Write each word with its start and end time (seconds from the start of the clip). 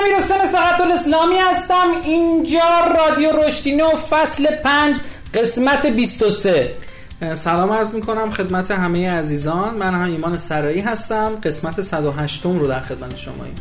امیر 0.00 0.16
حسین 0.16 0.46
سقط 0.46 0.80
الاسلامی 0.80 1.36
هستم. 1.38 1.88
اینجا 2.04 2.60
رادیو 2.96 3.30
رشتینو 3.30 3.88
فصل 3.88 4.46
پنج 4.46 4.96
قسمت 5.34 5.86
23 5.86 6.74
سلام 7.34 7.72
عرض 7.72 7.94
می‌کنم 7.94 8.30
خدمت 8.30 8.70
همه 8.70 9.10
عزیزان. 9.10 9.74
من 9.74 9.94
هم 9.94 10.10
ایمان 10.10 10.36
سرایی 10.36 10.80
هستم. 10.80 11.38
قسمت 11.44 11.80
108 11.80 12.42
رو 12.44 12.66
در 12.66 12.80
خدمت 12.80 13.16
شماییم. 13.16 13.54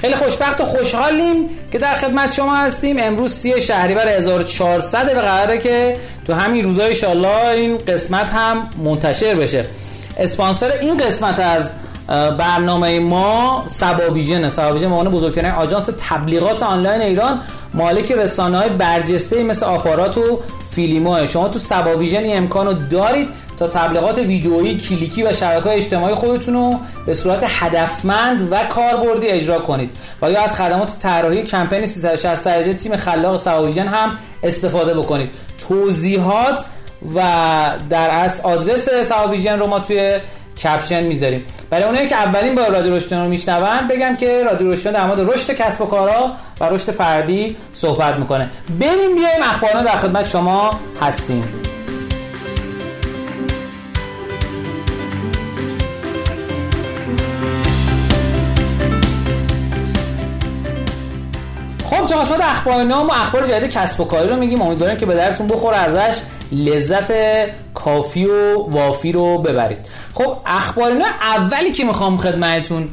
خیلی 0.00 0.16
خوشبخت 0.16 0.60
و 0.60 0.64
خوشحالیم 0.64 1.50
که 1.72 1.78
در 1.78 1.94
خدمت 1.94 2.34
شما 2.34 2.56
هستیم. 2.56 2.96
امروز 3.00 3.32
سی 3.32 3.60
شهریور 3.60 4.08
1400 4.08 5.14
به 5.14 5.20
قراره 5.20 5.58
که 5.58 5.96
تو 6.26 6.34
همین 6.34 6.64
روزای 6.64 6.86
انشالله 6.86 7.48
این 7.48 7.78
قسمت 7.78 8.28
هم 8.28 8.70
منتشر 8.84 9.34
بشه. 9.34 9.66
اسپانسر 10.18 10.72
این 10.80 10.96
قسمت 10.96 11.38
از 11.38 11.70
برنامه 12.12 13.00
ما 13.00 13.62
سباویژن 13.66 14.48
سباویژن 14.48 15.04
به 15.04 15.10
بزرگترین 15.10 15.50
آژانس 15.50 15.90
تبلیغات 16.08 16.62
آنلاین 16.62 17.00
ایران 17.00 17.40
مالک 17.74 18.12
رسانه 18.12 18.58
های 18.58 18.68
برجسته 18.68 19.42
مثل 19.42 19.66
آپارات 19.66 20.18
و 20.18 20.40
فیلیمو 20.70 21.26
شما 21.26 21.48
تو 21.48 21.58
سباویژن 21.58 22.18
این 22.18 22.36
امکان 22.36 22.66
رو 22.66 22.72
دارید 22.72 23.28
تا 23.56 23.68
تبلیغات 23.68 24.18
ویدئویی 24.18 24.76
کلیکی 24.76 25.22
و 25.22 25.32
شبکه 25.32 25.70
اجتماعی 25.70 26.14
خودتون 26.14 26.54
رو 26.54 26.78
به 27.06 27.14
صورت 27.14 27.44
هدفمند 27.46 28.52
و 28.52 28.64
کاربردی 28.64 29.28
اجرا 29.28 29.58
کنید. 29.58 29.90
و 30.22 30.30
یا 30.30 30.42
از 30.42 30.56
خدمات 30.56 30.98
طراحی 30.98 31.42
کمپین 31.42 31.86
360 31.86 32.44
درجه 32.44 32.74
تیم 32.74 32.96
خلاق 32.96 33.36
سباویژن 33.36 33.86
هم 33.86 34.18
استفاده 34.42 34.94
بکنید. 34.94 35.30
توضیحات 35.68 36.66
و 37.14 37.20
در 37.90 38.10
اصل 38.10 38.42
آدرس 38.42 38.88
سباویژن 38.88 39.58
رو 39.58 39.66
ما 39.66 39.78
توی 39.78 40.20
کپشن 40.58 41.02
می‌ذاریم. 41.02 41.44
برای 41.70 41.84
اونایی 41.84 42.08
که 42.08 42.16
اولین 42.16 42.54
بار 42.54 42.70
رادیو 42.70 42.92
روشن 42.92 43.22
رو 43.22 43.28
میشنون 43.28 43.88
بگم 43.88 44.16
که 44.16 44.42
رادیو 44.44 44.66
روشن 44.70 44.92
در 44.92 45.06
مورد 45.06 45.30
رشد 45.32 45.54
کسب 45.54 45.80
و 45.80 45.86
کارها 45.86 46.32
و 46.60 46.64
رشد 46.64 46.90
فردی 46.90 47.56
صحبت 47.72 48.14
می‌کنه. 48.14 48.50
بریم 48.80 49.14
بیایم 49.14 49.42
اخبارنا 49.42 49.82
در 49.82 49.96
خدمت 49.96 50.28
شما 50.28 50.70
هستیم. 51.00 51.44
خب 61.84 62.06
تو 62.06 62.18
قسمت 62.18 62.40
اخبار 62.40 62.82
نام 62.82 63.08
و 63.08 63.12
اخبار 63.12 63.46
جدید 63.46 63.70
کسب 63.70 64.00
و 64.00 64.04
کاری 64.04 64.28
رو 64.28 64.36
میگیم. 64.36 64.62
امیدوارم 64.62 64.96
که 64.96 65.06
به 65.06 65.14
درتون 65.14 65.46
بخوره 65.46 65.76
ازش. 65.76 66.20
لذت 66.52 67.12
کافی 67.74 68.24
و 68.24 68.62
وافی 68.70 69.12
رو 69.12 69.38
ببرید. 69.38 69.78
خب 70.14 70.36
اخبار 70.46 70.92
اینا 70.92 71.06
اولی 71.22 71.72
که 71.72 71.84
می‌خوام 71.84 72.16
خدمتتون 72.16 72.88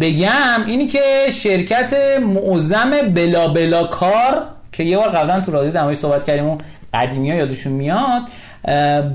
بگم 0.00 0.64
اینی 0.66 0.86
که 0.86 1.00
شرکت 1.32 1.94
معظم 2.20 2.90
بلا 2.90 3.48
بلا 3.48 3.84
کار 3.84 4.46
که 4.72 4.82
یه 4.82 4.96
بار 4.96 5.08
قبلا 5.08 5.40
تو 5.40 5.52
رادیو 5.52 5.72
دمایی 5.72 5.96
صحبت 5.96 6.24
کردیم 6.24 6.46
و 6.46 6.58
قدیمی 6.94 7.30
ها 7.30 7.36
یادشون 7.36 7.72
میاد 7.72 8.22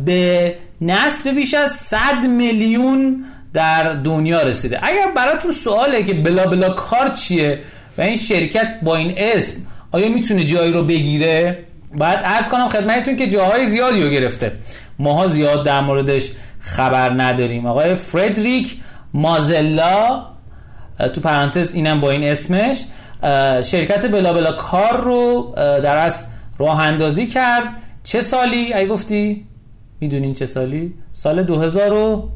به 0.05 0.55
نصب 0.81 1.29
بیش 1.29 1.53
از 1.53 1.71
100 1.71 1.99
میلیون 2.37 3.25
در 3.53 3.93
دنیا 3.93 4.41
رسیده. 4.41 4.79
اگر 4.83 5.07
براتون 5.15 5.51
سواله 5.51 6.03
که 6.03 6.13
بلا 6.13 6.45
بلا 6.45 6.69
کار 6.69 7.07
چیه 7.07 7.59
و 7.97 8.01
این 8.01 8.17
شرکت 8.17 8.67
با 8.83 8.95
این 8.95 9.13
اسم 9.17 9.55
آیا 9.91 10.09
می‌تونه 10.09 10.43
جایی 10.43 10.71
رو 10.71 10.83
بگیره؟ 10.83 11.59
بعد 11.97 12.21
ارز 12.23 12.47
کنم 12.47 12.69
خدمتتون 12.69 13.15
که 13.15 13.27
جاهای 13.27 13.65
زیادی 13.65 14.03
رو 14.03 14.09
گرفته. 14.09 14.51
ماها 14.99 15.27
زیاد 15.27 15.65
در 15.65 15.81
موردش 15.81 16.31
خبر 16.59 17.09
نداریم. 17.09 17.65
آقای 17.65 17.95
فردریک 17.95 18.77
مازلا 19.13 20.25
تو 21.13 21.21
پرانتز 21.21 21.73
اینم 21.73 22.01
با 22.01 22.11
این 22.11 22.23
اسمش 22.23 22.83
شرکت 23.63 24.05
بلا 24.11 24.33
بلا 24.33 24.51
کار 24.51 25.01
رو 25.01 25.53
در 25.55 25.97
از 25.97 26.27
راه 26.57 26.79
اندازی 26.79 27.27
کرد. 27.27 27.73
چه 28.03 28.21
سالی؟ 28.21 28.73
ای 28.73 28.87
گفتی؟ 28.87 29.45
می‌دونین 29.99 30.33
چه 30.33 30.45
سالی؟ 30.45 30.93
سال 31.11 31.43
2000 31.43 31.89
رو 31.89 32.29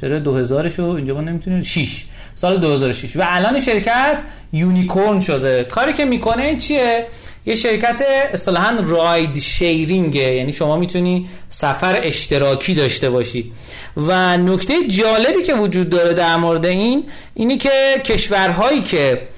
چرا 0.00 0.18
2000 0.18 0.68
شو 0.68 0.82
اینجا 0.82 1.14
ما 1.14 1.20
نمی‌تونیم 1.20 1.62
6 1.62 2.04
سال 2.34 2.58
2006 2.58 3.16
و 3.16 3.22
الان 3.26 3.60
شرکت 3.60 4.22
یونیکورن 4.52 5.20
شده. 5.20 5.64
کاری 5.64 5.92
که 5.92 6.04
می‌کنه 6.04 6.56
چیه؟ 6.56 7.06
یه 7.46 7.54
شرکت 7.54 8.02
اصطلاحا 8.32 8.76
راید 8.86 9.38
شیرینگه 9.38 10.34
یعنی 10.34 10.52
شما 10.52 10.76
می‌تونی 10.76 11.28
سفر 11.48 12.00
اشتراکی 12.02 12.74
داشته 12.74 13.10
باشی. 13.10 13.52
و 13.96 14.36
نکته 14.36 14.74
جالبی 14.88 15.42
که 15.42 15.54
وجود 15.54 15.90
داره 15.90 16.12
در 16.12 16.36
مورد 16.36 16.66
این 16.66 17.04
اینی 17.34 17.56
که 17.56 17.70
کشورهایی 18.04 18.80
که 18.80 19.28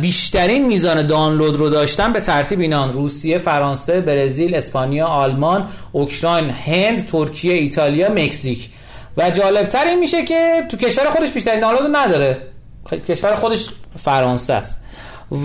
بیشترین 0.00 0.66
میزان 0.66 1.06
دانلود 1.06 1.56
رو 1.56 1.70
داشتن 1.70 2.12
به 2.12 2.20
ترتیب 2.20 2.60
اینان 2.60 2.92
روسیه، 2.92 3.38
فرانسه، 3.38 4.00
برزیل، 4.00 4.54
اسپانیا، 4.54 5.06
آلمان، 5.06 5.68
اوکراین، 5.92 6.50
هند، 6.50 7.06
ترکیه، 7.06 7.54
ایتالیا، 7.54 8.08
مکزیک. 8.12 8.68
و 9.16 9.30
جالبتر 9.30 9.86
این 9.86 9.98
میشه 9.98 10.24
که 10.24 10.62
تو 10.70 10.76
کشور 10.76 11.10
خودش 11.10 11.30
بیشترین 11.30 11.60
دانلود 11.60 11.96
نداره. 11.96 12.38
کشور 13.08 13.34
خودش 13.34 13.68
فرانسه 13.96 14.54
است. 14.54 14.84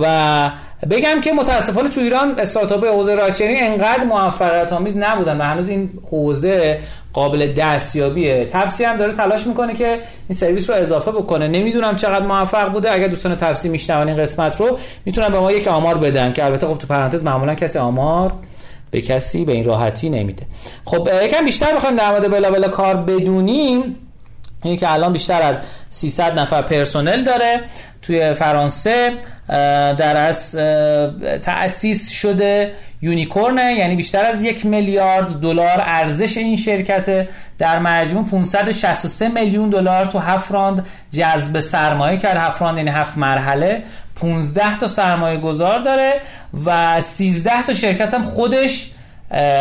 و 0.02 0.52
بگم 0.90 1.22
که 1.22 1.34
متاسفانه 1.34 1.90
تو 1.90 2.02
ایران 2.02 2.40
استارتاپ 2.40 2.86
حوزه 2.86 3.16
راچری 3.16 3.60
انقدر 3.60 4.04
موفقیت 4.04 4.74
آمیز 4.74 4.98
نبودن 4.98 5.38
و 5.38 5.44
هنوز 5.44 5.70
این 5.70 5.90
حوزه 6.12 6.80
قابل 7.14 7.54
دستیابیه. 7.54 8.46
تپسی 8.46 8.84
هم 8.84 8.98
داره 8.98 9.14
تلاش 9.14 9.48
می‌کنه 9.48 9.74
که 9.74 10.00
این 10.30 10.38
سرویس 10.38 10.70
رو 10.70 10.76
اضافه 10.76 11.12
بکنه. 11.12 11.48
نمی‌دونم 11.48 11.96
چقدر 11.96 12.26
موفق 12.26 12.72
بوده. 12.72 12.92
اگر 12.92 13.08
دوستان 13.08 13.36
تپسی 13.36 13.70
میشنون 13.70 14.08
این 14.08 14.18
قسمت 14.18 14.62
رو 14.62 14.78
می‌تونن 15.06 15.30
به 15.30 15.40
ما 15.40 15.52
یک 15.52 15.68
آمار 15.68 15.98
بدن 15.98 16.34
که 16.34 16.46
البته 16.46 16.68
خب 16.68 16.78
تو 16.78 16.88
پرانتز 16.88 17.24
معمولا 17.24 17.56
کسی 17.56 17.80
آمار 17.80 18.34
به 18.92 19.02
کسی 19.02 19.46
به 19.46 19.54
این 19.54 19.64
راحتی 19.64 20.10
نمیده. 20.10 20.44
خب 20.86 21.10
یکم 21.24 21.46
بیشتر 21.46 21.76
بخوایم 21.76 21.96
در 21.96 22.10
مورد 22.10 22.32
بلا 22.32 22.52
بلا 22.52 22.68
کار 22.68 22.96
بدونیم. 22.96 23.96
اینه 24.64 24.78
که 24.78 24.92
الان 24.92 25.14
بیشتر 25.14 25.42
از 25.42 25.60
300 25.90 26.40
نفر 26.40 26.62
پرسنل 26.62 27.24
داره 27.24 27.62
توی 28.02 28.34
فرانسه. 28.34 29.12
در 29.48 30.18
از 30.18 30.56
تأسیس 31.42 32.10
شده 32.10 32.74
یونیکورنه 33.02 33.74
یعنی 33.74 33.96
بیشتر 33.96 34.26
از 34.26 34.44
یک 34.44 34.66
میلیارد 34.66 35.40
دلار 35.40 35.82
ارزش 35.82 36.38
این 36.38 36.56
شرکت. 36.56 37.28
در 37.58 37.80
مجموع 37.80 38.26
563 38.26 39.28
میلیون 39.28 39.70
دلار 39.70 40.06
تو 40.06 40.20
هفت 40.20 40.52
راند 40.52 40.86
جذب 41.12 41.60
سرمایه 41.60 42.18
کرد. 42.18 42.38
هفت 42.38 42.62
راند 42.62 42.78
یعنی 42.78 42.90
هفت 42.90 43.18
مرحله. 43.18 43.84
15 44.16 44.78
تا 44.78 44.88
سرمایه 44.88 45.38
گذار 45.38 45.80
داره 45.80 46.14
و 46.66 47.02
13 47.02 47.64
تا 47.64 47.74
شرکت 47.74 48.14
هم 48.14 48.24
خودش 48.24 48.92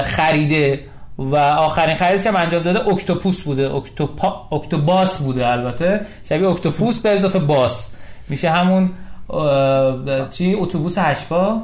خریده. 0.02 0.80
و 1.18 1.36
آخرین 1.36 1.94
خریدش 1.94 2.26
هم 2.26 2.36
انجام 2.36 2.62
داده 2.62 2.88
اکتوپوس 2.88 3.40
بوده. 3.40 3.74
اکتوپا... 3.74 4.48
اکتوباس 4.52 5.18
بوده 5.18 5.46
البته. 5.46 6.00
شبیه 6.28 6.48
اکتوپوس 6.48 6.98
به 6.98 7.10
اضافه 7.10 7.38
باس. 7.38 7.90
میشه 8.28 8.50
همون 8.50 8.90
چی؟ 10.30 10.54
اتوبوس 10.54 10.98
هشپا 10.98 11.62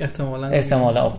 احتمالا. 0.00 0.46
احتمالا. 0.46 1.12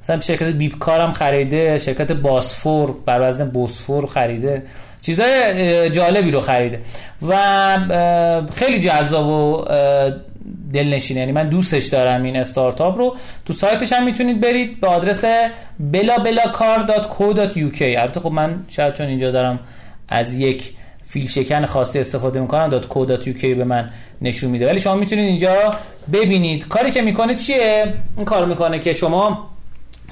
مثلا 0.00 0.20
شرکت 0.20 0.46
بیبکار 0.46 1.00
هم 1.00 1.12
خریده 1.12 1.78
شرکت 1.78 2.12
باسفور 2.12 2.94
بر 3.06 3.28
وزن 3.28 3.48
بوسفور 3.48 4.06
خریده. 4.06 4.62
چیزای 5.02 5.90
جالبی 5.90 6.30
رو 6.30 6.40
خریده. 6.40 6.80
و 7.28 7.36
خیلی 8.54 8.78
جذاب 8.80 9.26
و 9.26 9.64
دلنشینه. 10.72 11.20
یعنی 11.20 11.32
من 11.32 11.48
دوستش 11.48 11.86
دارم 11.86 12.22
این 12.22 12.36
استارتاپ 12.36 12.98
رو. 12.98 13.16
تو 13.46 13.52
سایتش 13.52 13.92
هم 13.92 14.04
می‌تونید 14.04 14.40
برید 14.40 14.80
به 14.80 14.86
آدرس 14.86 15.24
belabelakar.co.uk 15.92 17.82
البته 17.82 18.20
خب 18.20 18.32
من 18.32 18.64
شاید 18.68 18.94
چون 18.94 19.06
اینجا 19.06 19.30
دارم 19.30 19.58
از 20.08 20.38
یک 20.38 20.72
فیل 21.08 21.28
شکن 21.28 21.66
خاصی 21.66 21.98
استفاده 21.98 22.40
می‌کنم 22.40 22.80
.co.uk 22.80 23.44
به 23.44 23.64
من 23.64 23.90
نشون 24.22 24.50
میده. 24.50 24.66
ولی 24.66 24.80
شما 24.80 24.94
می‌تونید 24.94 25.24
اینجا 25.24 25.74
ببینید. 26.12 26.68
کاری 26.68 26.90
که 26.90 27.02
می‌کنه 27.02 27.34
چیه؟ 27.34 27.94
این 28.16 28.24
کار 28.24 28.46
می‌کنه 28.46 28.78
که 28.78 28.92
شما 28.92 29.50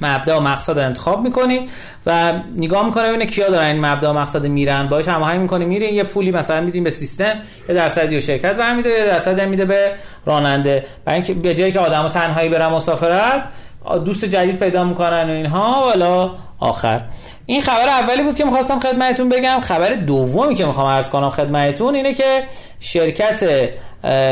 مبدا 0.01 0.39
و 0.39 0.43
مقصد 0.43 0.79
انتخاب 0.79 1.23
می‌کنید 1.23 1.71
و 2.07 2.33
نگاه 2.57 2.87
می‌کنه 2.87 3.09
ببینه 3.09 3.27
کیا 3.27 3.49
دارن 3.49 3.67
این 3.67 3.87
مبدا 3.87 4.11
و 4.11 4.17
مقصد 4.17 4.47
میرن. 4.47 4.89
باش 4.89 5.09
هماهنگ 5.09 5.41
می‌کنه 5.41 5.65
میره. 5.65 5.93
یه 5.93 6.05
پولی 6.05 6.31
مثلا 6.31 6.61
میدیم 6.61 6.85
به 6.85 6.91
سیستم 6.91 7.35
یه 7.69 7.75
درصدی 7.75 8.15
رو 8.15 8.21
شرکت 8.21 8.59
برمیده 8.59 8.91
یه 8.91 9.07
درصدی 9.07 9.47
میده 9.47 9.65
به 9.65 9.93
راننده. 10.27 10.85
برای 11.05 11.17
اینکه 11.17 11.35
به 11.35 11.55
جایی 11.55 11.73
که 11.73 11.81
آدمو 11.81 12.09
تنهایی 12.09 12.49
برن 12.49 12.67
مسافرت 12.67 13.49
دوست 14.05 14.25
جدید 14.25 14.59
پیدا 14.59 14.85
می‌کنن 14.85 15.31
و 15.31 15.33
اینها. 15.33 15.83
والا 15.87 16.31
آخر. 16.61 17.01
این 17.47 17.63
خبر 17.63 17.89
اولی 17.89 18.23
بود 18.23 18.35
که 18.35 18.45
می‌خواستم 18.45 18.81
خدمتتون 18.81 19.29
بگم. 19.29 19.61
خبر 19.61 19.93
دومی 19.93 20.55
که 20.55 20.67
می‌خوام 20.67 20.87
عرض 20.87 21.11
کنم 21.11 21.31
خدمتتون 21.31 21.95
اینه 21.95 22.15
که 22.15 22.43
شرکت 22.81 23.69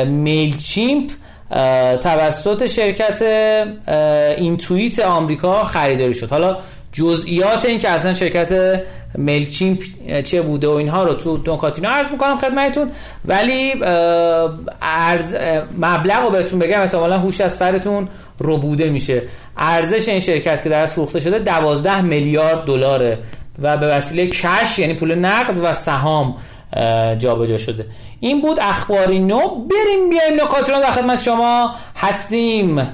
میل 0.06 0.56
چیمپ 0.56 1.10
توسط 2.00 2.66
شرکت 2.66 3.22
اینتویت 4.38 4.98
آمریکا 4.98 5.64
خریداری 5.64 6.14
شد. 6.14 6.30
حالا 6.30 6.56
جزئیات 6.92 7.64
این 7.64 7.78
که 7.78 7.88
اصلا 7.88 8.14
شرکت 8.14 8.80
ملچیمپ 9.18 9.82
چه 10.24 10.42
بوده 10.42 10.68
و 10.68 10.70
اینها 10.70 11.04
رو 11.04 11.14
تو 11.14 11.54
نکاتینا 11.54 11.88
عرض 11.88 12.10
می‌کنم 12.10 12.38
خدمتتون. 12.38 12.90
ولی 13.24 13.72
ارز 14.82 15.36
مبلغ 15.78 16.22
رو 16.22 16.30
بهتون 16.30 16.58
بگم. 16.58 16.80
احتمالا 16.80 17.18
هوش 17.18 17.40
از 17.40 17.56
سرتون 17.56 18.08
رو 18.38 18.56
بوده 18.58 18.90
میشه. 18.90 19.22
ارزش 19.56 20.08
این 20.08 20.20
شرکت 20.20 20.62
که 20.62 20.68
در 20.68 20.86
فروخته 20.86 21.20
شده 21.20 21.38
12 21.38 22.00
میلیارد 22.00 22.64
دلاره 22.64 23.18
و 23.62 23.76
به 23.76 23.86
وسیله 23.86 24.26
کش 24.26 24.78
یعنی 24.78 24.94
پول 24.94 25.14
نقد 25.14 25.58
و 25.62 25.72
سهام 25.72 26.36
جابجا 27.18 27.58
شده. 27.58 27.86
این 28.20 28.40
بود 28.40 28.60
اخباری 28.60 29.18
نو. 29.18 29.38
بریم 29.38 30.10
بیایم 30.10 30.42
نکاتی 30.44 30.72
رو 30.72 30.80
در 30.80 30.90
خدمت 30.90 31.22
شما 31.22 31.74
هستیم. 31.96 32.88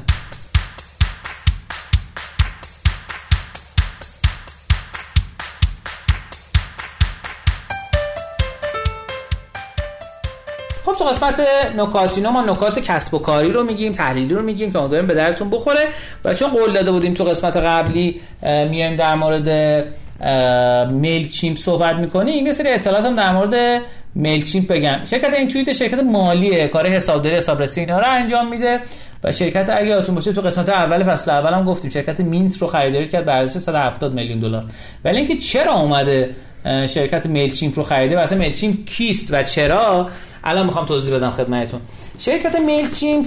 خب 10.85 10.93
تو 10.93 11.05
قسمت 11.05 11.41
نکاتینو 11.77 12.31
ما 12.31 12.43
نکات 12.43 12.79
کسب 12.79 13.15
و 13.15 13.19
کاری 13.19 13.53
رو 13.53 13.65
میگیم 13.65 13.93
تحلیلی 13.93 14.35
رو 14.35 14.43
میگیم 14.43 14.73
که 14.73 14.79
امیدواریم 14.79 15.07
به 15.07 15.15
درتون 15.15 15.51
بخوره. 15.51 15.89
و 16.25 16.35
چون 16.35 16.51
قول 16.51 16.73
داده 16.73 16.93
بودیم 16.93 17.15
تو 17.15 17.25
قسمت 17.25 17.57
قبلی 17.57 18.21
میایم 18.43 18.97
در 18.97 19.15
مورد 19.15 19.49
میل 20.93 21.29
چیمپ 21.29 21.57
صحبت 21.57 21.97
می‌کنیم 21.97 22.47
یه 22.47 22.53
سری 22.53 22.69
اطلاعات 22.69 23.05
هم 23.05 23.15
در 23.15 23.33
مورد 23.33 23.83
میل 24.15 24.45
چیمپ 24.45 24.69
بگم. 24.69 25.01
شرکت 25.11 25.35
این 25.35 25.49
توییت 25.49 25.73
شرکت 25.73 26.03
مالیه 26.03 26.69
کار 26.69 26.87
حسابداری 26.87 27.37
حسابرسی 27.37 27.81
اینا 27.81 27.99
رو 27.99 28.07
انجام 28.11 28.49
میده. 28.49 28.81
و 29.25 29.33
شرکت 29.33 29.71
اگه 29.71 29.87
یادتون 29.87 30.15
باشه 30.15 30.33
تو 30.33 30.41
قسمت 30.41 30.69
اول 30.69 31.05
فصل 31.05 31.31
اول 31.31 31.53
هم 31.53 31.65
گفتیم 31.65 31.91
شرکت 31.91 32.21
مینت 32.21 32.59
رو 32.59 32.67
خریداری 32.67 33.09
کرد 33.09 33.25
به 33.25 33.35
ارزش 33.35 33.59
170 33.59 34.15
میلیون 34.15 34.41
دلار. 34.41 34.65
ولی 35.05 35.17
اینکه 35.17 35.37
چرا 35.37 35.73
اومده 35.73 36.31
شرکت 36.65 37.27
Mailchimp 37.27 37.79
رو 37.79 37.85
خریده 37.85 38.17
و 38.17 38.19
اصلا 38.19 38.49
کیست 38.87 39.29
و 39.31 39.43
چرا؟ 39.43 40.09
الان 40.45 40.67
می‌خوام 40.67 40.87
توضیح 40.87 41.15
بدم 41.15 41.31
خدمتتون. 41.31 41.81
شرکت 42.19 42.61
Mailchimp 42.61 43.27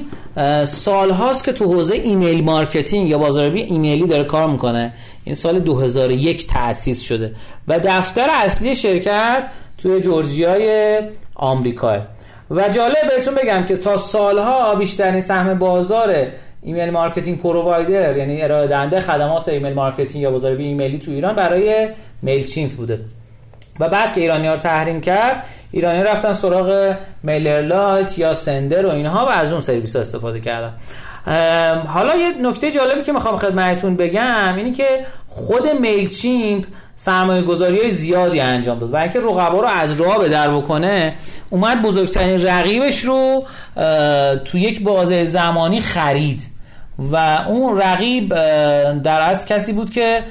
سال 0.64 1.12
هاست 1.12 1.44
که 1.46 1.52
تو 1.52 1.66
حوزه 1.66 1.96
email 1.96 2.44
marketing 2.44 3.10
یا 3.10 3.18
بازاریابی 3.18 3.62
ایمیلی 3.62 4.08
داره 4.08 4.24
کار 4.24 4.50
می‌کنه. 4.50 4.94
این 5.24 5.36
سال 5.36 5.60
2001 5.60 6.48
تأسیس 6.48 7.02
شده 7.02 7.36
و 7.68 7.80
دفتر 7.80 8.28
اصلی 8.30 8.76
شرکت 8.76 9.44
توی 9.78 10.02
جورجیای 10.02 11.00
آمریکا 11.36 12.02
و 12.52 12.70
جالب 12.70 13.10
بهتون 13.10 13.36
بگم 13.36 13.64
که 13.64 13.78
تا 13.78 13.98
سالها 13.98 14.76
بیشترین 14.76 15.22
سهم 15.22 15.60
بازار 15.60 16.16
email 16.62 16.90
marketing 16.90 17.42
provider 17.42 18.18
یعنی 18.18 18.42
ارائه 18.42 18.68
دهنده 18.68 19.02
خدمات 19.02 19.50
email 19.50 19.74
marketing 19.74 20.24
یا 20.24 20.32
بازاریابی 20.32 20.64
ایمیلی 20.64 20.98
تو 20.98 21.12
ایران 21.12 21.36
برای 21.36 21.88
میل 22.22 22.46
چیمپ 22.46 22.72
بوده. 22.72 23.00
و 23.80 23.90
بعد 23.90 24.14
که 24.14 24.22
ایرانی 24.22 24.48
ها 24.48 24.54
رو 24.54 24.60
تحریم 24.60 25.02
کرد 25.02 25.46
ایرانی 25.72 26.04
رفتن 26.04 26.34
سراغ 26.34 26.96
میلر 27.24 27.62
لایت 27.62 28.20
یا 28.20 28.34
سندر 28.34 28.86
و 28.86 28.90
اینها 28.90 29.26
و 29.26 29.30
از 29.30 29.52
اون 29.52 29.62
سرویس 29.62 29.96
ها 29.96 30.02
استفاده 30.02 30.40
کردن. 30.40 30.74
حالا 31.88 32.16
یه 32.16 32.34
نکته 32.42 32.72
جالبی 32.72 33.02
که 33.02 33.12
می‌خوام 33.12 33.38
خدمتتون 33.38 33.96
بگم 33.96 34.56
اینی 34.56 34.72
که 34.72 34.86
خود 35.28 35.68
میل 35.68 36.10
چیمپ 36.10 36.66
سرمایه 36.96 37.42
گذاری 37.42 37.92
زیادی 37.92 38.40
انجام 38.40 38.80
داد 38.80 38.92
برای 38.92 39.04
اینکه 39.04 39.20
رقبا 39.20 39.60
رو 39.60 39.68
از 39.68 40.02
راه 40.02 40.20
به 40.20 40.30
در 40.30 40.50
بکنه 40.50 41.14
اومد 41.50 41.82
بزرگترین 41.82 42.42
رقیبش 42.42 43.00
رو 43.00 43.46
تو 44.46 44.58
یک 44.58 44.84
بازه 44.84 45.26
زمانی 45.26 45.82
خرید 45.82 46.42
و 47.12 47.46
اون 47.48 47.78
رقیب 47.78 48.30
در 49.04 49.22
از 49.22 49.46
کسی 49.46 49.74
بود 49.74 49.90
که 49.90 50.24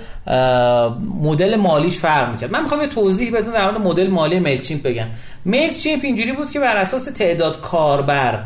مدل 1.22 1.56
مالیش 1.56 1.98
فرق 1.98 2.30
می‌کرد. 2.30 2.50
من 2.50 2.62
می‌خوام 2.62 2.80
یه 2.80 2.86
توضیح 2.86 3.36
بدم 3.36 3.54
در 3.54 3.64
مورد 3.64 3.78
مدل 3.78 4.06
مالی 4.06 4.40
Mailchimp 4.40 4.82
بگم. 4.82 5.06
Mailchimp 5.44 6.04
اینجوری 6.04 6.32
بود 6.32 6.50
که 6.50 6.60
بر 6.60 6.76
اساس 6.76 7.04
تعداد 7.04 7.60
کاربر 7.60 8.38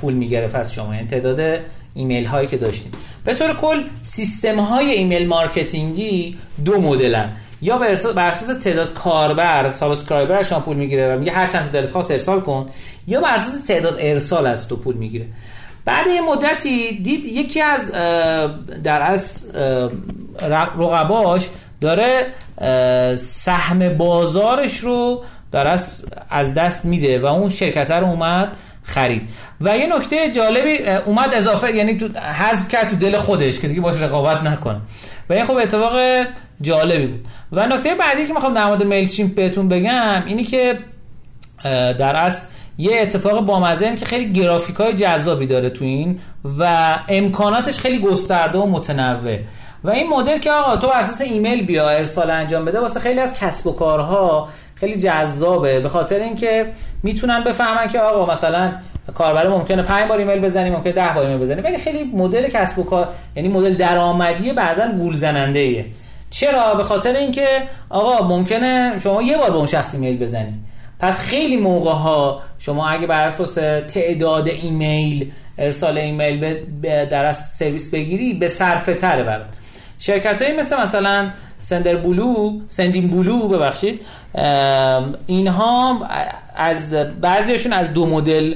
پول 0.00 0.14
می‌گرفت 0.14 0.54
از 0.54 0.72
شما. 0.72 0.94
یعنی 0.94 1.08
تعداد 1.08 1.60
ایمیل 1.94 2.24
هایی 2.24 2.46
که 2.46 2.56
داشتیم. 2.56 2.92
به 3.24 3.34
طور 3.34 3.54
کل 3.56 3.82
سیستم 4.02 4.60
های 4.60 4.90
email 4.90 5.28
marketing 5.28 6.27
ی 6.27 6.38
دو 6.64 6.80
مدلن. 6.80 7.32
یا 7.62 7.78
بر 8.16 8.28
اساس 8.28 8.62
تعداد 8.62 8.94
کاربر 8.94 9.70
subscriber 9.70 10.42
شما 10.42 10.60
پول 10.60 10.76
می‌گیره 10.76 11.16
و 11.16 11.18
میگه 11.18 11.32
هر 11.32 11.46
چند 11.46 11.64
تا 11.64 11.80
دلت 11.80 11.90
خواست 11.90 12.10
ارسال 12.10 12.40
کن 12.40 12.68
یا 13.06 13.20
بر 13.20 13.34
اساس 13.34 13.64
تعداد 13.66 13.96
ارسال 14.00 14.46
از 14.46 14.68
تو 14.68 14.76
پول 14.76 14.94
می‌گیره. 14.94 15.26
بعد 15.84 16.06
یه 16.06 16.20
مدتی 16.20 16.98
دید 16.98 17.24
یکی 17.24 17.60
از 17.60 17.90
در 18.82 19.02
از 19.02 19.46
رقباش 20.78 21.48
داره 21.80 22.26
سهم 23.16 23.88
بازارش 23.88 24.78
رو 24.78 25.22
داره 25.52 25.80
از 26.30 26.54
دست 26.54 26.84
میده 26.84 27.18
و 27.20 27.26
اون 27.26 27.48
شرکت 27.48 27.90
رو 27.90 28.06
اومد 28.06 28.56
خرید. 28.84 29.28
و 29.60 29.78
یه 29.78 29.96
نکته 29.96 30.32
جالبی 30.32 30.78
اومد 31.06 31.34
اضافه 31.34 31.76
یعنی 31.76 31.96
تو 31.96 32.08
حذف 32.20 32.68
کرد 32.68 32.88
تو 32.88 32.96
دل 32.96 33.16
خودش 33.16 33.60
که 33.60 33.68
دیگه 33.68 33.80
باش 33.80 34.00
رقابت 34.00 34.42
نکنه 34.42 34.80
و 35.30 35.32
این 35.32 35.44
خب 35.44 35.56
اتفاق 35.56 35.92
جالبی 36.60 37.06
بود. 37.06 37.26
و 37.52 37.66
نکته 37.66 37.94
بعدی 37.94 38.26
که 38.26 38.32
می‌خوام 38.32 38.54
در 38.54 38.64
مورد 38.64 38.82
میل 38.82 39.08
چیمپ 39.08 39.34
بهتون 39.34 39.68
بگم 39.68 40.22
اینی 40.26 40.44
که 40.44 40.78
در 41.98 42.16
اصل 42.16 42.48
یه 42.78 43.00
اتفاق 43.00 43.40
بامزه 43.40 43.94
که 43.94 44.06
خیلی 44.06 44.32
گرافیک 44.32 44.76
های 44.76 44.94
جذابی 44.94 45.46
داره 45.46 45.70
تو 45.70 45.84
این 45.84 46.20
و 46.58 46.94
امکاناتش 47.08 47.78
خیلی 47.78 47.98
گسترده 47.98 48.58
و 48.58 48.66
متنوع. 48.66 49.38
و 49.84 49.90
این 49.90 50.08
مدل 50.08 50.38
که 50.38 50.52
آقا 50.52 50.76
تو 50.76 50.88
اساس 50.88 51.20
ایمیل 51.20 51.66
بیا 51.66 51.88
ارسال 51.88 52.30
انجام 52.30 52.64
بده 52.64 52.80
واسه 52.80 53.00
خیلی 53.00 53.20
از 53.20 53.38
کسب 53.38 53.66
و 53.66 53.72
کارها 53.72 54.48
خیلی 54.84 55.00
جذابه. 55.00 55.80
به 55.80 55.88
خاطر 55.88 56.16
اینکه 56.16 56.66
می‌تونن 57.02 57.44
بفهمن 57.44 57.88
که 57.88 58.00
آقا 58.00 58.32
مثلا 58.32 58.72
کاربر 59.14 59.48
ممکنه 59.48 59.82
5 59.82 60.08
بار 60.08 60.18
ایمیل 60.18 60.40
بزنی 60.40 60.70
ممکنه 60.70 60.92
10 60.92 61.12
بار 61.14 61.24
ایمیل 61.24 61.40
بزنی. 61.40 61.60
ولی 61.60 61.78
خیلی 61.78 62.04
مدل 62.04 62.48
کسب 62.48 62.78
و 62.78 62.84
کار 62.84 63.08
یعنی 63.36 63.48
مدل 63.48 63.74
درآمدی 63.74 64.52
بعضا 64.52 64.86
گول 64.86 65.14
زننده 65.14 65.58
ایه. 65.58 65.84
چرا؟ 66.30 66.74
به 66.74 66.84
خاطر 66.84 67.16
اینکه 67.16 67.46
آقا 67.90 68.28
ممکنه 68.28 68.98
شما 68.98 69.22
یه 69.22 69.36
بار 69.36 69.50
به 69.50 69.56
اون 69.56 69.66
شخص 69.66 69.94
ایمیل 69.94 70.18
بزنی. 70.18 70.52
پس 71.00 71.20
خیلی 71.20 71.56
موقع 71.56 71.90
ها 71.90 72.42
شما 72.58 72.88
اگه 72.88 73.06
بر 73.06 73.26
اساس 73.26 73.54
تعداد 73.88 74.48
ایمیل 74.48 75.30
ارسال 75.58 75.98
ایمیل 75.98 76.40
به 76.80 77.06
در 77.10 77.32
سرویس 77.32 77.90
بگیری 77.90 78.32
به 78.32 78.48
صرفه 78.48 78.94
تره 78.94 79.22
برات. 79.22 79.46
شرکت 79.98 80.42
هایی 80.42 80.56
مثل 80.56 80.80
مثلا 80.80 81.30
Sender 81.60 81.96
blue 81.96 82.60
Sendinblue 82.66 83.48
ببخشید 83.48 84.02
اینها 85.26 86.08
از 86.56 86.94
بعضیشون 87.20 87.72
از 87.72 87.92
دو 87.92 88.06
مدل 88.06 88.54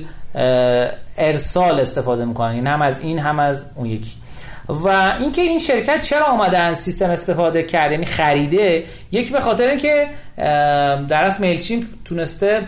ارسال 1.18 1.80
استفاده 1.80 2.24
می‌کنن. 2.24 2.50
این 2.50 2.66
هم 2.66 2.82
از 2.82 3.00
این 3.00 3.18
هم 3.18 3.38
از 3.38 3.64
اون 3.74 3.86
یکی. 3.86 4.12
و 4.68 4.88
اینکه 5.20 5.42
این 5.42 5.58
شرکت 5.58 6.00
چرا 6.00 6.26
آمده 6.26 6.58
از 6.58 6.78
سیستم 6.78 7.10
استفاده 7.10 7.62
کرد 7.62 7.92
یعنی 7.92 8.04
خریده 8.04 8.84
یک 9.12 9.32
به 9.32 9.40
خاطر 9.40 9.68
اینکه 9.68 10.06
در 11.08 11.24
اصل 11.24 11.40
میلچین 11.40 11.86
تونسته 12.04 12.62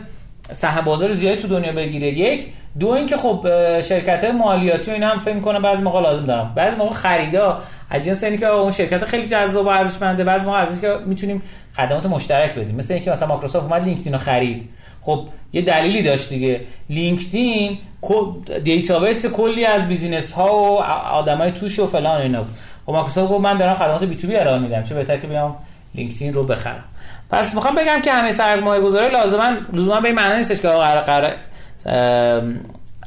سهم 0.52 0.84
بازار 0.84 1.12
زیادی 1.12 1.42
تو 1.42 1.48
دنیا 1.48 1.72
بگیره. 1.72 2.06
یک 2.06 2.46
دو 2.78 2.88
اینکه 2.88 3.16
خب 3.16 3.46
شرکت 3.80 4.24
مالیاتی 4.24 4.90
و 4.90 4.94
اینا 4.94 5.08
هم 5.08 5.18
فکر 5.18 5.34
می‌کنه 5.34 5.60
بعضی 5.60 5.82
موقع 5.82 6.00
لازم 6.00 6.26
دارم 6.26 6.52
بعضی 6.54 6.76
موقع 6.76 6.92
خریدا 6.92 7.62
از 7.90 8.04
جنس 8.04 8.24
اینکه 8.24 8.46
اون 8.46 8.70
شرکت 8.70 9.04
خیلی 9.04 9.26
جذاب 9.26 9.66
و 9.66 9.68
ارزشمنده. 9.68 10.24
بعضی 10.24 10.46
موقع 10.46 10.58
از 10.58 10.80
که 10.80 10.96
می‌تونیم 11.06 11.42
خدمات 11.76 12.06
مشترک 12.06 12.54
بدیم. 12.54 12.76
مثل 12.76 12.94
اینکه 12.94 13.10
مثلا 13.10 13.28
مایکروسافت 13.28 13.66
اومد 13.66 13.84
لینکدین 13.84 14.12
رو 14.12 14.18
خرید. 14.18 14.68
خب 15.02 15.26
یه 15.52 15.62
دلیلی 15.62 16.02
داشت 16.02 16.28
دیگه. 16.28 16.60
لینکدین 16.90 17.78
database 18.64 19.26
کلی 19.26 19.64
از 19.64 19.88
business 19.88 20.32
ها 20.32 20.54
و 20.54 20.82
آدمای 21.12 21.52
توش 21.52 21.78
و 21.78 21.86
فلان 21.86 22.20
اینا 22.20 22.44
خب 22.86 22.92
مایکروسافت 22.92 23.32
گفت 23.32 23.44
من 23.44 23.56
دارم 23.56 23.74
خدمات 23.74 24.04
B2B 24.04 24.36
ارائه 24.36 24.58
میدم. 24.58 24.82
چه 24.82 24.94
بهتر 24.94 25.16
که 25.16 25.26
بیام 25.26 25.56
LinkedIn 25.94 26.34
رو 26.34 26.42
بخرم. 26.42 26.84
پس 27.30 27.54
می‌خوام 27.54 27.74
بگم 27.74 28.00
که 28.04 28.12
همه 28.12 28.32
سرمایه 28.32 28.82
گذاری 28.82 29.12
لازما 29.12 29.52
لزوما 29.72 30.00
به 30.00 30.08
این 30.08 30.16
معنی 30.16 30.36
نیستش 30.36 30.60
که 30.60 30.68
قراره 30.68 31.32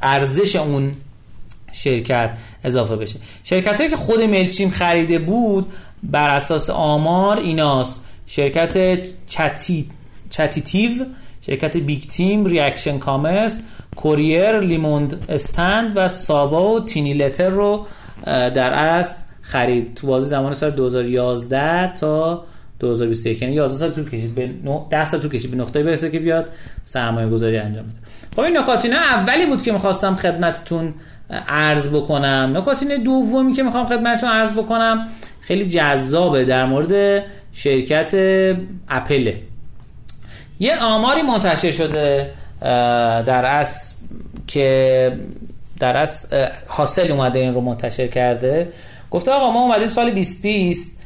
ارزش 0.02 0.56
اون 0.56 0.92
شرکت 1.72 2.38
اضافه 2.64 2.96
بشه. 2.96 3.18
شرکت 3.44 3.78
هایی 3.78 3.90
که 3.90 3.96
خود 3.96 4.20
Mailchimp 4.20 4.70
خریده 4.70 5.18
بود 5.18 5.66
بر 6.02 6.30
اساس 6.30 6.70
آمار 6.70 7.40
ایناست. 7.40 8.04
شرکت 8.26 8.98
چتی 9.26 9.90
Chatitive 10.30 10.90
شرکت 11.40 11.76
BigTeam 11.76 12.44
Reaction 12.44 12.98
Commerce 12.98 13.62
Courier 13.96 14.60
LemonStand 14.60 15.92
و 15.96 16.08
Sawa 16.08 16.74
و 16.74 16.80
TinyLetter 16.80 17.48
رو 17.48 17.86
در 18.26 18.72
اصل 18.72 19.24
خرید. 19.42 19.94
تو 19.94 20.06
بازه 20.06 20.28
زمان 20.28 20.54
سال 20.54 20.70
2011 20.70 21.94
تا 21.94 22.44
2021 22.78 23.42
یعنی 23.42 23.54
11 23.54 23.78
سال 23.78 23.90
طول 23.90 24.10
کشید 24.10 24.34
به 24.34 24.50
10 24.90 25.04
سال 25.04 25.20
طول 25.20 25.30
کشید 25.30 25.50
به 25.50 25.56
نقطه 25.56 25.82
برسه 25.82 26.10
که 26.10 26.18
بیاد 26.18 26.50
سرمایه 26.84 27.28
گذاری 27.28 27.56
انجام 27.56 27.84
بده. 27.84 28.00
خب 28.36 28.40
این 28.40 28.56
نکاتینو 28.56 28.96
اولی 28.96 29.46
بود 29.46 29.62
که 29.62 29.72
می‌خواستم 29.72 30.16
خدمتتون 30.16 30.94
عرض 31.48 31.88
بکنم. 31.88 32.52
نکاتینو 32.56 32.98
دومی 32.98 33.52
که 33.52 33.62
می‌خوام 33.62 33.86
خدمتتون 33.86 34.28
عرض 34.28 34.52
بکنم 34.52 35.08
خیلی 35.40 35.66
جذابه 35.66 36.44
در 36.44 36.66
مورد 36.66 37.22
شرکت 37.52 38.14
اپله 38.88 39.40
یه 40.60 40.76
آماری 40.76 41.22
منتشر 41.22 41.70
شده 41.70 42.30
در 43.26 43.44
اصل 43.44 43.94
که 44.46 45.12
در 45.80 45.96
اصل 45.96 46.48
حاصل 46.66 47.12
اومده 47.12 47.38
این 47.38 47.54
رو 47.54 47.60
منتشر 47.60 48.06
کرده. 48.06 48.68
گفته 49.10 49.30
آقا 49.30 49.50
ما 49.50 49.60
اومدیم 49.60 49.88
سال 49.88 50.10
2020 50.10 51.00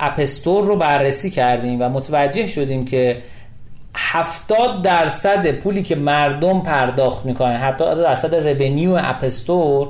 اپستور 0.00 0.64
رو 0.64 0.76
بررسی 0.76 1.30
کردیم 1.30 1.82
و 1.82 1.88
متوجه 1.88 2.46
شدیم 2.46 2.84
که 2.84 3.22
70 4.00 4.82
درصد 4.82 5.50
پولی 5.58 5.82
که 5.82 5.96
مردم 5.96 6.60
پرداخت 6.60 7.24
می‌کنن 7.24 7.56
70 7.56 8.02
درصد 8.02 8.34
رونیو 8.34 8.98
اپستور 9.02 9.88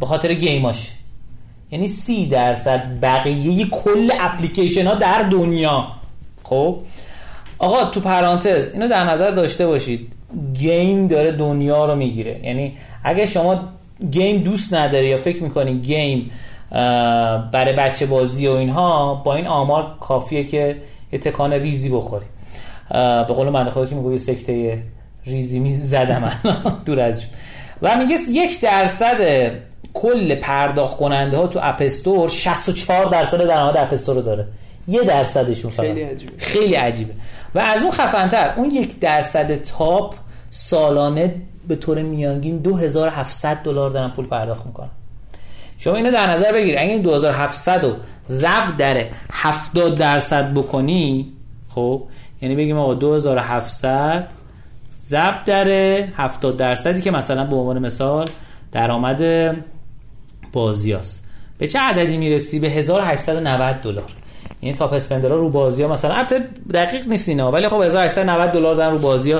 به 0.00 0.06
خاطر 0.06 0.34
game 0.34 0.71
اش 0.71 0.90
یعنی 1.70 1.88
30 1.88 2.26
درصد 2.26 2.86
بقیه 3.02 3.66
کل 3.66 4.10
اپلیکیشن 4.20 4.86
ها 4.86 4.94
در 4.94 5.22
دنیا. 5.22 5.84
خب؟ 6.42 6.80
آقا 7.58 7.84
تو 7.84 8.00
پرانتز 8.00 8.68
اینو 8.72 8.88
در 8.88 9.04
نظر 9.04 9.30
داشته 9.30 9.66
باشید. 9.66 10.12
game 10.54 11.08
داره 11.08 11.32
دنیا 11.32 11.84
رو 11.84 11.94
می‌گیره. 11.94 12.40
یعنی 12.42 12.76
اگه 13.04 13.26
شما 13.26 13.60
game 14.10 14.42
دوست 14.42 14.74
نداری 14.74 15.08
یا 15.08 15.18
فکر 15.18 15.42
می‌کنی 15.42 15.78
game 15.78 16.30
برای 17.52 17.72
بچه 17.72 18.06
بازی 18.06 18.48
و 18.48 18.50
اینها 18.50 19.14
با 19.14 19.34
این 19.34 19.46
آمار 19.46 19.86
کافیه 20.00 20.44
که 20.44 20.76
یه 21.12 21.18
تکان 21.18 21.52
ریزی 21.52 21.90
بخوری. 21.90 22.24
به 22.90 23.34
قول 23.34 23.48
بنده 23.48 23.70
خدا 23.70 23.86
که 23.86 23.94
میگه 23.94 24.18
سکته 24.18 24.82
ریزی 25.26 25.58
می 25.58 25.76
زدم 25.76 26.32
دور 26.86 27.00
از 27.00 27.20
جون. 27.20 27.30
و 27.82 27.96
میگه 27.96 28.16
یک 28.30 28.60
درصد 28.60 29.50
کل 29.94 30.34
پرداخت 30.34 30.96
کننده 30.96 31.36
ها 31.36 31.46
تو 31.46 31.60
اپستور 31.62 32.28
64 32.28 33.04
درصد 33.04 33.46
درآمد 33.46 33.76
اپستور 33.76 34.14
رو 34.14 34.22
داره. 34.22 34.46
یه 34.88 35.02
درصدشون 35.02 35.70
فقط. 35.70 35.86
خیلی 35.86 36.02
عجیبه. 36.02 36.32
خیلی 36.38 36.74
عجیبه. 36.74 37.12
و 37.54 37.58
از 37.58 37.82
اون 37.82 37.90
خفنتر 37.90 38.54
اون 38.56 38.70
یک 38.70 39.00
درصد 39.00 39.62
تاپ 39.62 40.14
سالانه 40.50 41.34
به 41.68 41.76
طور 41.76 42.02
میانگین 42.02 42.58
2700 42.58 43.56
دلار 43.56 43.90
دارن 43.90 44.10
پول 44.10 44.26
پرداخت 44.26 44.66
می‌کنن. 44.66 44.90
شما 45.78 45.96
اینو 45.96 46.10
در 46.10 46.30
نظر 46.30 46.52
بگیر 46.52 46.78
اگه 46.78 46.90
این 46.90 47.02
2700 47.02 47.84
رو 47.84 47.92
ضرب 48.28 48.76
در 48.76 49.04
70 49.32 49.98
درصد 49.98 50.54
بکنی 50.54 51.32
خب 51.68 52.02
یعنی 52.44 52.56
بگیم 52.56 52.78
آقا 52.78 52.94
2700 52.94 54.28
ضرب 55.00 55.44
در 55.44 55.68
70 56.16 56.56
درصدی 56.56 57.00
که 57.00 57.10
مثلا 57.10 57.44
به 57.44 57.56
عنوان 57.56 57.78
مثال 57.78 58.28
درآمد 58.72 59.22
بازیاست 60.52 61.24
به 61.58 61.66
چه 61.66 61.78
عددی 61.78 62.16
می‌رسی؟ 62.16 62.58
به 62.58 62.70
1890 62.70 63.76
دلار. 63.82 64.04
یعنی 64.62 64.74
تاپ 64.74 64.92
اسپندرها 64.92 65.36
رو 65.36 65.48
بازی 65.48 65.82
ها 65.82 65.92
مثلا 65.92 66.14
البته 66.14 66.48
دقیق 66.74 67.08
نیست 67.08 67.28
اینا 67.28 67.52
ولی 67.52 67.68
خب 67.68 67.82
1890 67.82 68.50
دلار 68.52 68.74
دارن 68.74 68.92
رو 68.92 68.98
بازی 68.98 69.34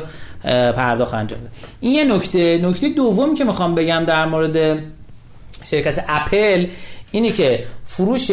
پرداخت 0.45 1.15
انجام 1.15 1.41
ده. 1.41 1.49
این 1.81 1.93
یه 1.93 2.05
نکته. 2.05 2.59
نکته 2.59 2.89
دومی 2.89 3.35
که 3.35 3.45
می‌خوام 3.45 3.75
بگم 3.75 4.05
در 4.05 4.27
مورد 4.27 4.79
شرکت 5.65 6.05
اپل 6.09 6.67
اینه 7.11 7.31
که 7.31 7.65
فروش 7.85 8.31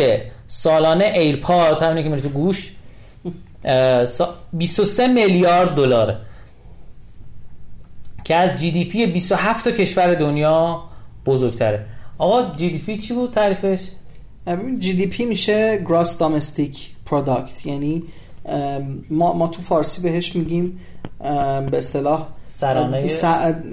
سالانه 0.48 1.06
AirPod 1.06 1.82
همینه 1.82 2.04
که 2.04 2.10
میره 2.10 2.22
تو 2.22 2.30
گوش 2.30 2.72
23 4.54 5.08
میلیارد 5.08 5.76
دلاره 5.76 6.18
که 8.24 8.36
از 8.36 8.60
GDP 8.62 9.06
27 9.06 9.66
تا 9.66 9.72
کشور 9.72 10.14
دنیا 10.14 10.84
بزرگتره. 11.26 11.86
آقا 12.18 12.56
GD 12.56 12.78
P 12.78 12.98
چی 12.98 13.14
بود 13.14 13.32
تعریفش؟ 13.32 13.80
GDP 14.80 15.26
میشه 15.26 15.84
gross 15.88 16.18
domestic 16.18 16.90
product 17.06 17.66
یعنی 17.66 18.04
ما, 19.10 19.34
ما 19.34 19.48
تو 19.48 19.62
فارسی 19.62 20.02
بهش 20.02 20.36
میگیم 20.36 20.80
به 21.72 21.78
اصطلاح 21.78 22.28
سرانه 22.62 23.08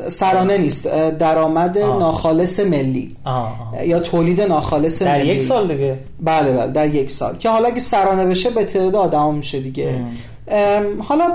سرانه 0.09 0.59
نیست. 0.59 0.89
درآمد 1.19 1.79
ناخالص 1.79 2.61
ملی. 2.61 3.17
آه 3.25 3.73
آه. 3.73 3.87
یا 3.87 4.01
تولید 4.01 4.41
ناخالص 4.41 5.03
در 5.03 5.19
ملی. 5.19 5.29
یک 5.29 5.43
سال 5.43 5.69
دیگه؟ 5.69 5.99
بله 6.21 6.53
بله 6.53 6.73
در 6.73 6.95
یک 6.95 7.11
سال. 7.11 7.37
که 7.37 7.49
حالا 7.49 7.69
اگه 7.69 7.81
سرانه 7.81 8.27
بشه 8.27 8.51
به 8.51 8.65
تعداد 8.65 8.97
آدم 8.97 9.35
میشه 9.35 9.61
دیگه. 9.61 10.01
حالا 10.99 11.27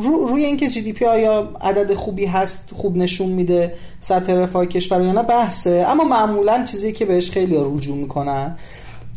رو 0.00 0.26
روی 0.26 0.44
اینکه 0.44 0.68
جی 0.68 0.80
دی 0.80 0.92
پی 0.92 1.04
آیا 1.04 1.48
عدد 1.60 1.94
خوبی 1.94 2.26
هست 2.26 2.70
خوب 2.74 2.96
نشون 2.96 3.28
میده 3.28 3.72
سطح 4.00 4.32
رفاه 4.32 4.66
کشور 4.66 5.00
یا 5.00 5.12
نه 5.12 5.22
بحثه. 5.22 5.86
اما 5.88 6.04
معمولا 6.04 6.64
چیزی 6.64 6.92
که 6.92 7.04
بهش 7.04 7.30
خیلی 7.30 7.56
رجوع 7.56 7.96
می‌کنن 7.96 8.56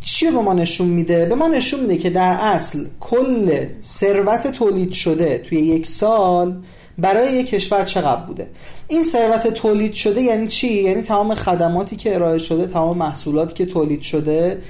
چی 0.04 0.32
به 0.32 0.42
ما 0.42 0.54
نشون 0.54 0.88
میده؟ 0.88 1.26
به 1.26 1.36
ما 1.36 1.48
نشون 1.48 1.80
میده 1.80 1.98
که 1.98 2.10
در 2.10 2.38
اصل 2.42 2.80
کل 3.00 3.66
ثروت 3.84 4.48
تولید 4.48 4.92
شده 4.92 5.38
توی 5.38 5.58
یک 5.58 5.88
سال 5.88 6.56
برای 7.02 7.34
یک 7.34 7.48
کشور 7.50 7.84
چقدر 7.84 8.22
بوده؟ 8.22 8.48
این 8.88 9.04
ثروت 9.04 9.48
تولید 9.48 9.94
شده 9.94 10.22
یعنی 10.22 10.48
چی؟ 10.48 10.74
یعنی 10.74 11.02
تمام 11.02 11.36
خدماتی 11.36 11.96
که 11.96 12.16
ارائه 12.16 12.38
شده 12.38 12.68
تمام 12.68 12.98
محصولاتی 12.98 13.54
که 13.54 13.66
تولید 13.66 14.02
شده 14.02 14.62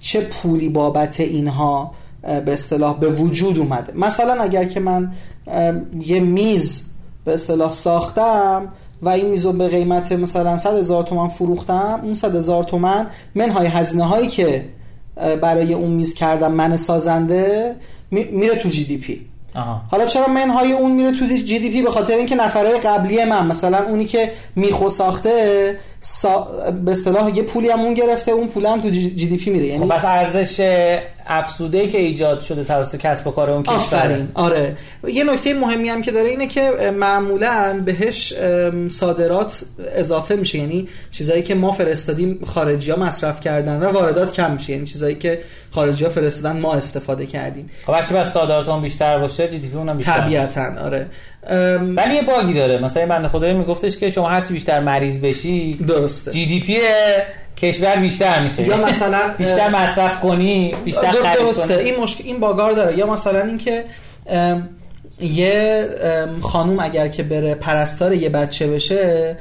چه 0.00 0.20
پولی 0.20 0.68
بابت 0.68 1.20
اینها 1.20 1.94
به 2.22 2.52
اصطلاح 2.52 2.98
به 2.98 3.08
وجود 3.08 3.58
اومده؟ 3.58 3.92
مثلا 3.96 4.42
اگر 4.42 4.64
که 4.64 4.80
من 4.80 5.12
یه 6.00 6.20
میز 6.20 6.84
به 7.24 7.34
اصطلاح 7.34 7.72
ساختم 7.72 8.68
و 9.02 9.08
این 9.08 9.26
میز 9.26 9.46
رو 9.46 9.52
به 9.52 9.68
قیمت 9.68 10.12
مثلا 10.12 10.58
100 10.58 10.78
هزار 10.78 11.02
تومن 11.02 11.28
فروختم 11.28 12.00
اون 12.02 12.14
100 12.14 12.36
هزار 12.36 12.64
تومن 12.64 13.06
منهای 13.34 13.66
هزینه 13.66 14.04
هایی 14.04 14.28
که 14.28 14.64
برای 15.16 15.74
اون 15.74 15.90
میز 15.90 16.14
کردم 16.14 16.52
من 16.52 16.76
سازنده 16.76 17.76
میره 18.10 18.56
تو 18.56 18.68
جی 18.68 18.84
دی 18.84 18.98
پی. 18.98 19.26
آها. 19.54 19.80
حالا 19.90 20.06
چرا 20.06 20.26
منهای 20.26 20.72
اون 20.72 20.92
میره 20.92 21.12
تو 21.12 21.26
جی 21.26 21.58
دی 21.58 21.70
پی 21.70 21.82
به 21.82 21.90
خاطر 21.90 22.14
اینکه 22.14 22.34
نفرهای 22.34 22.78
قبلی 22.78 23.24
من 23.24 23.46
مثلا 23.46 23.78
اونی 23.78 24.04
که 24.04 24.32
میخو 24.56 24.88
ساخته 24.88 25.76
سا... 26.00 26.48
به 26.84 26.92
اصطلاح 26.92 27.36
یه 27.36 27.42
پولی 27.42 27.68
هم 27.68 27.80
اون 27.80 27.94
گرفته 27.94 28.32
اون 28.32 28.46
پول 28.46 28.66
هم 28.66 28.80
تو 28.80 28.90
GDP 28.90 29.50
میره 29.50 29.66
یعنی 29.66 29.86
خب 29.86 29.96
پس 29.96 30.04
ارزش 30.04 30.60
افزوده 31.28 31.88
که 31.88 31.98
ایجاد 31.98 32.40
شده 32.40 32.64
توسط 32.64 32.96
کسب 32.96 33.26
و 33.26 33.30
کار 33.30 33.50
اون 33.50 33.62
کشور. 33.62 33.76
آفرین. 33.76 34.28
آره. 34.34 34.76
یه 35.08 35.24
نکته 35.24 35.54
مهمی 35.54 35.88
هم 35.88 36.02
که 36.02 36.10
داره 36.10 36.28
اینه 36.28 36.46
که 36.46 36.92
معمولا 36.94 37.82
بهش 37.84 38.34
صادرات 38.88 39.62
اضافه 39.94 40.36
میشه. 40.36 40.58
یعنی 40.58 40.88
چیزایی 41.10 41.42
که 41.42 41.54
ما 41.54 41.72
فرستادیم 41.72 42.40
خارجی 42.46 42.90
ها 42.90 42.96
مصرف 42.96 43.40
کردن 43.40 43.82
و 43.82 43.84
واردات 43.84 44.32
کم 44.32 44.52
میشه. 44.52 44.72
یعنی 44.72 44.86
چیزایی 44.86 45.14
که 45.14 45.38
خارجی 45.70 46.04
ها 46.04 46.10
فرستادن 46.10 46.60
ما 46.60 46.74
استفاده 46.74 47.26
کردیم. 47.26 47.70
خب 47.86 47.92
هرچی 47.92 48.14
پس 48.14 48.32
صادرات 48.32 48.68
هم 48.68 48.80
بیشتر 48.80 49.18
باشه 49.18 49.48
GDP 49.48 49.76
اونم 49.76 49.96
بیشتر 49.96 50.20
طبیعتا 50.20 50.72
آره. 50.84 51.06
ولی 51.80 52.14
یه 52.14 52.22
bug 52.22 52.46
ی 52.46 52.54
داره. 52.54 52.78
مثلا 52.78 53.06
بنده 53.06 53.28
خدایی 53.28 53.54
میگفتش 53.54 53.96
که 53.96 54.10
شما 54.10 54.28
هرچی 54.28 54.52
بیشتر 54.52 54.80
مریض 54.80 55.20
بشی 55.20 55.74
درسته. 55.74 56.30
GDP 56.30 56.78
کشور 57.58 57.96
بیشتر 57.96 58.42
میشه. 58.42 58.66
یا 58.66 58.76
مثلا 58.76 59.18
بیشتر 59.38 59.68
مصرف 59.68 60.20
کنی 60.20 60.74
بیشتر 60.84 61.12
خرید 61.12 61.38
درسته. 61.38 61.76
کنی. 61.76 61.84
این 61.84 62.00
مشکل 62.00 62.24
این 62.26 62.40
bug 62.40 62.56
ها 62.56 62.61
رو 62.61 62.72
داره. 62.72 62.98
یا 62.98 63.06
مثلا 63.12 63.40
اینکه 63.40 63.84
یه 65.20 65.88
خانوم 66.42 66.80
اگر 66.80 67.08
که 67.08 67.22
بره 67.22 67.54
پرستار 67.54 68.12
یه 68.12 68.28
بچه 68.28 68.66
بشه 68.66 69.36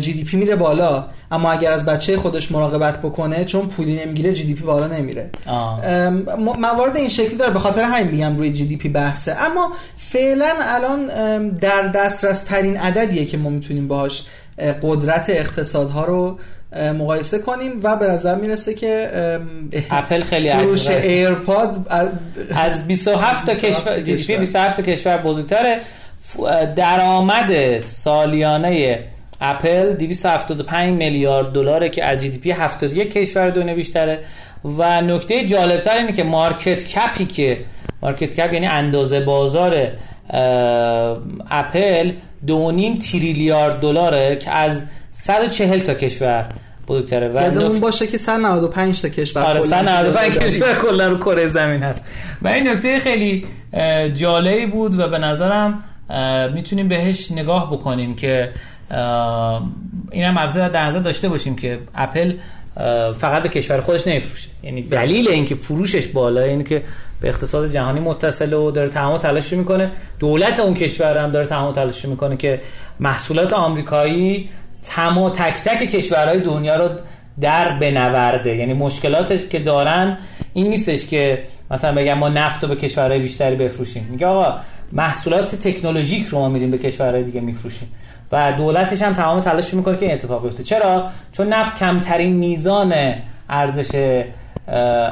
GDP 0.00 0.36
میره 0.36 0.56
بالا. 0.56 1.06
اما 1.32 1.52
اگر 1.52 1.72
از 1.72 1.84
بچه 1.84 2.16
خودش 2.16 2.52
مراقبت 2.52 2.98
بکنه 2.98 3.44
چون 3.44 3.66
پولی 3.66 4.04
نمی‌گیره 4.04 4.32
GDP 4.32 4.64
بالا 4.64 4.86
نمیره. 4.86 5.30
موارد 6.58 6.96
این 6.96 7.08
شکلی 7.08 7.36
داره. 7.36 7.52
به 7.52 7.58
خاطر 7.58 7.82
همین 7.82 8.08
میگم 8.08 8.36
روی 8.36 8.52
GDP 8.52 8.88
بحثه. 8.88 9.32
اما 9.32 9.72
فعلا 10.12 10.52
الان 10.60 11.48
در 11.48 11.82
دسترس 11.82 12.44
ترین 12.44 12.76
عددیه 12.76 13.24
که 13.24 13.36
ما 13.36 13.50
می‌تونیم 13.50 13.88
باهاش 13.88 14.22
قدرت 14.82 15.30
اقتصادها 15.30 16.04
رو 16.04 16.38
مقایسه 16.72 17.38
کنیم 17.38 17.80
و 17.82 17.96
به 17.96 18.06
نظر 18.06 18.34
می‌رسه 18.34 18.74
که 18.74 19.10
اپل 19.90 20.22
خیلی 20.22 20.50
فروش 20.50 20.90
AirPod 20.90 21.86
از 22.50 22.86
27 22.86 23.46
تا 23.46 23.54
کشور 23.54 24.00
GDP 24.00 24.36
27 24.36 24.76
تا 24.76 24.92
کشور 24.92 25.18
بزرگتره. 25.18 25.80
درآمد 26.76 27.78
سالیانه 27.78 28.98
اپل 29.40 29.92
275 29.92 30.98
میلیارد 30.98 31.52
دلاره 31.52 31.88
که 31.88 32.04
از 32.04 32.18
GDP 32.18 32.50
71 32.50 33.10
کشور 33.10 33.50
دنیا 33.50 33.74
بیشتره 33.74 34.18
و 34.78 35.00
نکته 35.00 35.46
جالبتر 35.46 35.98
اینه 35.98 36.12
که 36.12 36.22
market 36.22 36.84
cap 36.84 37.14
ی 37.14 37.24
که 37.24 37.58
market 38.02 38.40
cap 38.40 38.52
یعنی 38.52 38.66
اندازه 38.66 39.20
بازار 39.20 39.88
اپل 41.50 42.12
دو 42.46 42.70
نیم 42.70 42.98
تریلیارد 42.98 43.80
دلاره 43.80 44.36
که 44.36 44.50
از 44.50 44.84
140 45.10 45.78
تا 45.78 45.94
کشور 45.94 46.48
بزرگتره. 46.88 47.28
و 47.28 47.42
یادمون 47.42 47.80
باشه 47.80 48.06
که 48.06 48.18
195 48.18 49.02
تا 49.02 49.08
کشور 49.08 49.42
آره 49.42 49.60
195 49.60 50.38
کشور 50.38 50.74
کلا 50.74 51.08
رو 51.08 51.18
کره 51.18 51.46
زمین 51.46 51.82
هست. 51.82 52.04
و 52.42 52.48
این 52.48 52.68
نکته 52.68 52.98
خیلی 52.98 53.46
جالبی 54.14 54.66
بود 54.66 54.98
و 54.98 55.08
به 55.08 55.18
نظرم 55.18 55.84
می‌تونیم 56.54 56.88
بهش 56.88 57.30
نگاه 57.32 57.72
بکنیم 57.72 58.16
که 58.16 58.50
این 60.10 60.24
هم 60.24 60.38
البته 60.38 60.68
در 60.68 60.84
نظر 60.84 60.98
داشته 60.98 61.28
باشیم 61.28 61.56
که 61.56 61.78
اپل 61.94 62.34
فقط 63.18 63.42
به 63.42 63.48
کشور 63.48 63.80
خودش 63.80 64.06
نمیفروشه. 64.06 64.48
یعنی 64.62 64.82
دلیل 64.82 65.28
اینکه 65.28 65.54
فروشش 65.54 66.06
بالا 66.06 66.42
اینه 66.42 66.64
که 66.64 66.82
به 67.20 67.28
اقتصاد 67.28 67.72
جهانی 67.72 68.00
متصل 68.00 68.52
و 68.52 68.70
داره 68.70 68.88
تمام 68.88 69.18
تلاش 69.18 69.52
می‌کنه. 69.52 69.90
دولت 70.18 70.60
اون 70.60 70.74
کشور 70.74 71.18
هم 71.18 71.30
داره 71.30 71.46
تمام 71.46 71.72
تلاش 71.72 72.04
می‌کنه 72.04 72.36
که 72.36 72.60
محصولات 73.00 73.52
آمریکایی 73.52 74.50
تمام 74.82 75.30
تک 75.30 75.54
تک 75.54 75.90
کشورهای 75.90 76.40
دنیا 76.40 76.76
رو 76.76 76.88
در 77.40 77.78
بنورده. 77.78 78.56
یعنی 78.56 78.72
مشکلاتش 78.72 79.38
که 79.50 79.58
دارن 79.58 80.18
این 80.54 80.68
نیستش 80.68 81.06
که 81.06 81.42
مثلا 81.70 81.94
بگم 81.94 82.14
ما 82.14 82.28
نفت 82.28 82.62
رو 82.62 82.68
به 82.68 82.76
کشورهای 82.76 83.18
بیشتری 83.18 83.56
بفروشیم. 83.56 84.08
میگه 84.10 84.26
آقا 84.26 84.54
محصولات 84.92 85.54
تکنولوژیک 85.54 86.26
رو 86.26 86.38
ما 86.38 86.48
میریم 86.48 86.70
به 86.70 86.78
کشورهای 86.78 87.22
دیگه 87.22 87.40
میفروشیم. 87.40 87.88
و 88.32 88.52
دولتش 88.52 89.02
هم 89.02 89.12
تمام 89.12 89.40
تلاش 89.40 89.74
می‌کنه 89.74 89.96
که 89.96 90.06
این 90.06 90.14
اتفاق 90.14 90.42
بیفته. 90.42 90.62
چرا؟ 90.62 91.04
چون 91.32 91.48
نفت 91.52 91.78
کمترین 91.78 92.32
میزان 92.32 92.94
ارزش 93.48 94.22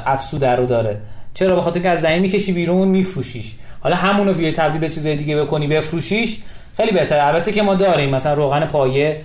افزوده 0.06 0.50
رو 0.50 0.66
داره. 0.66 1.00
چرا؟ 1.34 1.54
به 1.54 1.60
خاطر 1.60 1.74
اینکه 1.74 1.90
از 1.90 2.00
زمین 2.00 2.18
می‌کشی 2.18 2.52
بیرون 2.52 2.88
میفروشیش. 2.88 3.54
حالا 3.80 3.96
همونو 3.96 4.34
بیای 4.34 4.52
تبدیل 4.52 4.80
به 4.80 4.88
چیزای 4.88 5.16
دیگه 5.16 5.42
بکنی 5.42 5.66
بفروشیش 5.66 6.42
خیلی 6.76 6.92
بهتره. 6.92 7.26
البته 7.26 7.52
که 7.52 7.62
ما 7.62 7.74
داریم. 7.74 8.10
مثلا 8.10 8.34
روغن 8.34 8.64
پایه 8.64 9.20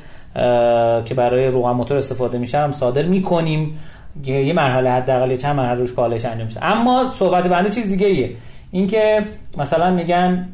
که 1.05 1.13
برای 1.15 1.47
روغن 1.47 1.71
موتور 1.71 1.97
استفاده 1.97 2.37
میشه 2.37 2.57
هم 2.57 2.71
صادر 2.71 3.03
می‌کنیم. 3.03 3.79
یه 4.25 4.53
مرحله 4.53 4.89
حداقل 4.89 5.35
چند 5.35 5.55
مرحله 5.55 5.79
روش 5.79 5.93
کالش 5.93 6.25
انجام 6.25 6.45
میشه. 6.45 6.59
اما 6.65 7.05
صحبت 7.15 7.47
بنده 7.47 7.69
چیز 7.69 7.87
دیگه 7.87 8.07
ایه 8.07 8.35
اینکه 8.71 9.25
مثلا 9.57 9.91
میگن 9.91 10.49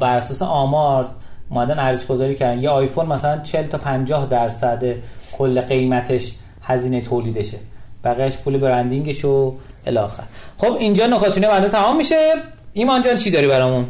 بر 0.00 0.16
اساس 0.16 0.42
آمار 0.42 1.06
اومدن 1.52 1.78
ارزش 1.78 2.06
گذاری 2.06 2.34
کردن. 2.34 2.62
یه 2.62 2.68
آیفون 2.68 3.06
مثلا 3.06 3.38
40 3.42 3.66
تا 3.66 3.78
50 3.78 4.26
درصد 4.26 4.84
کل 5.32 5.60
قیمتش 5.60 6.34
هزینه 6.62 7.00
تولیدشه. 7.00 7.58
بقیهش 8.04 8.36
پول 8.36 8.58
برندینگش 8.58 9.24
و 9.24 9.54
الاخر 9.86 10.22
خب 10.58 10.72
اینجا 10.72 11.06
نکاتونه 11.06 11.48
بنده 11.48 11.68
تمام 11.68 11.96
میشه. 11.96 12.32
ایمان 12.72 13.02
جان 13.02 13.16
چی 13.16 13.30
داری 13.30 13.48
برامون؟ 13.48 13.86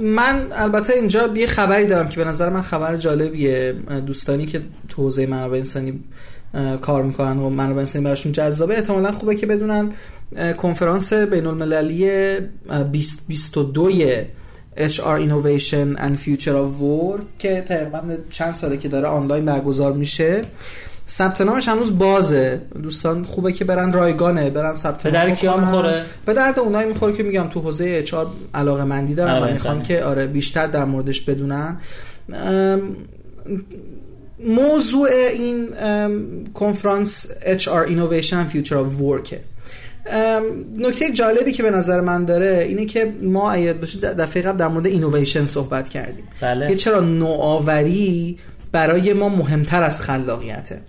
من 0.00 0.46
البته 0.52 0.92
اینجا 0.92 1.26
یه 1.34 1.46
خبری 1.46 1.86
دارم 1.86 2.08
که 2.08 2.16
به 2.16 2.24
نظر 2.24 2.48
من 2.48 2.62
خبر 2.62 2.96
جالبیه. 2.96 3.74
دوستانی 4.06 4.46
که 4.46 4.62
تو 4.88 5.02
حوزه 5.02 5.26
منابع 5.26 5.58
انسانی 5.58 6.00
کار 6.80 7.02
می‌کنن 7.02 7.38
و 7.38 7.50
منابع 7.50 7.78
انسانی 7.78 8.04
براشون 8.04 8.32
جذابه 8.32 8.74
احتمالا 8.74 9.12
خوبه 9.12 9.34
که 9.34 9.46
بدونن 9.46 9.92
کنفرانس 10.56 11.12
بین 11.12 11.46
المللی 11.46 12.10
2022 12.68 13.90
HR 14.76 15.18
Innovation 15.26 15.98
and 15.98 16.16
Future 16.18 16.56
of 16.64 16.80
Work 16.80 17.22
که 17.38 17.64
تقریبا 17.68 18.02
چند 18.30 18.54
ساله 18.54 18.76
که 18.76 18.88
داره 18.88 19.06
آنلاین 19.08 19.44
برگزار 19.44 19.92
میشه. 19.92 20.42
ثبت 21.08 21.40
نامش 21.40 21.68
هنوز 21.68 21.98
بازه. 21.98 22.62
دوستان 22.82 23.22
خوبه 23.24 23.52
که 23.52 23.64
برن 23.64 23.92
رایگانه 23.92 24.50
برن 24.50 24.74
ثبت 24.74 25.06
نام 25.06 25.26
به 25.26 25.32
کیا 25.32 25.56
می‌خوره؟ 25.56 26.04
به 26.26 26.34
درد 26.34 26.58
اونایی 26.58 26.88
می‌خوره 26.88 27.12
که 27.12 27.22
میگم 27.22 27.48
تو 27.48 27.60
حوزه 27.60 27.84
اچ 27.84 28.14
علاقه 28.54 28.84
مندی 28.84 29.14
دارن 29.14 29.42
و 29.42 29.50
می‌خوان 29.50 29.82
که 29.82 30.04
آره 30.04 30.26
بیشتر 30.26 30.66
در 30.66 30.84
موردش 30.84 31.20
بدونن. 31.20 31.76
موضوع 34.44 35.08
این 35.32 35.68
کنفرانس 36.54 37.32
HR 37.44 37.88
Innovation 37.88 38.34
and 38.34 38.50
Future 38.52 38.76
of 38.76 39.00
Work 39.00 39.34
نکته 40.78 41.12
جالبی 41.12 41.52
که 41.52 41.62
به 41.62 41.70
نظر 41.70 42.00
من 42.00 42.24
داره 42.24 42.66
اینه 42.68 42.86
که 42.86 43.12
ما 43.22 43.52
اید 43.52 43.80
باشه 43.80 43.98
دفعه 43.98 44.42
قبل 44.42 44.58
در 44.58 44.68
مورد 44.68 44.86
اینویشن 44.86 45.46
صحبت 45.46 45.88
کردیم. 45.88 46.24
بله. 46.40 46.74
چرا 46.74 47.00
نوآوری 47.00 48.38
برای 48.72 49.12
ما 49.12 49.28
مهمتر 49.28 49.82
از 49.82 50.00
خلاقیته. 50.00 50.80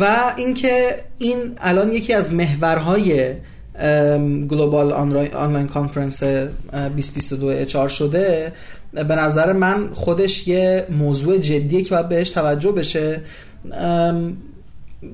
و 0.00 0.32
اینکه 0.36 0.94
این 1.18 1.36
الان 1.58 1.92
یکی 1.92 2.12
از 2.12 2.32
محورهای 2.32 3.34
global 4.48 4.92
online 4.92 5.66
conference 5.66 6.22
2022 6.22 7.46
HR 7.46 7.88
شده. 7.88 8.52
به 8.92 9.16
نظر 9.16 9.52
من 9.52 9.90
خودش 9.94 10.48
یه 10.48 10.86
موضوع 10.90 11.38
جدیه 11.38 11.82
که 11.82 11.90
باید 11.90 12.08
بهش 12.08 12.30
توجه 12.30 12.72
بشه. 12.72 13.20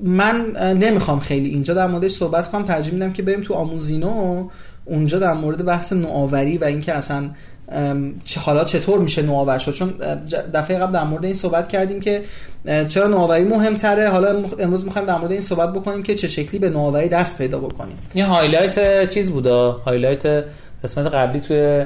من 0.03 0.51
نمی‌خوام 0.77 1.19
خیلی 1.19 1.49
اینجا 1.49 1.73
در 1.73 1.87
موردش 1.87 2.11
صحبت 2.11 2.51
کنم. 2.51 2.63
ترجیح 2.63 2.93
میدم 2.93 3.13
که 3.13 3.23
بریم 3.23 3.41
تو 3.41 3.53
آموزینو. 3.53 4.49
اونجا 4.85 5.19
در 5.19 5.33
مورد 5.33 5.65
بحث 5.65 5.93
نوآوری 5.93 6.57
و 6.57 6.63
اینکه 6.63 6.93
اصلا 6.93 7.29
چه 8.25 8.39
حالا 8.39 8.63
چطور 8.63 8.99
میشه 8.99 9.21
نوآور 9.21 9.57
شد. 9.57 9.71
چون 9.71 9.93
دفعه 10.53 10.77
قبل 10.77 10.93
در 10.93 11.03
مورد 11.03 11.25
این 11.25 11.33
صحبت 11.33 11.67
کردیم 11.67 11.99
که 11.99 12.23
چرا 12.87 13.07
نوآوری 13.07 13.43
مهمتره؟ 13.43 14.09
حالا 14.09 14.43
امروز 14.59 14.85
می‌خوایم 14.85 15.07
در 15.07 15.17
مورد 15.17 15.31
این 15.31 15.41
صحبت 15.41 15.73
بکنیم 15.73 16.03
که 16.03 16.15
چه 16.15 16.27
شکلی 16.27 16.59
به 16.59 16.69
نوآوری 16.69 17.09
دست 17.09 17.37
پیدا 17.37 17.59
بکنیم. 17.59 17.97
این 18.13 18.25
highlight 18.25 19.09
چیز 19.09 19.31
بوده 19.31 19.53
highlight 19.53 20.45
قسمت 20.83 21.05
قبلی 21.05 21.39
توی 21.39 21.85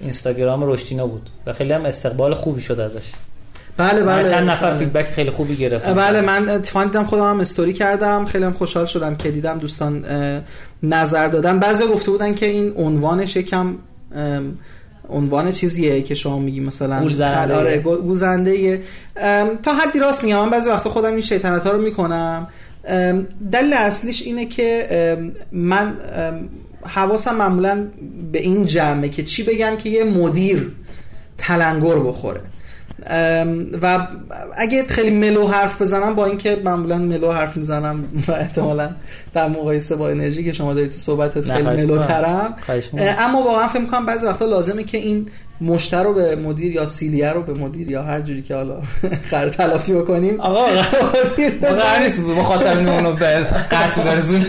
Instagram 0.00 0.62
رشتینا 0.66 1.06
بود 1.06 1.30
و 1.46 1.52
خیلی 1.52 1.72
هم 1.72 1.86
استقبال 1.86 2.34
خوبی 2.34 2.60
شد 2.60 2.80
ازش. 2.80 3.12
بله 3.76 4.02
بله. 4.02 4.30
چند 4.30 4.50
نفر 4.50 4.70
بله. 4.70 4.78
feedback 4.78 5.04
خیلی 5.04 5.30
خوبی 5.30 5.56
گرفتم 5.56 5.94
بله 5.94 6.20
من 6.20 6.48
اتفاقا 6.48 6.84
دیدم 6.84 7.04
خودم 7.04 7.30
هم 7.30 7.40
استوری 7.40 7.72
کردم. 7.72 8.24
خیلی 8.24 8.44
هم 8.44 8.52
خوشحال 8.52 8.86
شدم 8.86 9.16
که 9.16 9.30
دیدم 9.30 9.58
دوستان 9.58 10.04
نظر 10.82 11.28
دادن. 11.28 11.58
بعضی 11.58 11.86
گفته 11.86 12.10
بودن 12.10 12.34
که 12.34 12.46
این 12.46 12.72
عنوانش 12.76 13.36
یکم 13.36 13.76
عنوان 15.08 15.52
چیزیه 15.52 16.02
که 16.02 16.14
شما 16.14 16.38
میگی 16.38 16.60
مثلا 16.60 17.00
گولزنده 17.00 17.54
آره 17.54 17.78
گولزنده 17.78 18.82
تا 19.62 19.74
حدی 19.74 19.98
راست 19.98 20.24
میگم. 20.24 20.40
من 20.40 20.50
بعضی 20.50 20.70
وقتا 20.70 20.90
خودم 20.90 21.10
این 21.10 21.20
شیطنت 21.20 21.64
ها 21.64 21.72
رو 21.72 21.80
می‌کنم. 21.80 22.48
دلیل 23.52 23.72
اصلیش 23.72 24.22
اینه 24.22 24.46
که 24.46 24.88
من 25.52 25.96
حواسم 26.86 27.34
معمولا 27.36 27.86
به 28.32 28.38
این 28.38 28.66
جمعه 28.66 29.08
که 29.08 29.22
چی 29.22 29.42
بگم 29.42 29.76
که 29.76 29.88
یه 29.88 30.04
مدیر 30.04 30.72
تلنگر 31.38 31.98
بخوره. 31.98 32.40
و 33.82 34.06
اگه 34.56 34.84
خیلی 34.84 35.10
ملو 35.10 35.46
حرف 35.46 35.82
بزنم 35.82 36.14
با 36.14 36.26
اینکه 36.26 36.62
معمولا 36.64 36.98
ملو 36.98 37.32
حرف 37.32 37.56
می‌زنم 37.56 38.04
و 38.28 38.32
احتمالا 38.32 38.90
در 39.34 39.48
مقایسه 39.48 39.96
با 39.96 40.08
انرژی 40.08 40.44
که 40.44 40.52
شما 40.52 40.74
دارید 40.74 40.90
تو 40.90 40.98
صحبتت 40.98 41.52
خیلی 41.52 41.62
ملو 41.62 41.98
ترم 41.98 42.54
اما 42.98 43.42
واقعا 43.42 43.68
فکر 43.68 43.80
می‌کنم 43.80 44.06
بعضی 44.06 44.26
وقتا 44.26 44.44
لازمه 44.44 44.84
که 44.84 44.98
این 44.98 45.26
مشتر 45.60 46.02
رو 46.02 46.14
به 46.14 46.36
مدیر 46.36 46.72
یا 46.72 46.86
سیلیه 46.86 47.30
رو 47.30 47.42
به 47.42 47.54
مدیر 47.54 47.90
یا 47.90 48.02
هر 48.02 48.20
جوری 48.20 48.42
که 48.42 48.54
حالا 48.54 48.82
خر 49.30 49.48
تلافی 49.48 49.92
بکنیم. 49.92 50.40
آقا 50.40 50.66
قرار 51.62 51.98
نیست 52.02 52.20
مخاطبین 52.20 52.88
اونو 52.88 53.12
به 53.12 53.46
قطع 53.70 54.02
برزونی 54.02 54.44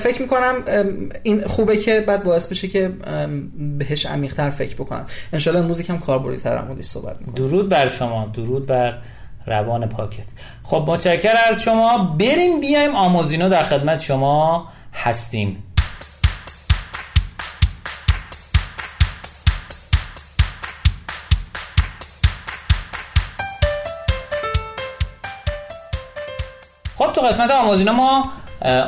فکر 0.00 0.22
می‌کنم 0.22 0.54
این 1.22 1.42
خوبه 1.42 1.76
که 1.76 2.00
بعد 2.00 2.22
باعث 2.22 2.46
بشه 2.46 2.68
که 2.68 2.90
بهش 3.78 4.06
عمیق‌تر 4.06 4.50
فکر 4.50 4.74
بکنم. 4.74 5.06
انشالله 5.32 5.60
موزیک 5.60 5.90
هم 5.90 5.98
کاربردی 5.98 6.36
تر 6.36 6.56
هم 6.56 6.82
صحبت 6.82 7.16
می‌کنم 7.20 7.34
درود 7.34 7.68
بر 7.68 7.88
شما 7.88 8.30
درود 8.34 8.66
بر 8.66 8.98
روان 9.46 9.86
پاکت. 9.86 10.26
خب 10.62 10.84
متشکر 10.88 11.34
از 11.50 11.62
شما. 11.62 12.16
بریم 12.20 12.60
بیایم 12.60 12.94
آموزینو 12.94 13.48
در 13.48 13.62
خدمت 13.62 14.00
شما 14.00 14.68
هستیم. 14.94 15.62
قسمت 27.26 27.50
آموزینا 27.50 27.92
ما 27.92 28.24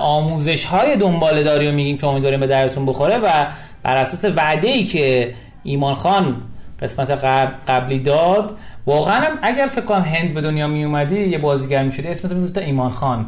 آموزش 0.00 0.64
های 0.64 0.96
دنباله 0.96 1.42
داری 1.42 1.66
رو 1.68 1.74
میگیم 1.74 1.96
که 1.96 2.06
امیدواریم 2.06 2.40
به 2.40 2.46
درتون 2.46 2.86
بخوره 2.86 3.18
و 3.18 3.46
بر 3.82 3.96
اساس 3.96 4.24
وعده 4.36 4.68
ای 4.68 4.84
که 4.84 5.34
ایمان 5.62 5.94
خان 5.94 6.36
قسمت 6.82 7.10
قبل 7.10 7.52
قبلی 7.68 7.98
داد 7.98 8.56
واقعا 8.86 9.26
اگر 9.42 9.66
فکر 9.66 9.84
کنم 9.84 10.02
هند 10.02 10.34
به 10.34 10.40
دنیا 10.40 10.66
می 10.66 10.84
اومدی 10.84 11.20
یه 11.20 11.38
بازیگر 11.38 11.82
می‌شدی 11.82 12.08
اسمت 12.08 12.56
رو 12.56 12.62
ایمان 12.62 12.90
خان. 12.90 13.26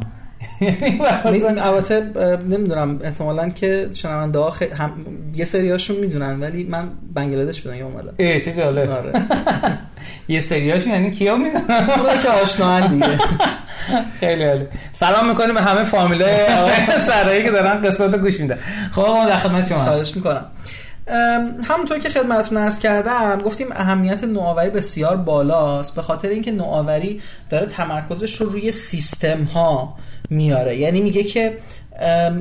البته 1.57 2.01
نمی‌دونم 2.49 2.99
احتمالا 3.03 3.49
که 3.49 3.89
شنونده 3.93 4.39
ها 4.39 4.53
هم... 4.77 4.91
یه 5.35 5.45
سریاشون 5.45 5.97
می‌دونن 5.97 6.39
ولی 6.39 6.63
من 6.63 6.89
بنگلادش 7.13 7.61
به 7.61 7.69
دنیا 7.69 7.85
اومدم 7.85 8.13
ای 8.17 8.41
چه 8.41 8.53
جالب. 8.53 8.91
آره. 8.91 9.11
یه 10.27 10.39
سریاشون 10.39 10.91
یعنی 10.93 11.11
کیا 11.11 11.35
می‌دونن؟ 11.35 11.87
که 12.23 12.29
آشنا 12.29 12.79
دیگه. 12.79 13.19
خیلی 14.19 14.43
عالی. 14.43 14.65
سلام 14.91 15.29
می‌کنیم 15.29 15.55
به 15.55 15.61
همه 15.61 15.83
فامیلای 15.83 16.47
آقای 16.47 16.99
سرایی 17.07 17.43
که 17.43 17.51
دارن 17.51 17.81
قسمت 17.81 18.15
گوش 18.15 18.39
میدن. 18.39 18.57
خب 18.91 19.01
ما 19.01 19.25
در 19.25 19.37
خدمت 19.39 19.69
شما 19.69 19.79
خواهش 19.79 20.15
می‌کنم. 20.15 20.45
همونطور 21.63 21.99
که 21.99 22.09
خدمتتون 22.09 22.57
عرض 22.57 22.79
کردم 22.79 23.41
گفتیم 23.45 23.67
اهمیت 23.71 24.23
نوآوری 24.23 24.69
بسیار 24.69 25.17
بالاست 25.17 25.95
به 25.95 26.01
خاطر 26.01 26.29
اینکه 26.29 26.51
نوآوری 26.51 27.21
داره 27.49 27.65
تمرکزش 27.65 28.41
رو 28.41 28.49
روی 28.49 28.71
سیستم 28.71 29.43
ها 29.43 29.97
میاره. 30.29 30.75
یعنی 30.75 31.01
میگه 31.01 31.23
که 31.23 31.57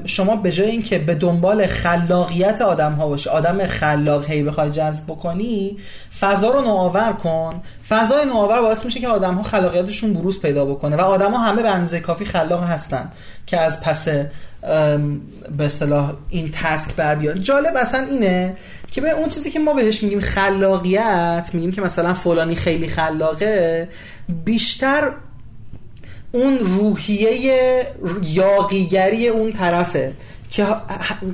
شما 0.05 0.37
به 0.37 0.53
جای 0.53 0.71
اینکه 0.71 0.99
به 0.99 1.15
دنبال 1.15 1.67
خلاقیت 1.67 2.63
آدم 2.63 2.93
ها 2.93 3.09
باشی 3.09 3.29
آدم 3.29 3.67
خلاق 3.67 4.31
هی 4.31 4.43
بخوای 4.43 4.71
جذب 4.71 5.05
بکنی 5.05 5.77
فضا 6.21 6.51
رو 6.51 6.61
نوآور 6.61 7.13
کن. 7.13 7.63
فضای 7.89 8.27
نوآور 8.27 8.61
باعث 8.61 8.85
میشه 8.85 9.01
که 9.01 9.09
آدم 9.09 9.35
ها 9.35 9.43
خلاقیتشون 9.43 10.15
بروز 10.15 10.43
پیدا 10.43 10.65
بکنه 10.65 10.97
و 10.97 11.01
آدم 11.01 11.31
ها 11.31 11.39
همه 11.39 11.63
به 11.63 11.71
اندازه 11.71 12.01
کافی 12.01 12.25
خلاق 12.25 12.65
هستن 12.65 13.13
که 13.47 13.61
از 13.61 13.81
پس 13.81 14.09
به 14.09 15.65
اصطلاح 15.65 16.13
این 16.29 16.51
تسک 16.53 16.95
بر 16.95 17.15
بیان. 17.15 17.41
جالب 17.41 17.77
اصلا 17.77 18.07
اینه 18.11 18.57
که 18.91 19.01
به 19.01 19.11
اون 19.11 19.29
چیزی 19.29 19.51
که 19.51 19.59
ما 19.59 19.73
بهش 19.73 20.03
میگیم 20.03 20.21
خلاقیت 20.21 21.51
میگیم 21.53 21.73
که 21.73 21.81
مثلا 21.81 22.15
فلانی 22.15 22.55
خیلی 22.55 22.89
خلاقه 22.89 23.89
بیشتر 24.45 25.11
اون 26.37 26.59
روحیه 26.59 27.87
یاقیگری 28.23 29.29
اون 29.29 29.53
طرفه 29.53 30.13
که 30.51 30.67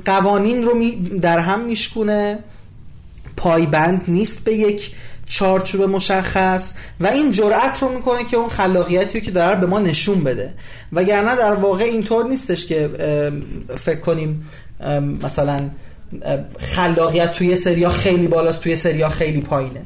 قوانین 0.05 0.63
رو 0.63 0.81
در 1.21 1.39
هم 1.39 1.65
میشکونه. 1.65 2.39
پایبند 3.37 4.03
نیست 4.07 4.43
به 4.43 4.53
یک 4.53 4.91
چارچوب 5.25 5.81
مشخص 5.81 6.73
و 6.99 7.07
این 7.07 7.31
جرأت 7.31 7.81
رو 7.81 7.89
می‌کنه 7.89 8.23
که 8.23 8.37
اون 8.37 8.49
خلاقیتی 8.49 9.19
رو 9.19 9.25
که 9.25 9.31
داره 9.31 9.59
به 9.59 9.67
ما 9.67 9.79
نشون 9.79 10.23
بده. 10.23 10.53
وگرنه 10.93 11.35
در 11.35 11.53
واقع 11.53 11.83
اینطور 11.83 12.25
نیستش 12.25 12.65
که 12.65 12.89
فکر 13.77 13.99
کنیم 13.99 14.49
مثلا 15.23 15.69
خلاقیت 16.59 17.31
توی 17.31 17.55
سریا 17.55 17.89
خیلی 17.89 18.27
بالاست 18.27 18.61
توی 18.61 18.75
سریا 18.75 19.09
خیلی 19.09 19.41
پایینه. 19.41 19.81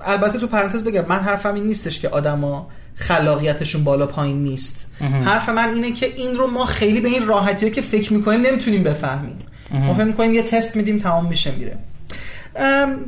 البته 0.00 0.38
تو 0.38 0.46
پرانتز 0.46 0.84
بگم 0.84 1.04
من 1.08 1.18
حرفم 1.18 1.54
این 1.54 1.64
نیستش 1.64 2.00
که 2.00 2.08
آدما 2.08 2.68
خلاقیتشون 2.94 3.84
بالا 3.84 4.06
پایین 4.06 4.42
نیست. 4.42 4.86
حرف 5.24 5.48
من 5.48 5.74
اینه 5.74 5.92
که 5.92 6.06
این 6.06 6.36
رو 6.36 6.46
ما 6.46 6.66
خیلی 6.66 7.00
به 7.00 7.08
این 7.08 7.26
راحتی 7.26 7.70
که 7.70 7.80
فکر 7.80 8.12
می‌کنیم 8.12 8.40
نمی‌تونیم 8.40 8.82
بفهمیم. 8.82 9.38
ما 9.70 9.94
فکر 9.94 10.04
می‌کنیم 10.04 10.34
یه 10.34 10.42
تست 10.42 10.76
میدیم 10.76 10.98
تمام 10.98 11.26
میشه 11.26 11.50
میره. 11.50 11.76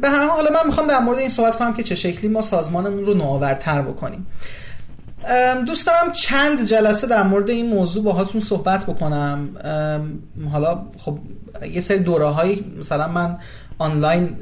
به 0.00 0.10
هر 0.10 0.26
حال 0.26 0.44
من 0.52 0.66
می‌خوام 0.66 0.86
در 0.86 0.98
مورد 0.98 1.18
این 1.18 1.28
صحبت 1.28 1.56
کنم 1.56 1.74
که 1.74 1.82
چه 1.82 1.94
شکلی 1.94 2.28
ما 2.28 2.42
سازمانمون 2.42 3.04
رو 3.04 3.14
نوآورتر 3.14 3.82
بکنیم. 3.82 4.26
دوست 5.66 5.86
دارم 5.86 6.12
چند 6.12 6.66
جلسه 6.66 7.06
در 7.06 7.22
مورد 7.22 7.50
این 7.50 7.66
موضوع 7.66 8.04
باهاتون 8.04 8.40
صحبت 8.40 8.86
بکنم. 8.86 9.48
حالا 10.52 10.82
خب 10.98 11.18
یه 11.72 11.80
سری 11.80 11.98
دوره 11.98 12.26
هایی 12.26 12.64
مثلا 12.78 13.08
من 13.08 13.38
آنلاین 13.78 14.36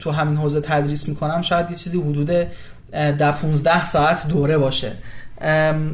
تو 0.00 0.10
همین 0.10 0.36
حوزه 0.36 0.60
تدریس 0.60 1.08
می‌کنم. 1.08 1.42
شاید 1.42 1.70
یه 1.70 1.76
چیزی 1.76 2.00
حدود 2.00 2.30
در 2.94 3.32
15 3.32 3.84
ساعت 3.84 4.28
دوره 4.28 4.58
باشه. 4.58 4.92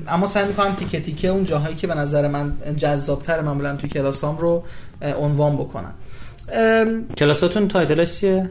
اما 0.09 0.27
سعی 0.27 0.45
می‌کنم 0.45 0.75
تیکه 0.75 1.01
تیکه 1.01 1.29
اون 1.29 1.45
جاهایی 1.45 1.77
که 1.77 1.87
به 1.87 1.95
نظر 1.95 2.29
من 2.29 2.53
جذابتر 2.77 3.41
معمولا 3.41 3.77
توی 3.77 3.89
کلاسام 3.89 4.39
رو 4.39 4.63
عنوان 5.03 5.57
بکنم. 5.57 5.95
کلاساتون 7.17 7.69
تایتلش 7.69 8.21
چیه؟ 8.21 8.51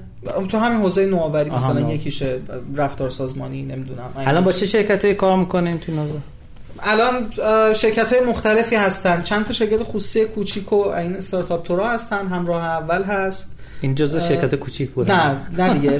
تو 0.51 0.57
همین 0.57 0.81
حوزه 0.81 1.05
نوآوری 1.05 1.49
مثلا 1.49 1.81
یکیشه 1.81 2.39
رفتار 2.75 3.09
سازمانی 3.09 3.63
نمی‌دونم. 3.63 4.09
الان 4.17 4.43
با 4.43 4.51
چه 4.51 4.65
شرکتی 4.65 5.13
کار 5.13 5.37
می‌کنین 5.37 5.79
تو 5.79 5.91
نوآوری 5.91 6.21
الان 6.79 7.31
شرکت 7.73 8.13
های 8.13 8.25
مختلفی 8.25 8.75
هستن. 8.75 9.21
چند 9.21 9.45
تا 9.45 9.53
شرکت 9.53 9.83
خصوصی 9.83 10.25
کوچیک 10.25 10.73
و 10.73 10.87
این 10.87 11.15
استارتاپ 11.15 11.63
تورا 11.63 11.87
هستن. 11.87 12.27
همراه 12.27 12.63
اول 12.63 13.03
هست. 13.03 13.58
این 13.81 13.95
جزء 13.95 14.19
شرکت 14.19 14.55
کوچیک 14.55 14.89
بود. 14.89 15.11
نه 15.11 15.35
نه 15.57 15.73
دیگه 15.73 15.99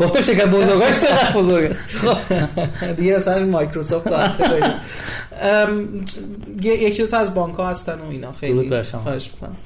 گفتم 0.00 0.22
شرکت 0.22 0.46
بزرگای 0.46 0.94
چقدر 1.02 1.32
بزرگه. 1.32 1.76
دیگه 2.96 3.16
اصلا 3.16 3.46
مایکروسافت 3.46 4.06
یکی 6.62 7.02
دو 7.02 7.08
تا 7.08 7.18
از 7.18 7.34
بانک 7.34 7.54
ها 7.54 7.68
هستن 7.68 7.98
و 7.98 8.10
اینا. 8.10 8.32
خیلی 8.32 8.82
خواهش 8.82 9.30
می‌کنم. 9.34 9.56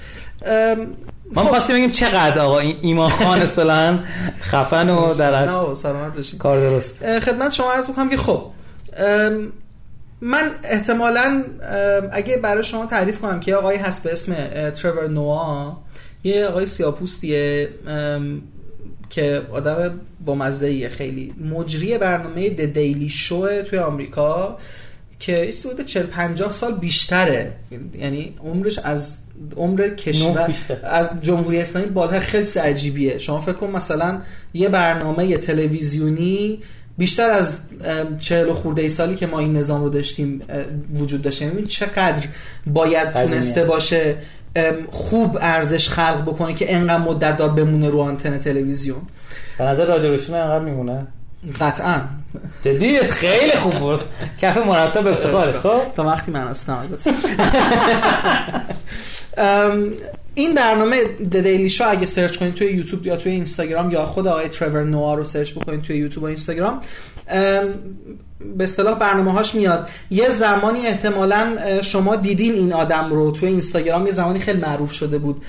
ما 1.35 1.45
خواستیم 1.45 1.77
بگیم 1.77 1.91
چقدر 1.91 2.41
آقا 2.41 2.59
این 2.59 2.77
ایمان 2.81 3.09
خان 3.09 3.43
اصطلاحا 3.43 3.99
خفن 4.41 4.89
و 4.89 5.15
در 5.15 5.35
از 5.35 5.51
کار 6.39 6.61
درست. 6.61 7.19
خدمت 7.21 7.53
شما 7.53 7.73
عرض 7.73 7.89
می‌کنم 7.89 8.09
که 8.09 8.17
خب 8.17 8.43
من 10.21 10.51
احتمالا 10.65 11.45
اگه 12.13 12.37
برای 12.37 12.65
شما 12.65 12.87
تعریف 12.87 13.19
کنم 13.19 13.41
که 13.41 13.55
آقایی 13.55 13.79
هست 13.79 14.05
به 14.05 14.13
اسم 14.13 14.35
ترور 14.71 15.09
نوا 15.09 15.77
یه 16.25 16.47
آقای 16.47 16.67
سیاپوستیه 16.67 17.69
که 19.11 19.43
آدم 19.53 20.01
با 20.25 20.51
خیلی 20.89 21.35
مجری 21.51 21.99
برنامه 21.99 22.51
د 22.51 22.73
دیلی 22.73 23.09
شو 23.09 23.63
توی 23.63 23.79
آمریکا 23.79 24.59
که 25.19 25.51
حدود 25.65 25.87
40 25.87 26.07
50 26.07 26.53
سال 26.53 26.75
بیشتره. 26.75 27.53
یعنی 27.99 28.35
عمرش 28.45 28.79
از 28.79 29.19
عمر 29.57 29.89
کشور 29.89 30.55
از 30.83 31.09
جمهوری 31.23 31.61
اسلامی 31.61 31.89
بالاتر 31.89 32.21
خیلی 32.21 32.47
عجیبیه. 32.61 33.19
شما 33.19 33.41
فکر 33.41 33.53
کن 33.53 33.71
مثلا 33.71 34.21
یه 34.55 34.69
برنامه 34.69 35.37
تلویزیونی 35.37 36.63
بیشتر 36.99 37.31
از 37.31 37.69
چهل 38.21 38.53
خورده 38.53 38.83
ای 38.83 38.89
سالی 38.89 39.15
که 39.15 39.27
ما 39.27 39.39
این 39.39 39.57
نظام 39.57 39.83
رو 39.83 39.91
داشتیم 39.91 40.43
وجود 40.95 41.23
داشتیم. 41.23 41.57
این 41.57 41.67
چقدر 41.67 42.27
باید 42.67 43.13
تونسته 43.13 43.65
باشه 43.65 44.17
خوب 44.91 45.39
ارزش 45.41 45.89
خلق 45.89 46.23
بکنه 46.23 46.55
که 46.55 46.75
انقدر 46.75 46.99
مدت 46.99 47.37
دار 47.37 47.49
بمونه 47.49 47.91
رو 47.91 48.01
آنتن 48.01 48.39
تلویزیون. 48.39 49.03
به 49.59 49.65
نظر 49.65 49.85
رادیو 49.85 50.11
روشن 50.11 50.35
انقدر 50.35 50.65
میمونه؟ 50.65 51.07
قطعا. 51.61 52.01
جدی؟ 52.65 52.99
خیلی 52.99 53.53
خوب 53.53 53.75
بود. 53.75 54.01
کف 54.41 54.57
مرتب 54.57 55.07
افتخارش 55.07 55.55
خب؟ 55.55 55.81
تا 55.97 56.05
وقتی 56.05 56.33
من 56.33 56.49
هستم 56.49 56.79
این 60.35 60.55
برنامه 60.55 61.05
The 61.05 61.37
Daily 61.37 61.71
Show 61.71 61.85
اگه 61.89 62.07
سرچ 62.07 62.37
کنید 62.37 62.55
توی 62.55 62.67
یوتیوب 62.67 63.07
یا 63.07 63.17
توی 63.17 63.33
اینستاگرام 63.33 63.91
یا 63.91 64.07
خود 64.07 64.27
آقای 64.27 64.49
ترور 64.49 64.85
نوآ 64.85 65.17
رو 65.17 65.25
سرچ 65.25 65.53
بکنید 65.53 65.83
توی 65.83 65.97
یوتیوب 65.97 66.23
و 66.23 66.27
اینستاگرام 66.27 66.81
به 68.57 68.65
اصطلاح 68.65 68.99
برنامه 68.99 69.33
هاش 69.33 69.55
میاد. 69.55 69.89
یه 70.11 70.29
زمانی 70.29 70.87
احتمالا 70.87 71.57
شما 71.83 72.17
دیدین 72.17 72.53
این 72.53 72.73
آدم 72.73 73.11
رو 73.11 73.31
توی 73.31 73.49
اینستاگرام 73.49 74.07
یه 74.07 74.13
زمانی 74.13 74.39
خیلی 74.39 74.61
معروف 74.61 74.93
شده 74.93 75.19
بود 75.19 75.43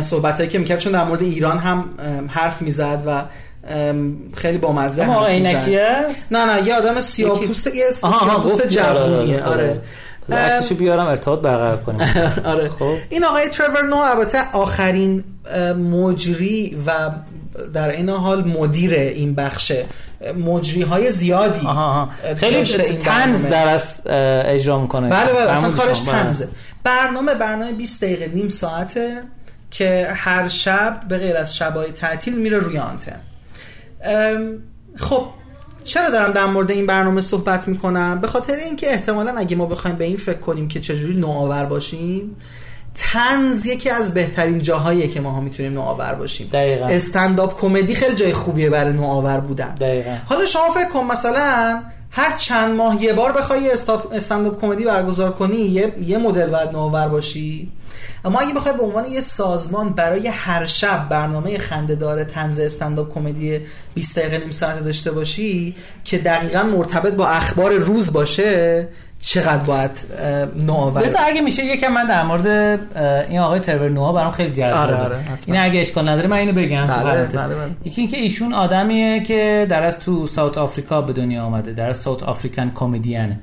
صحبت 0.00 0.48
که 0.48 0.58
می‌کرد 0.58 0.78
چون 0.78 0.92
در 0.92 1.04
مورد 1.04 1.22
ایران 1.22 1.58
هم 1.58 1.84
حرف 2.28 2.62
می‌زد 2.62 3.02
و 3.06 3.22
خیلی 4.34 4.58
بامزه 4.58 5.04
هم 5.04 5.12
نه 6.30 6.44
نه 6.44 6.66
یه 6.66 6.74
آدم 6.74 7.00
سیاپوست 7.00 7.66
یه 7.74 7.90
سیاپوست 7.90 8.68
جوونیه 8.68 9.42
آره. 9.42 9.80
عکسشو 10.28 10.74
بیارم 10.74 11.06
ارتباط 11.06 11.40
برقرار 11.40 11.76
کنیم. 11.76 12.00
آره. 12.44 12.68
خب. 12.68 12.94
این 13.10 13.24
آقای 13.24 13.48
ترور 13.48 13.82
نو 13.82 13.96
البته 13.96 14.50
آخرین 14.52 15.24
مجری 15.92 16.82
و 16.86 17.10
در 17.74 17.90
این 17.90 18.08
حال 18.08 18.48
مدیر 18.48 18.94
این 18.94 19.34
بخش 19.34 19.72
مجری 20.44 20.82
های 20.82 21.10
زیادی 21.10 21.68
خیلی 22.36 22.64
تنز 22.96 23.46
در 23.46 23.68
از 23.68 24.02
اجرا 24.06 24.80
می‌کنه. 24.80 25.08
بله 25.08 25.32
بله 25.32 25.50
اصلا 25.50 25.70
کارش 25.70 26.00
تنزه 26.00 26.48
برنامه 26.84 27.34
برنامه 27.34 27.72
20 27.72 28.04
دقیقه 28.04 28.26
نیم 28.26 28.48
ساعته 28.48 29.22
که 29.70 30.08
هر 30.14 30.48
شب 30.48 31.00
به 31.08 31.18
غیر 31.18 31.36
از 31.36 31.56
شبای 31.56 31.90
تعطیل 31.92 32.38
میره 32.38 32.58
روی 32.58 32.78
آنتن. 32.78 33.20
خب 34.96 35.26
چرا 35.84 36.10
دارم 36.10 36.32
در 36.32 36.46
مورد 36.46 36.70
این 36.70 36.86
برنامه 36.86 37.20
صحبت 37.20 37.68
می‌کنم؟ 37.68 38.20
به 38.20 38.26
خاطر 38.26 38.54
اینکه 38.54 38.92
احتمالا 38.92 39.34
اگه 39.36 39.56
ما 39.56 39.66
بخوایم 39.66 39.96
به 39.96 40.04
این 40.04 40.16
فکر 40.16 40.38
کنیم 40.38 40.68
که 40.68 40.80
چجوری 40.80 41.14
نوآور 41.14 41.64
باشیم 41.64 42.36
تنز 42.94 43.66
یکی 43.66 43.90
از 43.90 44.14
بهترین 44.14 44.58
جاهاییه 44.58 45.08
که 45.08 45.20
ماها 45.20 45.40
می‌تونیم 45.40 45.72
نوآور 45.72 46.14
باشیم. 46.14 46.48
دقیقا. 46.52 46.86
استنداپ 46.86 47.60
کمدی 47.60 47.94
خیلی 47.94 48.14
جای 48.14 48.32
خوبیه 48.32 48.70
برای 48.70 48.92
نوآور 48.92 49.40
بودن. 49.40 49.74
دقیقا. 49.74 50.16
حالا 50.26 50.46
شما 50.46 50.70
فکر 50.74 50.88
کن 50.88 51.04
مثلا 51.04 51.82
هر 52.10 52.36
چند 52.36 52.74
ماه 52.76 53.02
یه 53.02 53.12
بار 53.12 53.32
بخوای 53.32 53.70
استنداپ 54.12 54.60
کمدی 54.60 54.84
برگزار 54.84 55.32
کنی 55.32 55.56
یه, 55.56 55.92
یه 56.02 56.18
مدل 56.18 56.50
باید 56.50 56.70
نوآور 56.70 57.08
باشی. 57.08 57.72
اما 58.24 58.40
اگه 58.40 58.54
بخوای 58.54 58.76
به 58.76 58.82
عنوان 58.82 59.04
یه 59.04 59.20
سازمان 59.20 59.88
برای 59.88 60.28
هر 60.28 60.66
شب 60.66 61.08
برنامه 61.08 61.58
خندهدار 61.58 62.24
تنز 62.24 62.58
استنداپ 62.58 63.14
کمدی 63.14 63.60
20 63.94 64.18
دقیقه 64.18 64.38
نیم 64.38 64.50
ساعت 64.50 64.84
داشته 64.84 65.10
باشی 65.10 65.74
که 66.04 66.18
دقیقا 66.18 66.62
مرتبط 66.62 67.12
با 67.12 67.26
اخبار 67.26 67.72
روز 67.72 68.12
باشه 68.12 68.88
چقدر 69.22 69.62
باید 69.62 69.90
نوآور؟ 70.66 71.02
بذار 71.02 71.20
اگه 71.24 71.40
میشه 71.40 71.64
یکم 71.64 71.92
من 71.92 72.06
در 72.06 72.22
مورد 72.22 72.46
این 73.28 73.38
آقای 73.38 73.60
ترور 73.60 73.88
نوها 73.88 74.12
برام 74.12 74.30
خیلی 74.30 74.52
جذابه 74.52 74.74
آره 74.74 74.96
آره 74.96 75.18
این 75.46 75.58
اگه 75.58 75.80
اشکال 75.80 76.08
نداره 76.08 76.28
من 76.28 76.36
اینو 76.36 76.52
بگم 76.52 76.86
بله 76.86 77.26
بله 77.26 77.54
بله. 77.54 77.70
یکی 77.84 78.00
اینکه 78.00 78.16
ایشون 78.16 78.52
آدمیه 78.52 79.22
که 79.22 79.66
در 79.68 79.82
از 79.82 79.98
تو 79.98 80.26
ساوت 80.26 80.58
آفریقا 80.58 81.00
به 81.02 81.12
دنیا 81.12 81.44
آمده 81.44 81.72
در 81.72 81.88
از 81.88 81.96
ساوت 81.96 82.22
آفریکن 82.22 82.72
کمدین. 82.74 83.38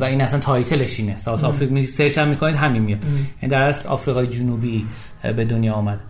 و 0.00 0.04
این 0.04 0.20
اصلا 0.20 0.40
تایتلش 0.40 1.00
اینه. 1.00 1.16
ساوت 1.16 1.44
آفریقا 1.44 1.74
می 1.74 1.82
سرچ 1.82 2.18
هم 2.18 2.28
می‌کنید 2.28 2.56
همین 2.56 2.82
میاد. 2.82 3.04
این 3.40 3.50
در 3.50 3.62
از 3.62 3.86
آفریقای 3.86 4.26
جنوبی 4.26 4.86
به 5.36 5.44
دنیا 5.44 5.74
آمد. 5.74 6.00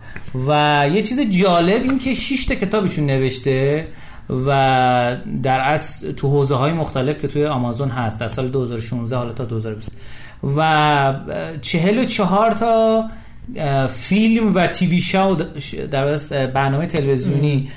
و 0.47 0.85
یه 0.93 1.01
چیز 1.01 1.19
جالب 1.19 1.83
این 1.83 1.99
که 1.99 2.13
6 2.13 2.45
تا 2.45 2.55
کتابشون 2.55 3.05
نوشته 3.05 3.87
و 4.29 5.17
در 5.43 5.59
اصل 5.59 6.11
تو 6.11 6.29
حوزه 6.29 6.55
های 6.55 6.73
مختلف 6.73 7.17
که 7.17 7.27
توی 7.27 7.45
آمازون 7.45 7.89
هست 7.89 8.19
در 8.19 8.27
سال 8.27 8.47
2016 8.47 9.17
حالا 9.17 9.33
تا 9.33 9.45
2020 9.45 9.95
و 10.57 11.15
44 11.61 12.51
تا 12.51 13.09
فیلم 13.87 14.55
و 14.55 14.67
تیوی 14.67 14.99
شو 14.99 15.37
در 15.91 16.17
برنامه 16.47 16.85
تلویزیونی 16.85 17.69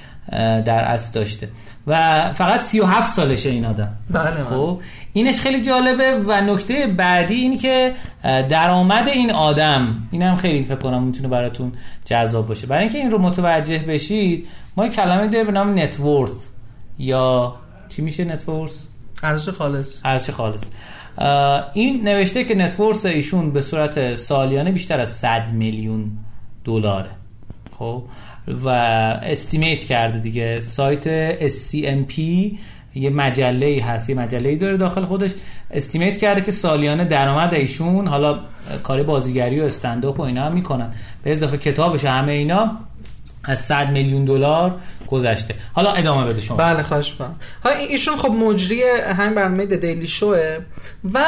در 0.64 0.84
اصل 0.84 1.12
داشته. 1.12 1.48
و 1.86 2.32
فقط 2.32 2.60
37 2.60 3.12
سالشه 3.12 3.50
این 3.50 3.64
آدم. 3.64 3.92
بله. 4.10 4.44
خب؟ 4.44 4.80
اینش 5.16 5.40
خیلی 5.40 5.60
جالبه 5.60 6.18
و 6.26 6.40
نکته 6.40 6.86
بعدی 6.86 7.34
این 7.34 7.58
که 7.58 7.92
درآمد 8.22 9.08
این 9.08 9.30
آدم 9.30 10.08
اینم 10.10 10.36
خیلی 10.36 10.64
فکر 10.64 10.76
کنم 10.76 11.02
می‌تونه 11.02 11.28
براتون 11.28 11.72
جذاب 12.04 12.46
باشه. 12.46 12.66
برای 12.66 12.82
اینکه 12.82 12.98
این 12.98 13.10
رو 13.10 13.18
متوجه 13.18 13.78
بشید 13.78 14.46
ما 14.76 14.88
کلمه 14.88 15.28
داریم 15.28 15.46
به 15.46 15.52
نام 15.52 15.78
نتورث 15.78 16.30
یا 16.98 17.54
چی 17.88 18.02
میشه 18.02 18.24
نتورث 18.24 18.82
ارزش 19.22 19.48
خالص. 19.48 20.00
ارزش 20.04 20.30
خالص. 20.30 20.64
این 21.72 22.08
نوشته 22.08 22.44
که 22.44 22.54
نتورس 22.54 23.06
ایشون 23.06 23.52
به 23.52 23.60
صورت 23.60 24.14
سالیانه 24.14 24.72
بیشتر 24.72 25.00
از 25.00 25.10
100 25.12 25.52
میلیون 25.52 26.10
دلاره. 26.64 27.10
خب؟ 27.78 28.02
و 28.64 28.68
استیمیت 29.22 29.84
کرده 29.84 30.18
دیگه. 30.18 30.60
سایت 30.60 31.38
SCMP 31.48 32.20
یه 32.96 33.10
مجله 33.10 33.84
هست 33.84 34.10
یه 34.10 34.16
مجله 34.16 34.56
داره 34.56 34.76
داخل 34.76 35.04
خودش. 35.04 35.30
استیمیت 35.70 36.16
کرده 36.16 36.40
که 36.40 36.50
سالیانه 36.50 37.04
درآمد 37.04 37.54
ایشون 37.54 38.06
حالا 38.06 38.38
کار 38.82 39.02
بازیگری 39.02 39.60
و 39.60 39.64
استنداپ 39.64 40.20
و 40.20 40.22
اینا 40.22 40.44
هم 40.44 40.52
می‌کنن. 40.52 40.90
به 41.22 41.32
اضافه 41.32 41.58
کتابش 41.58 42.04
همه 42.04 42.32
اینا 42.32 42.78
از 43.44 43.60
100 43.60 43.90
میلیون 43.90 44.24
دلار 44.24 44.74
گذشته. 45.08 45.54
حالا 45.72 45.92
ادامه 45.92 46.26
بده 46.26 46.40
شما. 46.40 46.56
بله 46.56 46.82
خواهش 46.82 47.10
می‌کنم. 47.10 47.36
حالا 47.64 47.76
ایشون 47.76 48.16
خب 48.16 48.30
مجری 48.30 48.82
همین 49.06 49.34
برنامه 49.34 49.66
دیلی 49.66 50.06
شوه 50.06 50.58
و 51.12 51.24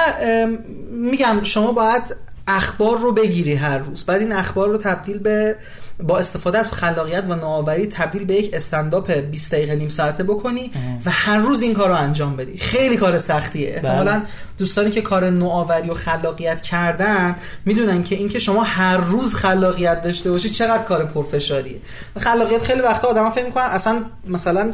میگم 0.91 1.43
شما 1.43 1.73
باید 1.73 2.03
اخبار 2.47 2.99
رو 2.99 3.13
بگیری 3.13 3.55
هر 3.55 3.79
روز. 3.79 4.05
بعد 4.05 4.21
این 4.21 4.33
اخبار 4.33 4.69
رو 4.69 4.79
تبدیل 4.79 5.19
به 5.19 5.57
با 6.03 6.19
استفاده 6.19 6.59
از 6.59 6.73
خلاقیت 6.73 7.25
و 7.29 7.35
نوآوری 7.35 7.87
تبدیل 7.87 8.25
به 8.25 8.35
یک 8.35 8.51
استنداپ 8.55 9.13
20 9.13 9.53
دقیقه 9.53 9.75
نیم 9.75 9.89
ساعته 9.89 10.23
بکنی 10.25 10.71
و 11.05 11.11
هر 11.11 11.39
روز 11.39 11.63
این 11.63 11.75
کار 11.75 11.89
رو 11.89 11.95
انجام 11.95 12.37
بدی. 12.37 12.59
خیلی 12.59 12.97
کار 12.97 13.19
سختیه. 13.19 13.73
احتمالا 13.75 14.23
دوستانی 14.59 14.91
که 14.91 15.01
کار 15.01 15.31
نوآوری 15.31 15.91
و 15.91 15.95
خلاقیت 15.95 16.61
کردن 16.61 17.37
می‌دونن 17.65 18.03
که 18.03 18.17
اینکه 18.17 18.39
شما 18.39 18.63
هر 18.63 18.97
روز 18.97 19.35
خلاقیت 19.35 20.03
داشته 20.03 20.31
باشی 20.31 20.51
چقدر 20.51 20.83
کار 20.83 21.05
پرفشاریه. 21.05 21.81
خلاقیت 22.19 22.63
خیلی 22.63 22.81
وقتا 22.81 23.09
آدما 23.09 23.31
فکر 23.31 23.45
می‌کنن 23.45 23.65
اصلا 23.65 24.03
مثلا 24.29 24.73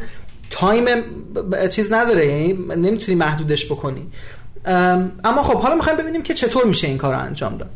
تایم 0.51 0.85
چیز 1.71 1.93
نداره 1.93 2.27
یعنی 2.27 2.53
نمی‌تونی 2.77 3.19
محدودش 3.19 3.67
بکنی. 3.67 4.07
اما 5.25 5.43
خب 5.43 5.61
حالا 5.61 5.75
می‌خوایم 5.75 5.99
ببینیم 5.99 6.23
که 6.23 6.35
چطور 6.35 6.65
میشه 6.65 6.87
این 6.87 6.99
کار 6.99 7.15
رو 7.15 7.21
انجام 7.21 7.57
داد. 7.57 7.71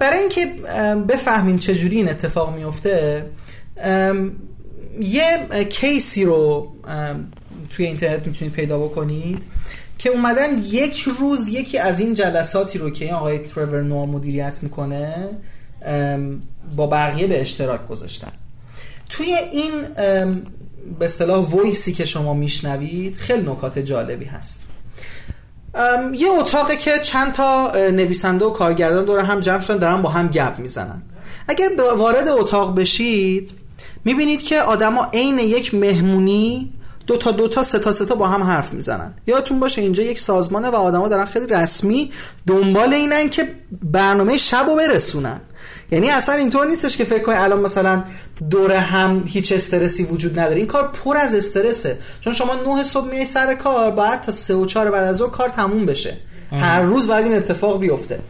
برای 0.00 0.18
اینکه 0.18 0.46
بفهمیم 1.08 1.58
چجوری 1.58 1.96
این 1.96 2.08
اتفاق 2.08 2.54
میفته 2.54 3.26
یه 5.00 5.48
کیسی 5.70 6.24
رو 6.24 6.72
توی 7.70 7.86
اینترنت 7.86 8.26
می‌تونید 8.26 8.54
پیدا 8.54 8.78
بکنید 8.78 9.38
که 9.98 10.10
اومدن 10.10 10.58
یک 10.58 11.00
روز 11.00 11.48
یکی 11.48 11.78
از 11.78 12.00
این 12.00 12.14
جلساتی 12.14 12.78
رو 12.78 12.90
که 12.90 13.04
این 13.04 13.14
آقای 13.14 13.38
ترور 13.38 13.82
نوع 13.82 14.06
مدیریت 14.06 14.58
می‌کنه 14.62 15.14
با 16.76 16.86
بقیه 16.86 17.26
به 17.26 17.40
اشتراک 17.40 17.88
گذاشتن. 17.88 18.32
توی 19.08 19.34
این 19.52 19.72
به 20.98 21.04
اصطلاح 21.04 21.46
ویسی 21.54 21.92
که 21.92 22.04
شما 22.04 22.34
میشنوید 22.34 23.14
خیلی 23.14 23.42
نکات 23.42 23.78
جالبی 23.78 24.24
هست. 24.24 24.62
یه 26.12 26.28
اتاقه 26.30 26.76
که 26.76 26.98
چند 26.98 27.32
تا 27.32 27.72
نویسنده 27.76 28.44
و 28.44 28.50
کارگردان 28.50 29.04
دور 29.04 29.18
هم 29.18 29.40
جمع 29.40 29.60
شدن 29.60 29.78
دارن 29.78 30.02
با 30.02 30.08
هم 30.08 30.28
گپ 30.28 30.58
می‌زنن. 30.58 31.02
اگر 31.48 31.68
وارد 31.96 32.28
اتاق 32.28 32.74
بشید 32.74 33.50
می‌بینید 34.04 34.42
که 34.42 34.60
آدما 34.60 35.08
عین 35.12 35.38
یک 35.38 35.74
مهمونی 35.74 36.72
دو 37.06 37.16
تا 37.16 37.30
دو 37.30 37.48
تا 37.48 37.62
سه 37.62 37.78
تا 37.78 37.92
سه 37.92 38.06
تا 38.06 38.14
با 38.14 38.26
هم 38.26 38.42
حرف 38.42 38.72
می‌زنن. 38.72 39.14
یادتون 39.26 39.60
باشه 39.60 39.82
اینجا 39.82 40.02
یک 40.02 40.20
سازمانه 40.20 40.68
و 40.68 40.74
آدما 40.74 41.08
دارن 41.08 41.24
خیلی 41.24 41.46
رسمی 41.46 42.12
دنبال 42.46 42.94
اینن 42.94 43.28
که 43.28 43.48
برنامه 43.82 44.38
شب 44.38 44.66
رو 44.68 44.76
برسونن. 44.76 45.40
یعنی 45.92 46.10
اصلا 46.10 46.34
اینطور 46.34 46.66
نیستش 46.66 46.96
که 46.96 47.04
فکر 47.04 47.22
کنی 47.22 47.34
الان 47.34 47.60
مثلا 47.60 48.04
دور 48.50 48.72
هم 48.72 49.22
هیچ 49.26 49.52
استرسی 49.52 50.02
وجود 50.02 50.38
نداره. 50.38 50.56
این 50.56 50.66
کار 50.66 50.88
پر 51.04 51.16
از 51.16 51.34
استرسه. 51.34 51.98
چون 52.20 52.32
شما 52.32 52.54
9 52.76 52.82
صبح 52.82 53.10
میای 53.10 53.24
سر 53.24 53.54
کار 53.54 53.90
باید 53.90 54.20
تا 54.20 54.32
3 54.32 54.54
و 54.54 54.66
4 54.66 54.90
بعد 54.90 55.04
از 55.04 55.16
ظهر 55.16 55.30
کار 55.30 55.48
تموم 55.48 55.86
بشه. 55.86 56.16
هر 56.52 56.82
روز 56.82 57.08
بعد 57.08 57.24
این 57.24 57.34
اتفاق 57.34 57.80
بیفته. 57.80 58.20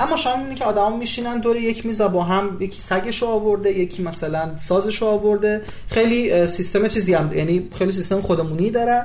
اما 0.00 0.16
شما 0.16 0.36
می‌بینید 0.36 0.58
که 0.58 0.64
آدما 0.64 0.96
میشینن 0.96 1.38
دور 1.38 1.56
یک 1.56 1.86
میز 1.86 2.00
و 2.00 2.08
با 2.08 2.24
هم 2.24 2.56
یکی 2.60 2.80
سگش 2.80 3.22
رو 3.22 3.28
آورده 3.28 3.78
یکی 3.78 4.02
مثلا 4.02 4.56
سازش 4.56 5.02
رو 5.02 5.08
آورده. 5.08 5.62
خیلی 5.88 6.46
سیستم 6.46 6.88
چیزی 6.88 7.14
هم 7.14 7.32
یعنی 7.32 7.68
خیلی 7.78 7.92
سیستم 7.92 8.20
خودمونی 8.20 8.70
داره. 8.70 9.04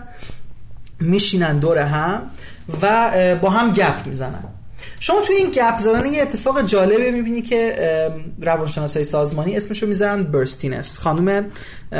میشینن 0.99 1.60
دور 1.60 1.77
هم 1.77 2.21
و 2.81 3.36
با 3.41 3.49
هم 3.49 3.73
گپ 3.73 4.07
می‌زنن. 4.07 4.43
شما 5.00 5.21
توی 5.21 5.36
این 5.36 5.52
گپ 5.52 5.80
زدن 5.80 6.13
یه 6.13 6.21
اتفاق 6.21 6.65
جالبه 6.65 7.12
می‌بینی 7.12 7.41
که 7.41 7.76
روانشناسای 8.41 9.04
سازمانی 9.04 9.58
اسمشو 9.58 9.88
می‌ذارن 9.88 10.23
برستینس. 10.23 11.00
خانم 11.00 11.45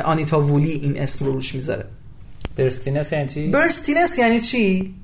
آنیتا 0.06 0.42
وولی 0.42 0.72
این 0.72 1.02
اسم 1.02 1.26
رو 1.26 1.32
روش 1.32 1.56
می‌ذاره. 1.56 1.86
برستینس 2.58 3.12
یعنی 3.12 3.30
چی؟ 3.30 3.48
برستینس 3.48 4.18
یعنی 4.18 4.40
چی؟ 4.40 4.96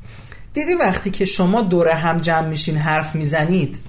دیدی 0.53 0.73
وقتی 0.73 1.09
که 1.09 1.25
شما 1.25 1.61
دور 1.61 1.87
هم 1.87 2.17
جمع 2.17 2.47
میشین 2.47 2.77
حرف 2.77 3.15
می‌زنید 3.15 3.79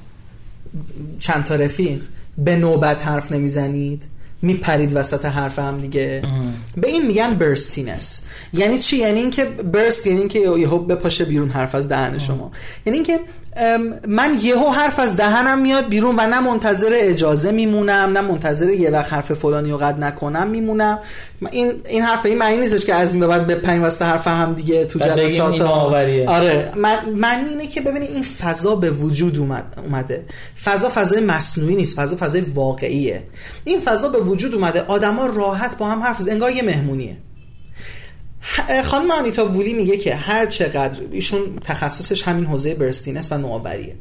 چند 1.21 1.45
تا 1.45 1.55
رفیق 1.55 2.03
به 2.39 2.57
نوبت 2.57 3.07
حرف 3.07 3.33
نمی‌زنید 3.33 4.03
میپرید 4.43 4.97
وسط 4.97 5.25
حرف 5.25 5.59
هم 5.59 5.81
دیگه. 5.81 6.23
به 6.77 6.89
این 6.89 7.07
میگن 7.07 7.35
برستینس. 7.35 8.23
یعنی 8.53 8.79
چی؟ 8.79 8.97
یعنی 8.97 9.21
اینکه 9.21 9.45
برست 9.45 10.07
یعنی 10.07 10.19
اینکه 10.19 10.39
یهو 10.39 10.79
بپاشه 10.79 11.25
بیرون 11.25 11.49
حرف 11.49 11.75
از 11.75 11.89
دهن 11.89 12.19
شما. 12.19 12.53
یعنی 12.87 12.97
اینکه 12.97 13.21
من 14.09 14.39
یهو 14.43 14.71
حرف 14.71 14.99
از 14.99 15.17
دهنم 15.17 15.59
میاد 15.59 15.89
بیرون 15.89 16.15
و 16.19 16.27
نه 16.27 16.41
منتظر 16.41 16.91
اجازه 16.93 17.53
میمونم 17.53 18.11
نه 18.13 18.21
منتظر 18.21 18.71
یه 18.71 18.91
وقت 18.91 19.13
حرف 19.13 19.33
فلانی 19.33 19.71
رو 19.71 19.77
قد 19.77 20.05
نکنم 20.05 20.47
میمونم. 20.47 20.99
این 21.51 21.73
این 21.89 22.03
حرف 22.03 22.27
این 22.27 22.39
معنی 22.39 22.57
نیستش 22.57 22.85
که 22.85 22.95
از 22.95 23.15
این 23.15 23.21
به 23.21 23.27
بعد 23.27 23.47
بپریم 23.47 23.83
واسه 23.83 24.05
حرف 24.05 24.29
هم 24.29 24.55
دیگه 24.55 24.85
تو 24.85 24.99
جلسات 24.99 25.61
آره. 25.61 26.73
من 26.77 26.99
معنی 27.15 27.49
اینه 27.49 27.67
که 27.67 27.81
ببینید 27.81 28.11
این 28.11 28.23
فضا 28.23 28.75
به 28.75 28.91
وجود 28.91 29.39
اومد 29.39 29.65
اومده. 29.85 30.25
فضا 30.65 30.89
فضای 30.95 31.21
مصنوعی 31.21 31.77
نیست 31.77 31.97
فضا 31.97 32.17
فضای 32.17 32.41
واقعیه. 32.41 33.23
این 33.65 33.81
فضا 33.81 34.09
به 34.09 34.19
وجود 34.19 34.55
اومده. 34.55 34.81
آدما 34.81 35.27
راحت 35.27 35.79
با 35.79 35.89
هم 35.89 36.03
حرف 36.03 36.29
انگار 36.29 36.51
یه 36.51 36.63
مهمونیه. 36.63 37.17
خانم 38.85 39.11
آنیتا 39.11 39.47
وولی 39.47 39.73
میگه 39.73 39.97
که 39.97 40.15
هر 40.15 40.47
چقدر 40.47 41.01
ایشون 41.13 41.59
تخصصش 41.65 42.23
همین 42.23 42.45
حوزه 42.45 42.75
برستینس 42.75 43.33
و 43.33 43.39
نوآوریه. 43.39 43.95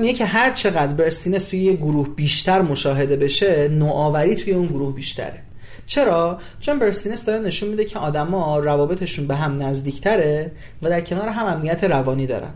میگه 0.00 0.12
که 0.12 0.24
هر 0.24 0.50
چقدر 0.50 0.94
برستینس 0.94 1.44
توی 1.44 1.58
یه 1.58 1.72
گروه 1.72 2.08
بیشتر 2.08 2.62
مشاهده 2.62 3.16
بشه 3.16 3.68
نوآوری 3.68 4.36
توی 4.36 4.52
اون 4.52 4.66
گروه 4.66 4.94
بیشتره. 4.94 5.42
چرا؟ 5.86 6.38
چون 6.60 6.78
برستینس 6.78 7.24
داره 7.24 7.40
نشون 7.40 7.68
میده 7.68 7.84
که 7.84 7.98
آدما 7.98 8.58
روابطشون 8.58 9.26
به 9.26 9.36
هم 9.36 9.62
نزدیکتره 9.62 10.52
و 10.82 10.88
در 10.88 11.00
کنار 11.00 11.28
هم 11.28 11.46
امنیت 11.46 11.84
روانی 11.84 12.26
دارن. 12.26 12.54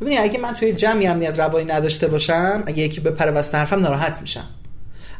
ببینید 0.00 0.20
اگه 0.22 0.38
من 0.38 0.54
توی 0.54 0.72
جمعی 0.72 1.06
امنیت 1.06 1.38
روانی 1.38 1.72
نداشته 1.72 2.06
باشم 2.06 2.64
اگه 2.66 2.82
یکی 2.82 3.00
بپره 3.00 3.30
وسط 3.30 3.54
حرفم 3.54 3.80
ناراحت 3.80 4.20
میشم. 4.20 4.48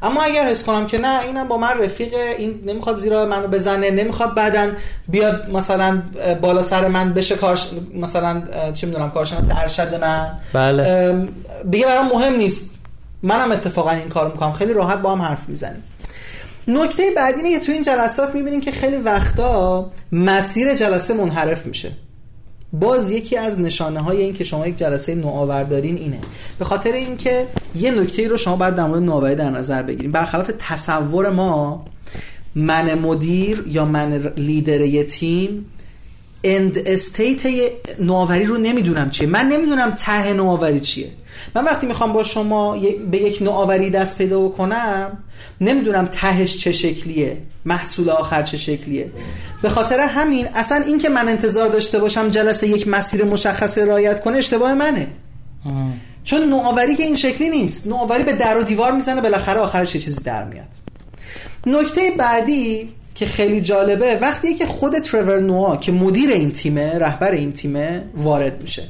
اما 0.04 0.22
اگر 0.22 0.46
حس 0.46 0.64
کنم 0.64 0.86
که 0.86 0.98
نه 0.98 1.20
اینم 1.20 1.48
با 1.48 1.58
من 1.58 1.78
رفیق 1.78 2.14
این 2.38 2.62
نمی‌خواد 2.66 2.96
زیرا 2.98 3.26
منو 3.26 3.48
بزنه 3.48 3.90
نمی‌خواد 3.90 4.34
بعدا 4.34 4.68
بیاد 5.08 5.50
مثلا 5.50 6.02
بالا 6.40 6.62
سر 6.62 6.88
من 6.88 7.12
بشه 7.12 7.36
کارش 7.36 7.70
مثلا 7.94 8.42
چه 8.72 8.86
می‌دونم 8.86 9.10
کارشناس 9.10 9.48
ارشد 9.50 9.94
من. 9.94 10.38
بله. 10.52 10.82
بگه 11.72 11.86
برام 11.86 12.06
مهم 12.06 12.36
نیست. 12.36 12.70
منم 13.22 13.52
اتفاقا 13.52 13.90
این 13.90 14.08
کار 14.08 14.30
می‌کنم. 14.30 14.52
خیلی 14.52 14.72
راحت 14.72 14.98
با 14.98 15.12
هم 15.12 15.22
حرف 15.22 15.48
می‌زنیم. 15.48 15.84
نکته 16.68 17.02
بعدی 17.16 17.40
اینه 17.40 17.58
که 17.58 17.66
تو 17.66 17.72
این 17.72 17.82
جلسات 17.82 18.34
می‌بینیم 18.34 18.60
که 18.60 18.72
خیلی 18.72 18.96
وقتا 18.96 19.90
مسیر 20.12 20.74
جلسه 20.74 21.14
منحرف 21.14 21.66
میشه. 21.66 21.90
باز 22.80 23.10
یکی 23.10 23.36
از 23.36 23.60
نشانه 23.60 24.00
های 24.00 24.22
این 24.22 24.34
که 24.34 24.44
شما 24.44 24.66
یک 24.66 24.76
جلسه 24.76 25.14
نوآور 25.14 25.62
دارین 25.62 25.96
اینه. 25.96 26.18
به 26.58 26.64
خاطر 26.64 26.92
اینکه 26.92 27.46
یه 27.74 27.90
نکته 27.90 28.28
رو 28.28 28.36
شما 28.36 28.56
باید 28.56 28.74
در 28.74 28.86
مورد 28.86 29.02
نوآوری 29.02 29.34
در 29.34 29.50
نظر 29.50 29.82
بگیریم. 29.82 30.12
برخلاف 30.12 30.50
تصور 30.58 31.30
ما 31.30 31.84
من 32.54 32.94
مدیر 32.94 33.64
یا 33.66 33.84
من 33.84 34.32
لیدر 34.36 34.80
یه 34.80 35.04
تیم 35.04 35.66
اند 36.44 36.78
استیت 36.86 37.42
نوآوری 38.00 38.44
رو 38.44 38.56
نمی‌دونم 38.56 39.10
چیه. 39.10 39.26
من 39.26 39.48
نمی‌دونم 39.48 39.90
ته 39.90 40.32
نوآوری 40.32 40.80
چیه. 40.80 41.08
من 41.54 41.64
وقتی 41.64 41.86
می‌خوام 41.86 42.12
با 42.12 42.22
شما 42.22 42.76
به 43.10 43.18
یک 43.18 43.42
نوآوری 43.42 43.90
دست 43.90 44.18
پیدا 44.18 44.40
بکنم 44.40 45.18
نمی‌دونم 45.60 46.06
تهش 46.06 46.56
چه 46.56 46.72
شکلیه 46.72 47.36
محصول 47.64 48.10
آخر 48.10 48.42
چه 48.42 48.56
شکلیه. 48.56 49.10
به 49.62 49.68
خاطر 49.68 50.00
همین 50.00 50.48
اصلا 50.54 50.82
این 50.86 50.98
که 50.98 51.08
من 51.08 51.28
انتظار 51.28 51.68
داشته 51.68 51.98
باشم 51.98 52.28
جلسه 52.28 52.68
یک 52.68 52.88
مسیر 52.88 53.24
مشخص 53.24 53.78
رایت 53.78 54.20
کنه 54.20 54.38
اشتباه 54.38 54.74
منه. 54.74 55.06
چون 56.24 56.48
نوآوری 56.48 56.94
که 56.94 57.02
این 57.02 57.16
شکلی 57.16 57.50
نیست. 57.50 57.86
نوآوری 57.86 58.22
به 58.22 58.32
در 58.32 58.58
و 58.58 58.62
دیوار 58.62 58.92
می‌زنه 58.92 59.20
بالاخره 59.20 59.60
آخرش 59.60 59.94
یه 59.94 60.00
چیزی 60.00 60.22
در 60.22 60.44
میاد. 60.44 60.66
نکته 61.66 62.10
بعدی 62.18 62.88
که 63.14 63.26
خیلی 63.26 63.60
جالبه 63.60 64.18
وقتی 64.20 64.54
که 64.54 64.66
خود 64.66 64.98
ترور 64.98 65.40
نوا 65.40 65.76
که 65.76 65.92
مدیر 65.92 66.30
این 66.30 66.52
تیمه 66.52 66.98
رهبر 66.98 67.30
این 67.30 67.52
تیمه 67.52 68.02
وارد 68.16 68.62
میشه. 68.62 68.82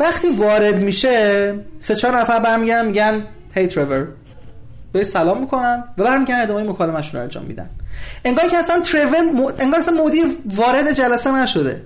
وقتی 0.00 0.28
وارد 0.28 0.82
میشه 0.82 1.54
سه 1.78 1.94
چهار 1.94 2.16
نفر 2.16 2.38
برمیگردن 2.38 2.86
میگن 2.86 3.26
هی 3.54 3.66
ترور 3.66 4.08
به 4.92 5.04
سلام 5.04 5.40
می‌کنن 5.40 5.84
و 5.98 6.04
برمیگردن 6.04 6.42
ادامه 6.42 6.62
مکالمهشون 6.62 7.16
رو 7.16 7.22
انجام 7.22 7.44
میدن. 7.44 7.70
انگار 8.24 8.48
که 8.48 8.56
اصلا 8.56 8.80
ترور 8.80 9.16
انگار 9.58 9.80
اصلا 9.80 10.04
مدیر 10.04 10.24
وارد 10.56 10.92
جلسه 10.92 11.32
نشده. 11.32 11.84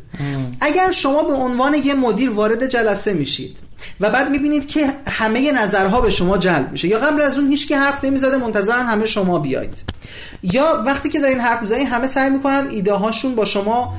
اگر 0.60 0.90
شما 0.90 1.22
به 1.22 1.32
عنوان 1.32 1.74
یه 1.74 1.94
مدیر 1.94 2.30
وارد 2.30 2.66
جلسه 2.66 3.12
میشید 3.12 3.58
و 4.00 4.10
بعد 4.10 4.30
می‌بینید 4.30 4.68
که 4.68 4.86
همه 5.06 5.52
نظرها 5.52 6.00
به 6.00 6.10
شما 6.10 6.38
جلب 6.38 6.72
میشه 6.72 6.88
یا 6.88 6.98
قبل 6.98 7.22
از 7.22 7.38
اون 7.38 7.48
هیچکی 7.48 7.74
حرف 7.74 8.04
نمی‌زده 8.04 8.36
منتظرن 8.36 8.86
همه 8.86 9.06
شما 9.06 9.38
بیاید. 9.38 9.74
یا 10.42 10.82
وقتی 10.86 11.08
که 11.08 11.20
دارین 11.20 11.40
حرف 11.40 11.62
می‌زنید 11.62 11.88
همه 11.88 12.06
سعی 12.06 12.30
می‌کنن 12.30 12.66
ایده 12.70 12.92
هاشون 12.92 13.34
با 13.34 13.44
شما 13.44 13.94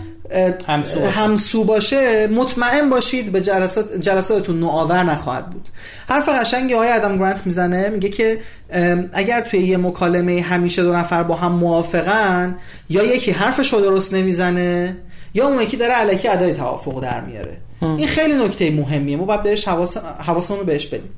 همسو, 0.67 1.05
همسو 1.05 1.63
باشه 1.63 2.27
مطمئن 2.27 2.89
باشید 2.89 3.31
به 3.31 3.41
جلسات 3.41 3.97
جلساتتون 4.01 4.59
نوآور 4.59 5.03
نخواهد 5.03 5.49
بود. 5.49 5.69
حرف 6.09 6.29
قشنگی 6.29 6.73
های 6.73 6.89
ادم 6.89 7.17
گرانت 7.17 7.45
می‌زنه 7.45 7.89
میگه 7.89 8.09
که 8.09 8.39
اگر 9.13 9.41
توی 9.41 9.59
یه 9.59 9.77
مکالمه 9.77 10.41
همیشه 10.41 10.83
دو 10.83 10.93
نفر 10.93 11.23
با 11.23 11.35
هم 11.35 11.51
موافقن 11.51 12.57
یا 12.89 13.03
یکی 13.03 13.31
حرفش 13.31 13.73
رو 13.73 13.81
درست 13.81 14.13
نمی‌زنه 14.13 14.97
یا 15.33 15.47
اون 15.47 15.61
یکی 15.61 15.77
داره 15.77 15.93
علکی 15.93 16.27
ادای 16.27 16.53
توافق 16.53 17.01
در 17.01 17.21
میاره. 17.21 17.57
این 17.81 18.07
خیلی 18.07 18.33
نکته 18.45 18.71
مهمیه. 18.71 19.17
ما 19.17 19.25
باید 19.25 19.43
بهش 19.43 19.67
حواسمون 20.19 20.59
رو 20.59 20.65
بهش 20.65 20.87
بدیم. 20.87 21.09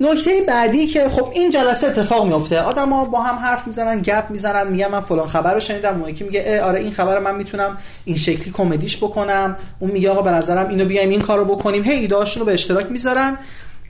نکته 0.00 0.30
بعدی 0.48 0.86
که 0.86 1.08
خب 1.08 1.28
این 1.34 1.50
جلسه 1.50 1.86
اتفاق 1.86 2.26
میفته 2.26 2.60
آدما 2.60 3.04
با 3.04 3.20
هم 3.20 3.36
حرف 3.36 3.66
می‌زنن 3.66 4.02
گپ 4.02 4.30
می‌زنن 4.30 4.68
میگن 4.68 4.86
من 4.86 5.00
فلان 5.00 5.26
خبر 5.26 5.54
رو 5.54 5.60
شنیدم. 5.60 6.00
اون 6.00 6.10
یکی 6.10 6.24
میگه 6.24 6.62
آره 6.62 6.80
این 6.80 6.92
خبر 6.92 7.18
من 7.18 7.34
می‌تونم 7.34 7.78
این 8.04 8.16
شکلی 8.16 8.50
کمدیش 8.52 8.96
بکنم. 8.96 9.56
اون 9.78 9.90
میگه 9.90 10.10
آقا 10.10 10.22
به 10.22 10.30
نظرم 10.30 10.68
اینو 10.68 10.84
بیایم 10.84 11.10
این 11.10 11.20
کارو 11.20 11.44
بکنیم. 11.44 11.84
هی 11.84 11.92
ایدهاشون 11.92 12.40
رو 12.40 12.46
به 12.46 12.52
اشتراک 12.52 12.86
می‌ذارن. 12.90 13.36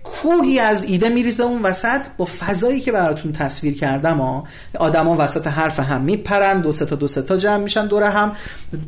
کوهی 0.05 0.59
از 0.59 0.85
ایده 0.85 1.09
میریزه 1.09 1.43
اون 1.43 1.63
وسط 1.63 2.01
با 2.17 2.29
فضایی 2.41 2.81
که 2.81 2.93
براتون 2.93 3.33
تصویر 3.33 3.75
کردم 3.75 4.19
ها. 4.19 4.45
آدما 4.79 5.17
وسط 5.19 5.47
حرف 5.47 5.81
هم 5.81 6.01
میپرن 6.01 6.61
دو 6.61 6.73
تا 6.73 6.97
دو 6.97 7.09
تا 7.09 7.37
جمع 7.37 7.63
میشن 7.63 7.87
دور 7.87 8.03
هم. 8.03 8.33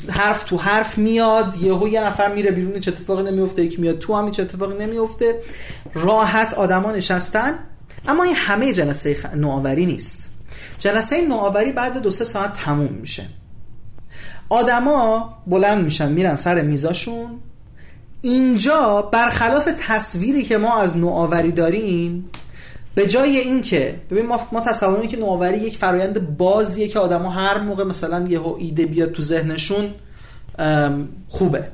حرف 0.09 0.42
تو 0.42 0.57
حرف 0.57 0.98
میاد 0.98 1.57
یهو 1.62 1.88
یه 1.88 2.05
نفر 2.05 2.35
میره 2.35 2.51
بیرون 2.51 2.81
چه 2.81 2.90
اتفاقی 2.90 3.31
نمیفته 3.31 3.64
یکی 3.64 3.81
میاد 3.81 3.98
تو 3.98 4.16
هم 4.16 4.31
چه 4.31 4.42
اتفاقی 4.42 4.87
نمیفته 4.87 5.38
راحت 5.94 6.55
آدما 6.55 6.92
نشستن 6.92 7.55
اما 8.09 8.25
این 8.25 8.35
همه 8.37 8.72
جلسه 8.72 9.16
نوآوری 9.35 9.87
نیست. 9.87 10.31
جلسه 10.79 11.27
نوآوری 11.29 11.72
بعد 11.72 12.03
دو 12.03 12.11
سه 12.11 12.25
ساعت 12.25 12.53
تموم 12.53 12.92
میشه. 12.92 13.27
آدما 14.48 15.35
بلند 15.46 15.85
میشن 15.85 16.12
میرن 16.12 16.37
سر 16.37 16.62
میزاشون. 16.62 17.40
اینجا 18.23 19.09
برخلاف 19.13 19.69
تصویری 19.89 20.43
که 20.43 20.59
ما 20.59 20.77
از 20.77 20.97
نوآوری 20.97 21.53
داریم 21.53 22.31
به 22.95 23.07
جای 23.07 23.39
اینکه 23.39 24.01
ببین 24.11 24.27
ما 24.27 24.41
ما 24.53 24.61
تصور 24.61 25.07
که 25.07 25.17
نوآوری 25.17 25.59
یک 25.59 25.79
فرایند 25.79 26.37
بازیه 26.37 26.89
که 26.89 26.99
آدما 26.99 27.31
هر 27.31 27.59
موقع 27.59 27.85
مثلا 27.85 28.27
یه 28.29 28.41
ایده 28.59 28.87
بیاد 28.87 29.13
تو 29.13 29.23
ذهنشون 29.23 29.95
خوبه. 31.29 31.65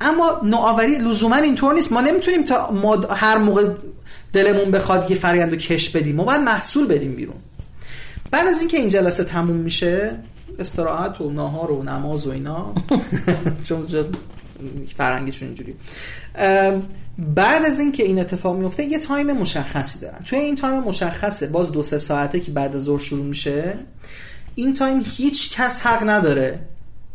اما 0.00 0.40
نوآوری 0.44 0.98
لزوما 0.98 1.36
اینطور 1.36 1.74
نیست. 1.74 1.92
ما 1.92 2.00
نمی‌تونیم 2.00 2.44
تا 2.44 2.70
ما 2.70 2.96
هر 2.96 3.38
موقع 3.38 3.68
دلمون 4.32 4.70
بخواد 4.70 5.10
یه 5.10 5.16
فرایند 5.16 5.50
رو 5.50 5.56
کش 5.56 5.90
بدیم 5.90 6.16
ما 6.16 6.24
باید 6.24 6.40
محصول 6.40 6.86
بدیم 6.86 7.14
بیرون. 7.14 7.36
بعد 8.30 8.46
از 8.46 8.60
اینکه 8.60 8.76
این 8.76 8.88
جلسه 8.88 9.24
تموم 9.24 9.56
میشه 9.56 10.12
استراحت 10.58 11.20
و 11.20 11.30
ناهار 11.30 11.70
و 11.70 11.82
نماز 11.82 12.26
و 12.26 12.30
اینا 12.30 12.74
چون 13.68 13.86
فرهنگشون 14.96 15.48
اینجوری. 15.48 15.74
بعد 17.18 17.64
از 17.64 17.78
اینکه 17.78 18.02
این 18.02 18.18
اتفاق 18.18 18.56
میفته 18.56 18.84
یه 18.84 18.98
time 18.98 19.32
مشخصی 19.32 19.98
دارن. 19.98 20.18
توی 20.24 20.38
این 20.38 20.56
time 20.56 20.82
مشخصه 20.82 21.46
باز 21.46 21.72
دو 21.72 21.82
سه 21.82 21.98
ساعته 21.98 22.40
که 22.40 22.50
بعد 22.50 22.76
از 22.76 22.82
ظهر 22.82 23.00
شروع 23.00 23.24
میشه 23.24 23.74
این 24.54 24.74
time 24.74 25.02
هیچ 25.16 25.56
کس 25.56 25.80
حق 25.80 26.08
نداره 26.08 26.60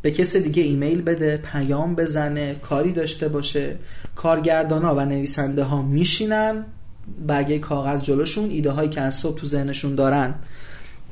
به 0.01 0.12
کس 0.12 0.36
دیگه 0.36 0.63
ایمیل 0.63 1.01
بده 1.01 1.38
پیام 1.38 1.95
بزنه 1.95 2.55
کاری 2.55 2.91
داشته 2.91 3.27
باشه. 3.27 3.75
کارگردان 4.15 4.84
ها 4.84 4.95
و 4.95 5.05
نویسنده 5.05 5.63
ها 5.63 5.81
میشینن 5.81 6.65
برگه 7.27 7.60
کاغذ 7.60 8.01
جلوشون 8.01 8.49
ایده 8.49 8.71
هایی 8.71 8.89
که 8.89 9.01
از 9.01 9.15
صبح 9.15 9.39
تو 9.39 9.47
ذهنشون 9.47 9.95
دارن 9.95 10.36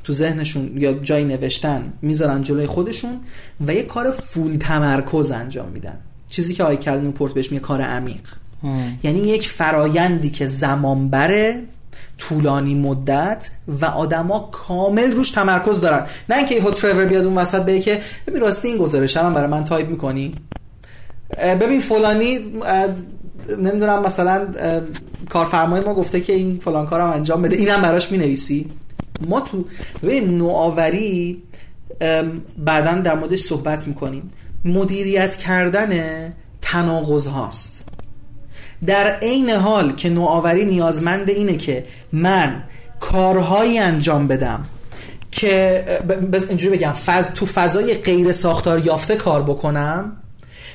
تو 0.04 0.12
ذهنشون 0.12 0.76
یا 0.76 0.92
جایی 0.92 1.24
نوشتن 1.24 1.92
می‌ذارن 2.02 2.42
جلوی 2.42 2.66
خودشون 2.66 3.20
و 3.66 3.74
یه 3.74 3.82
کار 3.82 4.10
فول 4.10 4.56
تمرکز 4.56 5.30
انجام 5.30 5.68
میدن. 5.68 5.98
چیزی 6.34 6.54
که 6.54 6.64
آی 6.64 6.76
کل 6.76 7.10
پورت 7.10 7.34
بهش 7.34 7.52
میگه 7.52 7.62
کار 7.64 7.82
عمیق. 7.82 8.28
یعنی 9.02 9.18
یک 9.18 9.48
فرایندی 9.48 10.30
که 10.30 10.46
زمان 10.46 11.08
بره 11.08 11.62
طولانی 12.18 12.74
مدت 12.74 13.50
و 13.80 13.84
آدما 13.84 14.48
کامل 14.52 15.12
روش 15.12 15.30
تمرکز 15.30 15.80
دارن. 15.80 16.06
نه 16.28 16.36
اینکه 16.36 16.54
یهو 16.54 16.70
ترور 16.70 17.04
بیاد 17.04 17.24
اون 17.24 17.34
وسط 17.34 17.62
بگه 17.62 17.80
که 17.80 18.00
ببین 18.26 18.40
راستی 18.40 18.68
این 18.68 18.76
گزارش 18.76 19.16
هم 19.16 19.34
برای 19.34 19.46
من 19.46 19.64
تایپ 19.64 19.88
می‌کنی. 19.88 20.34
ببین 21.60 21.80
فلانی 21.80 22.38
نمی‌دونم 23.58 24.02
مثلا 24.02 24.46
کارفرمای 25.28 25.80
ما 25.80 25.94
گفته 25.94 26.20
که 26.20 26.32
این 26.32 26.60
فلان 26.64 26.86
کارم 26.86 27.10
انجام 27.10 27.42
بده. 27.42 27.56
اینم 27.56 27.82
براش 27.82 28.12
می‌نویسی. 28.12 28.70
ما 29.28 29.40
تو 29.40 29.64
ببین 30.02 30.38
نوآوری 30.38 31.42
بعدا 32.58 32.92
در 32.92 33.14
موردش 33.14 33.40
صحبت 33.40 33.86
می‌کنیم. 33.88 34.30
مدیریت 34.64 35.36
کردن 35.36 36.32
تناقض 36.62 37.26
هاست. 37.26 37.84
در 38.86 39.16
عین 39.16 39.50
حال 39.50 39.92
که 39.92 40.08
نوآوری 40.10 40.64
نیازمند 40.64 41.30
اینه 41.30 41.56
که 41.56 41.84
من 42.12 42.62
کارهایی 43.00 43.78
انجام 43.78 44.26
بدم 44.26 44.64
که 45.30 45.84
اینجوری 46.48 46.76
بگم 46.76 46.92
فز 46.92 47.30
تو 47.30 47.46
فضای 47.46 47.94
غیر 47.94 48.32
ساختار 48.32 48.86
یافته 48.86 49.16
کار 49.16 49.42
بکنم 49.42 50.16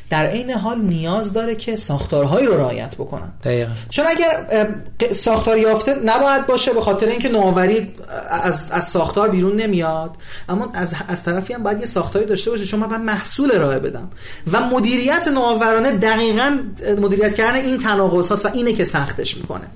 در 0.09 0.25
عین 0.25 0.51
حال 0.51 0.81
نیاز 0.81 1.33
داره 1.33 1.55
که 1.55 1.75
ساختارهایی 1.75 2.47
رو 2.47 2.57
رعایت 2.57 2.95
بکنن. 2.95 3.33
دقیقا. 3.43 3.71
چون 3.89 4.05
اگر 4.07 4.67
ساختار 5.13 5.57
یافته 5.57 5.95
نباید 6.05 6.47
باشه 6.47 6.73
به 6.73 6.81
خاطر 6.81 7.07
اینکه 7.07 7.29
نوآوری 7.29 7.93
از, 8.29 8.71
از 8.71 8.87
ساختار 8.87 9.29
بیرون 9.29 9.55
نمیاد. 9.55 10.11
اما 10.49 10.71
از, 10.73 10.93
از 11.07 11.23
طرفی 11.23 11.53
هم 11.53 11.63
باید 11.63 11.79
یه 11.79 11.85
ساختاری 11.85 12.25
داشته 12.25 12.51
باشه 12.51 12.65
چون 12.65 12.79
من 12.79 12.87
باید 12.87 13.01
محصول 13.01 13.51
ارائه 13.51 13.79
بدم. 13.79 14.09
و 14.51 14.61
مدیریت 14.61 15.27
نوآورانه 15.27 15.91
دقیقا 15.91 16.59
مدیریت 17.01 17.35
کردن 17.35 17.55
این 17.55 17.79
تناقض 17.79 18.29
هاست 18.29 18.45
و 18.45 18.49
اینه 18.53 18.73
که 18.73 18.85
سختش 18.85 19.37
می‌کنه. 19.37 19.67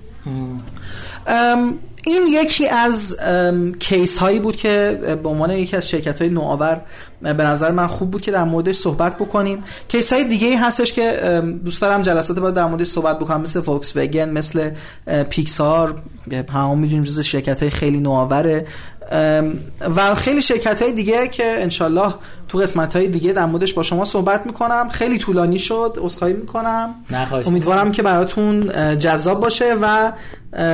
این 2.05 2.27
یکی 2.27 2.67
از 2.67 3.17
case 3.79 4.17
هایی 4.17 4.39
بود 4.39 4.55
که 4.55 4.99
به 5.23 5.29
عنوان 5.29 5.51
یکی 5.51 5.75
از 5.75 5.89
شرکت 5.89 6.21
های 6.21 6.29
نوآور 6.29 6.81
به 7.21 7.33
نظر 7.33 7.71
من 7.71 7.87
خوب 7.87 8.11
بود 8.11 8.21
که 8.21 8.31
در 8.31 8.43
موردش 8.43 8.75
صحبت 8.75 9.17
بکنیم. 9.17 9.63
case 9.87 10.13
های 10.13 10.23
دیگه 10.23 10.47
ای 10.47 10.55
هستش 10.55 10.93
که 10.93 11.41
دوست 11.65 11.81
دارم 11.81 12.01
جلسات 12.01 12.39
بعد 12.39 12.53
در 12.53 12.65
موردش 12.65 12.87
صحبت 12.87 13.19
بکنم 13.19 13.41
مثل 13.41 13.61
فولکس 13.61 13.95
واگن 13.95 14.29
مثل 14.29 14.69
پیکسار 15.29 16.01
همون 16.53 16.79
می‌دونیم 16.79 17.03
جز 17.03 17.19
شرکت 17.19 17.59
های 17.59 17.69
خیلی 17.69 17.99
نوآوره. 17.99 18.67
و 19.95 20.15
خیلی 20.15 20.41
شرکت 20.41 20.81
های 20.81 20.91
دیگه 20.91 21.27
که 21.27 21.43
انشالله 21.59 22.13
تو 22.47 22.57
قسمت 22.57 22.95
های 22.95 23.07
دیگه 23.07 23.33
در 23.33 23.45
موردش 23.45 23.73
با 23.73 23.83
شما 23.83 24.05
صحبت 24.05 24.45
می‌کنم. 24.45 24.89
خیلی 24.89 25.17
طولانی 25.17 25.59
شد 25.59 25.99
عذرخواهی 26.03 26.33
می‌کنم. 26.33 26.95
امیدوارم 27.45 27.91
که 27.91 28.03
براتون 28.03 28.69
جذاب 28.97 29.39
باشه 29.41 29.75
و 29.81 30.11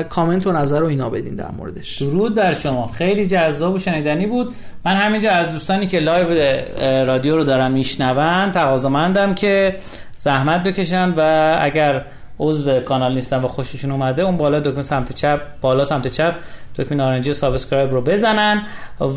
کامنت 0.03 0.47
و 0.47 0.51
نظر 0.51 0.79
رو 0.79 0.85
اینا 0.85 1.09
بدین 1.09 1.35
در 1.35 1.51
موردش. 1.57 2.01
درود 2.01 2.35
بر 2.35 2.53
شما. 2.53 2.87
خیلی 2.87 3.27
جذاب 3.27 3.73
و 3.73 3.79
شنیدنی 3.79 4.27
بود. 4.27 4.55
من 4.85 4.95
همینجا 4.95 5.31
از 5.31 5.49
دوستانی 5.49 5.87
که 5.87 5.99
live 5.99 6.61
رادیو 7.05 7.35
رو 7.37 7.43
دارن 7.43 7.71
میشنون 7.71 8.51
تقاضامندم 8.51 9.33
که 9.33 9.75
زحمت 10.17 10.63
بکشن 10.63 11.13
و 11.17 11.55
اگر 11.61 12.05
عضو 12.39 12.79
کانال 12.79 13.13
نیستن 13.13 13.43
و 13.43 13.47
خوششون 13.47 13.91
اومده 13.91 14.21
اون 14.21 14.37
بالا 14.37 14.59
دکمه 14.59 14.81
سمت 14.81 15.13
چپ 15.13 15.41
بالا 15.61 15.83
سمت 15.83 16.07
چپ 16.07 16.35
دکمه 16.75 16.97
نارنجی 16.97 17.33
subscribe 17.33 17.91
رو 17.91 18.01
بزنن 18.01 18.63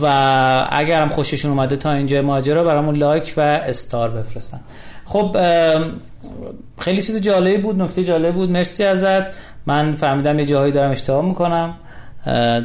و 0.03 0.07
اگر 0.70 1.03
هم 1.03 1.09
خوششون 1.09 1.51
اومده 1.51 1.77
تا 1.77 1.93
اینجا 1.93 2.23
ماجرا 2.23 2.64
برامون 2.64 2.97
like 2.97 3.34
و 3.37 3.41
star 3.40 4.11
بفرستن. 4.11 4.61
خب 5.05 5.37
خیلی 6.79 7.03
چیز 7.03 7.20
جالبی 7.20 7.57
بود 7.57 7.83
نکته 7.83 8.05
جالبی 8.05 8.33
بود. 8.33 8.51
مرسی 8.51 8.85
ازت. 8.85 9.35
من 9.66 9.95
فهمیدم 9.95 10.39
یه 10.39 10.45
جاهایی 10.45 10.73
دارم 10.73 10.91
اشتباه 10.91 11.25
می‌کنم. 11.25 11.75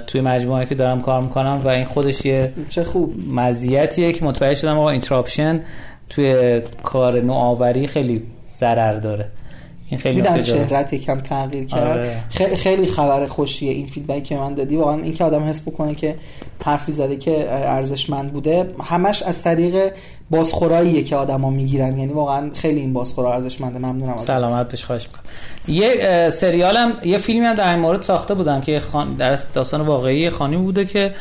توی 0.08 0.22
مجموعه 0.22 0.66
که 0.66 0.76
دارم 0.76 1.02
کار 1.02 1.22
می‌کنم 1.22 1.62
و 1.64 1.68
این 1.68 1.86
خودش 1.86 2.26
یه 2.26 2.54
چه 2.70 2.84
خوب. 2.84 3.16
مزیتیه 3.34 4.14
که 4.14 4.26
متوجه 4.26 4.56
شدم 4.56 4.78
آقا 4.78 4.90
interruption 4.90 5.62
توی 6.10 6.62
کار 6.84 7.22
نوآوری 7.22 7.88
خیلی 7.88 8.24
ضرر 8.60 8.94
داره. 8.94 9.26
این 9.90 10.00
خیلی 10.00 10.22
دیدم 10.22 10.42
چهره‌ت 10.42 10.94
یکم 10.94 11.20
تغییر 11.20 11.66
کرد. 11.66 11.98
آره. 11.98 12.22
خیلی 12.56 12.88
خبر 12.88 13.28
خوشیه 13.28 13.72
این 13.72 13.88
feedback 13.88 14.24
که 14.24 14.38
من 14.38 14.54
دادی. 14.54 14.76
واقعا 14.76 15.02
این 15.02 15.14
که 15.14 15.24
آدم 15.24 15.44
حس 15.44 15.68
بکنه 15.68 15.96
که 15.96 16.16
حرفی 16.66 16.92
زده 16.92 17.16
که 17.16 17.48
ارزشمند 17.50 18.34
بوده 18.34 18.72
همش 18.84 19.24
از 19.24 19.44
طریق 19.44 19.92
بازخوراییه 20.30 21.04
که 21.04 21.16
آدما 21.16 21.50
می‌گیرن. 21.50 21.98
یعنی 21.98 22.14
واقعا 22.14 22.50
خیلی 22.54 22.80
این 22.80 22.94
بازخورا 22.94 23.34
ارزشمنده. 23.34 23.80
ممنونم 23.80 24.18
سلامت 24.18 24.72
بش 24.72 24.86
خواهش 24.86 25.08
می‌کنم. 25.08 25.24
یه 25.68 26.30
سریالم 26.30 26.94
یه 27.04 27.18
فیلمی 27.18 27.46
هم 27.46 27.54
در 27.54 27.70
این 27.70 27.80
مورد 27.80 28.02
ساخته 28.02 28.34
بودن 28.34 28.62
که 28.62 28.80
خان... 28.80 29.16
در 29.16 29.40
داستان 29.54 29.82
واقعی 29.82 30.30
خانی 30.30 30.58
بوده 30.58 30.86
که 30.86 31.14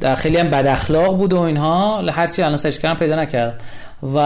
در 0.00 0.14
خیلی 0.16 0.36
هم 0.36 0.50
بد 0.50 0.66
اخلاق 0.66 1.16
بود 1.16 1.32
و 1.32 1.40
اینها. 1.40 2.00
هرچی 2.00 2.42
الان 2.42 2.56
سرچ 2.56 2.78
کردم 2.78 2.98
پیدا 2.98 3.16
نکردم. 3.16 3.54
و 4.02 4.18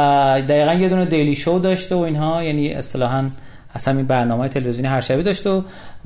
دقیقا 0.49 0.75
یه 0.75 0.89
دونه 0.89 1.05
دیلی 1.05 1.35
شو 1.35 1.61
داشته 1.63 1.95
و 1.95 1.99
اینها 1.99 2.43
یعنی 2.43 2.75
اصطلاحا 2.75 3.25
اصلا 3.75 3.97
این 3.97 4.07
برنامه 4.07 4.49
تلویزیونی 4.49 4.89
هر 4.89 5.01
شبی 5.01 5.23
داشته 5.23 5.51
و, 5.51 5.63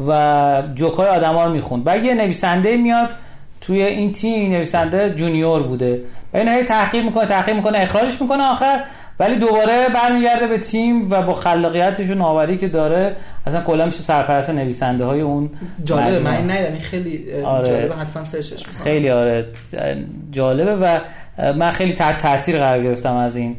و 0.08 0.62
جوکای 0.74 1.08
آدما 1.08 1.44
رو 1.44 1.52
می‌خوند. 1.52 1.84
بعد 1.84 2.04
یه 2.04 2.14
نویسنده 2.14 2.76
میاد 2.76 3.08
توی 3.60 3.82
این 3.82 4.12
تیم 4.12 4.52
نویسنده 4.52 5.10
جونیور 5.10 5.62
بوده. 5.62 6.02
و 6.32 6.36
این 6.36 6.48
هی 6.48 6.62
تحقیق 6.62 7.04
می‌کنه 7.04 7.26
تحقیق 7.26 7.54
می‌کنه 7.56 7.78
اخراجش 7.78 8.22
می‌کنه 8.22 8.42
آخر 8.42 8.84
ولی 9.22 9.36
دوباره 9.36 9.88
برمیگرده 9.94 10.46
به 10.46 10.58
تیم 10.58 11.10
و 11.10 11.22
با 11.22 11.34
خلاقیتش 11.34 12.10
و 12.10 12.14
نوآوری 12.14 12.56
که 12.56 12.68
داره 12.68 13.16
اصلا 13.46 13.60
کلا 13.60 13.86
میشه 13.86 13.98
سرپرست 13.98 14.50
نویسنده 14.50 15.04
های 15.04 15.20
اون 15.20 15.50
جالبه 15.84 16.18
من 16.18 16.50
این 16.50 16.78
خیلی 16.78 17.42
آره. 17.42 17.66
جالبه 17.66 17.94
حتما 17.94 18.24
سرچش 18.24 18.66
خیلی 18.66 19.10
آره 19.10 19.46
جالبه 20.30 20.76
و 20.76 21.00
من 21.52 21.70
خیلی 21.70 21.92
تحت 21.92 22.16
تاثیر 22.16 22.58
قرار 22.58 22.82
گرفتم 22.82 23.16
از 23.16 23.36
این 23.36 23.56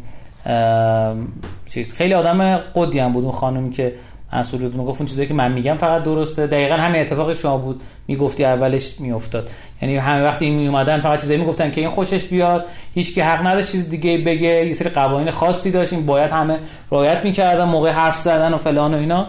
چیز. 1.66 1.94
خیلی 1.94 2.14
آدم 2.14 2.58
قدی 2.58 3.00
هم 3.00 3.12
بود 3.12 3.24
اون 3.24 3.34
خانومی 3.34 3.70
که 3.70 3.94
بود. 4.42 4.76
می‌گفت 4.76 5.02
اون 5.02 5.10
چیزایی 5.10 5.28
که 5.28 5.34
من 5.34 5.52
میگم 5.52 5.78
فقط 5.78 6.04
درسته. 6.04 6.48
دقیقا 6.48 6.76
همین 6.76 7.02
اتفاقی 7.02 7.36
شما 7.36 7.58
بود. 7.58 7.82
می‌گفتی 8.08 8.46
اولش 8.46 9.00
میافتاد. 9.00 9.50
یعنی 9.82 9.98
همه 9.98 10.24
وقتی 10.24 10.46
این 10.46 10.56
میومدن 10.56 11.02
فقط 11.02 11.22
چیزایی 11.22 11.40
می‌گفتن 11.40 11.72
که 11.72 11.82
این 11.82 11.90
خوشش 11.90 12.26
بیاد. 12.26 12.66
هیچ 12.94 13.16
که 13.16 13.24
حق 13.24 13.48
نداشت 13.48 13.72
چیز 13.72 13.90
دیگه 13.90 14.18
بگه. 14.18 14.66
یه 14.66 14.74
سری 14.74 14.90
قوانین 14.90 15.32
خاصی 15.32 15.72
داشت. 15.72 15.94
این 15.94 16.06
باید 16.06 16.32
همه 16.32 16.60
رعایت 16.92 17.26
می‌کردن 17.26 17.64
موقع 17.64 17.92
حرف 17.92 18.18
زدن 18.18 18.54
و 18.54 18.58
فلان 18.58 18.94
و 18.94 18.98
اینا. 18.98 19.28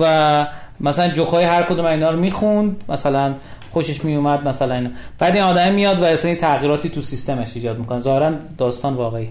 و 0.00 0.46
مثلا 0.80 1.08
جوکای 1.08 1.44
هر 1.44 1.62
کدوم 1.62 1.84
اینا 1.84 2.10
رو 2.10 2.18
می‌خوند. 2.18 2.84
مثلا 2.88 3.34
خوشش 3.70 4.04
میومد 4.04 4.48
مثلا 4.48 4.74
اینا. 4.74 4.90
بعد 5.18 5.34
این 5.34 5.44
آدم 5.44 5.72
میاد 5.72 6.00
و 6.00 6.04
اصلا 6.04 6.34
تغییراتی 6.34 6.88
تو 6.88 7.00
سیستمش 7.00 7.52
ایجاد 7.54 7.78
می‌کنه. 7.78 8.00
ظاهرا 8.00 8.32
داستان 8.58 8.94
واقعی 8.94 9.28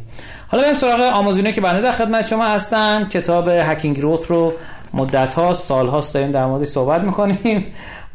حالا 0.47 0.63
بریم 0.63 0.75
سراغ 0.75 0.99
آمازونه 0.99 1.51
که 1.51 1.61
بنده 1.61 1.81
در 1.81 1.91
خدمت 1.91 2.27
شما 2.27 2.47
هستم 2.47 3.07
کتاب 3.09 3.47
هکینگ 3.47 3.97
گروث 3.97 4.31
رو 4.31 4.53
مدت 4.93 5.33
ها 5.33 5.53
سال 5.53 5.87
هاست 5.87 6.13
داریم 6.13 6.31
در 6.31 6.45
موردش 6.45 6.67
صحبت 6.67 7.01
می‌کنیم 7.01 7.65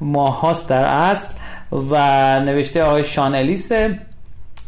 ماه 0.01 0.41
هاست 0.41 0.68
در 0.68 0.85
اصل 0.85 1.35
و 1.72 1.95
نوشته 2.41 2.83
آقای 2.83 3.05
شان 3.05 3.35
الیسه. 3.35 3.99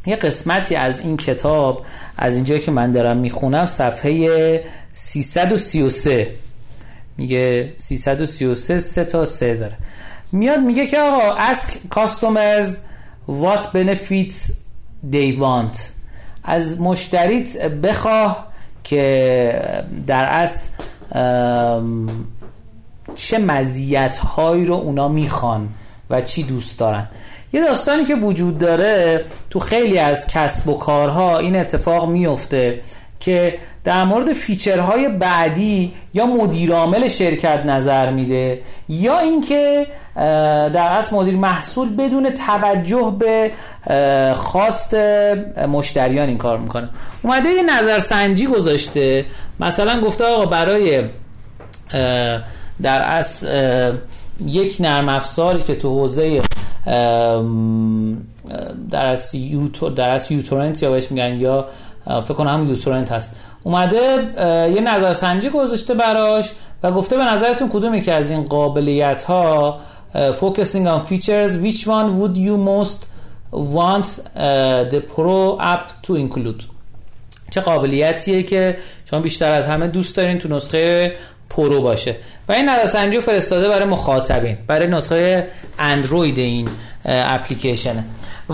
یه 0.07 0.17
قسمتی 0.17 0.77
از 0.77 1.01
این 1.01 1.17
کتاب 1.17 1.87
از 2.17 2.35
اینجایی 2.35 2.61
که 2.61 2.71
من 2.71 2.91
دارم 2.91 3.17
می‌خونم 3.17 3.67
صفحه 3.67 4.65
333 4.93 6.31
میگه 7.19 7.73
333 7.77 8.79
سه 8.79 9.05
تا 9.05 9.25
سه 9.25 9.55
داره. 9.55 9.77
میاد 10.33 10.61
میگه 10.61 10.87
که 10.87 11.01
آقا 11.01 11.39
ask 11.39 11.69
customers 11.95 12.69
what 13.29 13.63
benefits 13.63 14.53
they 15.13 15.39
want. 15.41 15.79
از 16.45 16.81
مشتریت 16.81 17.67
بخواه 17.67 18.47
که 18.85 19.85
در 20.07 20.27
اصل 20.27 20.71
چه 23.15 23.39
مزیت 23.39 24.19
هایی 24.19 24.65
رو 24.65 24.75
اونا 24.75 25.09
می‌خوان 25.09 25.69
و 26.11 26.21
چی 26.21 26.43
دوست 26.43 26.79
دارن. 26.79 27.09
یه 27.53 27.61
داستانی 27.65 28.05
که 28.05 28.15
وجود 28.15 28.59
داره 28.59 29.25
تو 29.51 29.59
خیلی 29.59 29.99
از 29.99 30.27
کسب 30.27 30.69
و 30.69 30.79
کارها 30.79 31.39
این 31.39 31.57
اتفاق 31.57 32.09
میفته. 32.09 32.81
که 33.21 33.59
در 33.85 34.05
مورد 34.05 34.33
فیچرهای 34.33 35.09
بعدی 35.09 35.93
یا 36.15 36.27
مدیرعامل 36.27 37.09
شرکت 37.09 37.67
نظر 37.67 38.11
میده 38.11 38.61
یا 38.89 39.19
اینکه 39.19 39.87
در 40.75 40.89
اصل 40.89 41.17
مدیر 41.17 41.37
محصول 41.37 41.97
بدون 41.97 42.31
توجه 42.31 43.17
به 43.19 43.51
خواست 44.35 44.95
مشتریان 45.73 46.29
این 46.29 46.39
کار 46.39 46.59
می‌کنه. 46.59 46.89
اومده 47.23 47.49
یه 47.49 47.63
نظرسنجی 47.63 48.47
گذاشته. 48.47 49.25
مثلا 49.61 50.01
گفته 50.01 50.25
آقا 50.25 50.47
برای 50.47 51.03
در 52.83 53.01
اصل 53.01 53.93
یک 54.47 54.77
نرم 54.81 55.09
افزاری 55.09 55.63
که 55.63 55.75
تو 55.75 55.89
حوزه 55.89 56.43
در 58.91 59.07
از 59.07 60.31
یوتورنت 60.31 60.83
یا 60.83 60.91
بهش 60.91 61.11
میگن 61.11 61.35
یا 61.35 61.67
فکر 62.09 62.35
کنم 62.35 62.49
هم 62.49 62.69
یوتورنت 62.69 63.13
هست. 63.13 63.37
اومده 63.63 64.33
یه 64.75 64.81
نظرسنجی 64.81 65.51
گذاشته 65.51 65.95
براش 65.95 66.51
و 66.83 66.93
گفته 66.93 67.17
به 67.17 67.25
نظرتون 67.25 67.69
کدومی 67.69 68.01
که 68.01 68.13
از 68.13 68.31
این 68.31 68.43
قابلیت 68.43 69.25
ها 69.25 69.81
focusing 70.15 70.87
on 70.87 71.07
features 71.11 71.53
which 71.65 71.87
one 71.87 72.19
would 72.19 72.37
you 72.37 72.57
most 72.57 73.07
want 73.53 74.07
the 74.93 75.01
pro 75.15 75.59
app 75.61 75.87
to 76.07 76.13
include 76.15 76.65
چه 77.51 77.61
قابلیتیه 77.61 78.43
که 78.43 78.79
شما 79.11 79.21
بیشتر 79.21 79.53
از 79.53 79.67
همه 79.67 79.89
دوست 79.89 80.17
دارین 80.17 80.39
تو 80.39 80.55
نسخه 80.55 81.13
pro 81.51 81.83
باشه. 81.83 82.17
و 82.49 82.53
این 82.53 82.69
نظرسنجی 82.69 83.19
فرستاده 83.19 83.69
برای 83.69 83.85
مخاطبین 83.85 84.57
برای 84.67 84.87
نسخه 84.87 85.49
اندروید 85.79 86.39
این 86.39 86.69
اپلیکیشنه. 87.05 88.05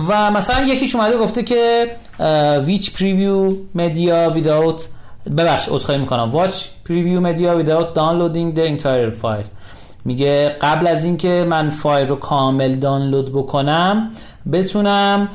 و 0.08 0.30
مثلا 0.30 0.64
یکیش 0.64 0.94
اومده 0.94 1.16
گفته 1.16 1.42
که 1.42 1.90
which 2.64 2.92
preview 2.92 3.52
media 3.74 4.34
without 4.34 4.82
ببخش 5.36 5.68
عذرخواهی 5.68 6.00
می‌کنم. 6.00 6.30
watch 6.30 6.64
preview 6.84 7.20
media 7.20 7.64
without 7.64 7.96
downloading 7.96 8.58
the 8.58 8.82
entire 8.82 9.22
file. 9.22 9.48
میگه 10.04 10.48
قبل 10.60 10.86
از 10.86 11.04
اینکه 11.04 11.46
من 11.48 11.70
فایل 11.70 12.08
رو 12.08 12.16
کامل 12.16 12.76
دانلود 12.76 13.32
بکنم 13.32 14.10
بتونم 14.52 15.28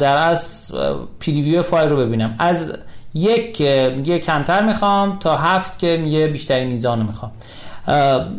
در 0.00 0.22
از 0.22 0.72
preview 1.20 1.62
فایل 1.62 1.88
رو 1.88 1.96
ببینم. 1.96 2.36
از 2.38 2.72
یک 3.14 3.62
میگه 3.96 4.18
کمتر 4.18 4.64
می‌خوام 4.64 5.18
تا 5.18 5.36
هفت 5.36 5.78
که 5.78 5.96
میگه 6.02 6.26
بیشتری 6.26 6.64
میزان 6.64 7.00
رو 7.00 7.06
می‌خوام. 7.06 7.32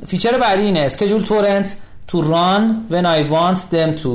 feature 0.08 0.38
بعدی 0.38 0.64
اینه. 0.64 0.80
schedule 0.80 1.24
torrent 1.24 1.78
to 2.08 2.24
run 2.24 2.92
when 2.94 3.06
I 3.06 3.32
want 3.32 3.58
them 3.58 4.02
to. 4.04 4.10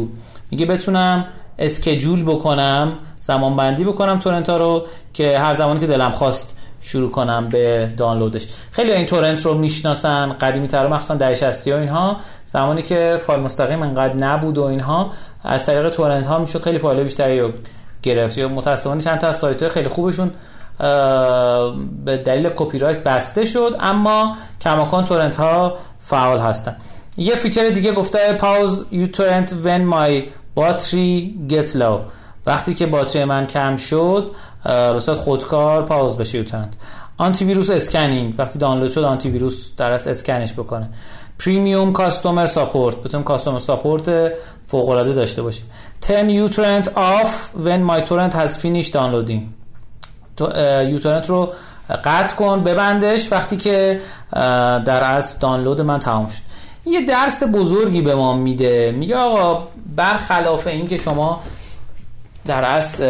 میگه 0.51 0.67
بتونم 0.67 1.27
schedule 1.59 2.23
بکنم 2.23 2.93
زمان 3.19 3.57
بندی 3.57 3.85
بکنم 3.85 4.19
torrent 4.19 4.49
ها 4.49 4.57
رو 4.57 4.87
که 5.15 5.39
هر 5.39 5.55
زمانی 5.55 5.81
که 5.81 5.87
دلم 5.87 6.11
خواست 6.11 6.57
شروع 6.81 7.11
کنم 7.11 7.49
به 7.49 7.93
دانلودش 7.97 8.49
خیلی 8.71 8.93
این 8.93 9.07
torrent 9.07 9.47
رو 9.47 9.55
می‌شناسن 9.55 10.33
قدیمی 10.33 10.67
تر 10.67 10.89
مخصوصا 10.89 11.15
در 11.15 11.35
60 11.35 11.69
و 11.69 11.77
اینها. 11.77 12.17
زمانی 12.47 12.83
که 12.83 13.21
فایل 13.27 13.41
مستقیم 13.41 13.83
انقدر 13.83 14.15
نبود 14.15 14.59
و 14.59 14.63
اینها 14.63 15.11
از 15.45 15.67
طریق 15.67 15.89
torrent 15.89 16.27
ها 16.27 16.39
می‌شد 16.39 16.63
خیلی 16.63 16.79
فایل 16.79 17.03
بیشتری 17.03 17.41
رو 17.41 17.53
گرفت. 18.03 18.39
یا 18.39 18.49
متاسفانه 18.49 19.01
چند 19.01 19.19
تا 19.19 19.27
از 19.27 19.37
سایت 19.37 19.69
خیلی 19.69 19.89
خوبشون 19.89 20.31
به 22.05 22.17
دلیل 22.17 22.49
کپی 22.57 22.79
رایت 22.79 23.03
بسته 23.05 23.45
شد 23.45 23.77
اما 23.81 24.37
کماکان 24.61 25.05
torrent 25.05 25.37
ها 25.37 25.79
فعال 26.01 26.39
هستن. 26.39 26.77
یه 27.17 27.35
feature 27.35 27.71
دیگه 27.71 27.93
گفته 27.93 28.33
pause 28.33 28.87
uTorrent 28.91 29.51
when 29.51 29.93
my 29.95 30.23
battery 30.61 31.31
gets 31.53 31.77
low. 31.77 31.99
وقتی 32.47 32.75
که 32.75 32.87
باتری 32.87 33.25
من 33.25 33.47
کم 33.47 33.77
شد 33.77 34.31
به 34.65 35.15
خودکار 35.15 35.83
pause 35.83 36.17
بشه 36.17 36.39
uTorrent 36.39 36.75
antivirus 37.19 37.71
scanning. 37.71 38.35
وقتی 38.39 38.59
دانلود 38.59 38.91
شد 38.91 39.05
آنتی 39.05 39.31
ویروس 39.31 39.71
در 39.77 39.91
اسکنش 39.91 40.53
بکنه. 40.53 40.89
premium 41.39 41.93
customer 41.93 42.47
support 42.47 42.97
بتونیم 42.97 43.25
customer 43.25 43.59
support 43.59 44.33
فوق 44.67 44.89
العاده 44.89 45.13
داشته 45.13 45.43
باشیم. 45.43 45.65
Turn 46.07 46.29
uTorrent 46.29 46.89
off 46.97 47.55
when 47.67 47.81
my 47.91 48.01
torrent 48.09 48.33
has 48.35 48.57
finished 48.63 48.93
downloading. 48.93 49.43
uTorrent 50.91 51.31
رو 51.31 51.53
قطع 52.05 52.37
کن 52.37 52.65
ببندش 52.65 53.33
وقتی 53.33 53.57
که 53.57 54.01
در 54.85 55.05
از 55.15 55.39
دانلود 55.39 55.81
من 55.81 55.99
تمام 55.99 56.29
شد. 56.29 56.43
یه 56.87 57.01
درس 57.01 57.43
بزرگی 57.55 58.01
به 58.01 58.15
ما 58.15 58.35
میده. 58.35 58.93
میگه 58.93 59.17
آقا 59.17 59.69
برخلاف 59.97 60.67
این 60.67 60.87
که 60.87 60.97
شما 60.97 61.43
در 62.47 62.65
از 62.65 63.03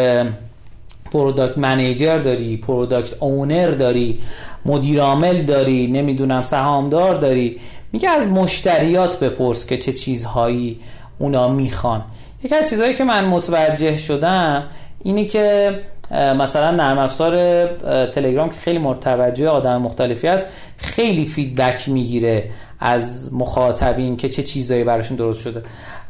product 1.13 1.59
manager 1.59 2.19
داری 2.19 2.57
product 2.57 3.15
owner 3.21 3.71
داری 3.71 4.21
مدیر 4.67 5.01
عامل 5.01 5.43
داری 5.43 5.87
نمی‌دونم 5.87 6.43
سهامدار 6.43 7.15
داری 7.15 7.61
میگه 7.93 8.09
از 8.09 8.29
مشتریات 8.29 9.19
بپرس 9.19 9.67
که 9.67 9.79
چه 9.79 9.93
چیزهایی 9.93 10.81
اونا 11.19 11.49
می‌خوان. 11.49 12.05
یکی 12.43 12.55
از 12.55 12.71
چیزهایی 12.71 12.95
که 12.95 13.05
من 13.05 13.25
متوجه 13.25 13.97
شدم 13.97 14.67
اینی 15.05 15.27
که 15.27 15.79
مثلا 16.11 16.71
نرم 16.71 16.99
افزار 16.99 17.67
تلگرام 18.07 18.49
که 18.49 18.57
خیلی 18.61 18.79
مرتوجه 18.79 19.49
آدم 19.49 19.83
مختلفی 19.83 20.29
است 20.29 20.47
خیلی 20.77 21.27
فیدبک 21.27 21.89
می‌گیره 21.89 22.51
از 22.81 23.35
مخاطبین 23.35 24.17
که 24.17 24.29
چه 24.29 24.43
چیزایی 24.43 24.85
براشون 24.85 25.17
درست 25.17 25.43
شده 25.43 25.63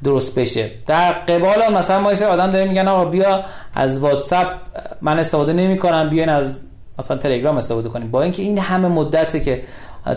درست 0.04 0.34
بشه. 0.34 0.70
در 0.86 1.12
قبال 1.12 1.72
مثلا 1.72 2.00
ما 2.00 2.10
آدم 2.10 2.50
داریم 2.50 2.68
میگن 2.68 2.88
آقا 2.88 3.04
بیا 3.04 3.44
از 3.74 4.00
واتساپ 4.00 4.46
من 5.00 5.18
استفاده 5.18 5.52
نمی 5.52 5.78
کنم 5.78 6.10
بیاین 6.10 6.28
از 6.28 6.60
مثلا 6.98 7.16
تلگرام 7.16 7.56
استفاده 7.56 7.88
کنیم. 7.88 8.10
با 8.10 8.22
اینکه 8.22 8.42
این 8.42 8.58
همه 8.58 8.88
مدته 8.88 9.40
که 9.40 9.62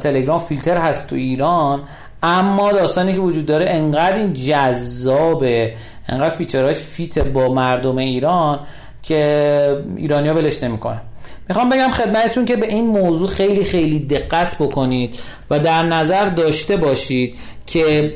تلگرام 0.02 0.40
فیلتر 0.40 0.78
هست 0.78 1.08
تو 1.08 1.16
ایران 1.16 1.82
اما 2.24 2.72
داستانی 2.72 3.14
که 3.14 3.20
وجود 3.20 3.46
داره 3.46 3.66
انقدر 3.70 4.16
این 4.16 4.34
جذابه 4.34 5.74
انقدر 6.08 6.36
feature 6.36 6.64
هاش 6.64 6.76
fit 6.76 7.20
با 7.20 7.54
مردم 7.54 7.98
ایران 7.98 8.60
که 9.04 9.84
ایرانیا 9.96 10.34
ولش 10.34 10.64
نمی‌کنن. 10.64 11.02
می‌خوام 11.50 11.70
بگم 11.70 11.90
خدمتتون 11.90 12.46
که 12.46 12.56
به 12.56 12.68
این 12.68 12.88
موضوع 12.88 13.28
خیلی 13.28 13.64
خیلی 13.64 14.00
دقت 14.00 14.58
بکنید 14.60 15.20
و 15.50 15.60
در 15.60 15.84
نظر 15.84 16.26
داشته 16.26 16.78
باشید 16.78 17.36
که 17.66 18.14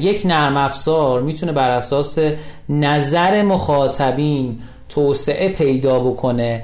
یک 0.00 0.26
نرم 0.26 0.56
افزار 0.56 1.22
می‌تونه 1.22 1.52
بر 1.52 1.70
اساس 1.70 2.18
نظر 2.68 3.42
مخاطبین 3.42 4.58
توسعه 4.88 5.48
پیدا 5.48 6.00
بکنه 6.00 6.62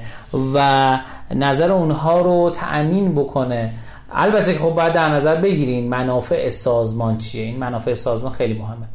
و 0.53 0.99
نظر 1.35 1.71
اونها 1.71 2.21
رو 2.21 2.49
تأمین 2.49 3.15
بکنه. 3.15 3.69
البته 4.11 4.53
که 4.53 4.59
خب 4.59 4.69
باید 4.69 4.93
در 4.93 5.09
نظر 5.09 5.35
بگیرین 5.35 5.89
منافع 5.89 6.49
سازمان 6.49 7.17
چیه؟ 7.17 7.43
این 7.43 7.57
منافع 7.57 7.93
سازمان 7.93 8.31
خیلی 8.31 8.53
مهمه. 8.53 8.85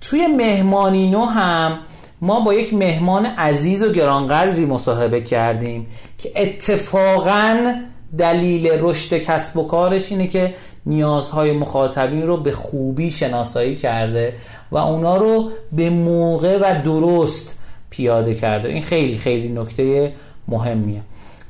توی 0.00 0.26
مهمانینو 0.26 1.24
هم 1.24 1.78
ما 2.20 2.40
با 2.40 2.54
یک 2.54 2.74
مهمان 2.74 3.26
عزیز 3.26 3.82
و 3.82 3.92
گرانقدری 3.92 4.64
مصاحبه 4.64 5.20
کردیم 5.20 5.86
که 6.18 6.32
اتفاقا 6.36 7.74
دلیل 8.18 8.70
رشد 8.80 9.18
کسب 9.18 9.56
و 9.56 9.66
کارش 9.66 10.12
اینه 10.12 10.26
که 10.26 10.54
نیازهای 10.86 11.52
مخاطبین 11.52 12.26
رو 12.26 12.36
به 12.36 12.52
خوبی 12.52 13.10
شناسایی 13.10 13.76
کرده 13.76 14.34
و 14.70 14.76
اونا 14.76 15.16
رو 15.16 15.50
به 15.72 15.90
موقع 15.90 16.58
و 16.58 16.82
درست 16.84 17.54
پیاده 17.90 18.34
کرده. 18.34 18.68
این 18.68 18.82
خیلی 18.82 19.18
خیلی 19.18 19.48
نکته 19.48 20.12
مهمیه. 20.48 21.00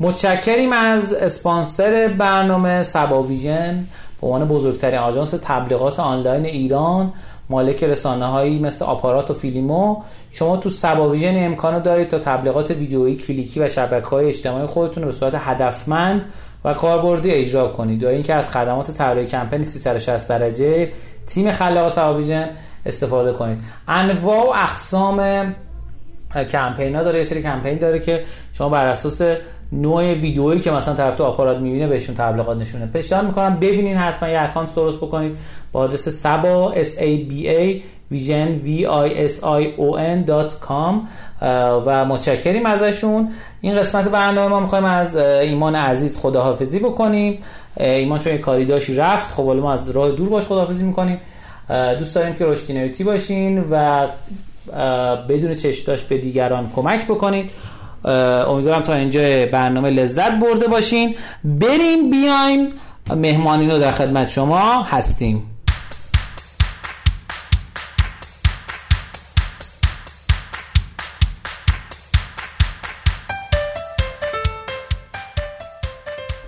متشکریم 0.01 0.72
از 0.72 1.12
اسپانسر 1.12 2.09
برنامه 2.18 2.82
سباویژن. 2.82 3.86
به 4.20 4.26
عنوان 4.26 4.48
بزرگترین 4.48 4.98
آژانس 4.98 5.34
تبلیغات 5.42 6.01
آنلاین 6.01 6.44
ایران 6.44 7.12
مالک 7.51 7.84
رسانه 7.84 8.26
هایی 8.26 8.59
مثل 8.59 8.84
آپارات 8.84 9.30
و 9.30 9.34
فیلیمو 9.34 9.96
شما 10.30 10.57
تو 10.57 10.68
سباویژن 10.68 11.44
امکانو 11.44 11.80
دارید 11.80 12.09
تا 12.09 12.18
تبلیغات 12.18 12.70
ویدیویی 12.70 13.16
کلیکی 13.16 13.61
و 13.61 13.68
شبکه 13.68 14.09
های 14.09 14.26
اجتماعی 14.26 14.66
خودتون 14.66 15.03
رو 15.03 15.07
به 15.07 15.12
صورت 15.12 15.34
هدفمند 15.36 16.24
و 16.64 16.74
کاربردی 16.74 17.30
اجرا 17.30 17.68
کنید. 17.68 18.03
یا 18.03 18.11
اینکه 18.11 18.34
از 18.34 18.51
خدمات 18.51 18.90
طراحی 18.90 19.26
کمپین 19.26 19.64
360 19.64 20.28
درجه 20.28 20.92
تیم 21.26 21.51
خلاق 21.51 21.88
سباویژن 21.88 22.48
استفاده 22.86 23.32
کنید. 23.32 23.61
انواع 23.88 24.46
و 24.46 24.53
اقسام 24.62 25.55
کمپین 26.34 26.96
ها 26.96 27.03
داره 27.03 27.18
یه 27.18 27.24
سری 27.24 27.42
کمپین 27.42 27.78
داره 27.78 27.98
که 27.98 28.24
شما 28.53 28.68
بر 28.68 28.86
اساس 28.86 29.22
نوع 29.73 30.14
ویدئویی 30.14 30.61
که 30.61 30.71
مثلا 30.71 30.95
طرف 30.95 31.14
تو 31.14 31.25
آپارات 31.25 31.59
می‌بینه 31.59 31.87
بهشون 31.87 32.14
تبلیغات 32.14 32.57
نشونه 32.57 32.87
پیشنهاد 32.87 33.27
می‌کنم 33.27 33.57
ببینین 33.57 33.97
حتما 33.97 34.29
یه 34.29 34.41
اکانت 34.41 34.75
درست 34.75 34.97
بکنید. 34.97 35.37
با 35.73 35.81
آدرس 35.81 36.09
سبا 36.09 36.75
s 36.75 36.89
a 36.97 37.31
b 37.31 37.33
a 37.33 37.81
vision 38.14 38.66
v 38.66 38.68
i 38.85 39.29
s 39.29 39.41
i 39.41 39.64
o 39.79 39.97
n.com 39.99 40.95
و 41.87 42.05
متشکریم 42.05 42.66
ازشون. 42.66 43.29
این 43.61 43.79
قسمت 43.79 44.09
برنامه 44.09 44.49
ما 44.49 44.61
می‌خوایم 44.61 44.85
از 44.85 45.16
ایمان 45.16 45.75
عزیز 45.75 46.18
خداحافظی 46.18 46.79
بکنیم. 46.79 47.39
ایمان 47.77 48.18
چون 48.18 48.39
کاری 48.39 48.64
داشتی 48.64 48.95
رفت. 48.95 49.33
خب 49.33 49.43
ما 49.43 49.73
از 49.73 49.91
راه 49.91 50.11
دور 50.11 50.29
باش 50.29 50.47
خداحافظی 50.47 50.85
می‌کنیم. 50.85 51.21
دوست 51.99 52.14
داریم 52.14 52.35
که 52.35 52.45
رشدینویتی 52.45 53.05
باشین 53.05 53.64
و 53.71 54.07
بدون 55.29 55.55
چشم 55.55 55.93
به 56.09 56.18
دیگران 56.18 56.71
کمک 56.77 57.05
بکنید. 57.05 57.51
امیدوارم 58.05 58.82
تا 58.82 58.94
اینجا 58.94 59.46
برنامه 59.46 59.90
لذت 59.90 60.30
برده 60.30 60.68
باشین. 60.68 61.14
بریم 61.44 62.11
بیایم. 62.11 62.68
مهمانین 63.16 63.70
رو 63.70 63.78
در 63.78 63.92
خدمت 63.92 64.28
شما 64.28 64.82
هستیم. 64.82 65.46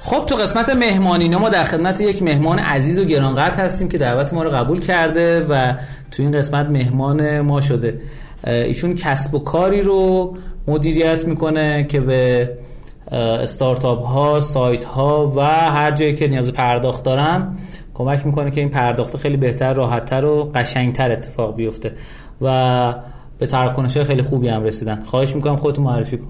خب 0.01 0.27
تو 0.27 0.37
قسمت 0.37 0.71
مهمانینا 0.71 1.39
ما 1.39 1.49
در 1.49 1.65
خدمت 1.65 2.01
یک 2.01 2.23
مهمان 2.23 2.59
عزیز 2.59 2.99
و 2.99 3.05
گرانقدر 3.05 3.65
هستیم 3.65 3.89
که 3.89 3.99
دعوت 3.99 4.35
ما 4.35 4.43
رو 4.43 4.51
قبول 4.51 4.81
کرده 4.81 5.41
و 5.41 5.75
تو 6.11 6.23
این 6.23 6.31
قسمت 6.31 6.67
مهمان 6.67 7.41
ما 7.41 7.61
شده. 7.61 8.01
ایشون 8.47 8.95
کسب 8.95 9.35
و 9.35 9.39
کاری 9.39 9.83
رو 9.83 10.37
مدیریت 10.67 11.25
می‌کنه 11.27 11.87
که 11.89 12.01
به 12.01 12.51
استارتاپ 13.13 14.05
ها 14.05 14.41
سایت 14.41 14.85
ها 14.85 15.33
و 15.37 15.41
هر 15.47 15.91
جایی 15.91 16.15
که 16.15 16.29
نیاز 16.29 16.53
پرداخت 16.53 17.05
دارن 17.05 17.57
کمک 17.95 18.27
می‌کنه 18.27 18.51
که 18.51 18.61
این 18.61 18.71
پرداخت 18.71 19.17
خیلی 19.17 19.37
بهتر 19.37 19.73
راحتتر 19.73 20.27
و 20.27 20.53
قشنگتر 20.55 21.11
اتفاق 21.11 21.57
بیفته 21.57 21.93
و 22.41 22.95
به 23.39 23.47
تراکنش 23.47 23.99
خیلی 23.99 24.23
خوبی 24.23 24.49
هم 24.49 24.65
رسیدن. 24.65 25.01
خواهش 25.07 25.35
می‌کنم 25.35 25.57
خودتون 25.57 25.85
معرفی 25.85 26.17
کن 26.17 26.29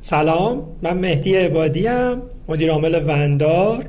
سلام 0.00 0.62
من 0.82 0.98
مهدی 0.98 1.36
عبادی 1.36 1.88
ام 1.88 2.22
مدیر 2.48 2.70
عامل 2.70 3.02
وندار. 3.06 3.84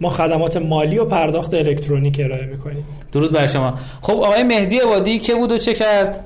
ما 0.00 0.10
خدمات 0.10 0.56
مالی 0.56 0.98
و 0.98 1.04
پرداخت 1.04 1.54
الکترونیک 1.54 2.20
ارائه 2.24 2.46
می‌کنیم. 2.46 2.84
درود 3.12 3.32
بر 3.32 3.46
شما. 3.46 3.74
خب 4.00 4.12
آقای 4.12 4.42
مهدی 4.42 4.78
عبادی 4.78 5.18
که 5.18 5.34
بود 5.34 5.52
و 5.52 5.58
چه 5.58 5.74
کرد؟ 5.74 6.24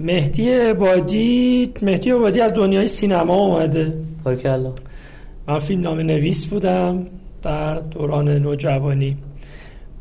مهدی 0.00 0.50
عبادی 0.50 1.72
مهدی 1.82 2.10
عبادی 2.10 2.40
از 2.40 2.54
دنیای 2.54 2.86
سینما 2.86 3.34
اومده. 3.36 3.94
الله 4.26 4.72
من 5.48 5.58
فیلم 5.58 5.80
نام 5.80 6.00
نویس 6.00 6.46
بودم 6.46 7.06
در 7.42 7.80
دوران 7.80 8.28
نوجوانی 8.28 9.16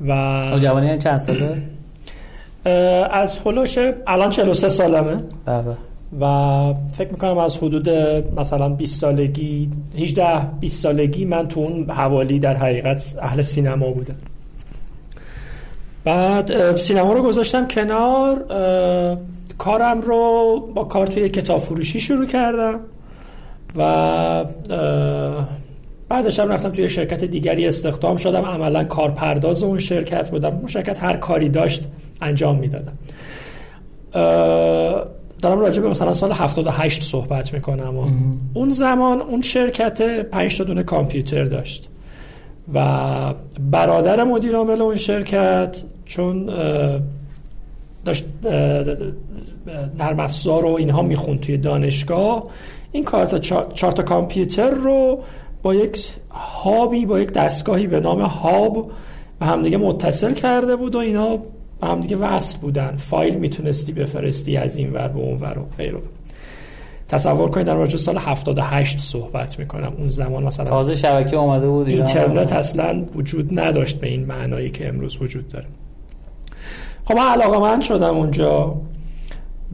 و 0.01 0.13
نوجوانی 0.49 0.85
یعنی 0.85 0.97
چند 0.97 1.17
ساله؟ 1.17 1.57
از 3.11 3.39
هلوش 3.45 3.77
الان 4.07 4.29
43 4.29 4.69
سالمه. 4.69 5.23
بله. 5.45 5.77
و 6.19 6.73
فکر 6.91 7.11
می‌کنم 7.11 7.37
از 7.37 7.57
حدود 7.57 7.89
مثلا 8.39 8.69
20 8.69 9.01
سالگی 9.01 9.69
18 9.97 10.59
20 10.59 10.83
سالگی 10.83 11.25
من 11.25 11.47
تو 11.47 11.59
اون 11.59 11.89
حوالی 11.89 12.39
در 12.39 12.53
حقیقت 12.53 13.15
اهل 13.21 13.41
سینما 13.41 13.91
بودم. 13.91 14.15
بعد 16.03 16.77
سینما 16.77 17.13
رو 17.13 17.23
گذاشتم 17.23 17.67
کنار 17.67 18.45
کارم 19.57 20.01
رو 20.01 20.59
با 20.75 20.83
کار 20.83 21.07
توی 21.07 21.29
کتاب 21.29 21.59
فروشی 21.59 21.99
شروع 21.99 22.25
کردم 22.25 22.79
و 23.75 24.45
بعدش 26.09 26.39
هم 26.39 26.49
رفتم 26.49 26.69
توی 26.69 26.89
شرکت 26.89 27.23
دیگری 27.23 27.67
استخدام 27.67 28.17
شدم. 28.17 28.45
عملا 28.45 28.83
کارپرداز 28.83 29.63
اون 29.63 29.79
شرکت 29.79 30.29
بودم. 30.31 30.49
اون 30.49 30.67
شرکت 30.67 31.03
هر 31.03 31.17
کاری 31.17 31.49
داشت 31.49 31.87
انجام 32.21 32.59
می‌دادم. 32.59 32.93
دارم 35.41 35.59
راجع 35.59 35.81
به 35.81 35.89
مثلا 35.89 36.13
سال 36.13 36.31
78 36.31 37.03
صحبت 37.03 37.53
می‌کنم. 37.53 37.97
و 37.97 38.07
اون 38.53 38.69
زمان 38.69 39.21
اون 39.21 39.41
شرکت 39.41 40.21
5 40.21 40.57
تا 40.57 40.63
دونه 40.63 40.83
کامپیوتر 40.83 41.43
داشت 41.43 41.89
و 42.73 43.33
برادر 43.71 44.23
مدیر 44.23 44.55
عامل 44.55 44.81
اون 44.81 44.95
شرکت 44.95 45.77
چون 46.05 46.49
داشت 48.05 48.25
نرم 49.99 50.19
افزار 50.19 50.65
و 50.65 50.69
اینها 50.69 51.01
می‌خوند 51.01 51.39
توی 51.39 51.57
دانشگاه. 51.57 52.43
این 52.91 53.03
کارت 53.03 53.41
چهار 53.73 53.91
تا 53.91 54.03
کامپیوتر 54.03 54.69
رو 54.69 55.19
با 55.63 55.75
یک 55.75 56.07
هابی 56.29 57.05
با 57.05 57.19
یک 57.19 57.31
دستگاهی 57.31 57.87
به 57.87 57.99
نام 57.99 58.21
هاب 58.21 58.91
به 59.39 59.45
همدیگه 59.45 59.77
متصل 59.77 60.33
کرده 60.33 60.75
بود 60.75 60.95
و 60.95 60.97
اینا 60.97 61.37
به 61.81 61.87
همدیگه 61.87 62.15
وصل 62.15 62.57
بودن. 62.57 62.95
فایل 62.95 63.35
می‌تونستی 63.35 63.91
بفرستی 63.91 64.57
از 64.57 64.77
این 64.77 64.93
ور 64.93 65.07
به 65.07 65.19
اون 65.19 65.39
ور 65.39 65.59
و 65.59 65.65
غیره. 65.77 65.99
تصور 67.07 67.49
کنید 67.49 67.67
در 67.67 67.75
مورد 67.75 67.89
سال 67.89 68.17
78 68.17 68.99
صحبت 68.99 69.59
می‌کنم. 69.59 69.93
اون 69.97 70.09
زمان 70.09 70.43
مثلا 70.43 70.65
تازه 70.65 70.95
شبکه 70.95 71.37
اومده 71.37 71.69
بود 71.69 71.87
اینترنت 71.87 72.53
اصلا 72.53 73.05
وجود 73.15 73.59
نداشت 73.59 73.99
به 73.99 74.07
این 74.07 74.25
معنایی 74.25 74.69
که 74.69 74.87
امروز 74.87 75.21
وجود 75.21 75.47
داره. 75.47 75.65
خب 77.05 77.15
من 77.15 77.25
علاقه 77.25 77.59
من 77.59 77.81
شدم 77.81 78.17
اونجا. 78.17 78.75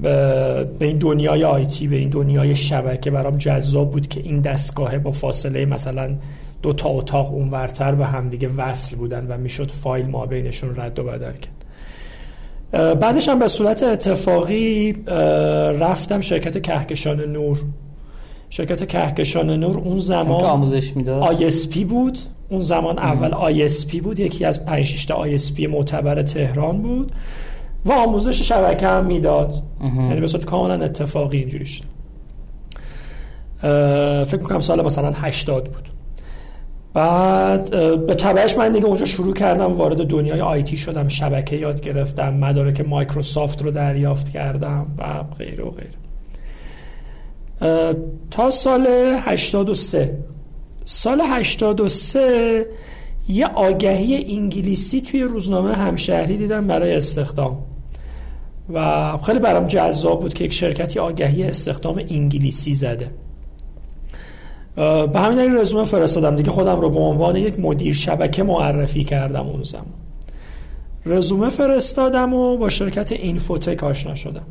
به 0.02 0.68
این 0.80 0.98
دنیای 0.98 1.44
آیتی 1.44 1.88
به 1.88 1.96
این 1.96 2.10
دنیای 2.10 2.56
شبکه 2.56 3.12
برام 3.12 3.38
جذاب 3.38 3.90
بود 3.90 4.08
که 4.08 4.22
این 4.22 4.42
دستگاه 4.42 4.98
با 4.98 5.12
فاصله 5.12 5.66
مثلا 5.66 6.16
دو 6.62 6.74
تا 6.74 6.90
اتاق 6.90 7.34
اونورتر 7.34 7.96
به 7.96 8.06
همدیگه 8.06 8.48
وصل 8.58 8.96
بودن 8.96 9.28
و 9.28 9.38
می‌شد 9.38 9.72
فایل 9.72 10.08
ما 10.08 10.26
بینشون 10.26 10.76
رد 10.76 11.00
و 11.00 11.04
بدل 11.04 11.32
کرد. 11.32 11.66
بعدش 13.00 13.30
هم 13.30 13.40
به 13.40 13.48
صورت 13.48 13.84
اتفاقی 13.84 14.94
رفتم 15.80 16.22
شرکت 16.22 16.62
کهکشان 16.62 17.20
نور. 17.20 17.58
شرکت 18.50 18.88
کهکشان 18.88 19.50
نور 19.50 19.78
اون 19.78 20.00
زمان 20.00 20.44
آموزش 20.44 20.96
می‌داد؟ 20.96 21.52
ISP 21.52 21.78
بود. 21.78 22.18
اون 22.50 22.62
زمان 22.62 23.00
اول 23.00 23.68
ISP 23.68 24.02
بود 24.02 24.20
یکی 24.20 24.46
از 24.46 24.66
5 24.66 24.86
6 24.86 25.06
تا 25.06 25.38
ISP 25.38 25.60
معتبر 25.70 26.22
تهران 26.22 26.82
بود 26.82 27.12
و 27.86 27.92
آموزش 27.92 28.42
شبکه 28.42 28.88
هم 28.88 29.06
می‌داد. 29.06 29.64
یعنی 29.82 30.22
به 30.22 30.28
صورت 30.28 30.46
کاملا 30.46 30.86
اتفاقی 30.86 31.38
اینجوری 31.38 31.66
شد. 31.66 31.84
فکر 34.26 34.38
می‌کنم 34.42 34.62
سال 34.62 34.86
مثلا 34.86 35.12
80 35.16 35.64
بود. 35.64 35.90
بعد 36.94 37.70
به 38.06 38.16
تبعش 38.16 38.58
من 38.58 38.74
دیگه 38.74 38.86
اونجا 38.86 39.06
شروع 39.06 39.34
کردم 39.34 39.74
وارد 39.78 40.08
دنیای 40.08 40.42
آیتی 40.42 40.78
شدم 40.78 41.08
شبکه 41.08 41.56
یاد 41.56 41.82
گرفتم 41.82 42.34
مدارک 42.34 42.82
مایکروسافت 42.82 43.62
رو 43.62 43.72
دریافت 43.72 44.30
کردم 44.30 44.88
و 44.98 45.24
غیره 45.38 45.64
و 45.64 45.72
غیره. 45.72 45.90
تا 48.32 48.50
سال 48.50 48.88
83 49.20 50.18
سال 50.92 51.22
83 51.22 52.66
یه 53.30 53.48
آگهی 53.48 54.38
انگلیسی 54.38 55.02
توی 55.02 55.22
روزنامه 55.22 55.74
همشهری 55.74 56.38
دیدم 56.38 56.68
برای 56.68 56.96
استخدام. 56.96 57.58
و 58.74 59.18
خیلی 59.18 59.40
برام 59.40 59.68
جذاب 59.68 60.22
بود 60.22 60.34
که 60.34 60.44
یک 60.44 60.54
شرکتی 60.54 61.00
آگهی 61.00 61.44
استخدام 61.44 61.98
انگلیسی 61.98 62.74
زده. 62.74 63.12
به 64.76 65.20
همین 65.20 65.38
دلیل 65.38 65.58
رزومه 65.58 65.86
فرستادم 65.86 66.36
دیگه 66.36 66.52
خودم 66.52 66.82
رو 66.82 66.90
به 66.90 67.00
عنوان 67.00 67.36
یک 67.36 67.60
مدیر 67.60 67.94
شبکه 67.94 68.44
معرفی 68.44 69.04
کردم 69.04 69.48
اون 69.48 69.64
زمان. 69.64 69.86
رزومه 71.06 71.50
فرستادم 71.50 72.34
و 72.34 72.58
با 72.58 72.70
شرکت 72.70 73.12
اینفوتک 73.12 73.84
آشنا 73.84 74.16
شدم. 74.16 74.46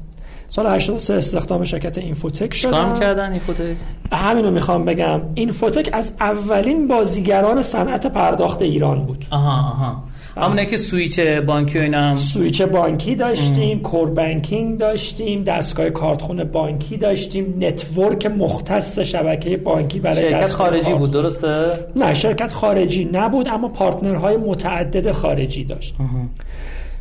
سال 0.51 0.67
83 0.67 1.15
استخدام 1.15 1.65
شرکت 1.65 1.99
اینفوتک 1.99 2.55
شدم 2.55 2.71
چیکار 2.71 2.99
کردن 2.99 3.33
اینفوتک؟ 3.33 3.77
همین 4.13 4.45
رو 4.45 4.51
می‌خوام 4.51 4.85
بگم. 4.85 5.21
اینفوتک 5.35 5.91
از 5.93 6.13
اولین 6.21 6.89
بازیگران 6.89 7.63
صنعت 7.63 8.07
پرداخت 8.07 8.63
ایران 8.63 9.07
بود. 9.07 9.27
آها 9.31 9.71
آها. 9.71 10.03
همونه 10.37 10.67
که 10.67 10.77
سویچ 10.77 11.21
بانکی 11.21 11.79
و 11.79 11.83
اینا 11.83 11.99
هم. 11.99 12.17
سویچ 12.17 12.63
بانکی 12.63 13.15
داشتیم 13.15 13.81
core 13.81 14.11
banking 14.11 14.79
داشتیم 14.79 15.45
دستگاه 15.45 15.91
کارتخون 15.91 16.45
بانکی 16.45 16.97
داشتیم 16.97 17.55
network 17.59 18.27
مختص 18.27 18.99
شبکه 18.99 19.57
بانکی 19.57 20.01
برای 20.01 20.17
شرکت 20.17 20.53
خارجی 20.53 20.95
بود 20.95 21.11
درسته؟ 21.11 21.65
نه 21.97 22.15
شرکت 22.15 22.53
خارجی 22.53 23.05
نبود 23.13 23.49
اما 23.49 23.69
پارتنرهای 23.69 24.37
متعدد 24.37 25.11
خارجی 25.11 25.65
داشت. 25.65 25.97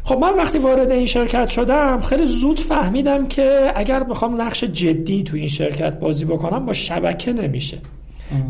خب 0.08 0.18
من 0.18 0.38
وقتی 0.38 0.58
وارد 0.58 0.92
این 0.92 1.06
شرکت 1.06 1.50
شدم 1.50 2.02
خیلی 2.02 2.26
زود 2.26 2.60
فهمیدم 2.60 3.28
که 3.28 3.72
اگر 3.76 4.04
بخوام 4.04 4.42
نقش 4.42 4.64
جدی 4.64 5.24
تو 5.24 5.38
این 5.38 5.48
شرکت 5.48 6.00
بازی 6.00 6.26
بکنم 6.26 6.66
با 6.66 6.74
شبکه 6.74 7.34
نمیشه. 7.34 7.78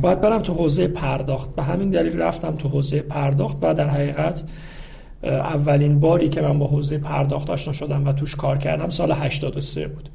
باید 0.02 0.22
برم 0.22 0.40
تو 0.40 0.54
حوزه 0.54 0.88
پرداخت. 0.88 1.56
به 1.56 1.64
همین 1.64 1.90
دلیل 1.90 2.22
رفتم 2.22 2.56
تو 2.56 2.70
حوزه 2.70 3.00
پرداخت 3.00 3.58
و 3.62 3.74
در 3.74 3.88
حقیقت 3.88 4.44
اولین 5.24 6.00
باری 6.00 6.30
که 6.30 6.42
من 6.42 6.60
با 6.60 6.68
حوزه 6.68 6.98
پرداخت 6.98 7.50
آشنا 7.50 7.74
شدم 7.74 8.08
و 8.08 8.12
توش 8.12 8.36
کار 8.36 8.58
کردم 8.58 8.90
سال 8.90 9.12
83 9.12 9.88
بود. 9.88 10.10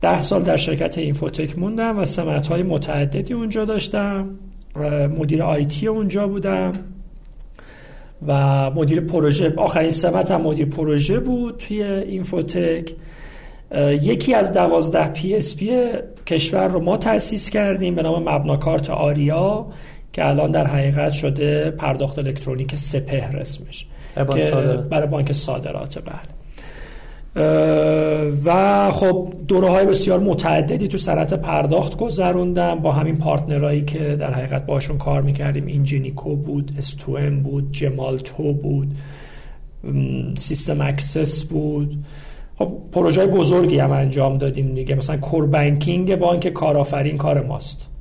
ده 0.00 0.20
سال 0.20 0.42
در 0.42 0.56
شرکت 0.56 0.98
اینفوتک 0.98 1.58
موندم 1.58 1.98
و 1.98 2.04
سمت 2.04 2.46
های 2.46 2.62
متعددی 2.62 3.34
اونجا 3.34 3.64
داشتم. 3.64 4.30
مدیر 5.18 5.42
IT 5.42 5.86
اونجا 5.86 6.28
بودم. 6.28 6.72
و 8.26 8.70
مدیر 8.70 9.00
پروژه 9.00 9.54
آخرین 9.56 9.90
سمت 9.90 10.30
هم 10.30 10.40
مدیر 10.40 10.66
پروژه 10.66 11.20
بود 11.20 11.56
توی 11.56 11.82
اینفوتک. 11.82 12.90
یکی 14.02 14.34
از 14.34 14.52
دوازده 14.52 15.08
PSP 15.08 15.92
کشور 16.26 16.68
رو 16.68 16.80
ما 16.80 16.96
تأسیس 16.96 17.50
کردیم 17.50 17.94
به 17.94 18.02
نام 18.02 18.28
مبناکارت 18.28 18.90
آریا 18.90 19.66
که 20.12 20.26
الان 20.26 20.50
در 20.50 20.66
حقیقت 20.66 21.12
شده 21.12 21.70
پرداخت 21.70 22.18
الکترونیک 22.18 22.76
سپهر 22.76 23.36
اسمش. 23.36 23.86
که 24.16 24.50
برای 24.90 25.06
بانک 25.08 25.32
صادرات 25.32 25.98
بله. 25.98 26.14
و 28.44 28.90
خب 28.90 29.32
دوره 29.48 29.68
های 29.68 29.86
بسیار 29.86 30.20
متعددی 30.20 30.88
تو 30.88 30.98
صنعت 30.98 31.34
پرداخت 31.34 31.96
گذروندم 31.96 32.80
با 32.80 32.92
همین 32.92 33.16
partner 33.16 33.64
هایی 33.64 33.84
که 33.84 33.98
در 33.98 34.34
حقیقت 34.34 34.66
باشون 34.66 34.98
کار 34.98 35.22
می‌کردیم. 35.22 35.66
Ingenico 35.66 36.36
بود 36.36 36.72
استوئم 36.78 37.42
بود 37.42 37.72
Gemalto 37.72 38.52
بود 38.52 38.94
System 40.38 40.80
Access 40.80 41.44
بود. 41.44 41.98
خب 42.58 42.72
پروژه 42.92 43.26
بزرگی 43.26 43.78
هم 43.78 43.90
انجام 43.90 44.38
دادیم 44.38 44.74
دیگه. 44.74 44.94
مثلا 44.94 45.16
core 45.16 45.46
banking 45.46 46.16
بانک 46.16 46.48
کارآفرین 46.48 47.16
کار 47.16 47.46
ماست. 47.46 47.95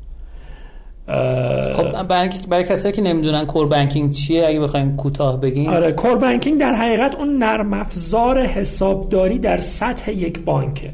خب 1.08 2.04
برای, 2.04 2.30
برای 2.50 2.64
کسایی 2.64 2.94
که 2.94 3.02
نمی‌دونن 3.02 3.46
core 3.46 3.68
banking 3.68 4.12
چیه 4.12 4.48
اگه 4.48 4.60
بخوایم 4.60 4.96
کوتاه 4.96 5.40
بگیم. 5.40 5.70
آره 5.70 5.92
core 5.92 6.16
banking 6.16 6.60
در 6.60 6.74
حقیقت 6.74 7.16
اون 7.16 7.38
نرم 7.38 7.74
افزار 7.74 8.42
حسابداری 8.42 9.40
در 9.40 9.58
سطح 9.58 10.12
یک 10.12 10.40
بانکه. 10.40 10.94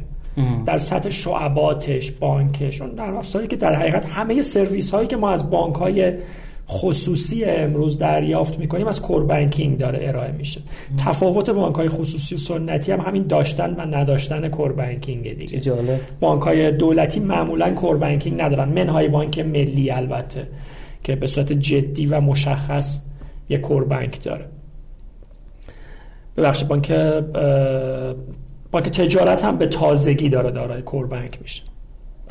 در 0.65 0.77
سطح 0.77 1.09
شعباتش 1.09 2.11
بانکش 2.11 2.81
اون 2.81 2.95
نرم 2.95 3.17
افزاری 3.17 3.47
که 3.47 3.55
در 3.55 3.75
حقیقت 3.75 4.05
همه 4.05 4.41
سرویس 4.41 4.91
هایی 4.91 5.07
که 5.07 5.17
ما 5.17 5.31
از 5.31 5.49
بانک 5.49 5.75
های 5.75 6.13
خصوصی 6.71 7.43
امروز 7.43 7.97
دریافت 7.97 8.59
می‌کنیم 8.59 8.87
از 8.87 9.01
core 9.01 9.23
banking 9.23 9.77
داره 9.77 9.99
ارائه 10.07 10.31
میشه. 10.31 10.61
تفاوت 11.05 11.49
بانک 11.49 11.75
های 11.75 11.89
خصوصی 11.89 12.35
و 12.35 12.37
سنتی 12.37 12.91
هم 12.91 12.99
همین 12.99 13.23
داشتن 13.23 13.73
و 13.73 13.81
نداشتن 13.81 14.49
core 14.49 14.71
banking 14.71 15.37
دیگه. 15.37 15.59
جالب. 15.59 15.99
بانک 16.19 16.41
های 16.41 16.71
دولتی 16.71 17.19
معمولا 17.19 17.73
core 17.73 17.97
banking 17.97 18.41
ندارن. 18.41 18.69
منهای 18.69 19.07
بانک 19.07 19.39
ملی 19.39 19.91
البته 19.91 20.47
که 21.03 21.15
به 21.15 21.27
صورت 21.27 21.53
جدی 21.53 22.05
و 22.05 22.21
مشخص 22.21 22.99
یک 23.49 23.61
کور 23.61 23.83
بانک 23.83 24.23
داره. 24.23 24.45
ببخشید 26.37 26.67
بانک 26.67 26.91
بانک 28.71 28.89
تجارت 28.89 29.43
هم 29.43 29.57
به 29.57 29.67
تازگی 29.67 30.29
داره 30.29 30.51
دارای 30.51 30.81
کور 30.81 31.07
بانک 31.07 31.37
میشه. 31.41 31.63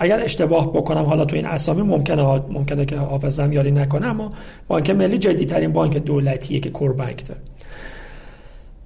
اگر 0.03 0.23
اشتباه 0.23 0.73
بکنم 0.73 1.05
حالا 1.05 1.25
تو 1.25 1.37
این 1.37 1.47
اسامی 1.47 1.83
ممکنه 1.83 2.23
ممکنه 2.49 2.85
که 2.85 2.97
حافظم 2.97 3.53
یاری 3.53 3.71
نکنه 3.71 4.07
اما 4.07 4.33
بانک 4.69 4.91
ملی 4.91 5.19
جدی 5.19 5.45
ترین 5.45 5.73
بانک 5.73 5.97
دولتیه 5.97 6.61
که 6.61 6.71
کور 6.71 6.93
بانک 6.93 7.27
داره. 7.29 7.41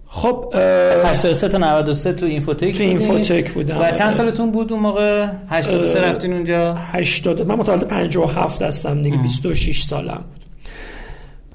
خب 0.07 0.55
از 0.93 1.05
83 1.05 1.49
تا 1.49 1.59
93 1.59 2.13
تو 2.13 2.27
اینفوتک 2.27 2.77
تو 2.77 2.83
اینفوتک 2.83 3.51
بودم. 3.51 3.81
و 3.81 3.91
چند 3.91 4.11
سالتون 4.11 4.51
بود 4.51 4.73
اون 4.73 4.83
موقع؟ 4.83 5.27
83 5.49 6.01
رفتین 6.01 6.33
اونجا؟ 6.33 6.75
80 6.75 7.47
من 7.47 7.55
متولد 7.55 7.89
57 7.89 8.63
هستم 8.63 9.03
دیگه 9.03 9.17
26 9.17 9.83
سالم. 9.83 10.25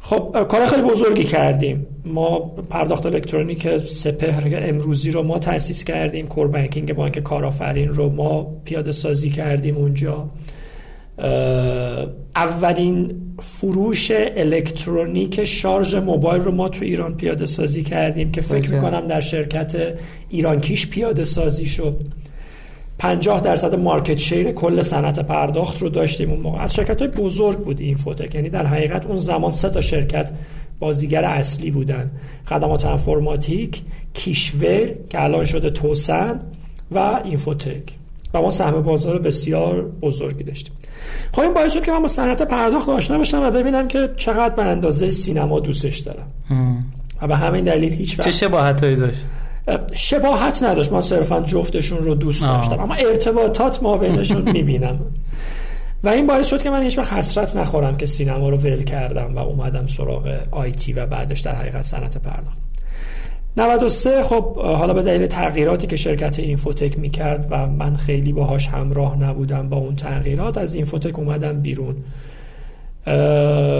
خب 0.09 0.47
کار 0.47 0.67
خیلی 0.67 0.81
بزرگی 0.81 1.23
کردیم. 1.23 1.87
ما 2.05 2.39
پرداخت 2.69 3.05
الکترونیک 3.05 3.77
سپهر 3.77 4.69
امروزی 4.69 5.11
رو 5.11 5.23
ما 5.23 5.39
تأسیس 5.39 5.83
کردیم. 5.83 6.27
core 6.27 6.47
banking 6.47 6.93
بانک 6.93 7.19
کارآفرین 7.19 7.89
رو 7.89 8.15
ما 8.15 8.43
پیاده 8.65 8.91
سازی 8.91 9.29
کردیم 9.29 9.75
اونجا. 9.77 10.29
اولین 12.35 13.15
فروش 13.39 14.11
الکترونیک 14.35 15.43
شارژ 15.43 15.95
موبایل 15.95 16.41
رو 16.41 16.51
ما 16.51 16.69
تو 16.69 16.85
ایران 16.85 17.17
پیاده 17.17 17.45
سازی 17.45 17.83
کردیم 17.83 18.31
که 18.31 18.41
فکر 18.41 18.71
می‌کنم 18.73 19.07
در 19.07 19.21
شرکت 19.21 19.75
ایرانکیش 20.29 20.89
پیاده 20.89 21.23
سازی 21.23 21.65
شد. 21.65 21.99
50 22.99 23.41
درصد 23.41 23.75
market 23.75 24.17
share 24.17 24.51
کل 24.51 24.81
صنعت 24.81 25.19
پرداخت 25.19 25.81
رو 25.81 25.89
داشتیم 25.89 26.31
اون 26.31 26.39
موقع. 26.39 26.61
از 26.61 26.73
شرکت 26.73 27.01
های 27.01 27.11
بزرگ 27.11 27.57
بود 27.57 27.81
این 27.81 27.95
فوتک. 27.95 28.35
یعنی 28.35 28.49
در 28.49 28.65
حقیقت 28.65 29.05
اون 29.05 29.17
زمان 29.17 29.51
سه 29.51 29.69
تا 29.69 29.81
شرکت 29.81 30.31
بازیگر 30.79 31.25
اصلی 31.25 31.71
بودن. 31.71 32.07
خدمات 32.45 32.85
انفرماتیک 32.85 33.81
کیشور 34.13 34.89
که 35.09 35.23
الان 35.23 35.43
شده 35.43 35.69
توسن 35.69 36.41
و 36.91 37.21
اینفوتک. 37.23 37.83
و 38.33 38.41
ما 38.41 38.49
سهم 38.49 38.81
بازار 38.81 39.19
بسیار 39.19 39.81
بزرگی 40.01 40.43
داشتیم. 40.43 40.73
خب 41.31 41.39
این 41.39 41.53
باعث 41.53 41.73
شد 41.73 41.83
که 41.83 41.91
من 41.91 42.01
با 42.01 42.07
صنعت 42.07 42.41
پرداخت 42.41 42.89
آشنا 42.89 43.17
بشم 43.17 43.43
و 43.43 43.51
ببینم 43.51 43.87
که 43.87 44.09
چقدر 44.17 44.55
به 44.55 44.63
اندازه 44.63 45.09
سینما 45.09 45.59
دوستش 45.59 45.99
دارم. 45.99 46.27
و 47.21 47.27
به 47.27 47.35
همین 47.35 47.63
دلیل 47.63 47.93
هیچ 47.93 48.19
وقت 48.19 48.27
چه 48.27 48.31
شباهتایی 48.31 48.95
داشت؟ 48.95 49.25
شباهت 49.93 50.63
نداشت. 50.63 50.91
من 50.91 51.01
صرفا 51.01 51.41
جفتشون 51.41 51.97
رو 51.97 52.15
دوست 52.15 52.43
داشتم. 52.43 52.79
اما 52.79 52.93
ارتباطات 52.93 53.83
ما 53.83 53.97
بینشون 53.97 54.41
می‌بینم. 54.53 54.99
و 56.03 56.09
این 56.09 56.27
باعث 56.27 56.47
شد 56.47 56.61
که 56.63 56.69
من 56.69 56.83
هیچ 56.83 56.97
وقت 56.97 57.13
حسرت 57.13 57.55
نخورم 57.55 57.97
که 57.97 58.05
سینما 58.05 58.49
رو 58.49 58.57
ول 58.57 58.83
کردم 58.83 59.35
و 59.35 59.39
اومدم 59.39 59.87
سراغ 59.87 60.37
آیتی 60.51 60.93
و 60.93 61.05
بعدش 61.05 61.39
در 61.39 61.55
حقیقت 61.55 61.81
صنعت 61.81 62.17
پرداخت. 62.17 62.57
93 63.57 64.23
خب 64.23 64.57
حالا 64.57 64.93
به 64.93 65.03
دلیل 65.03 65.27
تغییراتی 65.27 65.87
که 65.87 65.95
شرکت 65.95 66.39
اینفوتک 66.39 66.99
می‌کرد 66.99 67.47
و 67.49 67.67
من 67.67 67.95
خیلی 67.95 68.33
باهاش 68.33 68.67
همراه 68.67 69.23
نبودم 69.23 69.69
با 69.69 69.77
اون 69.77 69.95
تغییرات 69.95 70.57
از 70.57 70.73
اینفوتک 70.73 71.19
اومدم 71.19 71.61
بیرون. 71.61 71.95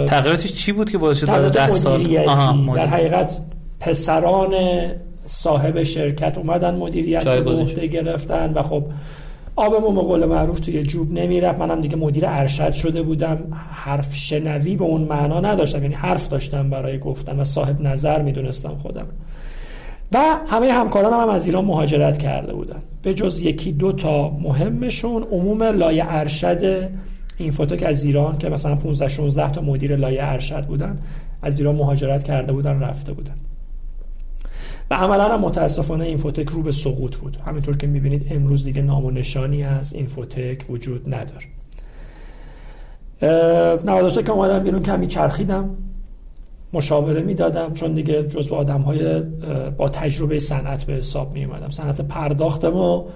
تغییراتش 0.06 0.52
چی 0.52 0.72
بود 0.72 0.90
که 0.90 0.98
باعث 0.98 1.18
شد؟ 1.18 1.50
ده 1.50 1.70
سال؟ 1.70 2.02
در 2.76 2.86
حقیقت 2.86 3.40
پسران 3.80 4.54
صاحب 5.30 5.82
شرکت 5.82 6.38
اومدن 6.38 6.74
مدیریت 6.74 7.26
رو 7.26 7.50
عهده 7.50 7.86
گرفتن 7.86 8.52
و 8.52 8.62
خب 8.62 8.84
آبمون 9.56 9.94
به 9.94 10.00
قول 10.00 10.24
معروف 10.24 10.60
توی 10.60 10.82
جوب 10.82 11.12
نمی‌رفت. 11.12 11.60
منم 11.60 11.80
دیگه 11.80 11.96
مدیر 11.96 12.24
ارشد 12.26 12.72
شده 12.72 13.02
بودم. 13.02 13.38
حرف 13.70 14.14
شنوی 14.14 14.76
به 14.76 14.84
اون 14.84 15.02
معنا 15.02 15.40
نداشتم. 15.40 15.82
یعنی 15.82 15.94
حرف 15.94 16.28
داشتم 16.28 16.70
برای 16.70 16.98
گفتن 16.98 17.40
و 17.40 17.44
صاحب 17.44 17.80
نظر 17.80 18.22
می‌دونستم 18.22 18.74
خودم. 18.74 19.06
و 20.12 20.18
همه 20.46 20.72
همکارانم 20.72 21.16
هم, 21.16 21.22
هم 21.22 21.28
از 21.28 21.46
ایران 21.46 21.64
مهاجرت 21.64 22.18
کرده 22.18 22.52
بودن. 22.52 22.82
به 23.02 23.14
جز 23.14 23.40
یکی 23.40 23.72
دو 23.72 23.92
تا 23.92 24.30
مهمشون 24.30 25.22
عموم 25.22 25.62
لایه 25.62 26.04
ارشد 26.08 26.90
این 27.38 27.50
فوتوک 27.50 27.82
از 27.82 28.04
ایران 28.04 28.38
که 28.38 28.48
مثلا 28.48 28.74
15 28.74 29.08
16 29.08 29.52
تا 29.52 29.60
مدیر 29.60 29.96
لایه 29.96 30.24
ارشد 30.24 30.66
بودن 30.66 30.98
از 31.42 31.58
ایران 31.58 31.74
مهاجرت 31.74 32.22
کرده 32.22 32.52
بودن 32.52 32.80
رفته 32.80 33.12
بودن. 33.12 33.34
و 34.90 34.94
عملا 34.94 35.34
هم 35.34 35.40
متاسفانه 35.40 36.04
اینفوتک 36.04 36.48
رو 36.48 36.62
به 36.62 36.72
سقوط 36.72 37.16
بود. 37.16 37.36
همینطور 37.46 37.76
که 37.76 37.86
می‌بینید 37.86 38.26
امروز 38.30 38.64
دیگه 38.64 38.82
نام 38.82 39.04
و 39.04 39.10
نشانی 39.10 39.64
از 39.64 39.92
اینفوتک 39.92 40.70
وجود 40.70 41.14
نداره. 41.14 41.46
93 43.84 44.22
که 44.22 44.32
اومدم 44.32 44.62
بیرون 44.62 44.82
کمی 44.82 45.06
چرخیدم 45.06 45.70
مشاوره 46.72 47.22
می‌دادم 47.22 47.72
چون 47.72 47.94
دیگه 47.94 48.22
جزو 48.22 48.54
آدم 48.54 48.80
های 48.80 49.20
با 49.76 49.88
تجربه 49.88 50.38
صنعت 50.38 50.84
به 50.84 50.92
حساب 50.92 51.34
می 51.34 51.44
اومدم 51.44 51.68
صنعت 51.68 52.00
پرداخت 52.00 52.64
ما 52.64 53.06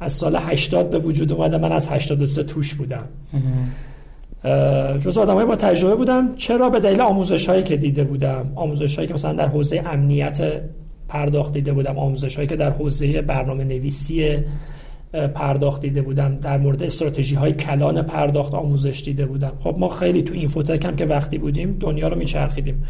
از 0.00 0.12
سال 0.12 0.36
80 0.36 0.90
به 0.90 0.98
وجود 0.98 1.32
اومده 1.32 1.58
من 1.58 1.72
از 1.72 1.88
83 1.88 2.42
توش 2.42 2.74
بودم. 2.74 3.04
آدم 5.16 5.34
های 5.34 5.44
با 5.46 5.56
تجربه 5.56 5.94
بودم. 5.94 6.34
چرا؟ 6.34 6.70
به 6.70 6.80
دلیل 6.80 7.00
آموزش 7.00 7.48
هایی 7.48 7.62
که 7.62 7.76
دیده 7.76 8.04
بودم. 8.04 8.52
آموزش 8.54 8.96
هایی 8.96 9.08
که 9.08 9.14
مثلا 9.14 9.32
در 9.32 9.48
حوزه 9.48 9.82
امنیت 9.86 10.62
پرداخت 11.10 11.52
دیده 11.52 11.72
بودم. 11.72 11.98
آموزش 11.98 12.36
هایی 12.36 12.48
که 12.48 12.56
در 12.56 12.70
حوزه 12.70 13.22
برنامه 13.22 13.64
نویسی 13.64 14.38
پرداخت 15.34 15.80
دیده 15.80 16.02
بودم. 16.02 16.36
در 16.36 16.58
مورد 16.58 16.82
استراتژی 16.82 17.34
های 17.34 17.52
کلان 17.52 18.02
پرداخت 18.02 18.54
آموزش 18.54 19.02
دیده 19.04 19.26
بودم. 19.26 19.52
خب 19.60 19.76
ما 19.78 19.88
خیلی 19.88 20.22
تو 20.22 20.34
این 20.34 20.48
فوتک 20.48 20.84
هم 20.84 20.96
که 20.96 21.06
وقتی 21.06 21.38
بودیم 21.38 21.72
دنیا 21.72 22.08
رو 22.08 22.18
میچرخیدیم. 22.18 22.82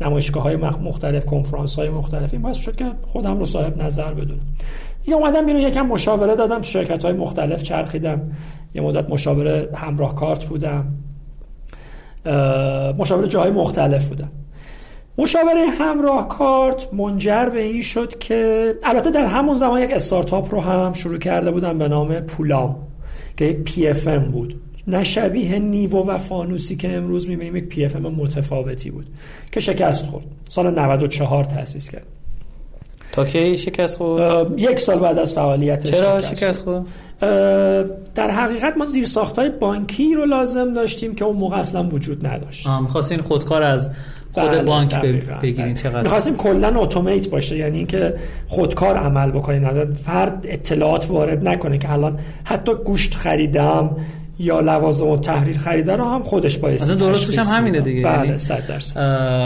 نمایشگاه 0.00 0.42
های 0.42 0.56
مختلف 0.56 1.26
کنفرانس 1.26 1.78
های 1.78 1.88
مختلف 1.88 2.34
این 2.34 2.52
شد 2.52 2.76
که 2.76 2.84
خودم 3.02 3.38
رو 3.38 3.44
صاحب 3.44 3.82
نظر 3.82 4.14
بدونم. 4.14 4.40
یه 5.06 5.14
اومدم 5.14 5.46
بیرون 5.46 5.60
یکم 5.60 5.86
مشاوره 5.86 6.36
دادم. 6.36 6.58
تو 6.58 6.64
شرکت 6.64 7.04
های 7.04 7.14
مختلف 7.14 7.62
چرخیدم. 7.62 8.20
یه 8.74 8.82
مدت 8.82 9.10
مشاوره 9.10 9.68
همراه 9.74 10.14
کارت 10.14 10.44
بودم. 10.44 10.94
مشاوره 12.98 13.28
جاهای 13.28 13.50
مختلف 13.50 14.08
بودم. 14.08 14.30
مشاوره 15.18 15.66
همراه 15.78 16.28
کارت 16.28 16.94
منجر 16.94 17.48
به 17.48 17.62
این 17.62 17.82
شد 17.82 18.18
که 18.18 18.72
البته 18.82 19.10
در 19.10 19.26
همون 19.26 19.56
زمان 19.56 19.82
یک 19.82 19.90
استارتاپ 19.92 20.54
رو 20.54 20.60
هم 20.60 20.92
شروع 20.92 21.18
کرده 21.18 21.50
بودم 21.50 21.78
به 21.78 21.88
نام 21.88 22.20
پولام 22.20 22.76
که 23.36 23.44
یک 23.44 23.56
PFM 23.56 24.24
بود 24.24 24.60
نه 24.86 25.04
شبیه 25.04 25.58
نیو 25.58 25.96
و 25.96 26.18
فانوسی 26.18 26.76
که 26.76 26.96
امروز 26.96 27.28
می‌بینیم 27.28 27.56
یک 27.56 27.68
PFM 27.68 28.02
متفاوتی 28.02 28.90
بود 28.90 29.06
که 29.52 29.60
شکست 29.60 30.04
خورد 30.04 30.24
سال 30.48 30.78
94 30.78 31.44
تأسیس 31.44 31.90
کرد 31.90 32.06
تا 33.12 33.24
کی 33.24 33.56
شکست 33.56 33.96
خورد؟ 33.96 34.60
یک 34.60 34.80
سال 34.80 34.98
بعد 34.98 35.18
از 35.18 35.34
فعالیتش 35.34 35.90
چرا 35.90 36.20
شکست 36.20 36.62
خورد؟ 36.62 36.84
در 38.14 38.30
حقیقت 38.30 38.76
ما 38.76 38.84
زیر 38.84 39.08
های 39.36 39.50
بانکی 39.50 40.14
رو 40.14 40.24
لازم 40.24 40.74
داشتیم 40.74 41.14
که 41.14 41.24
اون 41.24 41.36
موقع 41.36 41.56
اصلا 41.56 41.88
وجود 41.88 42.26
نداشت. 42.26 42.68
می‌خواستین 42.68 43.18
خودکار 43.18 43.62
از 43.62 43.90
خود 44.32 44.44
بله 44.44 44.62
بانک 44.62 44.94
بگیرین 45.42 45.74
چقدر؟ 45.74 46.02
می‌خواستیم 46.02 46.36
کلا 46.36 46.80
اتومات 46.80 47.28
باشه 47.28 47.56
یعنی 47.56 47.78
اینکه 47.78 48.14
خودکار 48.46 48.96
عمل 48.96 49.30
بکنین. 49.30 49.84
فرد 49.84 50.46
اطلاعات 50.48 51.10
وارد 51.10 51.48
نکنه 51.48 51.78
که 51.78 51.92
الان 51.92 52.18
حتی 52.44 52.72
گوشت 52.74 53.14
خریدم 53.14 53.96
یا 54.38 54.60
لوازم 54.60 55.06
و 55.06 55.16
تحریر 55.16 55.58
خریده 55.58 55.96
رو 55.96 56.04
هم 56.04 56.22
خودش 56.22 56.58
باید 56.58 56.82
اصلا 56.82 56.94
درست 56.94 57.38
هم 57.38 57.58
همینه 57.58 57.80
دیگه 57.80 58.02
بله 58.02 58.26
یعنی 58.26 58.38
صد 58.38 58.66
درصد. 58.66 59.00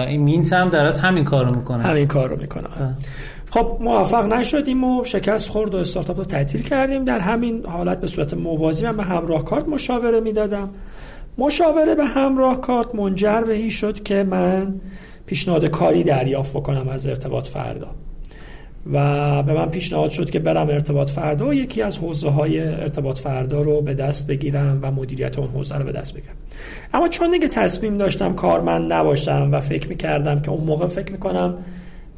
این 0.08 0.22
مینت 0.22 0.52
هم 0.52 0.68
در 0.68 0.84
از 0.84 0.98
همین 0.98 1.24
کارو 1.24 1.56
می‌کنه. 1.56 1.82
همین 1.82 2.06
کارو 2.06 2.36
می‌کنه. 2.36 2.68
خب 3.50 3.78
موفق 3.80 4.24
نشدیم 4.24 4.84
و 4.84 5.04
شکست 5.04 5.48
خورد 5.48 5.74
و 5.74 5.78
استارتاپ 5.78 6.18
رو 6.18 6.24
تعطیل 6.24 6.62
کردیم. 6.62 7.04
در 7.04 7.18
همین 7.18 7.66
حالت 7.66 8.00
به 8.00 8.06
صورت 8.06 8.34
موازی 8.34 8.86
من 8.86 8.96
به 8.96 9.02
همراه 9.02 9.44
کارت 9.44 9.68
مشاوره 9.68 10.20
می‌دادم. 10.20 10.68
مشاوره 11.38 11.94
به 11.94 12.04
همراه 12.04 12.60
کارت 12.60 12.94
منجر 12.94 13.40
به 13.40 13.54
این 13.54 13.70
شد 13.70 14.02
که 14.02 14.22
من 14.22 14.74
پیشنهاد 15.26 15.64
کاری 15.64 16.04
دریافت 16.04 16.52
بکنم 16.56 16.88
از 16.88 17.06
ارتباط 17.06 17.46
فردا. 17.46 17.88
و 18.92 19.42
به 19.42 19.52
من 19.52 19.70
پیشنهاد 19.70 20.10
شد 20.10 20.30
که 20.30 20.38
برم 20.38 20.68
ارتباط 20.68 21.10
فردا 21.10 21.48
و 21.48 21.54
یکی 21.54 21.82
از 21.82 21.98
حوزه 21.98 22.30
های 22.30 22.60
ارتباط 22.60 23.18
فردا 23.18 23.62
رو 23.62 23.82
به 23.82 23.94
دست 23.94 24.26
بگیرم 24.26 24.78
و 24.82 24.90
مدیریت 24.90 25.38
اون 25.38 25.48
حوزه 25.48 25.76
رو 25.76 25.84
به 25.84 25.92
دست 25.92 26.14
بگیرم. 26.14 26.34
اما 26.94 27.08
چون 27.08 27.30
دیگه 27.30 27.48
تصمیم 27.48 27.98
داشتم 27.98 28.34
کارمند 28.34 28.92
نباشم 28.92 29.48
و 29.52 29.60
فکر 29.60 29.88
می‌کردم 29.88 30.40
که 30.40 30.50
اون 30.50 30.64
موقع 30.64 30.86
فکر 30.86 31.12
می‌کنم 31.12 31.54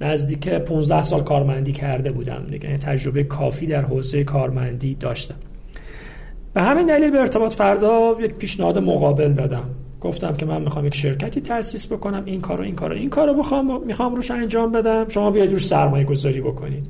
نزدیک 0.00 0.48
15 0.48 1.02
سال 1.02 1.22
کارمندی 1.22 1.72
کرده 1.72 2.12
بودم 2.12 2.44
دیگه. 2.50 2.64
یعنی 2.66 2.78
تجربه 2.78 3.24
کافی 3.24 3.66
در 3.66 3.82
حوزه 3.82 4.24
کارمندی 4.24 4.94
داشتم. 4.94 5.34
به 6.54 6.62
همین 6.62 6.86
دلیل 6.86 7.10
به 7.10 7.18
ارتباط 7.18 7.54
فردا 7.54 8.16
یک 8.20 8.36
پیشنهاد 8.36 8.78
مقابل 8.78 9.32
دادم. 9.32 9.64
گفتم 10.00 10.32
که 10.32 10.46
من 10.46 10.62
می‌خوام 10.62 10.86
یک 10.86 10.94
شرکتی 10.94 11.40
تأسیس 11.40 11.92
بکنم. 11.92 12.22
این 12.24 12.40
کارو 12.40 12.64
این 12.64 12.74
کارو 12.74 12.94
این 12.94 13.10
کارو 13.10 13.34
بخوام 13.34 13.86
می‌خوام 13.86 14.14
روش 14.14 14.30
انجام 14.30 14.72
بدم. 14.72 15.08
شما 15.08 15.30
بیاید 15.30 15.52
روش 15.52 15.66
سرمایه 15.66 16.04
گذاری 16.04 16.40
بکنید 16.40 16.86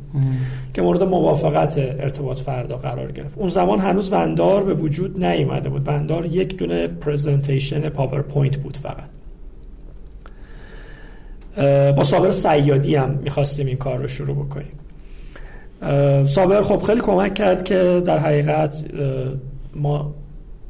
که 0.74 0.82
مورد 0.82 1.02
موافقت 1.02 1.78
ارتباط 1.78 2.38
فردا 2.38 2.76
قرار 2.76 3.12
گرفت. 3.12 3.38
اون 3.38 3.48
زمان 3.48 3.78
هنوز 3.78 4.12
وندار 4.12 4.64
به 4.64 4.74
وجود 4.74 5.24
نیومده 5.24 5.68
بود. 5.68 5.88
وندار 5.88 6.26
یک 6.26 6.56
دونه 6.56 6.86
presentation 6.86 7.88
PowerPoint 7.88 8.56
بود 8.56 8.76
فقط. 8.76 9.17
با 11.96 12.04
صابر 12.04 12.30
سیادی 12.30 12.94
هم 12.94 13.10
می‌خواستیم 13.10 13.66
این 13.66 13.76
کار 13.76 13.98
رو 13.98 14.08
شروع 14.08 14.36
بکنیم. 14.36 14.72
صابر 16.26 16.62
خب 16.62 16.82
خیلی 16.82 17.00
کمک 17.00 17.34
کرد 17.34 17.64
که 17.64 18.02
در 18.04 18.18
حقیقت 18.18 18.84
ما 19.74 20.14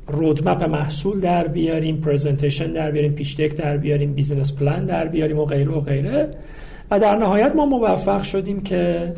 roadmap 0.06 0.62
محصول 0.62 1.20
در 1.20 1.48
بیاریم 1.48 2.00
presentation 2.00 2.72
در 2.72 2.90
بیاریم 2.90 3.12
pitch 3.12 3.36
deck 3.36 3.54
در 3.54 3.76
بیاریم 3.76 4.14
business 4.14 4.52
plan 4.52 4.86
در 4.86 5.08
بیاریم 5.08 5.38
و 5.38 5.44
غیره 5.44 5.70
و 5.70 5.80
غیره. 5.80 6.30
و 6.90 7.00
در 7.00 7.16
نهایت 7.16 7.52
ما 7.56 7.66
موفق 7.66 8.22
شدیم 8.22 8.62
که 8.62 9.12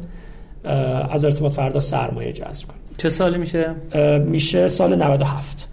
از 1.10 1.24
ارتباط 1.24 1.52
فردا 1.52 1.80
سرمایه 1.80 2.32
جذب 2.32 2.66
کنیم. 2.68 2.80
چه 2.98 3.08
سالی 3.08 3.38
میشه؟ 3.38 3.74
میشه 4.24 4.68
سال 4.68 4.96
97 4.96 5.69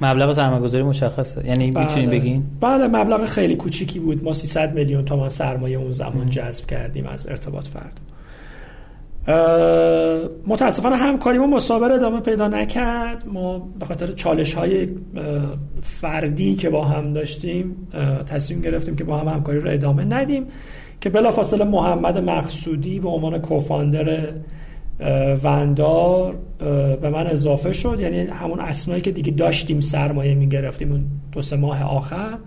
مبلغ 0.00 0.32
سرمایه 0.32 0.62
گذاری 0.62 0.84
مشخصه. 0.84 1.46
یعنی 1.46 1.70
بله. 1.70 1.84
می‌تونید 1.84 2.10
بگین 2.10 2.42
بله 2.60 2.86
مبلغ 2.86 3.24
خیلی 3.24 3.56
کوچیکی 3.56 3.98
بود. 3.98 4.24
ما 4.24 4.34
300 4.34 4.74
میلیون 4.74 5.04
تومان 5.04 5.28
سرمایه 5.28 5.78
اون 5.78 5.92
زمان 5.92 6.30
جذب 6.30 6.66
کردیم 6.66 7.06
از 7.06 7.26
ارتباط 7.26 7.66
فردا 7.66 8.02
متاسفانه 10.46 10.96
همکاری 10.96 11.38
ما 11.38 11.46
مسابقه 11.46 11.94
ادامه 11.94 12.20
پیدا 12.20 12.48
نکرد. 12.48 13.28
ما 13.32 13.58
به 13.78 13.86
خاطر 13.86 14.06
چالش 14.06 14.54
های 14.54 14.88
فردی 15.82 16.54
که 16.54 16.70
با 16.70 16.84
هم 16.84 17.12
داشتیم 17.12 17.76
تصمیم 18.26 18.60
گرفتیم 18.60 18.96
که 18.96 19.04
با 19.04 19.18
هم 19.18 19.28
همکاری 19.28 19.60
رو 19.60 19.70
ادامه 19.70 20.04
ندیم 20.04 20.46
که 21.00 21.10
بلافاصله 21.10 21.64
محمد 21.64 22.18
مقصودی 22.18 23.00
به 23.00 23.08
عنوان 23.08 23.38
کوفاندر 23.38 24.28
وندار 25.42 26.34
به 27.00 27.10
من 27.10 27.26
اضافه 27.26 27.72
شد. 27.72 28.00
یعنی 28.00 28.20
همون 28.20 28.60
اسنایی 28.60 29.00
که 29.00 29.10
دیگه 29.10 29.32
داشتیم 29.32 29.80
سرمایه 29.80 30.34
می‌گرفتیم 30.34 30.92
اون 30.92 31.04
دو 31.32 31.42
سه 31.42 31.56
ماه 31.56 31.82
آخر. 31.82 32.38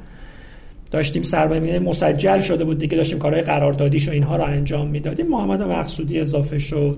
داشتیم 0.91 1.23
سرمایه 1.23 1.79
مسجل 1.79 2.41
شده 2.41 2.63
بود 2.63 2.77
دیگه 2.77 2.97
داشتیم 2.97 3.19
کارهای 3.19 3.41
قراردادیش 3.41 4.09
و 4.09 4.11
اینها 4.11 4.35
رو 4.35 4.43
انجام 4.43 4.87
می‌دادیم. 4.87 5.27
محمد 5.27 5.61
مقصودی 5.61 6.19
اضافه 6.19 6.57
شد 6.57 6.97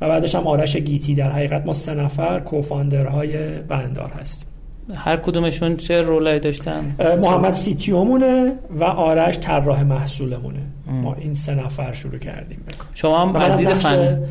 و 0.00 0.08
بعدش 0.08 0.34
هم 0.34 0.46
آرش 0.46 0.76
گیتی. 0.76 1.14
در 1.14 1.30
حقیقت 1.30 1.66
ما 1.66 1.72
سه 1.72 1.94
نفر 1.94 2.40
کوفاندرهای 2.40 3.58
بندار 3.68 4.10
هستیم. 4.20 4.48
هر 4.94 5.16
کدومشون 5.16 5.76
چه 5.76 6.00
رولایی 6.00 6.40
داشتن؟ 6.40 6.94
محمد 7.22 7.52
سیتیومونه 7.52 8.52
و 8.78 8.84
آرش 8.84 9.38
طراح 9.38 9.82
محصولمونه. 9.82 10.62
ما 10.86 11.14
این 11.14 11.34
سه 11.34 11.54
نفر 11.54 11.92
شروع 11.92 12.18
کردیم 12.18 12.58
بکن. 12.68 12.86
شما 12.94 13.18
هم 13.18 13.36
از 13.36 13.54
دید 13.58 13.68
فن 13.68 14.22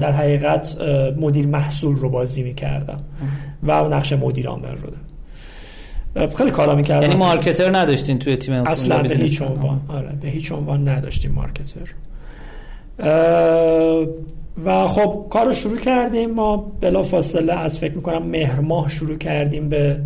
در 0.00 0.12
حقیقت 0.12 0.76
مدیر 1.16 1.46
محصول 1.46 1.96
رو 1.96 2.08
بازی 2.08 2.42
می‌کردم. 2.42 3.00
و 3.62 3.88
نقش 3.88 4.12
مدیر 4.12 4.48
عامل 4.48 4.76
رو 4.76 4.90
خیلی 6.36 6.50
کارا 6.50 6.74
می‌کردم. 6.74 7.02
یعنی 7.02 7.16
مارکتر 7.16 7.76
نداشتین 7.76 8.18
توی 8.18 8.36
تیم 8.36 8.54
اصلا 8.54 9.02
به 9.02 9.08
هیچ 9.08 9.42
عنوان. 9.42 9.80
آره 9.88 10.12
به 10.20 10.28
هیچ 10.28 10.52
عنوان 10.52 10.88
نداشتیم 10.88 11.32
مارکتر. 11.32 11.94
و 14.64 14.86
خب 14.86 15.26
کار 15.30 15.46
رو 15.46 15.52
شروع 15.52 15.78
کردیم. 15.78 16.34
ما 16.34 16.56
بلا 16.80 17.02
فاصله 17.02 17.52
از 17.52 17.78
فکر 17.78 17.94
می‌کنم 17.94 18.22
مهر 18.22 18.60
ماه 18.60 18.88
شروع 18.88 19.18
کردیم 19.18 19.68
به 19.68 20.00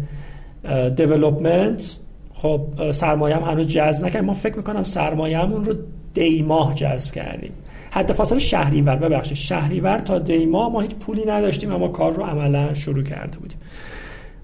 دیولوپمنت 0.96 1.96
خب 2.34 2.92
سرمایه 2.92 3.36
هم 3.36 3.42
هنوز 3.42 3.68
جذب 3.68 4.04
نکردیم. 4.04 4.24
ما 4.24 4.32
فکر 4.32 4.56
می‌کنم 4.56 4.84
سرمایه 4.84 5.38
همون 5.38 5.64
رو 5.64 5.74
دی 6.14 6.42
ماه 6.42 6.74
جذب 6.74 7.12
کردیم. 7.12 7.52
حتی 7.94 8.14
فاصله 8.14 8.38
شهریور. 8.38 8.96
ببخشید 8.96 9.36
شهریور 9.36 9.98
تا 9.98 10.18
دی 10.18 10.46
ماه 10.46 10.72
ما 10.72 10.80
هیچ 10.80 10.94
پولی 10.94 11.24
نداشتیم 11.26 11.72
اما 11.72 11.88
کار 11.88 12.12
رو 12.12 12.22
عملا 12.22 12.74
شروع 12.74 13.02
کرده 13.02 13.38
بودیم. 13.38 13.58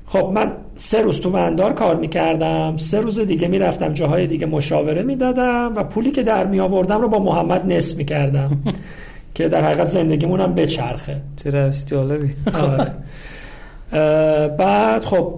خب 0.07 0.30
من 0.34 0.53
سه 0.76 1.03
روز 1.03 1.20
تو 1.20 1.30
وندار 1.30 1.72
کار 1.72 1.96
می‌کردم. 1.96 2.76
سه 2.76 3.01
روز 3.01 3.20
دیگه 3.20 3.49
می‌رفتم 3.49 3.92
جاهای 3.92 4.26
دیگه 4.26 4.46
مشاوره 4.46 5.03
می‌دادم 5.03 5.72
و 5.76 5.82
پولی 5.82 6.11
که 6.11 6.22
در 6.22 6.46
می 6.46 6.61
آوردم 6.61 7.01
رو 7.01 7.09
با 7.09 7.18
محمد 7.18 7.72
نصف 7.72 7.96
می‌کردم 7.96 8.51
که 9.34 9.49
در 9.49 9.64
حقیقت 9.64 9.88
زندگیمون 9.88 10.40
هم 10.40 10.55
بچرخه. 10.55 11.22
چرا 11.36 11.70
جالبی. 11.70 12.30
آره. 12.55 12.90
بعد 14.59 15.05
خب 15.05 15.34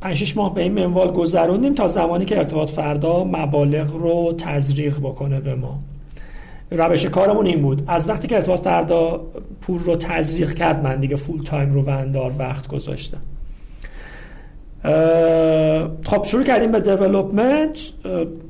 پنج 0.00 0.36
ماه 0.36 0.54
به 0.54 0.62
این 0.62 0.72
منوال 0.72 1.12
گذروندیم 1.12 1.74
تا 1.74 1.88
زمانی 1.88 2.24
که 2.24 2.36
ارتباط 2.36 2.70
فردا 2.70 3.24
مبالغ 3.24 3.96
رو 3.96 4.34
تزریق 4.38 4.98
بکنه 4.98 5.40
به 5.40 5.54
ما. 5.54 5.78
روش 6.70 7.06
کارمون 7.06 7.46
این 7.46 7.62
بود. 7.62 7.82
از 7.86 8.08
وقتی 8.08 8.28
که 8.28 8.34
ارتباط 8.34 8.60
فردا 8.60 9.20
پول 9.60 9.78
رو 9.78 9.96
تزریق 9.96 10.54
کرد 10.54 10.84
من 10.84 11.00
دیگه 11.00 11.16
full 11.16 11.42
time 11.42 11.72
رو 11.72 11.82
وندار 11.82 12.32
وقت 12.38 12.68
گذاشتم. 12.68 13.20
خب 16.04 16.24
شروع 16.24 16.42
کردیم 16.44 16.72
به 16.72 16.80
development 16.80 17.78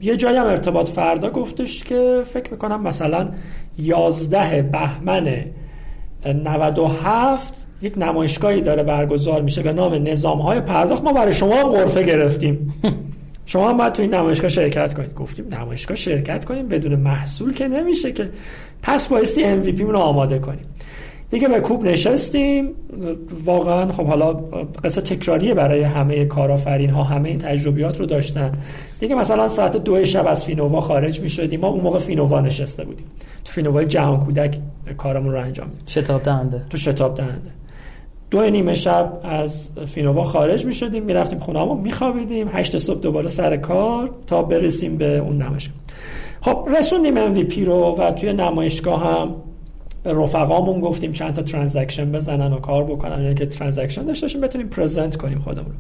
یه 0.01 0.17
جایی 0.17 0.37
هم 0.37 0.47
ارتباط 0.47 0.89
فردا 0.89 1.31
گفتش 1.31 1.85
که 1.85 2.23
فکر 2.25 2.51
می‌کنم 2.51 2.83
مثلا 2.83 3.29
11 3.79 4.63
بهمن 4.63 5.45
97 6.45 7.67
یک 7.83 7.99
نمایشگاهی 7.99 8.61
داره 8.61 8.83
برگزار 8.83 9.43
میشه 9.43 9.63
به 9.63 9.73
نام 9.73 10.09
نظام 10.09 10.39
های 10.39 10.61
پرداخت. 10.61 11.05
ما 11.05 11.13
برای 11.13 11.33
شما 11.33 11.65
غرفه 11.65 12.03
گرفتیم. 12.03 12.73
شما 13.49 13.71
هم 13.71 13.77
باید 13.77 13.93
تو 13.93 14.03
این 14.03 14.15
نمایشگاه 14.15 14.51
شرکت 14.51 14.95
کنید. 14.95 15.15
گفتیم 15.15 15.55
نمایشگاه 15.55 15.97
شرکت 15.97 16.45
کنیم 16.45 16.69
بدون 16.69 16.97
محصول 16.97 17.55
که 17.55 17.69
نمیشه 17.69 18.13
که. 18.13 18.31
پس 18.83 19.09
بایستی 19.09 19.43
MVP 19.45 19.81
رو 19.81 19.99
آماده 19.99 20.39
کنیم. 20.39 20.63
دیگه 21.31 21.49
به 21.49 21.61
کوب 21.61 21.85
نشستیم. 21.85 22.71
واقعا 23.45 23.93
خب 23.93 24.07
حالا 24.07 24.33
قصه 24.85 25.01
تکراریه 25.01 25.55
برای 25.55 25.83
همه 25.83 26.25
کارآفرین 26.25 26.91
ها 26.91 27.05
همه 27.05 27.29
این 27.29 27.39
تجربیات 27.39 28.01
رو 28.01 28.07
داشتن. 28.07 28.53
دیگه 29.01 29.15
مثلا 29.15 29.49
ساعت 29.49 29.77
دو 29.77 30.05
شب 30.05 30.27
از 30.27 30.45
فینووا 30.45 30.81
خارج 30.81 31.21
می 31.21 31.31
شدیم 31.31 31.61
ما 31.61 31.69
اون 31.69 31.81
موقع 31.81 31.99
فینووا 31.99 32.41
نشسته 32.41 32.85
بودیم. 32.85 33.07
تو 33.45 33.53
فینووای 33.53 33.87
جهان 33.87 34.21
کودک 34.21 34.59
کارمون 34.97 35.33
رو 35.33 35.41
انجام 35.41 35.69
میدیم 35.69 35.87
شتاب 35.89 36.23
دهنده. 36.23 36.63
تو 36.71 36.77
شتاب 36.77 37.15
دهنده. 37.15 37.51
دو 38.31 38.51
نیمه 38.51 38.75
شب 38.75 39.21
از 39.25 39.71
فینووا 39.87 40.25
خارج 40.25 40.67
می 40.67 40.73
شدیم 40.73 41.03
می 41.03 41.13
رفتیم 41.13 41.39
خونه 41.39 41.61
همون 41.61 41.81
می 41.81 41.93
خوابیدیم 41.93 42.49
هشت 42.53 42.79
صبح 42.79 43.01
دوباره 43.01 43.29
سر 43.29 43.57
کار 43.57 44.11
تا 44.27 44.43
برسیم 44.43 44.97
به 44.97 45.19
اون 45.19 45.43
نمایشگاه. 45.43 45.77
خب 46.41 46.69
رسوندیم 46.77 47.35
MVP 47.35 47.59
رو 47.59 47.97
و 47.99 48.13
توی 48.13 48.33
نمایشگاه 48.33 49.03
هم 49.07 49.35
به 50.03 50.13
رفقامون 50.13 50.81
گفتیم 50.81 51.13
چند 51.13 51.35
تا 51.35 51.43
transaction 51.43 52.13
بزنن 52.13 52.53
و 52.53 52.57
کار 52.61 52.85
بکنن. 52.85 53.23
یعنی 53.23 53.35
که 53.35 53.47
transaction 53.47 54.05
داشته 54.05 54.25
باشیم 54.25 54.41
بتونیم 54.41 54.69
present 54.69 55.17
کنیم 55.17 55.39
خودمون 55.39 55.67
رو. 55.67 55.73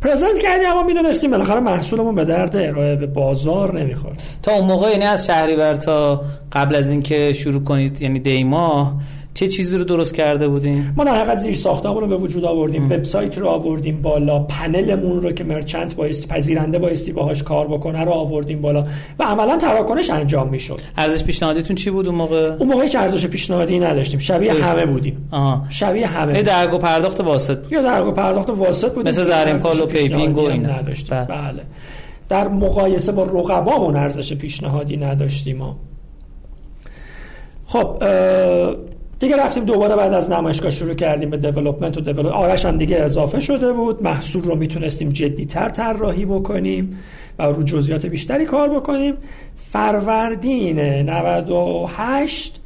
present 0.00 0.38
کردیم 0.42 0.68
اما 0.68 0.82
می‌دونستیم 0.82 1.30
بالاخره 1.30 1.60
محصولمون 1.60 2.14
به 2.14 2.24
درد 2.24 2.56
ارائه 2.56 2.96
به 2.96 3.06
بازار 3.06 3.80
نمی‌خورد 3.80 4.22
تا 4.42 4.52
اون 4.52 4.66
موقع 4.66 4.90
یعنی 4.90 5.04
از 5.04 5.26
شهریور 5.26 5.74
تا 5.74 6.22
قبل 6.52 6.74
از 6.74 6.90
اینکه 6.90 7.32
شروع 7.32 7.62
کنید 7.62 8.02
یعنی 8.02 8.18
دی 8.18 8.55
ماه 8.55 8.92
چه 9.34 9.48
چیزی 9.48 9.76
رو 9.76 9.84
درست 9.84 10.14
کرده 10.14 10.48
بودیم 10.48 10.94
ما 10.96 11.04
در 11.04 11.14
حقیقت 11.14 11.38
زیر 11.38 11.54
ساختمون 11.54 12.00
رو 12.00 12.08
به 12.08 12.16
وجود 12.16 12.44
آوردیم. 12.44 12.84
وبسایت 12.84 13.38
رو 13.38 13.48
آوردیم 13.48 14.02
بالا. 14.02 14.38
پنلمون 14.38 15.22
رو 15.22 15.32
که 15.32 15.44
merchant 15.44 15.96
بایستی 15.96 16.26
پذیرنده 16.26 16.78
بایستی 16.78 17.12
باهاش 17.12 17.42
کار 17.42 17.68
بکنه 17.68 18.04
رو 18.04 18.10
آوردیم 18.12 18.62
بالا. 18.62 18.84
و 19.18 19.22
عملا 19.22 19.58
تراکنش 19.58 20.10
انجام 20.10 20.48
می‌شد. 20.48 20.80
ارزش 20.96 21.24
پیشنهادیتون 21.24 21.76
چی 21.76 21.90
بود 21.90 22.06
اون 22.06 22.14
موقع؟ 22.14 22.56
اون 22.58 22.68
موقع 22.68 22.82
هیچ 22.82 22.96
ارزش 22.96 23.26
پیشنهادی 23.26 23.78
نداشتیم. 23.78 24.20
شبیه 24.20 24.52
همه 24.52 24.86
بودیم. 24.86 25.28
آها. 25.30 25.64
شبیه 25.68 26.06
همه 26.06 26.42
درگاه 26.42 26.78
پرداخت 26.78 27.20
واسط 27.20 27.58
بود. 27.62 27.72
یا 27.72 27.82
درگاه 27.82 28.10
پرداخت 28.10 28.50
واسط 28.50 28.94
بود. 28.94 29.08
مثل 29.08 29.22
زرین 29.22 29.58
پال 29.58 29.80
و 29.80 29.86
پیپینگ 29.86 30.38
و 30.38 30.40
اینا. 30.40 30.68
نداشتیم. 30.68 31.24
بله. 31.24 31.26
بله. 31.26 31.62
در 32.28 32.48
مقایسه 32.48 33.12
با 33.12 33.22
رقبامون 33.22 33.96
ارزش 33.96 34.32
پیشنهادی 34.32 34.96
نداشتیم. 34.96 35.56
ما 35.56 35.76
خب 37.66 38.02
دیگه 39.24 39.36
رفتیم 39.36 39.64
دوباره 39.64 39.96
بعد 39.96 40.12
از 40.12 40.30
نمایشگاه 40.30 40.70
شروع 40.70 40.94
کردیم 40.94 41.30
به 41.30 41.36
دیولپمنت 41.36 41.96
و 41.96 42.00
دیولپ 42.00 42.32
آرش 42.32 42.66
هم 42.66 42.78
دیگه 42.78 42.96
اضافه 42.96 43.40
شده 43.40 43.72
بود. 43.72 44.02
محصول 44.02 44.42
رو 44.42 44.56
می‌تونستیم 44.56 45.08
جدیتر 45.08 45.68
طراحی 45.68 46.24
بکنیم 46.24 46.98
و 47.38 47.42
رو 47.42 47.62
جزئیات 47.62 48.06
بیشتری 48.06 48.44
کار 48.44 48.68
بکنیم. 48.68 49.14
فروردین 49.56 50.78
98 50.78 52.60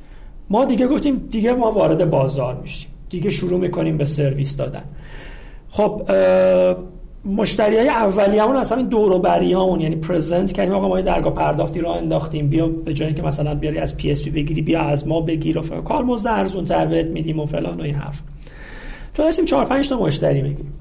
ما 0.51 0.65
دیگه 0.65 0.87
گفتیم 0.87 1.29
دیگه 1.31 1.53
ما 1.53 1.73
وارد 1.73 2.11
بازار 2.11 2.59
میشیم. 2.63 2.91
دیگه 3.11 3.31
شروع 3.31 3.61
می‌کنیم 3.61 3.97
به 3.97 4.05
سرویس 4.05 4.57
دادن. 4.57 4.85
خب 5.69 6.03
مشتری 7.29 7.77
های 7.77 7.89
اولی 7.89 8.39
همون 8.39 8.57
اصلا 8.57 8.79
این 8.79 8.87
دوروبری 8.87 9.53
همون 9.53 9.81
یعنی 9.81 9.97
present 9.97 10.53
کردیم 10.53 10.75
آقا 10.75 10.89
ما 10.89 11.01
درگاه 11.01 11.35
پرداختی 11.35 11.81
رو 11.81 11.89
انداختیم 11.89 12.49
بیا 12.49 12.67
به 12.69 12.95
جایی 12.95 13.15
که 13.15 13.23
مثلا 13.23 13.55
بیاری 13.55 13.79
از 13.79 13.97
PSP 13.97 14.31
بگیری 14.31 14.63
بیا 14.63 14.81
از 14.81 15.09
ما 15.09 15.21
بگیر 15.21 15.59
و 15.59 15.63
فلان. 15.63 15.83
کار 15.83 16.05
مزد 16.05 16.29
ارزون 16.29 16.65
تر 16.65 16.87
بهت 16.87 17.07
میدیم 17.07 17.39
و 17.41 17.47
فلان 17.47 17.81
و 17.81 17.83
این 17.83 17.95
حرف. 17.95 18.23
تونستیم 19.15 19.45
4 19.45 19.65
5 19.65 19.89
تا 19.89 20.01
مشتری 20.01 20.43
بگیریم. 20.43 20.73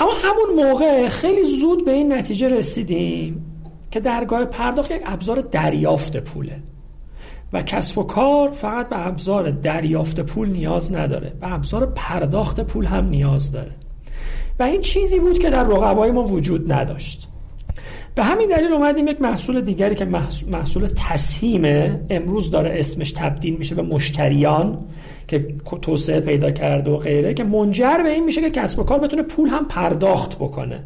اما 0.00 0.10
همون 0.22 0.66
موقع 0.66 1.08
خیلی 1.08 1.44
زود 1.44 1.84
به 1.84 1.92
این 1.92 2.12
نتیجه 2.12 2.48
رسیدیم 2.48 3.44
که 3.90 4.00
درگاه 4.00 4.44
پرداخت 4.44 4.90
یک 4.90 5.02
ابزار 5.04 5.40
دریافت 5.40 6.16
پوله. 6.16 6.62
و 7.52 7.62
کسب 7.62 7.98
و 7.98 8.02
کار 8.02 8.50
فقط 8.50 8.88
به 8.88 9.06
ابزار 9.06 9.50
دریافت 9.50 10.20
پول 10.20 10.48
نیاز 10.48 10.94
نداره 10.94 11.32
به 11.40 11.52
ابزار 11.54 11.86
پرداخت 11.86 12.60
پول 12.60 12.84
هم 12.84 13.08
نیاز 13.08 13.52
داره. 13.52 13.72
و 14.58 14.62
این 14.62 14.80
چیزی 14.80 15.18
بود 15.18 15.38
که 15.38 15.50
در 15.50 15.64
رقبای 15.64 16.10
ما 16.10 16.22
وجود 16.22 16.72
نداشت. 16.72 17.28
به 18.14 18.24
همین 18.24 18.48
دلیل 18.48 18.72
اومدیم 18.72 19.08
یک 19.08 19.22
محصول 19.22 19.60
دیگری 19.60 19.94
که 19.94 20.04
محصول 20.52 20.88
تسهیمه 20.96 22.00
امروز 22.10 22.50
داره 22.50 22.74
اسمش 22.78 23.12
تبدیل 23.12 23.56
میشه 23.56 23.74
به 23.74 23.82
مشتریان 23.82 24.76
که 25.28 25.54
توسعه 25.82 26.20
پیدا 26.20 26.50
کرده 26.50 26.90
و 26.90 26.96
غیره 26.96 27.34
که 27.34 27.44
منجر 27.44 28.02
به 28.02 28.08
این 28.08 28.24
میشه 28.24 28.40
که 28.40 28.50
کسب 28.50 28.78
و 28.78 28.82
کار 28.82 28.98
بتونه 28.98 29.22
پول 29.22 29.48
هم 29.48 29.64
پرداخت 29.64 30.34
بکنه. 30.34 30.80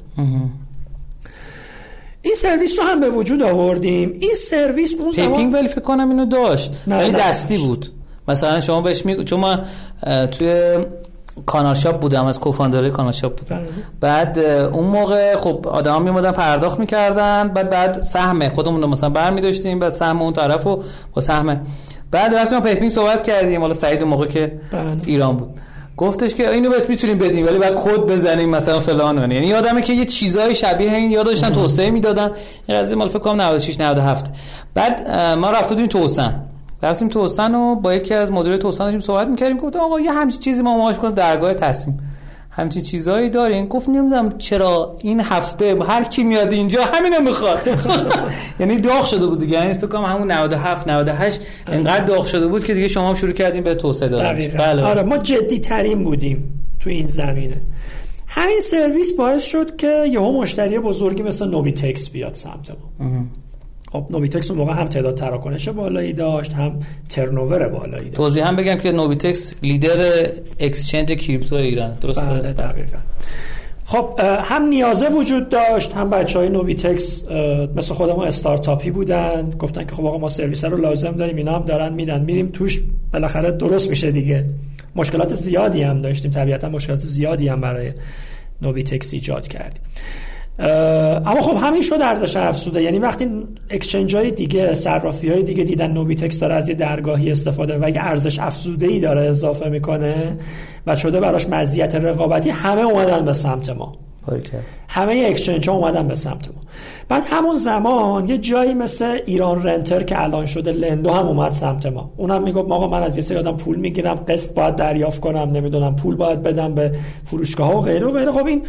این 2.22 2.34
سرویس 2.34 2.78
رو 2.78 2.84
هم 2.84 3.00
به 3.00 3.10
وجود 3.10 3.42
آوردیم. 3.42 4.16
این 4.20 4.34
سرویس 4.36 4.94
اون 4.98 5.12
زمان 5.12 5.30
پیپینگ 5.30 5.54
ولی 5.54 5.68
فکر 5.68 5.80
کنم 5.80 6.10
اینو 6.10 6.26
داشت. 6.26 6.72
ولی 6.86 7.12
دستی 7.12 7.58
بود. 7.58 7.86
مثلا 8.28 8.60
شما 8.60 8.80
بهش 8.80 9.06
می 9.06 9.24
چون 9.24 9.40
ما 9.40 9.58
توی 10.26 10.78
کانال 11.46 11.74
شاپ 11.74 12.00
بودم 12.00 12.24
از 12.24 12.40
co-founder 12.40 12.82
های 12.82 12.90
کانال 12.90 13.12
شاپ 13.12 13.36
بودم. 13.36 13.60
بعد 14.00 14.38
اون 14.38 14.84
موقع 14.84 15.36
خب 15.36 15.68
آدم 15.68 16.02
میمدن 16.02 16.32
پرداخت 16.32 16.78
می‌کردن 16.78 17.48
بعد 17.48 17.70
بعد 17.70 18.02
سهم 18.02 18.48
خودمون 18.48 18.82
رو 18.82 18.88
مثلا 18.88 19.10
برمی 19.10 19.40
داشتیم 19.40 19.78
بعد 19.78 19.92
سهم 19.92 20.22
اون 20.22 20.32
طرف 20.32 20.64
رو 20.64 20.82
با 21.14 21.22
سهم. 21.22 21.60
بعد 22.10 22.34
رفتیم 22.34 22.60
پیپینگ 22.60 22.90
صحبت 22.90 23.22
کردیم. 23.22 23.60
حالا 23.60 23.72
سعید 23.72 24.02
اون 24.02 24.10
موقع 24.10 24.26
که 24.26 24.60
بله. 24.72 24.96
ایران 25.06 25.36
بود. 25.36 25.50
گفتش 25.96 26.34
که 26.34 26.50
اینو 26.50 26.70
بهت 26.70 26.90
می‌تونیم 26.90 27.18
بدیم 27.18 27.46
ولی 27.46 27.58
بعد 27.58 27.74
کد 27.74 28.00
بزنیم 28.00 28.50
مثلا 28.50 28.80
فلان 28.80 29.30
یعنی 29.30 29.46
یادمه 29.46 29.82
که 29.82 29.92
یه 29.92 30.04
چیزای 30.04 30.54
شبیه 30.54 30.92
این 30.92 31.10
یاد 31.10 31.26
داشتن 31.26 31.52
توسعه 31.52 31.90
می‌دادن. 31.90 32.30
این 32.68 32.78
قضیه 32.78 32.96
مال 32.96 33.08
فکر 33.08 33.18
کنم 33.18 33.40
96 33.40 33.80
97 33.80 34.30
بعد 34.74 35.10
ما 35.10 35.50
رفت 35.50 35.68
بودیم 35.68 35.86
توسن 35.86 36.42
رفتیم 36.82 37.08
توسن 37.08 37.54
و 37.54 37.74
با 37.74 37.94
یکی 37.94 38.14
از 38.14 38.32
مدیر 38.32 38.56
توسن 38.56 38.84
داشتیم 38.84 39.00
صحبت 39.00 39.28
می‌کردیم 39.28 39.56
گفتم 39.56 39.78
آقا 39.78 40.00
یه 40.00 40.12
همچین 40.12 40.40
چیزی 40.40 40.62
ما 40.62 40.78
ماش 40.78 40.96
کنیم 40.96 41.14
درگاه 41.14 41.54
تصمیم 41.54 41.98
همچین 42.50 42.82
چیزایی 42.82 43.30
دارین؟ 43.30 43.66
گفت 43.66 43.88
نمی‌دونم 43.88 44.38
چرا 44.38 44.96
این 45.00 45.20
هفته 45.20 45.76
هر 45.88 46.04
کی 46.04 46.22
میاد 46.22 46.52
اینجا 46.52 46.84
همینو 46.84 47.20
می‌خواد. 47.20 47.60
یعنی 48.60 48.78
داغ 48.78 49.04
شده 49.04 49.26
بود 49.26 49.38
دیگه. 49.38 49.52
یعنی 49.52 49.72
فکر 49.72 49.86
کنم 49.86 50.04
همون 50.04 50.32
97 50.32 50.88
98 50.88 51.40
انقدر 51.66 52.04
داغ 52.04 52.26
شده 52.26 52.46
بود 52.46 52.64
که 52.64 52.74
دیگه 52.74 52.88
شما 52.88 53.14
شروع 53.14 53.32
کردیم 53.32 53.64
به 53.64 53.74
توسعه 53.74 54.08
دادن. 54.08 54.48
بله. 54.58 54.82
آره 54.82 55.02
ما 55.02 55.18
جدی 55.18 55.58
ترین 55.58 56.04
بودیم 56.04 56.64
تو 56.80 56.90
این 56.90 57.06
زمینه. 57.06 57.60
همین 58.26 58.60
سرویس 58.60 59.12
باعث 59.12 59.44
شد 59.44 59.76
که 59.76 60.04
یهو 60.10 60.40
مشتری 60.42 60.78
بزرگی 60.78 61.22
مثل 61.22 61.48
نوبی 61.48 61.72
تکس 61.72 62.10
بیاد 62.10 62.34
سمت 62.34 62.70
ما. 62.70 63.14
خب 63.92 64.06
نوبیتکس 64.10 64.50
اون 64.50 64.58
موقع 64.58 64.72
هم 64.72 64.88
تعداد 64.88 65.14
تراکنش 65.14 65.68
بالایی 65.68 66.12
داشت 66.12 66.52
هم 66.52 66.78
turnover 67.08 67.68
بالایی 67.68 68.04
داشت. 68.04 68.16
توضیح 68.16 68.48
هم 68.48 68.56
بگم 68.56 68.76
که 68.76 68.92
نوبیتکس 68.92 69.54
leader 69.62 70.26
exchange 70.60 71.12
crypto 71.12 71.56
ایران 71.56 71.92
درسته؟ 72.00 72.26
بله 72.26 72.52
دقیقا. 72.52 72.98
خب 73.84 74.20
هم 74.20 74.62
نیازه 74.62 75.08
وجود 75.08 75.48
داشت 75.48 75.92
هم 75.92 76.10
بچه 76.10 76.38
های 76.38 76.48
نوبیتکس 76.48 77.24
مثل 77.76 77.94
خودمون 77.94 78.26
استارتاپی 78.26 78.90
بودن 78.90 79.50
گفتن 79.58 79.84
که 79.84 79.94
خب 79.94 80.06
آقا 80.06 80.18
ما 80.18 80.28
سرویس 80.28 80.64
رو 80.64 80.76
لازم 80.76 81.12
داریم 81.12 81.36
اینا 81.36 81.58
هم 81.58 81.64
دارن 81.64 81.92
میدن. 81.92 82.20
میریم 82.20 82.48
توش 82.48 82.82
بالاخره 83.12 83.50
درست 83.50 83.90
میشه 83.90 84.10
دیگه. 84.10 84.44
مشکلات 84.96 85.34
زیادی 85.34 85.82
هم 85.82 86.02
داشتیم 86.02 86.30
طبیعتا 86.30 86.68
مشکلات 86.68 87.00
زیادی 87.00 87.48
هم 87.48 87.60
برای 87.60 87.92
نوبیتکس 88.62 89.14
ایجاد 89.14 89.48
کردیم. 89.48 89.82
اما 90.60 91.40
خب 91.40 91.56
همین 91.56 91.82
شد 91.82 91.98
ارزش 92.02 92.36
افزوده. 92.36 92.82
یعنی 92.82 92.98
وقتی 92.98 93.28
exchange 93.70 94.16
های 94.16 94.30
دیگه 94.30 94.74
صرافی 94.74 95.28
های 95.28 95.42
دیگه 95.42 95.64
دیدن 95.64 95.90
نوبیتکس 95.90 96.40
داره 96.40 96.54
از 96.54 96.68
یه 96.68 96.74
درگاهی 96.74 97.30
استفاده 97.30 97.78
و 97.78 97.84
اگه 97.84 98.00
ارزش 98.04 98.38
افزوده 98.38 98.86
ای 98.86 99.00
داره 99.00 99.28
اضافه 99.28 99.68
می‌کنه 99.68 100.38
و 100.86 100.96
شده 100.96 101.20
براش 101.20 101.48
مزیت 101.48 101.94
رقابتی 101.94 102.50
همه 102.50 102.82
اومدن 102.82 103.24
به 103.24 103.32
سمت 103.32 103.70
ما. 103.70 103.92
همه 104.88 105.24
exchange 105.28 105.70
ها 105.70 105.76
اومدن 105.76 106.08
به 106.08 106.14
سمت 106.14 106.48
ما. 106.48 106.62
بعد 107.08 107.22
همون 107.26 107.56
زمان 107.56 108.28
یه 108.28 108.38
جایی 108.38 108.74
مثل 108.74 109.18
ایران 109.26 109.62
رنتر 109.62 110.02
که 110.02 110.22
الان 110.22 110.46
شده 110.46 110.72
لندو 110.72 111.10
هم 111.10 111.26
اومد 111.26 111.52
سمت 111.52 111.86
ما. 111.86 112.12
اونم 112.16 112.42
می‌گفت 112.42 112.70
آقا 112.70 112.88
من 112.88 113.02
از 113.02 113.16
یه 113.16 113.22
سری 113.22 113.38
آدم 113.38 113.56
پول 113.56 113.76
می‌گیرم 113.76 114.14
قسط 114.14 114.54
باید 114.54 114.76
دریافت 114.76 115.20
کنم 115.20 115.50
نمی‌دونم 115.50 115.96
پول 115.96 116.16
باید 116.16 116.42
بدم 116.42 116.74
به 116.74 116.92
فروشگاه 117.24 117.72
ها 117.72 117.78
و 117.78 117.80
غیره 117.80 118.06
و 118.06 118.10
غیره. 118.10 118.32
خب 118.32 118.46
این 118.46 118.62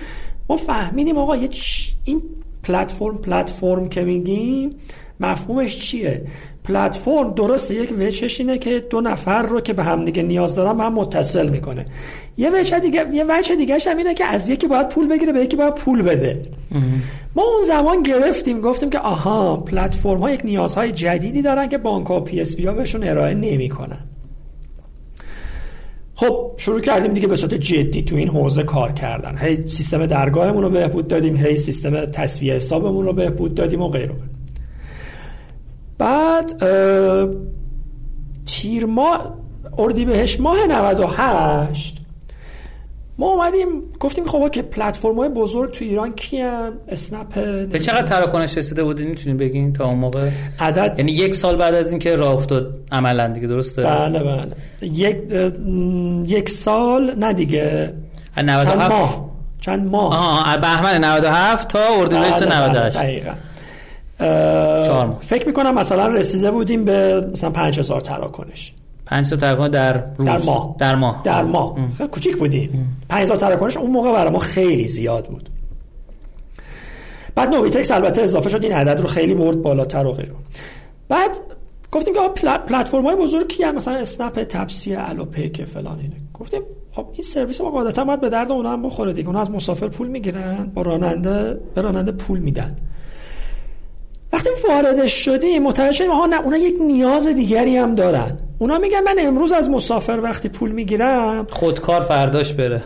ما 0.52 0.58
فهمیدیم 0.58 1.18
آقا 1.18 1.36
یه 1.36 1.50
این 2.04 2.22
پلتفرم 2.64 3.18
پلتفرم 3.18 3.90
که 3.90 4.02
میگیم 4.02 4.76
مفهومش 5.20 5.80
چیه؟ 5.80 6.22
پلتفرم 6.64 7.34
درسته 7.34 7.76
یک 7.76 7.94
وجهش 8.00 8.40
اینه 8.40 8.58
که 8.58 8.80
دو 8.90 9.02
نفر 9.02 9.42
رو 9.42 9.62
که 9.62 9.74
به 9.74 9.84
هم 9.84 10.06
دیگه 10.06 10.24
نیاز 10.24 10.56
دارن 10.56 10.78
به 10.78 10.84
هم 10.84 10.94
متصل 10.94 11.50
می‌کنه. 11.50 11.86
یه 12.38 12.50
وجه 12.54 12.80
دیگه 12.80 13.06
یه 13.14 13.26
وجه 13.30 13.56
دیگه 13.56 13.78
هم 13.88 13.98
اینه 13.98 14.14
که 14.14 14.26
از 14.26 14.50
یکی 14.50 14.68
باید 14.68 14.90
پول 14.90 15.08
بگیره 15.08 15.34
به 15.34 15.42
یکی 15.42 15.56
باید 15.56 15.76
پول 15.76 16.02
بده. 16.02 16.42
ما 17.36 17.44
اون 17.44 17.66
زمان 17.66 18.04
گرفتیم 18.04 18.62
گفتیم 18.62 18.90
که 18.90 19.00
آها 19.00 19.58
پلتفرم 19.58 20.20
ها 20.20 20.32
یک 20.32 20.42
نیازهای 20.46 20.92
جدیدی 20.92 21.42
دارن 21.42 21.70
که 21.70 21.78
بانک 21.78 22.08
ها 22.08 22.20
PSP 22.20 22.66
ها 22.66 22.74
بهشون 22.74 23.04
ارائه 23.04 23.34
نمی‌کنن. 23.34 24.00
خب 26.22 26.52
شروع 26.58 26.80
کردیم 26.80 27.14
دیگه 27.14 27.28
به 27.28 27.36
صورت 27.36 27.54
جدی 27.54 28.02
تو 28.02 28.16
این 28.16 28.28
حوزه 28.28 28.64
کار 28.64 28.92
کردن. 28.92 29.38
هی 29.38 29.68
سیستم 29.68 30.06
درگاهمون 30.06 30.64
رو 30.64 30.70
بهبود 30.70 31.08
دادیم 31.08 31.36
هی 31.36 31.58
سیستم 31.58 32.06
تصویه 32.06 32.54
حسابمون 32.54 33.06
رو 33.06 33.14
بهبود 33.14 33.56
دادیم 33.56 33.82
و 33.82 33.90
غیره. 33.90 34.16
بعد 35.98 36.64
تیر 38.46 38.86
ماه 38.86 39.38
اردیبهشت 39.78 40.42
ماه 40.42 40.58
98 40.70 42.01
ما 43.22 43.28
اومدیم 43.28 43.68
گفتیم 44.00 44.26
خب 44.26 44.52
که 44.52 44.62
پلتفرم 44.62 45.16
های 45.16 45.30
بزرگ 45.30 45.72
تو 45.72 45.86
ایران 45.86 46.14
کیان؟ 46.14 46.74
اسنپ 46.88 47.34
به 47.70 47.80
چقدر 47.80 48.02
تراکنش 48.02 48.58
رسیده 48.58 48.84
بودین 48.84 49.08
می‌تونین 49.08 49.38
بگین 49.38 49.74
تا 49.74 49.86
اون 49.86 50.00
موقع؟ 50.00 50.30
عدد 50.60 50.96
یعنی 50.98 51.12
یک 51.12 51.34
سال 51.34 51.56
بعد 51.56 51.74
از 51.74 51.92
اینکه 51.92 52.16
راه 52.16 52.34
افتاد 52.34 52.80
عملا 52.92 53.28
دیگه 53.28 53.48
درسته؟ 53.48 53.84
بله 53.84 54.20
بله. 54.24 54.48
یک 54.82 55.18
یک 56.28 56.50
سال 56.50 57.16
نه 57.18 57.34
دیگه. 57.34 57.94
97 58.38 58.78
چند 58.78 58.92
ماه؟ 58.92 59.30
چند 59.60 59.92
ماه؟ 59.92 60.18
آها 60.18 60.58
بهمن 60.58 61.04
97 61.04 61.68
تا 61.68 61.80
اردیبهشت 62.00 62.44
98 62.44 62.98
بله، 62.98 63.08
دقیقاً. 63.08 63.34
فکر 65.20 65.48
می‌کنم 65.48 65.76
مثلا 65.76 66.08
رسیده 66.08 66.52
بودیم 66.52 66.86
به 66.86 67.28
مثلا 67.34 67.50
5000 67.50 68.02
تراکنش. 68.02 68.74
5000 69.12 69.40
تراکنش 69.40 69.70
در 69.72 70.04
روز. 70.18 70.28
در 70.28 70.38
ماه. 70.38 70.76
در 70.80 70.96
ماه. 70.96 71.22
در 71.24 71.44
ماه. 71.44 71.76
خیلی 71.98 72.10
کوچیک 72.10 72.38
بودیم. 72.38 72.96
5000 73.10 73.38
تراکنش 73.38 73.78
اون 73.78 73.92
موقع 73.92 74.12
برای 74.12 74.32
ما 74.32 74.40
خیلی 74.40 74.88
زیاد 74.88 75.28
بود. 75.28 75.50
بعد 77.36 77.50
نوبیتکس 77.50 77.92
البته 77.92 78.22
اضافه 78.22 78.50
شد 78.50 78.64
این 78.64 78.74
عدد 78.74 79.00
رو 79.00 79.08
خیلی 79.08 79.34
برد 79.34 79.62
بالاتر 79.62 80.06
و 80.06 80.12
غیره. 80.12 80.32
بعد 81.10 81.32
گفتیم 81.92 82.14
که 82.14 82.20
پلتفرم 82.68 83.04
های 83.04 83.16
بزرگ 83.16 83.48
کیه 83.48 83.72
مثلا 83.72 83.94
اسنپ 83.94 84.44
تپسی 84.44 84.96
الوپیک 84.96 85.66
فلان 85.66 86.00
اینه. 86.00 86.16
گفتیم 86.40 86.62
خب 86.92 87.08
این 87.14 87.22
سرویس 87.24 87.62
ما 87.62 87.72
قاعدتا 87.72 88.04
باید 88.04 88.22
به 88.22 88.30
درد 88.30 88.52
اونا 88.52 88.72
هم 88.72 88.82
بخوره 88.82 89.14
دیگه. 89.14 89.28
اونا 89.28 89.42
از 89.42 89.52
مسافر 89.52 89.88
پول 89.88 90.08
می‌گیرن 90.08 90.72
با 90.74 90.82
راننده 90.82 91.60
به 91.76 91.82
راننده 91.82 92.12
پول 92.12 92.40
میدن. 92.40 92.76
وقتی 94.34 94.50
واردش 94.70 95.26
شدیم 95.26 95.64
متوجه 95.64 95.92
شدیم 95.92 96.12
ها 96.12 96.26
نه 96.26 96.42
اونا 96.44 96.58
یک 96.58 96.76
نیاز 96.82 97.28
دیگری 97.28 97.78
هم 97.78 97.96
دارن. 97.96 98.38
اونا 98.58 98.78
میگن 98.78 99.00
من 99.00 99.16
امروز 99.20 99.52
از 99.52 99.70
مسافر 99.70 100.20
وقتی 100.24 100.50
پول 100.50 100.72
می‌گیرم 100.72 101.46
خودکار 101.50 102.02
فرداش 102.02 102.54
بره. 102.54 102.82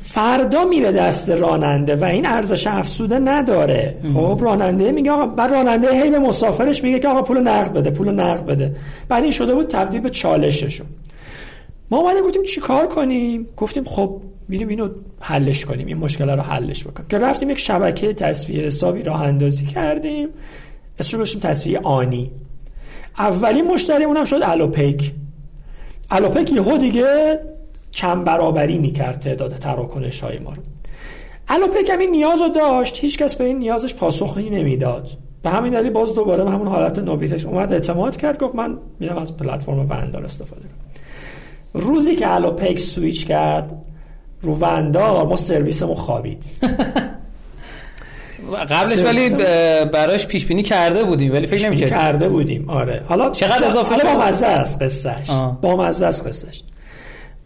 فردا 0.00 0.64
میره 0.64 0.92
دست 0.92 1.30
راننده 1.30 1.96
و 1.96 2.04
این 2.04 2.26
ارزش 2.26 2.66
افزوده 2.66 3.18
نداره. 3.18 3.94
خب 4.14 4.38
راننده 4.42 4.92
میگه 4.92 5.10
آقا 5.10 5.26
بعد 5.26 5.50
راننده 5.50 6.02
هی 6.02 6.10
به 6.10 6.18
مسافرش 6.18 6.84
میگه 6.84 6.98
که 6.98 7.08
آقا 7.08 7.22
پول 7.22 7.38
نقد 7.38 7.72
بده 7.72 7.90
پول 7.90 8.10
نقد 8.10 8.46
بده. 8.46 8.76
بعد 9.08 9.22
این 9.22 9.32
شده 9.32 9.54
بود 9.54 9.66
تبدیل 9.66 10.00
به 10.00 10.10
چالششون. 10.10 10.86
ما 11.90 11.98
اومدیم 11.98 12.24
گفتیم 12.24 12.42
چیکار 12.42 12.86
کنیم؟ 12.86 13.46
گفتیم 13.56 13.84
خب 13.84 14.20
میریم 14.48 14.68
اینو 14.68 14.88
حلش 15.20 15.64
کنیم 15.64 15.86
این 15.86 15.96
مشکل 15.96 16.30
رو 16.30 16.42
حلش 16.42 16.84
بکنیم. 16.84 17.08
که 17.08 17.18
رفتیم 17.18 17.50
یک 17.50 17.58
شبکه 17.58 18.14
تصویر 18.14 18.66
حسابی 18.66 19.02
راه 19.02 19.22
اندازی 19.22 19.66
کردیم. 19.66 20.28
اسمش 21.00 21.14
رو 21.14 21.18
باشیم 21.18 21.40
تصویه 21.40 21.78
آنی. 21.78 22.30
اولین 23.18 23.64
مشتری 23.64 24.04
اونم 24.04 24.24
شد 24.24 24.40
الوپیک. 24.42 25.12
الوپیک 26.10 26.52
یهو 26.52 26.76
دیگه 26.76 27.40
چند 27.90 28.24
برابری 28.24 28.78
می‌کرد 28.78 29.20
تعداد 29.20 29.50
تراکنش 29.50 30.20
های 30.20 30.38
ما 30.38 30.50
رو. 30.50 30.62
الوپیک 31.48 31.90
همین 31.90 32.10
نیاز 32.10 32.40
رو 32.40 32.48
داشت 32.48 32.98
هیچکس 32.98 33.36
به 33.36 33.44
این 33.44 33.58
نیازش 33.58 33.94
پاسخی 33.94 34.50
نمی‌داد. 34.50 35.08
به 35.42 35.50
همین 35.50 35.72
دلیل 35.72 35.92
باز 35.92 36.14
دوباره 36.14 36.50
همون 36.50 36.68
حالت 36.68 36.98
نوبیتش 36.98 37.44
اومد 37.44 37.72
اعتماد 37.72 38.16
کرد 38.16 38.38
گفت 38.42 38.54
من 38.54 38.78
میرم 38.98 39.18
از 39.18 39.36
پلتفرم 39.36 39.86
وندار 39.90 40.24
استفاده 40.24 40.62
کنم. 40.62 41.82
روزی 41.82 42.16
که 42.16 42.34
الوپیک 42.34 42.80
سویچ 42.80 43.26
کرد 43.26 43.82
رو 44.42 44.54
وندار 44.54 45.26
ما 45.26 45.36
سرویسمون 45.36 45.94
خوابید. 45.94 46.44
قبلش 48.56 49.04
ولی 49.04 49.28
براش 49.84 50.26
پیش 50.26 50.46
بینی 50.46 50.62
کرده 50.62 51.04
بودیم 51.04 51.32
ولی 51.32 51.46
فکر 51.46 51.66
نمی‌کردیم. 51.66 51.94
کرده 51.98 52.28
بودیم 52.28 52.70
آره. 52.70 53.02
حالا 53.08 53.30
چقدر 53.30 53.64
اضافه 53.64 53.96
شد 53.96 54.02
با 54.02 54.26
مزه 54.26 54.46
است 54.46 54.82
قصهش 54.82 55.30
با 55.62 55.76
مزه 55.76 56.06
است 56.06 56.26
قصهش 56.26 56.62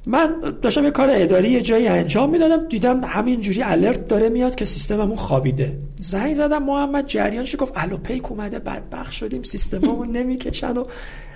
من 0.07 0.29
داشتم 0.63 0.85
یه 0.85 0.91
کار 0.91 1.09
اداری 1.13 1.51
یه 1.51 1.63
جایی 1.63 1.89
انجام 1.89 2.31
می‌دادم 2.31 2.69
دیدم 2.69 3.05
همینجوری 3.05 3.63
الرت 3.63 4.09
داره 4.09 4.29
میاد 4.29 4.55
که 4.55 4.65
سیستممون 4.65 5.17
خوابیده. 5.17 5.79
زنگ 6.01 6.35
زدم 6.35 6.63
محمد 6.63 7.07
جریانش 7.07 7.57
گفت 7.59 7.73
الو 7.77 7.97
پیک 7.97 8.33
اومده 8.33 8.59
بدبخت 8.59 9.13
شدیم 9.13 9.43
سیستممون 9.43 10.09
نمی‌کشن 10.19 10.77
و 10.77 10.85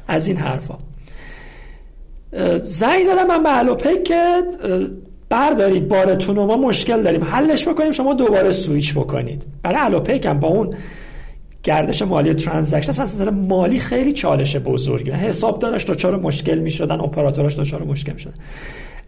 از 0.09 0.29
این 0.29 0.37
حرفا. 0.37 0.79
زنگ 2.65 3.05
زدم 3.05 3.27
من 3.27 3.43
به 3.43 3.59
الو 3.59 3.75
پیک 3.75 4.05
که 4.05 4.43
بردارید 5.31 5.89
بارتون 5.89 6.37
رو 6.37 6.47
ما 6.47 6.57
مشکل 6.57 7.03
داریم. 7.03 7.25
حلش 7.25 7.69
بکنیم 7.69 7.93
شما 7.93 8.15
دوباره 8.15 8.51
سویچ 8.51 8.95
بکنید. 8.95 9.47
برای 9.63 9.79
الوپیک 9.79 10.27
هم 10.27 10.41
با 10.41 10.49
اون 10.49 10.75
گردش 11.63 12.03
مالی 12.03 12.35
transaction 12.35 12.91
از 12.91 13.01
نظر 13.01 13.31
مالی 13.31 13.79
خیلی 13.79 14.13
چالش 14.13 14.57
بزرگی 14.57 15.11
حسابدارش 15.11 15.87
دچار 15.87 16.17
مشکل 16.17 16.59
می‌شدن 16.59 17.01
اپراتورش 17.01 17.59
دچار 17.59 17.83
مشکل 17.83 18.13
می‌شدن. 18.13 18.35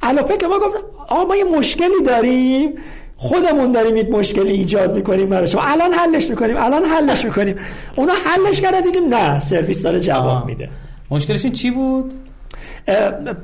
الوپیک 0.03 0.45
ما 0.45 0.59
گفت 0.59 0.77
آ 1.09 1.25
ما 1.25 1.37
یه 1.37 1.45
مشکلی 1.45 2.03
داریم 2.07 2.73
خودمون 3.17 3.73
داریم 3.73 3.97
یک 3.97 4.11
مشکلی 4.11 4.53
ایجاد 4.53 4.95
می‌کنیم 4.95 5.29
برای 5.29 5.49
شما. 5.49 5.63
الان 5.63 5.93
حلش 5.93 6.31
می‌کنیم 6.31 6.57
الان 6.57 6.85
حلش 6.85 7.25
می‌کنیم. 7.25 7.57
اونا 7.97 8.13
حلش 8.13 8.61
کردن 8.61 8.81
دیدیم 8.81 9.15
نه 9.15 9.39
سرویس 9.39 9.83
داره 9.83 10.01
جواب 10.01 10.47
میده. 10.47 10.69
مشکلشون 11.11 11.53
چی 11.53 11.71
بود؟ 11.71 12.13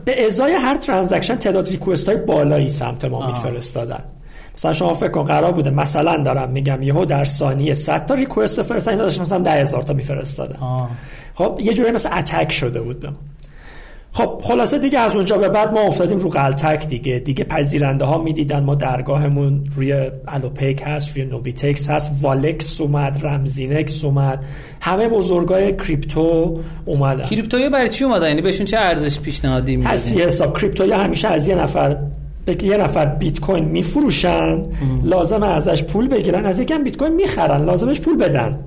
به 0.04 0.26
ازای 0.26 0.52
هر 0.52 0.76
transaction 0.76 1.36
تعداد 1.36 1.68
request 1.68 2.08
های 2.08 2.18
بالایی 2.18 2.68
سمت 2.68 3.04
ما 3.04 3.26
میفرستادن. 3.26 4.00
مثلا 4.56 4.72
شما 4.72 4.94
فکر 4.94 5.10
کن 5.10 5.24
قرار 5.24 5.52
بوده 5.52 5.70
مثلا 5.70 6.22
دارم 6.22 6.50
میگم 6.50 6.82
یهو 6.82 7.04
در 7.04 7.24
ثانیه 7.24 7.74
100 7.74 8.06
تا 8.06 8.14
request 8.14 8.60
بفرستن 8.60 8.90
اینا 8.90 9.02
داشت 9.02 9.20
مثلا 9.20 9.38
10000 9.38 9.82
تا 9.82 9.92
میفرستادن. 9.92 10.58
خب 11.34 11.58
یه 11.62 11.74
جوری 11.74 11.90
مثل 11.90 12.18
attack 12.18 12.52
شده 12.52 12.80
بود 12.80 13.00
به 13.00 13.08
خب 14.16 14.40
خلاصه 14.44 14.78
دیگه 14.78 14.98
از 14.98 15.16
اونجا 15.16 15.38
به 15.38 15.48
بعد 15.48 15.72
ما 15.72 15.80
افتادیم 15.80 16.18
رو 16.18 16.28
غلتک 16.28 16.86
دیگه. 16.86 17.18
دیگه 17.18 17.44
پذیرنده 17.44 18.04
ها 18.04 18.22
می‌دیدن. 18.22 18.62
ما 18.62 18.74
درگاهمون 18.74 19.64
روی 19.76 20.10
الوپیک 20.28 20.82
هست 20.86 21.16
روی 21.16 21.26
نوبیتکس 21.26 21.90
هست. 21.90 22.12
والکس 22.20 22.80
اومد 22.80 23.18
رمزینکس 23.22 24.04
اومد. 24.04 24.44
همه 24.80 25.08
بزرگای 25.08 25.76
کریپتو 25.76 26.58
اومدن. 26.84 27.22
کریپتویا 27.22 27.70
برای 27.70 27.88
چی 27.88 28.04
اومدن؟ 28.04 28.28
یعنی 28.28 28.42
بهشون 28.42 28.66
چه 28.66 28.76
ارزش 28.76 29.20
پیشنهادی 29.20 29.76
میدن 29.76 29.90
تصفیه 29.90 30.26
حساب. 30.26 30.58
کریپتویا 30.58 30.98
همیشه 30.98 31.28
از 31.28 31.48
یه 31.48 31.54
نفر 31.54 31.96
به 32.46 32.64
یه 32.64 32.76
نفر 32.76 33.06
بیت 33.06 33.40
کوین 33.40 33.64
میفروشن 33.64 34.62
لازم 35.02 35.42
ازش 35.42 35.84
پول 35.84 36.08
بگیرن. 36.08 36.46
از 36.46 36.60
یکم 36.60 36.84
بیت 36.84 36.96
کوین 36.96 37.14
می‌خرن 37.14 37.64
لازمش 37.64 38.00
پول 38.00 38.16
بدن. 38.16 38.58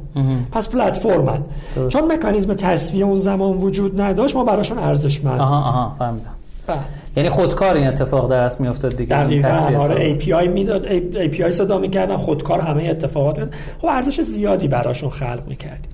پس 0.51 0.69
پلتفرمن. 0.69 1.43
چون 1.89 2.11
مکانیزم 2.11 2.53
تصفیه 2.53 3.05
اون 3.05 3.15
زمان 3.15 3.57
وجود 3.57 4.01
نداشت 4.01 4.35
ما 4.35 4.43
براشون 4.43 4.79
ارزشمند. 4.79 5.39
آها 5.39 5.57
آها 5.57 5.95
فهمیدم. 5.99 6.29
بله. 6.67 6.77
یعنی 7.17 7.29
خودکار 7.29 7.75
این 7.75 7.87
اتفاق 7.87 8.29
در 8.29 8.39
اصل 8.39 8.63
میافتاد 8.63 8.95
دیگه 8.95 9.23
دقیقاً 9.23 9.49
آره 9.79 10.19
API 10.19 10.47
می‌داد 10.47 10.85
API 11.31 11.49
صدا 11.49 11.77
می‌کردن 11.77 12.17
خودکار 12.17 12.61
همه 12.61 12.83
اتفاقات 12.83 13.49
خب 13.81 13.87
ارزش 13.87 14.21
زیادی 14.21 14.67
براشون 14.67 15.09
خلق 15.09 15.43
می‌کردیم. 15.47 15.91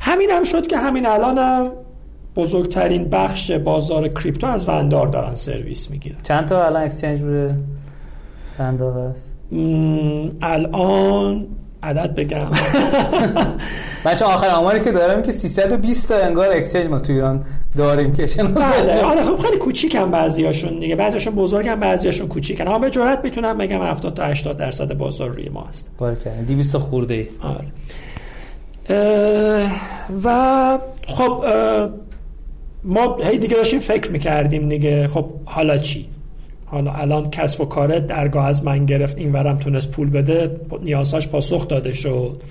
همین 0.00 0.30
هم 0.30 0.44
شد 0.44 0.66
که 0.66 0.76
همین 0.76 1.06
الان 1.06 1.38
هم 1.38 1.70
بزرگترین 2.36 3.08
بخش 3.08 3.50
بازار 3.50 4.08
کریپتو 4.08 4.46
از 4.46 4.68
وندار 4.68 5.06
دارن 5.06 5.34
سرویس 5.34 5.90
می‌گیرن. 5.90 6.16
چند 6.22 6.46
تا 6.46 6.64
الان 6.64 6.82
اکسچنج 6.82 7.20
روی 7.20 7.48
وندار 8.58 9.10
هست 9.10 9.32
الان 10.42 11.46
عدد 11.82 12.14
بگم. 12.14 12.46
بچه 14.04 14.24
آخر 14.24 14.48
آماری 14.50 14.80
که 14.80 14.92
دارم 14.92 15.22
که 15.22 15.32
320 15.32 16.08
تا 16.08 16.16
انگار 16.18 16.52
اکسچنج 16.52 16.86
ما 16.86 16.98
تو 16.98 17.12
ایران 17.12 17.44
داریم 17.76 18.12
که 18.12 18.26
بله 18.54 19.02
آره 19.02 19.22
خب 19.22 19.36
خیلی 19.38 19.56
کوچیکن 19.56 20.10
بعضیاشون 20.10 20.78
دیگه. 20.78 20.96
بعضیاشون 20.96 21.34
بزرگن 21.34 21.80
بعضیاشون 21.80 22.28
کوچیکن. 22.28 22.68
اما 22.68 22.78
به 22.78 22.90
جرات 22.90 23.24
می‌تونم 23.24 23.58
بگم 23.58 23.82
70 23.82 24.14
تا 24.14 24.24
80 24.24 24.56
درصد 24.56 24.92
بازار 24.92 25.28
روی 25.28 25.48
ما 25.48 25.64
هست. 25.68 25.90
بارکه 25.98 26.30
200 26.30 26.76
خورده 26.76 27.14
ای. 27.14 27.26
آره. 27.40 27.66
و 30.24 30.78
خب 31.06 31.44
ما 32.84 33.16
هی 33.22 33.38
دیگه 33.38 33.56
داشتیم 33.56 33.80
فکر 33.80 34.10
می‌کردیم 34.10 34.68
دیگه. 34.68 35.06
خب 35.06 35.26
حالا 35.44 35.78
چی؟ 35.78 36.06
حالا 36.64 36.92
الان 36.92 37.30
کسب 37.30 37.60
و 37.60 37.64
کار 37.64 37.98
درگاه 37.98 38.46
از 38.46 38.64
من 38.64 38.86
گرفت 38.86 39.18
این 39.18 39.32
ورم 39.32 39.56
تونست 39.56 39.90
پول 39.90 40.10
بده 40.10 40.60
نیازهاش 40.82 41.28
پاسخ 41.28 41.68
داده 41.68 41.92
شد. 41.92 42.42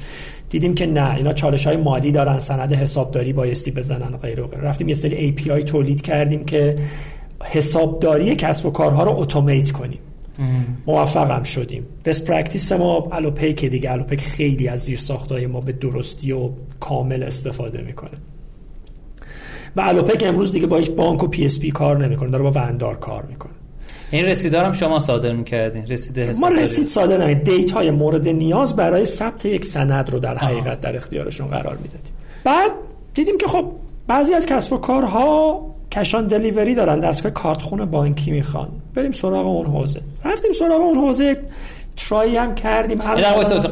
دیدیم 0.49 0.75
که 0.75 0.85
نه 0.85 1.15
اینا 1.15 1.33
چالش 1.33 1.67
های 1.67 1.77
مالی 1.77 2.11
دارن 2.11 2.39
سند 2.39 2.73
حسابداری 2.73 3.33
بایستی 3.33 3.71
بزنن 3.71 4.17
غیره 4.17 4.41
و 4.41 4.47
غیره 4.47 4.59
رفتیم 4.59 4.87
یه 4.87 4.93
سری 4.93 5.35
API 5.37 5.63
تولید 5.63 6.01
کردیم 6.01 6.45
که 6.45 6.75
حسابداری 7.43 8.35
کسب 8.35 8.65
و 8.65 8.71
کارها 8.71 9.03
رو 9.03 9.19
اتومات 9.19 9.71
کنیم. 9.71 9.99
موفقم 10.87 11.43
شدیم. 11.43 11.85
best 12.05 12.23
practice 12.23 12.71
ما 12.71 13.07
الوپیک 13.11 13.65
دیگه. 13.65 13.91
الوپیک 13.91 14.21
خیلی 14.21 14.67
از 14.67 14.79
زیر 14.79 14.99
ساختای 14.99 15.47
ما 15.47 15.61
به 15.61 15.71
درستی 15.71 16.31
و 16.31 16.49
کامل 16.79 17.23
استفاده 17.23 17.81
می‌کنه. 17.81 18.17
و 19.75 19.81
الوپیک 19.81 20.23
امروز 20.27 20.51
دیگه 20.51 20.67
با 20.67 20.77
هیچ 20.77 20.91
بانک 20.91 21.23
و 21.23 21.27
PSP 21.27 21.71
کار 21.71 22.05
نمی‌کنه 22.05 22.31
داره 22.31 22.43
با 22.43 22.51
وندار 22.51 22.95
کار 22.95 23.23
می‌کنه. 23.23 23.51
این 24.11 24.25
رسیدارم 24.25 24.71
شما 24.71 24.99
صادر 24.99 25.33
می‌کردین؟ 25.33 25.87
رسید 25.87 26.19
ما 26.41 26.47
رسید 26.47 26.87
صادر 26.87 27.23
نمید. 27.23 27.43
data 27.43 27.71
های 27.71 27.91
مورد 27.91 28.27
نیاز 28.27 28.75
برای 28.75 29.05
ثبت 29.05 29.45
یک 29.45 29.65
سند 29.65 30.09
رو 30.09 30.19
در 30.19 30.37
حقیقت 30.37 30.81
در 30.81 30.95
اختیارشون 30.95 31.47
قرار 31.47 31.75
می‌دادیم. 31.75 32.13
بعد 32.43 32.71
دیدیم 33.13 33.37
که 33.37 33.47
خب 33.47 33.71
بعضی 34.07 34.33
از 34.33 34.45
کسب 34.45 34.73
و 34.73 34.77
کارها 34.77 35.61
cash 35.91 36.15
on 36.15 36.27
delivery 36.27 36.75
دارن. 36.75 36.99
دستگاه 36.99 37.31
کارت 37.31 37.69
بانکی 37.69 38.31
می‌خوان. 38.31 38.67
بریم 38.95 39.11
سراغ 39.11 39.45
اون 39.45 39.65
حوزه. 39.65 40.01
رفتیم 40.25 40.51
سراغ 40.51 40.81
اون 40.81 40.97
حوزه. 40.97 41.37
ترای 41.97 42.37
هم 42.37 42.55
کردیم. 42.55 42.97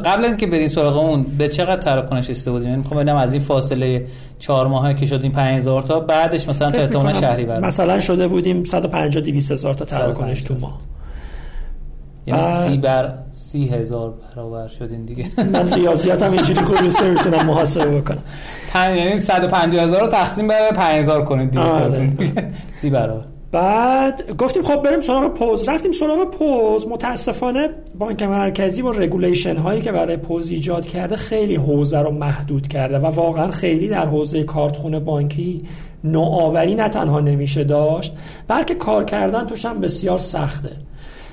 قبل 0.04 0.24
از 0.24 0.36
که 0.36 0.46
بریم 0.46 0.68
سراغ 0.68 0.96
اون 0.96 1.22
به 1.38 1.48
چقدر 1.48 1.76
تراکنش 1.76 2.30
استفاده 2.30 2.64
یعنی 2.64 2.76
می‌خوام 2.76 3.00
ببینم 3.00 3.16
از 3.16 3.32
این 3.32 3.42
فاصله 3.42 4.06
چهار 4.38 4.66
ماهه 4.66 4.94
که 4.94 5.06
شدیم 5.06 5.32
5000 5.32 5.82
تا 5.82 6.00
بعدش 6.00 6.48
مثلا 6.48 6.70
تا 6.70 6.80
احتمال 6.80 7.12
شهری 7.12 7.44
برد 7.44 7.64
مثلا 7.64 8.00
شده 8.00 8.28
بودیم 8.28 8.64
150 8.64 9.24
200 9.24 9.52
هزار 9.52 9.74
تا 9.74 9.84
تراکنش 9.84 10.42
تو 10.42 10.54
ماه. 10.60 10.78
یعنی 12.26 12.40
سی 12.40 12.76
بر 12.76 13.14
سی 13.32 13.68
هزار 13.68 14.14
برابر 14.34 14.68
شدین 14.68 15.04
دیگه. 15.04 15.26
من 15.52 15.72
ریاضیات 15.72 16.22
هم 16.22 16.32
اینجوری 16.32 16.60
خوب 16.60 16.82
نیست 16.82 17.02
نمی‌تونم 17.02 17.46
محاسبه 17.46 18.00
بکنم. 18.00 18.22
یعنی 18.74 19.18
150 19.18 19.84
هزار 19.84 20.00
رو 20.00 20.06
تقسیم 20.06 20.48
بر 20.48 20.70
5000 20.70 21.24
کنید 21.24 21.50
دیگه 21.50 21.64
آره. 21.64 22.12
سی 22.70 22.90
برابر. 22.90 23.24
بعد 23.52 24.36
گفتیم 24.36 24.62
خب 24.62 24.82
بریم 24.82 25.00
سراغ 25.00 25.34
پوز. 25.34 25.68
رفتیم 25.68 25.92
سراغ 25.92 26.30
پوز. 26.30 26.86
متاسفانه 26.86 27.70
بانک 27.98 28.22
مرکزی 28.22 28.82
با 28.82 28.90
regulation 28.90 29.56
هایی 29.56 29.82
که 29.82 29.92
برای 29.92 30.16
پوز 30.16 30.50
ایجاد 30.50 30.86
کرده 30.86 31.16
خیلی 31.16 31.56
حوزه 31.56 31.98
رو 31.98 32.10
محدود 32.10 32.68
کرده 32.68 32.98
و 32.98 33.06
واقعا 33.06 33.50
خیلی 33.50 33.88
در 33.88 34.06
حوزه 34.06 34.44
کارتخونه 34.44 35.00
بانکی 35.00 35.62
نوآوری 36.04 36.74
نه 36.74 36.88
تنها 36.88 37.20
نمیشه 37.20 37.64
داشت 37.64 38.16
بلکه 38.48 38.74
کار 38.74 39.04
کردن 39.04 39.46
توش 39.46 39.64
هم 39.64 39.80
بسیار 39.80 40.18
سخته. 40.18 40.70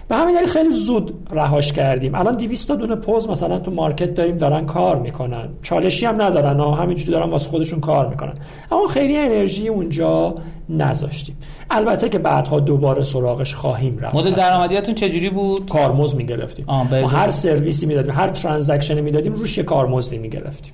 به 0.10 0.16
همین 0.16 0.36
دلیل 0.36 0.48
خیلی 0.48 0.72
زود 0.72 1.28
رهاش 1.32 1.74
کردیم. 1.74 2.16
الان 2.16 2.38
200 2.38 2.68
تا 2.68 2.76
دونه 2.76 2.96
پوز 2.96 3.30
مثلا 3.30 3.60
تو 3.60 3.72
market 3.72 4.14
داریم 4.14 4.38
دارن 4.38 4.66
کار 4.66 5.00
می‌کنن. 5.00 5.50
چالشی 5.62 6.06
هم 6.06 6.22
ندارن 6.22 6.60
ها 6.60 6.72
همینجوری 6.72 7.12
دارن 7.12 7.30
واسه 7.30 7.50
خودشون 7.50 7.80
کار 7.80 8.08
می‌کنن. 8.08 8.34
اما 8.72 8.88
خیلی 8.88 9.18
انرژی 9.18 9.68
اونجا 9.68 10.36
نذاشتیم. 10.70 11.38
البته 11.70 12.10
که 12.10 12.18
بعدها 12.18 12.60
دوباره 12.60 13.04
سراغش 13.04 13.54
خواهیم 13.56 13.98
رفت. 14.00 14.16
مدل 14.16 14.32
درآمدیتون 14.32 14.96
چجوری 14.96 15.30
بود؟ 15.30 15.70
کارمزد 15.70 16.18
می‌گرفتیم. 16.18 16.66
ما 16.68 17.08
هر 17.08 17.32
سرویسی 17.32 17.86
می‌دادیم 17.86 18.14
هر 18.14 18.28
ترانزکشنی 18.28 19.02
می‌دادیم 19.02 19.34
روش 19.34 19.58
یه 19.58 19.64
کارمزدی 19.64 20.18
می‌گرفتیم. 20.18 20.74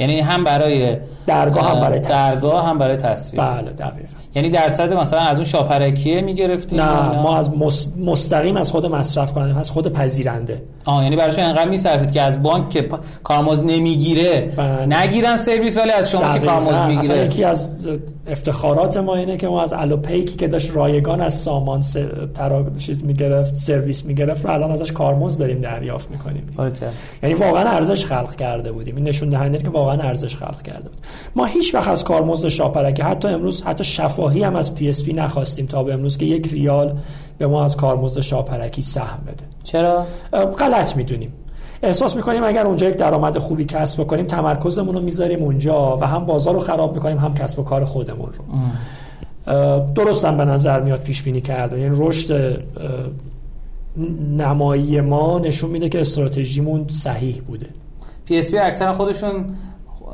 یعنی 0.00 0.20
هم 0.20 0.44
برای 0.44 0.96
درگاه 1.26 1.70
هم 1.70 1.80
برای 1.80 2.00
تصویر. 2.00 2.34
درگاه 2.34 2.66
هم 2.66 2.78
برای 2.78 2.96
تصویر. 2.96 3.42
بله 3.42 3.70
دقیقاً. 3.70 4.16
یعنی 4.34 4.50
درصد 4.50 4.92
مثلا 4.92 5.20
از 5.20 5.36
اون 5.36 5.44
شاپرکیه 5.44 6.20
می‌گرفتیم 6.20 6.80
نه 6.80 7.20
ما 7.22 7.36
از 7.36 7.50
مستقیم 7.98 8.56
از 8.56 8.70
خود 8.70 8.86
مصرف 8.86 9.32
کننده 9.32 9.58
از 9.58 9.70
خود 9.70 9.92
پذیرنده. 9.92 10.62
آه 10.84 11.02
یعنی 11.04 11.16
براشون 11.16 11.44
انقدر 11.44 11.68
میصرفید 11.68 12.12
که 12.12 12.22
از 12.22 12.42
بانک 12.42 12.70
که 12.70 12.88
کارمزد 13.24 13.64
نمی‌گیره 13.64 14.52
بله. 14.56 15.00
نگیرن 15.00 15.36
سرویس 15.36 15.78
ولی 15.78 15.90
از 15.90 16.10
شما 16.10 16.32
که 16.32 16.38
کارمزد 16.38 16.86
می‌گیره. 16.86 17.24
یکی 17.24 17.44
از 17.44 17.74
افتخارات 18.30 18.96
ما 18.96 19.16
اینه 19.16 19.36
که 19.36 19.48
ما 19.48 19.62
از 19.62 19.72
الوپیکی 19.72 20.36
که 20.36 20.48
داشت 20.48 20.76
رایگان 20.76 21.20
از 21.20 21.34
سامان 21.34 21.82
س... 21.82 21.96
ترا 22.34 22.66
چیز 22.78 23.04
می‌گرفت 23.04 23.54
سرویس 23.54 24.04
می‌گرفت 24.04 24.44
رو 24.44 24.52
الان 24.52 24.70
ازش 24.70 24.92
کارمزد 24.92 25.38
داریم 25.38 25.60
دریافت 25.60 26.10
می‌کنیم. 26.10 26.48
یعنی 27.22 27.34
واقعا 27.34 27.70
ارزش 27.70 28.04
خلق 28.04 28.34
کرده 28.34 28.72
بودیم. 28.72 28.96
این 28.96 29.08
نشون 29.08 29.28
دهنده 29.28 29.58
که 29.58 29.70
واقعا 29.70 30.02
ارزش 30.02 30.36
خلق 30.36 30.62
کرده 30.62 30.88
بود. 30.88 30.98
ما 31.36 31.44
هیچ 31.44 31.74
وقت 31.74 31.88
از 31.88 32.04
کارمزد 32.04 32.48
شاپرکی 32.48 33.02
حتی 33.02 33.28
امروز 33.28 33.62
حتی 33.62 33.84
شفاهی 33.84 34.42
هم 34.42 34.56
از 34.56 34.74
PSP 34.74 35.12
نخواستیم 35.12 35.66
تا 35.66 35.82
به 35.82 35.94
امروز 35.94 36.18
که 36.18 36.26
یک 36.26 36.52
ریال 36.52 36.98
به 37.38 37.46
ما 37.46 37.64
از 37.64 37.76
کارمزد 37.76 38.20
شاپرکی 38.20 38.82
سهم 38.82 39.18
بده. 39.26 39.44
چرا؟ 39.64 40.06
غلط 40.58 40.96
می‌دونیم. 40.96 41.32
احساس 41.82 42.16
می‌کنیم 42.16 42.44
اگر 42.44 42.66
اونجا 42.66 42.88
یک 42.88 42.96
درآمد 42.96 43.38
خوبی 43.38 43.64
کسب 43.64 44.00
بکنیم 44.00 44.26
تمرکزمون 44.26 44.94
رو 44.94 45.00
می‌ذاریم 45.00 45.42
اونجا 45.42 45.96
و 45.96 46.06
هم 46.06 46.26
بازار 46.26 46.54
رو 46.54 46.60
خراب 46.60 46.94
می‌کنیم 46.94 47.18
هم 47.18 47.34
کسب 47.34 47.58
و 47.58 47.62
کار 47.62 47.84
خودمون 47.84 48.30
رو. 48.32 48.44
درست 49.94 50.24
هم 50.24 50.36
به 50.36 50.44
نظر 50.44 50.80
میاد 50.80 51.00
پیش 51.02 51.22
بینی 51.22 51.40
کرده. 51.40 51.80
یعنی 51.80 51.96
رشد 51.98 52.62
نمایی 54.36 55.00
ما 55.00 55.38
نشون 55.38 55.70
میده 55.70 55.88
که 55.88 56.00
استراتژیمون 56.00 56.88
صحیح 56.88 57.42
بوده. 57.46 57.66
PSP 58.24 58.58
اکثرا 58.58 58.92
خودشون 58.92 59.44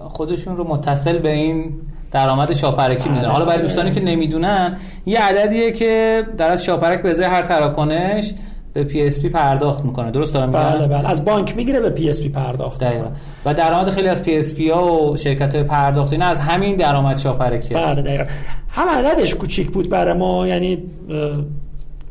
خودشون 0.09 0.57
رو 0.57 0.64
متصل 0.64 1.19
به 1.19 1.33
این 1.33 1.75
درآمد 2.11 2.53
شاپرکی 2.53 3.09
می‌دونن 3.09 3.31
حالا 3.31 3.45
برای 3.45 3.62
دوستانی 3.62 3.91
که 3.93 4.01
نمی‌دونن 4.01 4.77
یه 5.07 5.21
عددیه 5.21 5.73
که 5.73 6.25
در 6.39 6.49
از 6.49 6.64
شاپرک 6.64 7.03
به 7.03 7.11
ازای 7.11 7.27
هر 7.27 7.43
تراکنش 7.43 8.35
به 8.77 8.85
PSP 8.85 9.29
پرداخت 9.29 9.85
می‌کنه. 9.85 10.11
درست 10.11 10.35
دارم 10.35 10.49
میگم؟ 10.49 10.61
بله 10.61 10.87
بله. 10.87 11.09
از 11.09 11.24
بانک 11.24 11.57
می‌گیره 11.57 11.81
به 11.81 11.91
PSP 11.91 12.29
پرداخت 12.29 12.81
دقیقاً. 12.81 13.09
و 13.45 13.55
درآمد 13.55 13.91
خیلی 13.91 14.09
از 14.09 14.22
PSP 14.23 14.71
ها 14.70 14.93
و 14.93 15.16
شرکت 15.16 15.55
های 15.55 15.64
پرداخت 15.64 16.12
اینا 16.12 16.27
از 16.27 16.41
همین 16.41 16.77
درآمد 16.77 17.16
شاپرکی 17.16 17.74
بله 17.74 18.03
دقیقاً. 18.03 18.24
هم 18.68 18.89
عددش 18.89 19.35
کوچیک 19.35 19.70
بود 19.70 19.89
برای 19.89 20.18
ما 20.18 20.47
یعنی 20.47 20.83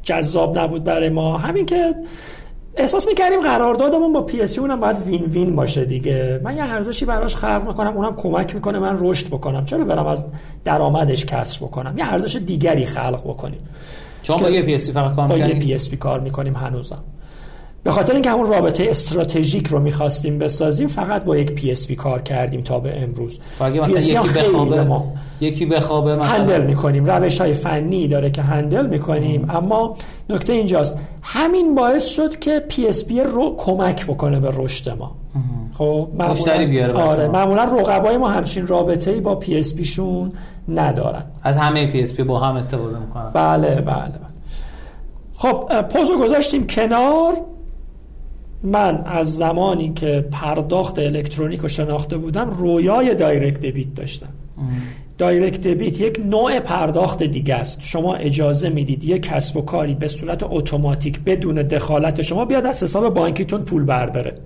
جذاب 0.04 0.60
نبود 0.60 0.84
برای 0.84 1.10
ما. 1.10 1.38
همین 1.38 1.66
که 1.66 1.96
احساس 2.78 3.08
می‌کردیم 3.08 3.42
قراردادمون 3.42 4.14
با 4.14 4.22
PSP 4.22 4.60
اونم 4.60 4.80
باید 4.80 4.98
win-win 5.06 5.56
باشه 5.56 5.86
دیگه. 5.86 6.42
من 6.44 6.58
یه 6.58 6.64
ارزشی 6.64 7.06
براش 7.06 7.36
خلق 7.36 7.68
می‌کنم 7.68 7.98
اونم 7.98 8.16
کمک 8.16 8.56
می‌کنه 8.56 8.80
من 8.80 8.98
رشد 9.00 9.28
بکنم. 9.28 9.66
چرا 9.66 9.86
برم 9.86 10.06
از 10.06 10.26
درآمدش 10.64 11.26
کسب 11.26 11.62
بکنم؟ 11.66 11.98
یه 11.98 12.14
ارزش 12.14 12.36
دیگری 12.36 12.86
خلق 12.86 13.22
بکنیم. 13.24 13.60
چون 14.26 14.38
با 14.38 14.50
یه 14.50 14.62
PSP 14.62 14.90
فقط 14.90 15.16
کار 15.16 15.28
با 15.28 15.38
یه 15.38 15.54
PSP 15.54 15.94
کار 15.94 16.20
می‌کنیم 16.20 16.54
هنوزم. 16.54 17.04
به 17.84 17.92
خاطر 17.92 18.14
اینکه 18.14 18.30
همون 18.30 18.48
رابطه 18.48 18.88
استراتژیک 18.90 19.68
رو 19.68 19.80
می‌خواستیم 19.80 20.40
بسازیم 20.40 20.88
فقط 20.88 21.24
با 21.24 21.38
یک 21.38 21.52
PSP 21.52 21.92
کار 21.92 22.22
کردیم 22.22 22.62
تا 22.62 22.80
به 22.80 23.02
امروز. 23.02 23.40
مثلا 23.62 24.00
یکی 24.00 24.40
بخوابه 24.40 24.84
ما 24.84 25.14
یکی 25.40 25.66
بخوابه 25.66 26.12
مثلا 26.12 26.24
handle 26.24 26.66
می‌کنیم. 26.66 27.06
روش 27.06 27.42
های 27.42 27.54
فنی 27.54 28.08
داره 28.08 28.32
که 28.32 28.42
handle 28.42 28.88
می‌کنیم. 28.88 29.50
اما 29.50 29.94
نکته 30.30 30.54
اینجاست. 30.54 30.98
همین 31.22 31.76
باعث 31.76 32.08
شد 32.08 32.40
که 32.40 32.60
PSP 32.70 33.06
رو 33.34 33.56
کمک 33.58 34.06
بکنه 34.06 34.40
به 34.40 34.52
رشد 34.58 34.90
ما. 34.90 35.16
خب 35.78 36.08
معمولا 36.18 36.68
بیاره 36.68 36.94
آره 36.94 37.28
معمولا 37.28 37.64
رقبای 37.64 38.18
ما 38.18 38.30
همچین 38.30 38.68
رابطه 38.68 39.12
ای 39.12 39.20
با 39.20 39.36
PSP 39.36 39.80
شون 39.80 40.32
ندارن. 40.68 41.24
از 41.44 41.58
همه 41.58 41.92
PSP 41.92 42.24
با 42.24 42.40
هم 42.40 42.56
استفاده 42.56 43.00
می‌کنن. 43.00 43.30
بله 43.34 43.70
بله, 43.70 43.82
بله. 43.82 44.10
خب 45.34 45.82
پوزو 45.82 46.18
گذاشتیم 46.18 46.68
کنار. 46.68 47.34
من 48.64 49.04
از 49.06 49.38
زمانی 49.38 49.94
که 49.94 50.28
پرداخت 50.32 51.00
الکترونیک 51.00 51.60
رو 51.60 51.68
شناخته 51.68 52.18
بودم 52.18 52.50
رویای 52.50 53.16
direct 53.16 53.60
debit 53.60 53.94
داشتم. 53.96 54.28
direct 55.18 55.68
debit 55.68 56.02
یک 56.02 56.20
نوع 56.26 56.60
پرداخت 56.60 57.24
دیگه 57.24 57.56
است. 57.56 57.80
شما 57.82 58.16
اجازه 58.16 58.70
می‌دید 58.70 59.04
یک 59.04 59.22
کسب 59.22 59.58
و 59.58 59.62
کاری 59.62 59.94
به 59.96 60.08
صورت 60.08 60.44
اتوماتیک 60.44 61.20
بدون 61.20 61.56
دخالت 61.56 62.22
شما 62.22 62.46
بیاد 62.46 62.66
از 62.66 62.84
حساب 62.84 63.14
بانکیتون 63.14 63.62
پول 63.62 63.84
برداره. 63.84 64.38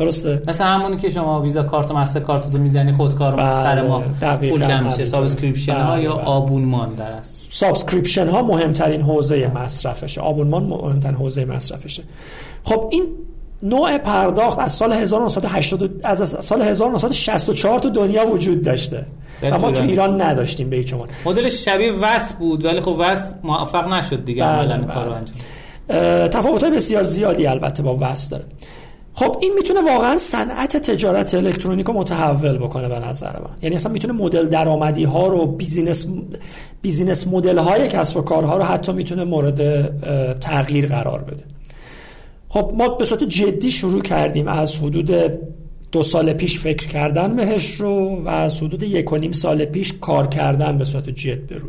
درسته. 0.00 0.42
مثل 0.48 0.64
همونی 0.64 0.96
که 0.96 1.10
شما 1.10 1.40
ویزا 1.40 1.62
کارت 1.62 1.90
و 1.90 1.94
مستر 1.94 2.20
کارت 2.20 2.46
رو 2.52 2.58
می‌زنی 2.58 2.92
خودکار 2.92 3.36
بله، 3.36 3.54
سر 3.54 3.82
ماه 3.82 4.02
پول 4.40 4.66
کم 4.66 4.84
میشه. 4.84 5.04
subscription 5.04 5.72
ها 5.72 5.92
بله، 5.92 6.02
یا 6.02 6.14
بله. 6.14 6.24
آبونمان 6.24 6.94
در 6.94 7.10
است؟ 7.10 7.46
subscription 7.50 8.28
ها 8.28 8.42
مهمترین 8.42 9.00
حوزه 9.00 9.50
مصرفشه. 9.54 10.20
آبونمان 10.20 10.62
مهمترین 10.62 11.14
حوزه 11.14 11.44
مصرفشه. 11.44 12.02
خب 12.64 12.88
این 12.92 13.04
نوع 13.62 13.98
پرداخت 13.98 14.58
از 14.58 14.72
سال 14.72 14.92
1980 14.92 15.90
از 16.04 16.36
سال 16.40 16.62
1964 16.62 17.78
تو 17.78 17.90
دنیا 17.90 18.26
وجود 18.26 18.62
داشته. 18.62 19.06
و 19.42 19.58
ما 19.58 19.72
تو 19.72 19.82
ایران 19.82 20.22
نداشتیم 20.22 20.70
به 20.70 20.76
هیچ 20.76 20.92
عنوان. 20.92 21.08
مدلش 21.24 21.64
شبیه 21.64 21.92
VAS 21.92 22.32
بود 22.32 22.64
ولی 22.64 22.80
خب 22.80 22.96
VAS 22.98 23.34
موفق 23.42 23.88
نشد 23.88 24.24
دیگه 24.24 24.42
بله، 24.42 24.52
عملا 24.52 24.78
بله. 24.78 24.94
کارو 24.94 25.12
انجام. 25.12 25.36
تفاوت 26.28 26.64
بسیار 26.64 27.02
زیادی 27.02 27.46
البته 27.46 27.82
با 27.82 27.98
VAS 28.00 28.30
داره. 28.30 28.44
خب 29.20 29.36
این 29.40 29.52
می‌تونه 29.54 29.80
واقعا 29.80 30.16
صنعت 30.16 30.76
تجارت 30.76 31.34
الکترونیک 31.34 31.86
رو 31.86 31.94
متحول 31.94 32.58
بکنه 32.58 32.88
به 32.88 32.98
نظر 32.98 33.32
من. 33.32 33.56
یعنی 33.62 33.76
اصلا 33.76 33.92
می‌تونه 33.92 34.14
مدل 34.14 34.46
درآمدی 34.46 35.04
ها 35.04 35.26
رو 35.26 35.46
business 35.46 36.06
business 36.82 37.26
model 37.26 37.58
های 37.58 37.88
کسب 37.88 38.16
و 38.16 38.20
کارها 38.20 38.56
رو 38.56 38.62
حتی 38.62 38.92
می‌تونه 38.92 39.24
مورد 39.24 40.38
تغییر 40.38 40.86
قرار 40.86 41.22
بده. 41.22 41.44
خب 42.48 42.72
ما 42.76 42.88
به 42.88 43.04
صورت 43.04 43.24
جدی 43.24 43.70
شروع 43.70 44.02
کردیم. 44.02 44.48
از 44.48 44.78
حدود 44.78 45.10
دو 45.92 46.02
سال 46.02 46.32
پیش 46.32 46.58
فکر 46.58 46.88
کردن 46.88 47.36
بهش 47.36 47.74
رو 47.74 48.22
و 48.24 48.28
از 48.28 48.62
حدود 48.62 48.82
یک 48.82 49.12
و 49.12 49.16
نیم 49.16 49.32
سال 49.32 49.64
پیش 49.64 49.92
کار 50.00 50.26
کردن 50.26 50.78
به 50.78 50.84
صورت 50.84 51.10
جد 51.10 51.46
به 51.46 51.56
رو. 51.56 51.68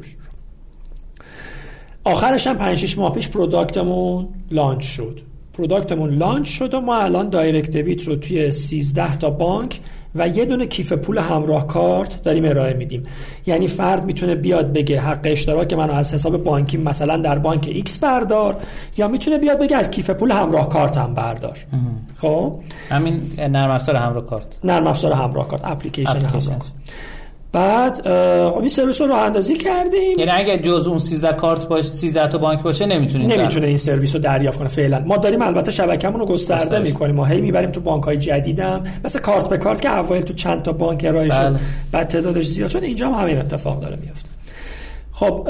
آخرش 2.03 2.47
هم 2.47 2.57
5 2.57 2.77
6 2.77 2.97
ماه 2.97 3.13
پیش 3.13 3.29
product 3.29 3.98
مون 3.98 4.27
launch 4.51 4.83
شد. 4.83 5.30
product 5.61 5.95
مون 5.95 6.09
launch 6.09 6.49
شد 6.49 6.73
و 6.73 6.81
ما 6.81 6.97
الان 6.97 7.29
direct 7.29 7.77
debit 7.77 8.03
رو 8.03 8.15
توی 8.15 8.51
13 8.51 9.17
تا 9.17 9.29
بانک 9.29 9.79
و 10.15 10.27
یه 10.27 10.45
دونه 10.45 10.65
کیف 10.65 10.93
پول 10.93 11.17
همراه 11.17 11.67
کارت 11.67 12.23
داریم 12.23 12.45
ارائه 12.45 12.73
میدیم. 12.73 13.03
یعنی 13.45 13.67
فرد 13.67 14.05
می‌تونه 14.05 14.35
بیاد 14.35 14.73
بگه 14.73 14.99
حق 14.99 15.19
اشتراک 15.23 15.73
منو 15.73 15.93
از 15.93 16.13
حساب 16.13 16.43
بانکی 16.43 16.77
مثلا 16.77 17.17
در 17.17 17.39
بانک 17.39 17.69
X 17.73 17.99
بردار 17.99 18.57
یا 18.97 19.07
می‌تونه 19.07 19.37
بیاد 19.37 19.59
بگه 19.59 19.77
از 19.77 19.91
کیف 19.91 20.09
پول 20.09 20.31
همراه 20.31 20.69
کارتم 20.69 21.13
بردار. 21.13 21.57
خب؟ 22.17 22.59
همین 22.89 23.21
نرم 23.37 23.71
افزار 23.71 23.95
همراه 23.95 24.25
کارت. 24.25 24.59
نرم 24.63 24.87
افزار 24.87 25.13
همراه 25.13 25.47
کارت 25.47 25.61
اپلیکیشن 25.65 26.11
اپلیکیشن. 26.11 26.51
همراه 26.51 26.59
کارت. 26.59 26.71
بعد 27.53 28.01
خب 28.49 28.59
این 28.59 28.69
سرویس 28.69 29.01
رو 29.01 29.07
راه 29.07 29.21
اندازی 29.21 29.57
کردیم. 29.57 30.19
یعنی 30.19 30.31
اگه 30.31 30.57
جز 30.57 30.87
اون 30.87 30.97
13 30.97 31.33
کارت 31.33 31.67
باشه 31.67 31.93
13 31.93 32.27
تا 32.27 32.37
بانک 32.37 32.63
باشه 32.63 32.85
نمی‌تونید 32.85 33.33
نمی‌تونه 33.33 33.67
این 33.67 33.77
سرویس 33.77 34.15
رو 34.15 34.21
دریافت 34.21 34.59
کنه 34.59 34.67
فعلا. 34.67 34.99
ما 35.05 35.17
داریم 35.17 35.41
البته 35.41 35.71
شبکه‌مون 35.71 36.19
رو 36.19 36.25
گسترده. 36.25 36.79
می‌کنیم. 36.79 37.15
ما 37.15 37.25
هی 37.25 37.41
می‌بریم 37.41 37.71
تو 37.71 37.81
بانک 37.81 38.03
های 38.03 38.17
جدیدم. 38.17 38.83
مثل 39.05 39.19
کارت 39.19 39.49
به 39.49 39.57
کارت 39.57 39.81
که 39.81 39.97
اوایل 39.97 40.21
تو 40.21 40.33
چند 40.33 40.61
تا 40.61 40.71
بانک 40.71 41.05
ارائه 41.05 41.29
شد 41.29 41.39
بله. 41.39 41.59
بعد 41.91 42.07
تعدادش 42.07 42.45
زیاد 42.45 42.69
شد. 42.69 42.83
اینجا 42.83 43.07
هم 43.07 43.23
همین 43.23 43.37
اتفاق 43.37 43.81
داره 43.81 43.97
میفته 44.01 44.29
خب 45.11 45.49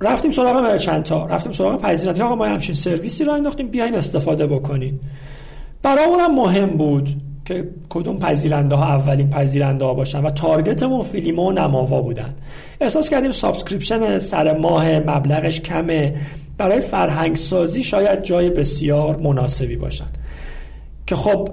رفتیم 0.00 0.30
سراغ 0.30 0.56
merchant 0.56 1.18
ا 1.18 1.26
رفتیم 1.26 1.52
سراغ 1.52 1.82
پذیرنده 1.82 2.22
آقا 2.22 2.34
ما 2.34 2.46
همچین 2.46 2.74
سرویسی 2.74 3.24
رو 3.24 3.32
انداختیم. 3.32 3.68
بیاین 3.68 3.94
استفاده 3.94 4.46
بکنید 4.46 5.00
برامون 5.82 6.20
هم 6.20 6.34
مهم 6.34 6.66
بود. 6.66 7.08
که 7.44 7.68
کدوم 7.88 8.18
پذیرنده 8.18 8.74
ها 8.74 8.86
اولین 8.86 9.30
پذیرنده 9.30 9.84
ها 9.84 9.94
باشن 9.94 10.22
و 10.22 10.30
target 10.30 10.78
مون 10.78 11.02
فیلیمو 11.02 11.48
و 11.48 11.52
نماوا 11.52 12.02
بودن. 12.02 12.34
احساس 12.80 13.10
کردیم 13.10 13.30
subscription 13.30 14.18
سر 14.18 14.58
ماه 14.58 14.98
مبلغش 14.98 15.60
کمه. 15.60 16.14
برای 16.58 16.80
فرهنگ 16.80 17.36
سازی 17.36 17.84
شاید 17.84 18.22
جای 18.22 18.50
بسیار 18.50 19.16
مناسبی 19.16 19.76
باشن. 19.76 20.06
که 21.06 21.16
خب 21.16 21.48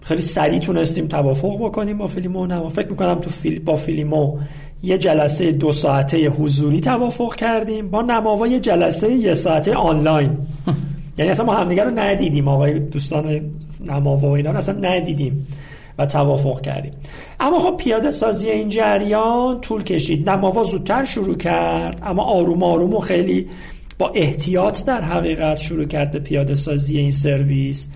خیلی 0.00 0.22
سریع 0.22 0.58
تونستیم 0.58 1.06
توافق 1.06 1.58
بکنیم 1.58 1.98
با 1.98 2.06
فیلیمو 2.06 2.46
نما 2.46 2.68
فکر 2.68 2.88
می‌کنم 2.88 3.14
تو 3.14 3.30
فیل... 3.30 3.58
با 3.58 3.76
فیلیمو 3.76 4.38
یه 4.82 4.98
جلسه 4.98 5.52
دو 5.52 5.72
ساعته 5.72 6.28
حضوری 6.28 6.80
توافق 6.80 7.34
کردیم. 7.34 7.90
با 7.90 8.02
نماوا 8.02 8.46
یه 8.46 8.60
جلسه 8.60 9.12
یه 9.12 9.34
ساعته 9.34 9.74
آنلاین. 9.74 10.30
یعنی 11.18 11.30
اصلا 11.30 11.46
ما 11.46 11.54
همدیگه 11.54 11.84
رو 11.84 11.90
ندیدیم. 11.90 12.48
آقای 12.48 12.78
دوستان 12.78 13.40
نماوا 13.86 14.28
و 14.28 14.32
اینا 14.32 14.50
رو 14.50 14.58
اصلا 14.58 14.78
ندیدیم 14.80 15.46
و 15.98 16.06
توافق 16.06 16.60
کردیم. 16.60 16.92
اما 17.40 17.58
خب 17.58 17.76
پیاده 17.76 18.10
سازی 18.10 18.50
این 18.50 18.68
جریان 18.68 19.60
طول 19.60 19.82
کشید. 19.82 20.30
نماوا 20.30 20.64
زودتر 20.64 21.04
شروع 21.04 21.36
کرد 21.36 22.02
اما 22.06 22.22
آروم 22.22 22.62
آروم 22.62 22.94
و 22.94 23.00
خیلی 23.00 23.46
با 23.98 24.08
احتیاط 24.14 24.84
در 24.84 25.00
حقیقت 25.00 25.58
شروع 25.58 25.84
کرد 25.84 26.10
به 26.10 26.18
پیاده 26.18 26.54
سازی 26.54 26.98
این 26.98 27.12
سرویس. 27.12 27.88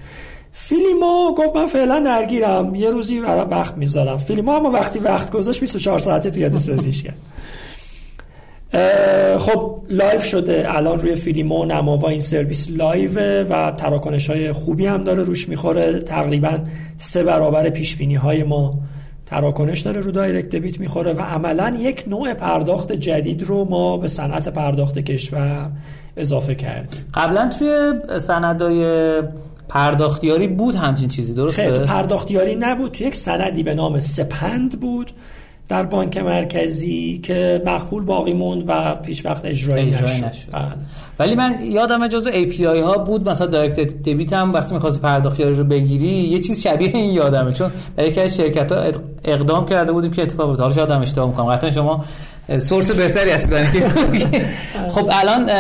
فیلیمو 0.53 1.35
گفت 1.35 1.57
من 1.57 1.67
فعلا 1.67 2.01
درگیرم. 2.01 2.75
یه 2.75 2.91
روزی 2.91 3.19
وقت 3.21 3.77
می‌ذارم. 3.77 4.19
فیلیمو 4.19 4.51
اما 4.51 4.71
وقتی 4.71 4.99
وقت 4.99 5.31
گذاشت 5.31 5.61
24 5.61 5.99
ساعته 5.99 6.31
پیاده 6.31 6.59
سازیش 6.59 7.03
کرد. 7.03 7.17
خب 9.39 9.83
live 9.91 10.21
شده. 10.21 10.65
الان 10.69 11.01
روی 11.01 11.15
فیلیمو 11.15 11.65
نماوا 11.65 12.09
این 12.09 12.21
سرویس 12.21 12.69
live 12.71 13.45
و 13.45 13.71
تراکنش 13.71 14.31
های 14.31 14.53
خوبی 14.53 14.87
هم 14.87 15.05
داره 15.05 15.23
روش 15.23 15.49
می‌خوره. 15.49 16.01
تقریبا 16.01 16.59
سه 16.99 17.23
برابر 17.23 17.71
پیش 17.71 17.97
بینی 17.97 18.15
های 18.15 18.43
ما 18.43 18.75
تراکنش 19.27 19.81
داره 19.81 20.01
رو 20.01 20.11
direct 20.11 20.49
debit 20.49 20.81
می‌خوره 20.81 21.13
و 21.13 21.21
عملا 21.21 21.77
یک 21.81 22.05
نوع 22.07 22.35
پرداخت 22.35 22.93
جدید 22.93 23.43
رو 23.43 23.65
ما 23.65 23.97
به 23.97 24.09
صنعت 24.09 24.49
پرداخت 24.49 24.99
کشور 24.99 25.71
اضافه 26.17 26.55
کردیم. 26.55 27.05
قبلا 27.15 27.51
توی 27.59 27.93
سندای 28.19 29.23
پرداختیاری 29.69 30.49
بود 30.49 30.75
همچین 30.75 31.09
چیزی 31.09 31.35
درسته؟ 31.35 31.63
خیلی. 31.63 31.85
پرداختیاری 31.85 32.57
نبود. 32.61 32.93
تو 32.93 33.05
یک 33.05 33.15
سندی 33.15 33.63
به 33.63 33.75
نام 33.75 34.01
سپند 34.01 34.81
بود. 34.81 35.11
در 35.69 35.83
بانک 35.83 36.17
مرکزی 36.17 37.21
که 37.23 37.63
مقبول 37.67 38.05
باقی 38.05 38.33
موند 38.33 38.65
و 38.67 38.95
پیش 38.95 39.27
وقت 39.27 39.45
اجرایی, 39.45 39.87
اجرایی 39.87 40.05
نشد, 40.05 40.25
نشد. 40.25 40.53
بله. 40.53 40.65
ولی 41.19 41.35
من 41.35 41.55
یادم 41.63 42.07
جزو 42.07 42.31
API 42.31 42.61
ها 42.61 42.99
بود 42.99 43.29
مثلا 43.29 43.47
دایرکت 43.47 44.03
دبیت 44.03 44.33
هم 44.33 44.53
وقتی 44.53 44.75
می‌خواستی 44.75 45.03
پرداختیاری 45.03 45.55
رو 45.55 45.65
بگیری 45.65 46.09
یه 46.09 46.39
چیز 46.39 46.63
شبیه 46.63 46.89
این 46.89 47.15
یادمه 47.15 47.53
چون 47.53 47.71
برای 47.97 48.11
یکی 48.11 48.21
از 48.21 48.37
شرکت 48.37 48.73
ها 48.73 48.93
اقدام 49.25 49.67
کرده 49.67 49.93
بودیم 49.93 50.11
که 50.11 50.23
اتفاق 50.23 50.47
بود 50.47 50.61
حالا 50.61 50.75
شاید 50.75 50.91
هم 50.91 51.01
اشتباه 51.01 51.29
می‌کنم 51.29 51.55
قطعا 51.55 51.71
شما 51.71 52.05
source 52.59 52.91
بهتری 52.91 53.31
هست 53.31 53.51
برای 53.51 53.67
خب 54.95 55.11
الان 55.13 55.51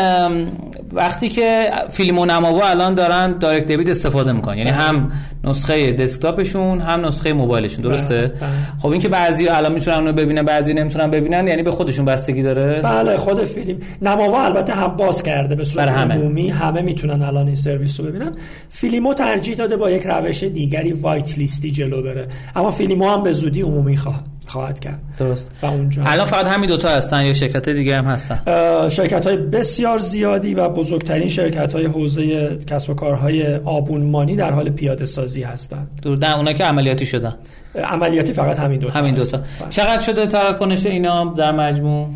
وقتی 0.97 1.29
که 1.29 1.71
فیلیمو 1.91 2.27
نماوا 2.27 2.69
الان 2.69 2.95
دارن 2.95 3.39
direct 3.39 3.67
debit 3.67 3.89
استفاده 3.89 4.33
می‌کنن. 4.33 4.59
یعنی 4.59 4.71
هم 4.71 5.13
نسخه 5.45 5.93
desktop 5.93 6.49
شون 6.49 6.81
هم 6.81 7.07
نسخه 7.07 7.33
موبایلشون. 7.33 7.81
درسته؟ 7.81 8.15
بله، 8.15 8.29
بله. 8.29 8.51
خب 8.79 8.89
این 8.89 9.01
که 9.01 9.09
بعضی 9.09 9.49
الان 9.49 9.73
می‌تونن 9.73 9.97
اونو 9.97 10.13
ببینن 10.13 10.43
بعضی 10.43 10.75
نمی‌تونن 10.75 11.11
ببینن 11.11 11.47
یعنی 11.49 11.63
به 11.63 11.71
خودشون 11.71 12.05
بستگی 12.05 12.43
داره؟ 12.43 12.81
بله 12.83 13.17
خود 13.17 13.45
فیلیمو. 13.45 13.79
نماوا 14.03 14.45
البته 14.45 14.75
هم 14.75 14.97
باز 14.97 15.23
کرده 15.23 15.55
به 15.55 15.65
صورت 15.65 15.89
برای 15.89 16.01
همه. 16.03 16.15
عمومی. 16.15 16.51
همه 16.51 16.83
می‌تونن 16.83 17.23
الان 17.23 17.47
این 17.47 17.57
سرویس 17.57 18.01
رو 18.01 18.07
ببینن. 18.07 18.33
فیلیمو 18.69 19.15
ترجیح 19.15 19.57
داده 19.57 19.77
با 19.77 19.91
یک 19.91 20.03
روش 20.07 20.43
دیگری 20.43 20.93
white 20.93 21.39
list 21.39 21.64
ی 21.64 21.71
جلو 21.71 22.03
بره. 22.03 22.27
اما 22.57 22.71
فیلیمو 22.71 23.09
هم 23.09 23.23
به 23.23 23.33
زودی 23.33 23.63
عمومی 23.63 23.97
خواه- 23.97 24.36
خواهد 24.47 24.79
کرد. 24.79 25.03
درست. 25.19 25.51
و 25.63 25.67
اونجا 25.67 26.03
الان 26.05 26.27
فقط 26.27 26.49
همین 26.49 26.69
دوتا 26.69 26.89
هستن 26.89 27.25
یا 27.25 27.33
شرکت 27.33 27.69
دیگه 27.69 27.97
هم 27.97 28.05
هستن؟ 28.05 28.41
شرکت 28.89 29.27
های 29.27 29.37
بسیار 29.37 29.99
زیادی 29.99 30.55
و 30.55 30.69
بزرگترین 30.69 31.29
شرکت 31.29 31.75
های 31.75 31.87
حوزه 31.87 32.57
کسب 32.57 32.91
و 32.91 32.95
کارهای 32.95 33.57
آبونمانی 33.57 34.37
در 34.37 34.53
حال 34.53 34.71
پیاده 34.71 35.05
سازی 35.07 35.43
هستند. 35.43 36.01
دور 36.03 36.19
نه 36.19 36.37
اونا 36.37 36.53
که 36.53 36.65
عملیاتی 36.65 37.07
شدن. 37.07 37.35
عملیاتی 37.75 38.33
فقط 38.33 38.59
همین 38.59 38.81
دوتا 38.81 38.99
همین. 38.99 39.15
دوتا. 39.15 39.39
بله. 39.39 39.69
چقدر 39.71 40.01
شده 40.01 40.27
تراکنش 40.27 40.87
اینا 40.87 41.25
در 41.25 41.53
مجموع؟ 41.53 42.09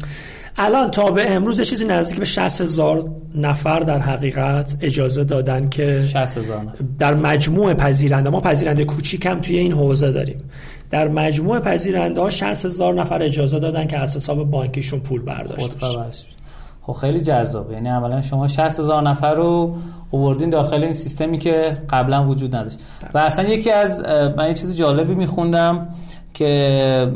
الان 0.56 0.90
تا 0.90 1.10
به 1.10 1.30
امروز 1.30 1.58
یه 1.58 1.64
چیزی 1.64 1.86
نزدیک 1.86 2.18
به 2.18 2.24
60 2.24 2.60
هزار 2.60 3.04
نفر 3.34 3.80
در 3.80 3.98
حقیقت 3.98 4.76
اجازه 4.80 5.24
دادن 5.24 5.68
که 5.68 6.00
60 6.00 6.38
هزار 6.38 6.66
در 6.98 7.14
مجموع 7.14 7.74
پذیرنده. 7.74 8.30
ما 8.30 8.40
پذیرنده 8.40 8.84
کوچیک 8.84 9.26
هم 9.26 9.40
توی 9.40 9.58
این 9.58 9.72
حوزه 9.72 10.12
داریم. 10.12 10.38
در 10.90 11.08
مجموع 11.08 11.60
پذیرنده 11.60 12.20
ها 12.20 12.30
60 12.30 12.66
هزار 12.66 12.94
نفر 12.94 13.22
اجازه 13.22 13.58
دادن 13.58 13.86
که 13.86 13.98
از 13.98 14.16
حساب 14.16 14.50
بانکیشون 14.50 15.00
پول 15.00 15.22
بشه. 15.22 15.54
خودپرورش. 15.58 16.24
خب 16.82 16.92
خیلی 16.92 17.20
جذابه. 17.20 17.74
یعنی 17.74 17.88
اولا 17.88 18.22
شما 18.22 18.46
60 18.46 18.60
هزار 18.60 19.02
نفر 19.02 19.34
رو 19.34 19.74
اووردین 20.10 20.50
داخل 20.50 20.82
این 20.82 20.92
سیستمی 20.92 21.38
که 21.38 21.76
قبلا 21.90 22.26
وجود 22.26 22.56
نداشت. 22.56 22.78
و 23.14 23.18
اصلا 23.18 23.48
یکی 23.48 23.70
از 23.70 24.00
من 24.36 24.48
یه 24.48 24.54
چیز 24.54 24.76
جالبی 24.76 25.14
میخوندم 25.14 25.88
که 26.34 27.12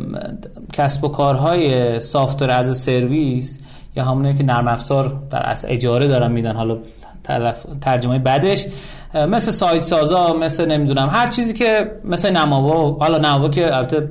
کسب 0.73 1.05
و 1.05 1.09
کارهای 1.09 2.01
سافتور 2.01 2.51
از 2.51 2.79
سرویس 2.79 3.61
یا 3.97 4.05
همونه 4.05 4.35
که 4.35 4.45
نرم 4.45 4.69
افزار 4.69 5.23
در 5.31 5.43
اصل 5.43 5.69
اجاره 5.71 6.09
دارن 6.09 6.33
میدن 6.33 6.57
حالا 6.57 6.79
تلف... 7.25 7.67
ترجمه 7.81 8.19
بعدش 8.19 8.67
مثل 9.15 9.51
سایت 9.51 9.83
سازا 9.83 10.33
مثل 10.33 10.67
نمی‌دونم 10.67 11.09
هر 11.13 11.27
چیزی 11.27 11.55
که 11.55 11.91
مثل 12.05 12.31
نماوا 12.31 12.97
حالا 13.01 13.19
نماوا 13.19 13.49
که 13.49 13.77
البته 13.77 14.11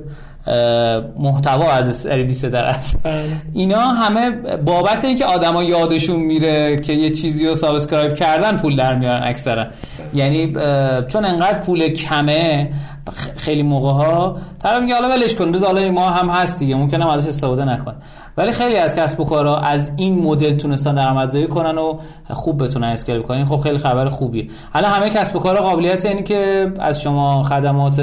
محتوا 1.18 1.72
از 1.72 1.96
سرویس 1.96 2.44
در 2.44 2.64
است. 2.64 3.02
بله. 3.02 3.24
اینا 3.52 3.80
همه 3.80 4.30
بابت 4.56 5.04
اینکه 5.04 5.24
آدما 5.24 5.62
یادشون 5.62 6.20
میره 6.20 6.80
که 6.80 6.92
یه 6.92 7.10
چیزی 7.10 7.46
رو 7.46 7.54
سابسکرایب 7.54 8.14
کردن 8.14 8.56
پول 8.56 8.76
در 8.76 8.94
میارن 8.94 9.22
اکثرا. 9.22 9.66
یعنی 10.14 10.52
چون 11.08 11.24
انقدر 11.24 11.58
پول 11.58 11.88
کمه 11.88 12.70
خیلی 13.36 13.62
موقع 13.62 13.90
ها 13.90 14.38
طرف 14.62 14.82
میگه 14.82 14.94
حالا 14.94 15.08
ولش 15.08 15.34
کن 15.34 15.52
بذار 15.52 15.68
حالا 15.68 15.90
ما 15.90 16.10
هم 16.10 16.28
هست 16.28 16.58
دیگه 16.58 16.74
ممکنه 16.74 17.12
ازش 17.12 17.28
استفاده 17.28 17.64
نکن 17.64 17.94
ولی 18.36 18.52
خیلی 18.52 18.76
از 18.76 18.96
کسب 18.96 19.20
و 19.20 19.24
کارها 19.24 19.56
از 19.56 19.90
این 19.96 20.22
مدل 20.22 20.54
تونستن 20.54 20.94
درآمدزایی 20.94 21.46
کنن 21.46 21.78
و 21.78 21.98
خوب 22.30 22.64
بتونن 22.64 22.86
scale 22.86 23.22
کنن 23.22 23.44
خب 23.44 23.56
خیلی 23.56 23.78
خبر 23.78 24.08
خوبیه. 24.08 24.48
حالا 24.72 24.88
همه 24.88 25.10
کسب 25.10 25.36
و 25.36 25.38
کارها 25.38 25.62
قابلیت 25.62 26.06
اینی 26.06 26.22
که 26.22 26.72
از 26.78 27.02
شما 27.02 27.42
خدمات 27.42 28.02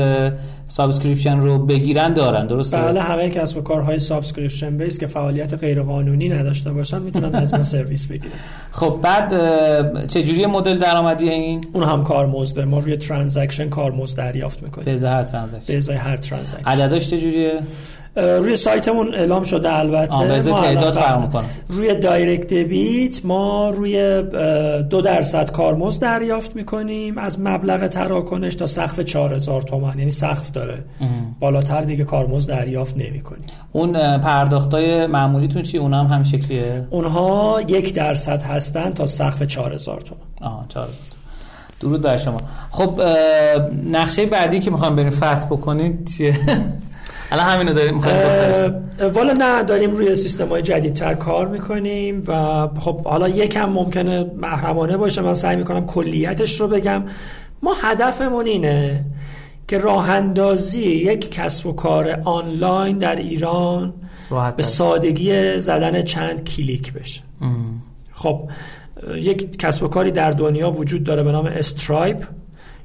subscription 0.67 1.39
رو 1.39 1.65
بگیرن 1.65 2.13
دارن. 2.13 2.47
درسته؟ 2.47 2.77
بله 2.77 3.01
همه 3.01 3.29
کسب 3.29 3.57
و 3.57 3.61
کارهای 3.61 3.99
subscription 3.99 4.77
based 4.77 4.99
که 4.99 5.07
فعالیت 5.07 5.53
غیر 5.53 5.81
قانونی 5.81 6.29
نداشته 6.29 6.71
باشن 6.71 7.01
می‌تونن 7.01 7.35
از 7.35 7.53
ما 7.53 7.63
سرویس 7.63 8.07
بگیرن. 8.07 8.31
خب 8.71 8.99
بعد 9.01 10.07
چه 10.07 10.23
جوری 10.23 10.45
مدل 10.45 10.77
درآمدی 10.77 11.29
این؟ 11.29 11.65
اون 11.73 11.83
هم 11.83 12.03
کارمزده 12.03 12.65
ما 12.65 12.79
روی 12.79 12.97
transaction 12.97 13.69
کارمزد 13.69 14.17
دریافت 14.17 14.63
می‌کنیم. 14.63 14.85
به 14.85 14.93
ازای 14.93 15.11
هر 15.11 15.23
transaction. 15.23 15.63
به 15.67 15.77
ازای 15.77 15.95
هر 15.95 16.17
transaction. 16.17 16.63
عددش 16.65 17.09
چه 17.09 17.17
جوریه 17.17 17.51
روی 18.15 18.55
سایتمون 18.55 19.15
اعلام 19.15 19.43
شده 19.43 19.73
البته. 19.73 20.17
به 20.27 20.41
تعداد 20.41 20.93
فرق 20.93 21.43
روی 21.67 21.95
دایرکت 21.95 22.53
دبیت 22.53 23.25
ما 23.25 23.69
روی 23.69 24.23
دو 24.89 25.01
درصد 25.01 25.51
کارمزد 25.51 26.01
دریافت 26.01 26.55
می‌کنیم. 26.55 27.17
از 27.17 27.39
مبلغ 27.39 27.87
تراکنش 27.87 28.55
تا 28.55 28.65
سقف 28.65 28.99
4000 28.99 29.61
تومان. 29.61 29.99
یعنی 29.99 30.11
سقف 30.11 30.51
داره. 30.51 30.77
بالاتر 31.39 31.81
دیگه 31.81 32.03
کارمزد 32.03 32.49
دریافت 32.49 32.97
نمی‌کنیم. 32.97 33.45
اون 33.71 34.17
پرداختای 34.17 35.07
معمولیتون 35.07 35.61
چی؟ 35.61 35.77
اونها 35.77 35.99
هم 35.99 36.07
هم 36.07 36.23
شکلیه؟ 36.23 36.87
اونها 36.89 37.61
یک 37.67 37.93
درصد 37.93 38.41
هستن 38.43 38.91
تا 38.93 39.05
سقف 39.05 39.43
4000 39.43 40.01
تومان. 40.01 40.23
آه 40.41 40.65
4000 40.69 40.95
درود 41.81 42.01
بر 42.01 42.17
شما. 42.17 42.41
خب 42.71 43.01
نقشه 43.91 44.25
بعدی 44.25 44.59
که 44.59 44.71
می‌خوام 44.71 44.95
بریم 44.95 45.09
فتح 45.09 45.45
بکنید 45.45 46.09
چیه؟ 46.17 46.37
الان 47.31 47.45
همینو 47.45 47.73
داریم 47.73 48.01
والا 49.13 49.33
نه 49.33 49.63
داریم 49.63 49.91
روی 49.91 50.15
سیستم 50.15 50.47
های 50.47 50.61
جدیدتر 50.61 51.13
کار 51.13 51.47
می‌کنیم 51.47 52.21
و 52.27 52.67
خب 52.79 53.05
حالا 53.05 53.29
یکم 53.29 53.69
ممکنه 53.69 54.31
محرمانه 54.37 54.97
باشه 54.97 55.21
من 55.21 55.33
سعی 55.33 55.55
می‌کنم 55.55 55.85
کلیتش 55.85 56.61
رو 56.61 56.67
بگم. 56.67 57.03
ما 57.63 57.75
هدفمون 57.81 58.45
اینه 58.45 59.05
که 59.67 59.77
راه 59.77 60.09
اندازی 60.09 60.81
یک 60.81 61.31
کسب 61.31 61.65
و 61.65 61.73
کار 61.73 62.21
آنلاین 62.25 62.97
در 62.97 63.15
ایران 63.15 63.93
به 64.57 64.63
سادگی 64.63 65.59
زدن 65.59 66.01
چند 66.01 66.43
کلیک 66.43 66.93
بشه. 66.93 67.21
ام. 67.41 67.81
خب 68.11 68.49
یک 69.15 69.57
کسب 69.57 69.83
و 69.83 69.87
کاری 69.87 70.11
در 70.11 70.31
دنیا 70.31 70.71
وجود 70.71 71.03
داره 71.03 71.23
به 71.23 71.31
نام 71.31 71.45
استرایپ 71.45 72.23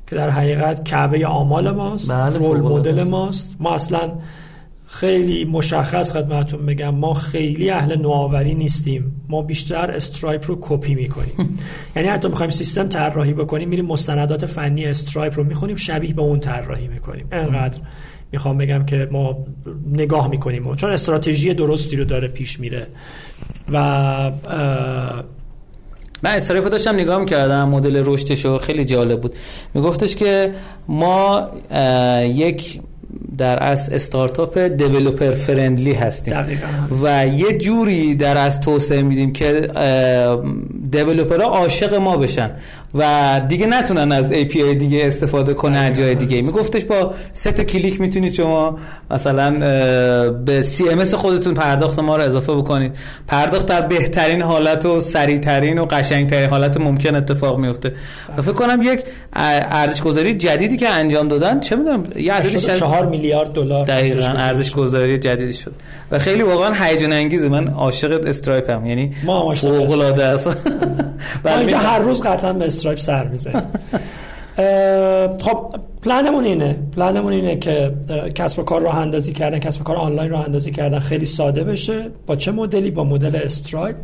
که 0.06 0.16
در 0.16 0.30
حقیقت 0.30 0.84
کعبه 0.84 1.26
آمال 1.26 1.70
ماست 1.70 2.12
بله 2.12 2.38
role 2.38 2.60
model 2.60 3.02
ماست. 3.08 3.56
ما 3.60 3.74
اصلا 3.74 4.12
خیلی 4.86 5.44
مشخص 5.44 6.12
خدمتتون 6.12 6.66
بگم 6.66 6.94
ما 6.94 7.14
خیلی 7.14 7.70
اهل 7.70 7.98
نوآوری 7.98 8.54
نیستیم. 8.54 9.22
ما 9.28 9.42
بیشتر 9.42 9.90
استرایپ 9.90 10.50
رو 10.50 10.58
کپی 10.60 10.94
می‌کنیم. 10.94 11.58
یعنی 11.96 12.08
حتی 12.08 12.28
می‌خوایم 12.28 12.50
سیستم 12.50 12.88
طراحی 12.88 13.32
بکنیم 13.32 13.68
میریم 13.68 13.86
مستندات 13.86 14.46
فنی 14.46 14.84
استرایپ 14.84 15.36
رو 15.36 15.44
می‌خونیم 15.44 15.76
شبیه 15.76 16.14
به 16.14 16.22
اون 16.22 16.40
طراحی 16.40 16.88
می‌کنیم. 16.88 17.26
انقدر 17.32 17.78
می‌خوام 18.32 18.58
بگم 18.58 18.86
که 18.86 19.08
ما 19.12 19.46
نگاه 19.86 20.28
می‌کنیم. 20.28 20.74
چون 20.74 20.90
استراتژی 20.90 21.54
درستی 21.54 21.96
رو 21.96 22.04
داره 22.04 22.28
پیش 22.28 22.60
میره. 22.60 22.86
و 23.72 24.30
من 26.26 26.32
استرایپ 26.32 26.68
داشتم 26.68 26.94
نگاه 26.94 27.18
می‌کردم 27.20 27.68
مدل 27.68 28.02
رشدش 28.06 28.46
خیلی 28.46 28.84
جالب 28.84 29.20
بود. 29.20 29.34
میگفتش 29.74 30.16
که 30.16 30.52
ما 30.88 31.48
یک 32.22 32.80
در 33.38 33.62
از 33.62 33.90
استارتاپ 33.90 34.58
developer 34.58 35.30
friendly 35.30 35.92
هستیم. 35.92 36.34
دقیقا. 36.34 36.66
و 37.02 37.26
یه 37.26 37.58
جوری 37.58 38.14
در 38.14 38.38
از 38.38 38.60
توسعه 38.60 39.02
میدیم 39.02 39.32
که 39.32 39.70
developer 40.90 41.41
ها 41.41 41.46
عاشق 41.46 41.94
ما 41.94 42.16
بشن. 42.16 42.50
و 42.98 43.40
دیگه 43.48 43.66
نتونن 43.66 44.12
از 44.12 44.32
API 44.32 44.56
دیگه 44.56 45.06
استفاده 45.06 45.55
کنه 45.55 45.78
از 45.78 45.97
جای 45.97 46.14
دیگه. 46.14 46.43
میگفتش 46.43 46.85
با 46.85 47.14
سه 47.32 47.52
تا 47.52 47.64
کلیک 47.64 48.01
می‌تونید 48.01 48.32
شما 48.32 48.78
مثلا 49.10 49.51
به 50.44 50.62
CMS 50.62 51.14
خودتون 51.14 51.55
پرداخت 51.55 51.98
ما 51.98 52.16
رو 52.16 52.23
اضافه 52.23 52.55
بکنید. 52.55 52.97
پرداخت 53.27 53.66
در 53.66 53.81
بهترین 53.81 54.43
حالت 54.43 54.86
و 54.86 55.01
سریعترین 55.01 55.78
و 55.78 55.85
قشنگترین 55.85 56.51
حالت 56.51 56.77
ممکن 56.77 57.14
اتفاق 57.16 57.59
میفته 57.59 57.93
و 58.39 58.43
فکر 58.43 58.52
کنم 58.52 58.82
یک 58.82 59.01
ارزش 59.32 60.02
گذاری 60.02 60.35
جدیدی 60.35 60.77
که 60.77 60.89
انجام 60.89 61.28
دادن 61.28 61.60
چه 61.60 61.77
می‌دونم 61.77 62.05
یه 62.16 62.32
عددی 62.32 62.59
4 62.59 63.06
میلیارد 63.06 63.52
دلار 63.52 63.85
دقیقاً 63.85 64.27
ارزش 64.27 64.73
گذاری 64.73 65.18
جدیدی 65.18 65.52
شد. 65.52 65.73
و 66.10 66.18
خیلی 66.18 66.43
واقعا 66.43 66.74
هیجان 66.74 67.12
انگیزه. 67.12 67.48
من 67.48 67.68
عاشق 67.68 68.20
استرایپ 68.27 68.70
هم 68.70 68.86
یعنی 68.86 69.12
فوق 69.56 69.90
العاده 69.90 70.24
است. 70.24 70.47
ما 70.47 70.55
اینجا 71.59 71.78
هر 71.78 71.98
روز 71.98 72.20
قطعا 72.20 72.52
استرایپ 72.92 72.98
سر 72.98 73.26
می‌زنیم 73.26 73.62
خب 75.40 75.74
پلنمون 76.02 76.44
اینه. 76.44 76.76
پلنمون 76.96 77.32
اینه 77.32 77.56
که 77.56 77.92
کسب 78.34 78.58
و 78.58 78.62
کار 78.62 78.80
راه 78.80 78.96
اندازی 78.96 79.32
کردن 79.32 79.58
کسب 79.58 79.80
و 79.80 79.84
کار 79.84 79.96
آنلاین 79.96 80.30
راه 80.30 80.44
اندازی 80.44 80.70
کردن 80.70 80.98
خیلی 80.98 81.26
ساده 81.26 81.64
بشه. 81.64 82.10
با 82.26 82.36
چه 82.36 82.52
مدلی؟ 82.52 82.90
با 82.90 83.04
مدل 83.04 83.36
استرایپ 83.36 83.96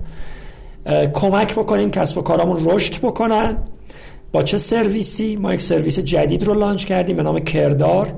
کمک 1.14 1.54
بکنیم 1.54 1.90
کسب 1.90 2.18
و 2.18 2.22
کارامون 2.22 2.70
رشد 2.70 3.00
بکنن. 3.02 3.56
با 4.32 4.42
چه 4.42 4.59
سرویسی؟ 4.59 5.36
ما 5.36 5.54
یک 5.54 5.62
سرویس 5.62 5.98
جدید 5.98 6.42
رو 6.42 6.54
launch 6.54 6.84
کردیم 6.84 7.16
به 7.16 7.22
نام 7.22 7.40
کردار. 7.40 8.09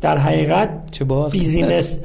در 0.00 0.18
حقیقت 0.18 0.68
چه 0.90 1.04
business 1.04 1.98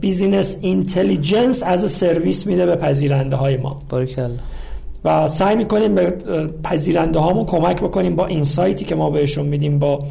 business 0.00 0.56
intelligence 0.60 1.62
as 1.62 1.90
a 1.90 1.97
service 1.97 2.46
میده 2.46 2.66
به 2.66 2.76
پذیرنده 2.76 3.36
های 3.36 3.56
ما. 3.56 3.82
باریکلا. 3.88 4.30
و 5.04 5.26
سعی 5.26 5.56
می‌کنیم 5.56 5.94
به 5.94 6.14
پذیرنده 6.64 7.18
هامون 7.18 7.44
کمک 7.44 7.82
بکنیم 7.82 8.16
با 8.16 8.26
اینسایتی 8.26 8.84
که 8.84 8.94
ما 8.94 9.10
بهشون 9.10 9.46
میدیم 9.46 9.78
با 9.78 10.02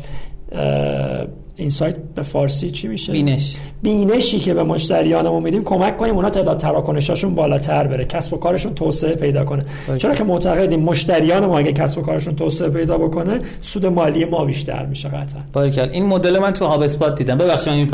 اینسایت 1.55 1.95
به 2.15 2.21
فارسی 2.21 2.69
چی 2.69 2.87
میشه؟ 2.87 3.11
بینش. 3.11 3.55
بینشی 3.81 4.39
که 4.39 4.53
به 4.53 4.63
مشتریانمون 4.63 5.43
میدیم 5.43 5.63
کمک 5.63 5.97
کنیم 5.97 6.15
اونا 6.15 6.29
تعداد 6.29 6.57
تراکنشاشون 6.57 7.35
بالاتر 7.35 7.87
بره 7.87 8.05
کسب 8.05 8.33
و 8.33 8.37
کارشون 8.37 8.73
توسعه 8.73 9.15
پیدا 9.15 9.45
کنه. 9.45 9.65
باید. 9.87 9.99
چرا 9.99 10.15
که 10.15 10.23
معتقدیم 10.23 10.79
مشتریان 10.79 11.45
ما 11.45 11.59
اگه 11.59 11.73
کسب 11.73 11.97
و 11.97 12.01
کارشون 12.01 12.35
توسعه 12.35 12.69
پیدا 12.69 12.97
بکنه 12.97 13.41
سود 13.61 13.85
مالی 13.85 14.25
ما 14.25 14.45
بیشتر 14.45 14.85
میشه 14.85 15.09
قطعا. 15.09 15.41
باریکلا 15.53 15.83
این 15.83 16.05
مدل 16.05 16.39
من 16.39 16.53
تو 16.53 16.65
هاب 16.65 16.81
اسپات 16.81 17.17
دیدم. 17.17 17.37
ببخشید 17.37 17.73
من 17.73 17.75
این 17.75 17.87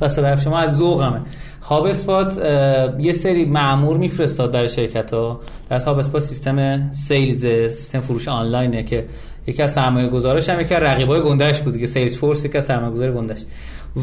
پس 0.00 0.16
طرف 0.16 0.42
شما 0.42 0.58
از 0.58 0.76
ذوقمه. 0.76 1.20
هاب 1.68 1.84
اسپات 1.84 2.38
یه 2.98 3.12
سری 3.12 3.44
معمور 3.44 3.96
میفرستاد 3.96 4.52
برای 4.52 4.68
شرکت 4.68 5.14
ها 5.14 5.40
در 5.70 5.78
HubSpot 5.78 6.22
سیستم 6.22 6.90
sales 6.90 7.46
سیستم 7.46 8.00
فروش 8.00 8.28
آنلاینه 8.28 8.82
که 8.82 9.04
یکی 9.46 9.62
از 9.62 9.72
سرمایه 9.72 10.08
گذارش 10.08 10.48
هم 10.48 10.60
یکی 10.60 10.74
از 10.74 10.82
رقیبای 10.82 11.20
گندش 11.20 11.60
بود 11.60 11.76
که 11.76 11.86
Salesforce 11.86 12.44
یکی 12.44 12.58
از 12.58 12.64
سرمایه 12.64 12.92
گذار 12.92 13.12
گندش 13.12 13.40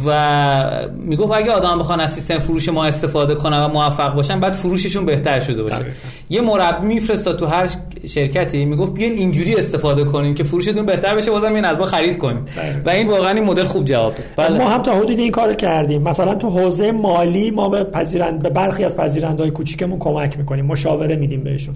و 0.06 0.90
می‌گفت 0.98 1.34
اگه 1.36 1.52
آدما 1.52 1.80
بخوان 1.80 2.00
از 2.00 2.14
سیستم 2.14 2.40
فروش 2.40 2.70
ما 2.70 2.86
استفاده 2.86 3.36
کنن 3.36 3.60
و 3.60 3.68
موفق 3.68 4.16
باشن 4.16 4.40
بعد 4.40 4.54
فروششون 4.54 5.06
بهتر 5.06 5.40
شده 5.40 5.64
باشه. 5.64 5.76
دقیقا. 5.76 5.96
یه 6.30 6.42
مربی 6.42 6.86
میفرستاد 6.86 7.40
تو 7.40 7.46
هر 7.46 7.70
شرکتی 8.08 8.66
می‌گفت 8.66 8.94
بیاین 8.94 9.14
اینجوری 9.14 9.56
استفاده 9.56 10.04
کنین 10.04 10.34
که 10.36 10.44
فروشتون 10.44 10.86
بهتر 10.86 11.16
بشه 11.16 11.32
بازم 11.32 11.54
این 11.54 11.66
از 11.66 11.78
ما 11.78 11.86
خرید 11.86 12.18
کنین. 12.18 12.42
و 12.86 12.90
این 12.90 13.08
واقعا 13.08 13.32
این 13.32 13.44
مدل 13.44 13.64
خوب 13.64 13.86
جواب 13.86 14.14
داد. 14.16 14.50
بله. 14.50 14.58
ما 14.58 14.70
هم 14.70 14.82
تا 14.82 14.96
حدودی 14.96 15.22
این 15.22 15.32
کارو 15.32 15.54
کردیم. 15.54 16.02
مثلا 16.02 16.36
تو 16.36 16.50
حوزه 16.50 16.92
مالی 16.92 17.52
ما 17.52 17.70
به 17.70 17.84
پذیرند 17.84 18.44
به 18.44 18.50
برخی 18.50 18.84
از 18.84 18.98
پذیرندهای 18.98 19.52
کوچیکمون 19.52 20.00
کمک 20.00 20.38
می‌کنیم 20.38 20.66
مشاوره 20.66 21.16
میدیم 21.16 21.44
بهشون. 21.44 21.76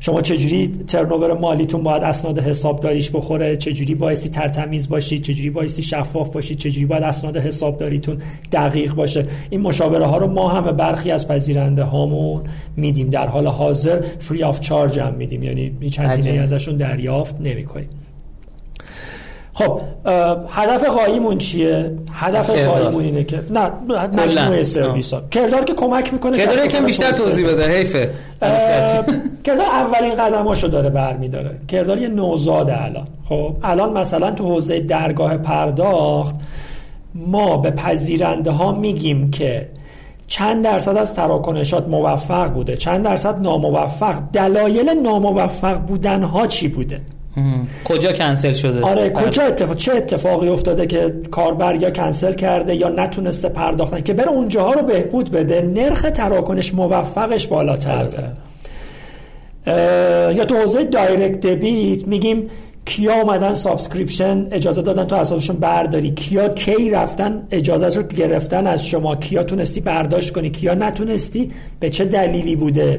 شما 0.00 0.20
چجوری 0.20 0.68
ترنوور 0.86 1.32
مالیتون 1.32 1.82
باید 1.82 2.02
اسناد 2.02 2.38
حسابداریش 2.38 3.10
بخوره؟ 3.10 3.56
چجوری 3.56 3.94
بایستی 3.94 4.28
ترتمیز 4.28 4.88
باشید 4.88 5.22
چجوری 5.22 5.50
بایستی 5.50 5.82
شفاف 5.82 6.30
باشید 6.30 6.58
چجوری 6.58 6.86
باید 6.86 7.02
اسناد 7.02 7.37
حسابداریتون 7.38 8.18
دقیق 8.52 8.94
باشه. 8.94 9.24
این 9.50 9.60
مشاوره 9.60 10.06
ها 10.06 10.16
رو 10.16 10.26
ما 10.26 10.48
هم 10.48 10.76
برخی 10.76 11.10
از 11.10 11.28
پذیرنده 11.28 11.82
هامون 11.82 12.42
میدیم. 12.76 13.10
در 13.10 13.26
حال 13.26 13.46
حاضر 13.46 14.00
فری 14.18 14.42
آف 14.42 14.60
چارج 14.60 14.98
هم 14.98 15.14
میدیم. 15.14 15.42
یعنی 15.42 15.72
هیچ 15.80 16.00
هزینه 16.00 16.40
ازشون 16.40 16.76
دریافت 16.76 17.40
نمی 17.40 17.64
کنیم 17.64 17.88
خب 19.52 19.80
هدف 20.48 20.84
قایمون 20.84 21.38
چیه؟ 21.38 21.90
هدف 22.12 22.50
قایمون 22.50 23.04
اینه 23.04 23.24
که 23.24 23.40
نه 23.50 23.70
مجموعه 24.16 24.62
سرویس 24.62 25.14
ها 25.14 25.22
کردار 25.30 25.64
که 25.64 25.74
کمک 25.74 26.12
می‌کنه 26.12 26.36
کردار 26.38 26.64
یکم 26.64 26.86
بیشتر 26.86 27.12
توضیح 27.12 27.48
بده 27.48 27.78
حیفه. 27.78 28.10
کردار 29.44 29.66
اولین 29.66 30.14
قدماشو 30.14 30.68
داره 30.68 30.90
برمیداره. 30.90 31.50
کردار 31.68 31.98
یه 31.98 32.08
نوزاد 32.08 32.70
الان. 32.70 33.08
خب 33.24 33.56
الان 33.62 33.98
مثلا 33.98 34.30
تو 34.30 34.44
حوزه 34.44 34.80
درگاه 34.80 35.36
پرداخت 35.36 36.34
ما 37.26 37.56
به 37.56 37.70
پذیرنده 37.70 38.50
ها 38.50 38.72
میگیم 38.72 39.30
که 39.30 39.68
چند 40.26 40.64
درصد 40.64 40.96
از 40.96 41.14
تراکنشات 41.14 41.88
موفق 41.88 42.52
بوده 42.52 42.76
چند 42.76 43.04
درصد 43.04 43.40
ناموفق 43.40 44.14
دلایل 44.32 44.90
ناموفق 44.90 45.78
بودن 45.78 46.22
ها 46.22 46.46
چی 46.46 46.68
بوده؟ 46.68 47.00
کجا 47.84 48.12
کنسل 48.12 48.52
شده؟ 48.52 48.80
آره 48.80 49.10
کجا 49.10 49.42
اتفاق 49.42 49.76
چه 49.76 49.92
اتفاقی 49.92 50.48
افتاده 50.48 50.86
که 50.86 51.14
کاربر 51.30 51.74
یا 51.74 51.90
کنسل 51.90 52.32
کرده 52.32 52.74
یا 52.74 52.88
نتونسته 52.88 53.48
پرداختن 53.48 54.00
که 54.00 54.14
بره 54.14 54.28
اونجاها 54.28 54.72
رو 54.72 54.82
بهبود 54.82 55.30
بده؟ 55.30 55.62
نرخ 55.62 56.06
تراکنش 56.14 56.74
موفقش 56.74 57.46
بالاتر 57.46 58.06
یا 60.34 60.44
تو 60.44 60.56
حوزه 60.56 60.84
direct 60.84 61.40
debit 61.40 62.08
میگیم 62.08 62.50
کیا 62.88 63.20
اومدن 63.20 63.54
subscription 63.54 64.46
اجازه 64.50 64.82
دادن 64.82 65.04
تو 65.04 65.16
حسابشون 65.16 65.56
برداری؟ 65.56 66.10
کیا 66.10 66.48
کی 66.48 66.90
رفتن 66.90 67.46
اجازه 67.50 68.00
رو 68.00 68.02
گرفتن 68.02 68.66
از 68.66 68.86
شما؟ 68.86 69.16
کیا 69.16 69.42
تونستی 69.42 69.80
برداشت 69.80 70.32
کنی؟ 70.32 70.50
کیا 70.50 70.74
نتونستی؟ 70.74 71.50
به 71.80 71.90
چه 71.90 72.04
دلیلی 72.04 72.56
بوده؟ 72.56 72.98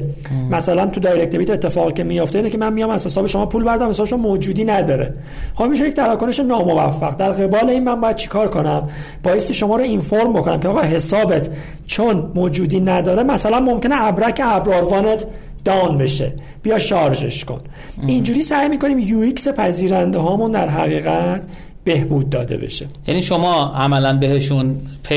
مثلا 0.50 0.86
تو 0.86 1.00
direct 1.00 1.30
debit 1.30 1.50
اتفاقی 1.50 1.92
که 1.92 2.04
میافته 2.04 2.38
اینه 2.38 2.50
که 2.50 2.58
من 2.58 2.72
میام 2.72 2.90
از 2.90 3.06
حساب 3.06 3.26
شما 3.26 3.46
پول 3.46 3.64
بردم 3.64 3.88
حساب 3.88 4.06
شما 4.06 4.18
موجودی 4.18 4.64
نداره. 4.64 5.14
خب 5.54 5.64
میشه 5.64 5.88
یک 5.88 5.94
تراکنش 5.94 6.40
ناموفق. 6.40 7.16
در 7.16 7.32
قبال 7.32 7.70
این 7.70 7.84
من 7.84 8.00
باید 8.00 8.16
چیکار 8.16 8.48
کنم؟ 8.48 8.88
بایستی 9.22 9.54
شما 9.54 9.76
رو 9.76 9.82
inform 9.82 10.32
بکنم 10.32 10.60
که 10.60 10.68
آقا 10.68 10.80
حسابت 10.80 11.48
چون 11.86 12.32
موجودی 12.34 12.80
نداره 12.80 13.22
مثلا 13.22 13.60
ممکنه 13.60 14.04
ابرک 14.04 14.40
ابرآروانت 14.44 15.26
down 15.64 15.98
بشه. 15.98 16.32
بیا 16.62 16.78
شارژش 16.78 17.44
کن. 17.44 17.58
اینجوری 18.06 18.42
سعی 18.42 18.68
می‌کنیم 18.68 18.98
UX 18.98 19.48
پذیرنده 19.48 20.18
هامون 20.18 20.50
در 20.50 20.68
حقیقت 20.68 21.46
بهبود 21.84 22.30
داده 22.30 22.56
بشه. 22.56 22.86
یعنی 23.06 23.22
شما 23.22 23.72
عملا 23.76 24.18
بهشون 24.18 24.76
پ... 25.04 25.12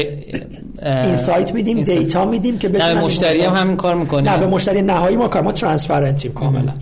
insight 0.83 1.53
میدیم 1.53 1.83
data 1.83 2.25
میدیم 2.25 2.57
که 2.57 2.69
نه 2.69 2.93
مشتری 2.93 3.41
هم 3.41 3.53
همین 3.53 3.77
کار 3.77 3.95
می‌کنیم. 3.95 4.29
نه 4.29 4.37
به 4.37 4.47
مشتری 4.47 4.81
نهایی 4.81 5.15
ما 5.15 5.27
کار 5.27 5.41
ما 5.41 5.51
transparent 5.51 6.21
یم 6.21 6.33
کاملا. 6.33 6.73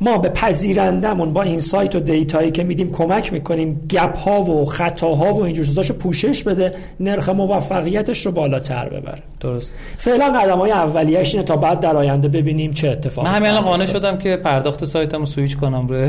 ما 0.00 0.18
به 0.18 0.28
پذیرندمون 0.28 1.32
با 1.32 1.42
insight 1.42 1.94
و 1.94 2.00
data 2.00 2.33
یی 2.33 2.50
که 2.50 2.64
میدیم 2.64 2.92
کمک 2.92 3.32
می‌کنیم 3.32 3.86
gap 3.90 4.16
ها 4.16 4.42
و 4.42 4.64
خطاها 4.64 5.32
و 5.32 5.42
اینجور 5.42 5.64
چیزاشو 5.64 5.94
پوشش 5.94 6.42
بده 6.42 6.74
نرخ 7.00 7.28
موفقیتش 7.28 8.26
رو 8.26 8.32
بالاتر 8.32 8.88
ببره. 8.88 9.22
درست. 9.40 9.74
فعلا 9.98 10.32
قدم 10.38 10.58
های 10.58 10.70
اولیش 10.70 11.34
اینه 11.34 11.46
تا 11.46 11.56
بعد 11.56 11.80
در 11.80 11.96
آینده 11.96 12.28
ببینیم 12.28 12.72
چه 12.72 12.88
اتفاقی 12.88 13.28
من 13.28 13.34
همین 13.34 13.50
الان 13.50 13.64
قانع 13.64 13.84
شدم 13.84 14.18
که 14.18 14.36
پرداخت 14.36 14.84
سایتمو 14.84 15.26
سویچ 15.26 15.56
کنم 15.56 15.88
رو 15.88 15.96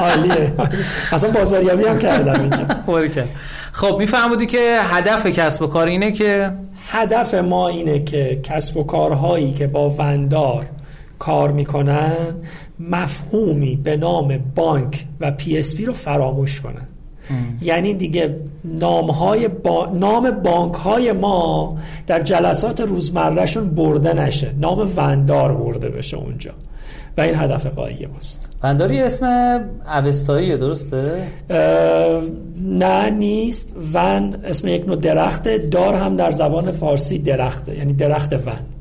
عالیه. 0.00 0.52
اصلا 1.12 1.30
بازاریابی 1.30 1.84
هم 1.84 1.98
کردم 1.98 2.40
اینجا. 2.40 2.66
خب 3.72 3.96
می‌فرمودی 3.98 4.46
که 4.46 4.78
هدف 4.82 5.26
کسب 5.26 5.62
و 5.62 5.66
کار 5.66 5.86
اینه 5.86 6.12
که 6.12 6.52
هدف 6.88 7.34
ما 7.34 7.68
اینه 7.68 8.04
که 8.04 8.40
کسب 8.42 8.76
و 8.76 8.84
کارهایی 8.84 9.52
که 9.52 9.66
با 9.66 9.90
وندار 9.90 10.64
کار 11.18 11.52
می‌کنن 11.52 12.34
مفهومی 12.80 13.76
به 13.76 13.96
نام 13.96 14.38
بانک 14.54 15.06
و 15.20 15.30
PSP 15.30 15.84
رو 15.84 15.92
فراموش 15.92 16.60
کنن. 16.60 16.86
یعنی 17.62 17.94
دیگه 17.94 18.36
نام, 18.64 19.10
های 19.10 19.48
با... 19.48 19.88
نام 19.94 20.30
بانک 20.30 20.74
های 20.74 21.12
ما 21.12 21.78
در 22.06 22.22
جلسات 22.22 22.80
روزمرهشون 22.80 23.70
برده 23.70 24.12
نشه. 24.12 24.54
نام 24.58 24.90
وندار 24.96 25.54
برده 25.54 25.88
بشه 25.88 26.16
اونجا. 26.16 26.50
و 27.16 27.20
این 27.20 27.34
هدف 27.34 27.66
قایی 27.66 28.06
ماست. 28.06 28.48
ونداری 28.62 29.00
اسم 29.00 29.26
اوستاییه 29.86 30.56
درسته؟ 30.56 31.22
نه 32.60 33.10
نیست. 33.10 33.76
ون 33.94 34.36
اسم 34.44 34.68
یک 34.68 34.86
نوع 34.86 34.96
درخته. 34.96 35.58
دار 35.58 35.94
هم 35.94 36.16
در 36.16 36.30
زبان 36.30 36.70
فارسی 36.72 37.18
درخته. 37.18 37.78
یعنی 37.78 37.92
درخت 37.92 38.32
ون. 38.32 38.79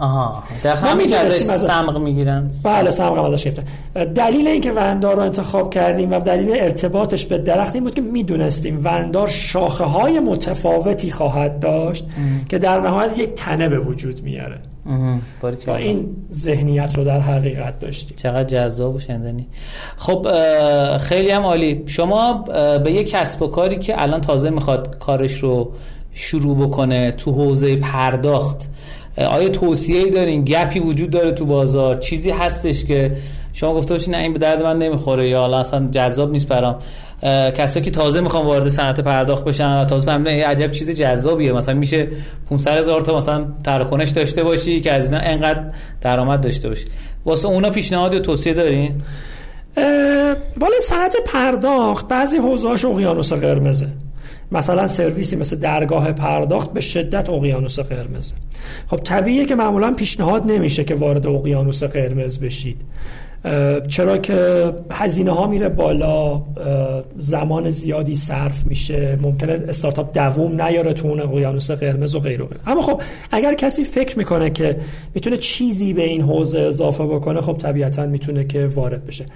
آها. 0.00 0.42
در 0.62 0.76
که 1.06 1.16
ازش 1.16 1.42
سمق 1.42 1.98
می‌گیرن. 1.98 2.50
بله 2.62 2.90
سمق 2.90 3.18
هم 3.18 3.24
ازش 3.24 3.44
گرفتن. 3.44 3.64
دلیل 4.04 4.48
اینکه 4.48 4.72
وندار 4.72 5.16
رو 5.16 5.22
انتخاب 5.22 5.70
کردیم 5.74 6.12
و 6.12 6.20
دلیل 6.20 6.50
ارتباطش 6.60 7.26
به 7.26 7.38
درخت 7.38 7.74
این 7.74 7.84
بود 7.84 7.94
که 7.94 8.00
می‌دونستیم 8.00 8.80
وندار 8.84 9.26
شاخه 9.26 9.84
های 9.84 10.20
متفاوتی 10.20 11.10
خواهد 11.10 11.60
داشت 11.60 12.04
ام. 12.04 12.44
که 12.48 12.58
در 12.58 12.80
نهایت 12.80 13.18
یک 13.18 13.34
تنه 13.34 13.68
به 13.68 13.78
وجود 13.78 14.22
میاره 14.22 14.58
و 15.66 15.70
این 15.70 16.16
ذهنیت 16.32 16.98
رو 16.98 17.04
در 17.04 17.20
حقیقت 17.20 17.78
داشتیم. 17.78 18.16
چقدر 18.16 18.44
جذاب 18.44 18.94
و 18.94 19.00
شنیدنی. 19.00 19.46
خب 19.96 20.26
خیلی 20.98 21.30
هم 21.30 21.42
عالی. 21.42 21.82
شما 21.86 22.44
به 22.84 22.92
یک 22.92 23.10
کسب 23.10 23.42
و 23.42 23.46
کاری 23.46 23.76
که 23.76 24.02
الان 24.02 24.20
تازه 24.20 24.50
می‌خواد 24.50 24.98
کارش 24.98 25.34
رو 25.34 25.72
شروع 26.12 26.56
بکنه 26.56 27.12
تو 27.12 27.32
حوزه 27.32 27.76
پرداخت 27.76 28.70
آیا 29.28 29.48
توصیه 29.48 29.98
ای 29.98 30.10
دارین؟ 30.10 30.44
گپی 30.44 30.80
وجود 30.80 31.10
داره 31.10 31.32
تو 31.32 31.44
بازار؟ 31.44 31.94
چیزی 31.94 32.30
هستش 32.30 32.84
که 32.84 33.16
شما 33.52 33.74
گفته 33.74 33.94
باشین 33.94 34.14
نه 34.14 34.20
این 34.20 34.32
به 34.32 34.38
درد 34.38 34.62
من 34.62 34.78
نمی‌خوره 34.78 35.28
یا 35.28 35.40
حالا 35.40 35.58
اصلا 35.58 35.88
جذاب 35.90 36.30
نیست 36.30 36.48
برام. 36.48 36.78
کسایی 37.56 37.84
که 37.84 37.90
تازه 37.90 38.20
می‌خوان 38.20 38.46
وارد 38.46 38.68
صنعت 38.68 39.00
پرداخت 39.00 39.44
بشن 39.44 39.80
و 39.80 39.84
تازه 39.84 40.06
فهمیدن 40.06 40.30
عجب 40.30 40.70
چیز 40.70 40.90
جذابیه. 40.90 41.52
مثلا 41.52 41.74
میشه 41.74 42.08
500 42.50 42.72
هزار 42.72 43.00
تا 43.00 43.16
مثلا 43.16 43.46
تراکنش 43.64 44.10
داشته 44.10 44.44
باشی 44.44 44.80
که 44.80 44.92
از 44.92 45.04
اینا 45.06 45.18
انقدر 45.18 45.64
درآمد 46.00 46.40
داشته 46.40 46.68
باشی. 46.68 46.84
واسه 47.24 47.48
اونا 47.48 47.70
پیشنهاد 47.70 48.14
یا 48.14 48.20
توصیه 48.20 48.54
دارین؟ 48.54 49.02
والا 50.60 50.80
صنعت 50.80 51.16
پرداخت 51.26 52.08
بعضی 52.08 52.38
حوزه‌اش 52.38 52.84
اقیانوس 52.84 53.32
قرمزه. 53.32 53.88
مثلا 54.52 54.86
سرویسی 54.86 55.36
مثل 55.36 55.56
درگاه 55.56 56.12
پرداخت 56.12 56.72
به 56.72 56.80
شدت 56.80 57.30
اقیانوس 57.30 57.80
قرمزه 57.80 58.34
خب 58.86 58.96
طبیعیه 58.96 59.46
که 59.46 59.54
معمولا 59.54 59.94
پیشنهاد 59.94 60.50
نمیشه 60.50 60.84
که 60.84 60.94
وارد 60.94 61.26
اقیانوس 61.26 61.84
قرمز 61.84 62.38
بشید. 62.38 62.80
چرا 63.88 64.18
که 64.18 64.72
هزینه 64.90 65.32
ها 65.32 65.46
میره 65.46 65.68
بالا 65.68 66.42
زمان 67.16 67.70
زیادی 67.70 68.16
صرف 68.16 68.66
میشه 68.66 69.18
ممکنه 69.22 69.64
استارتاپ 69.68 70.14
دووم 70.14 70.62
نیاره 70.62 70.92
تو 70.92 71.08
اون 71.08 71.20
اقیانوس 71.20 71.70
قرمز 71.70 72.14
و 72.14 72.18
غیره 72.18 72.46
اما 72.66 72.80
خب 72.80 73.02
اگر 73.30 73.54
کسی 73.54 73.84
فکر 73.84 74.18
می‌کنه 74.18 74.50
که 74.50 74.76
می‌تونه 75.14 75.36
چیزی 75.36 75.92
به 75.92 76.02
این 76.02 76.22
حوزه 76.22 76.60
اضافه 76.60 77.04
بکنه 77.04 77.40
خب 77.40 77.52
طبیعتا 77.52 78.06
می‌تونه 78.06 78.44
که 78.44 78.66
وارد 78.66 79.06
بشه. 79.06 79.26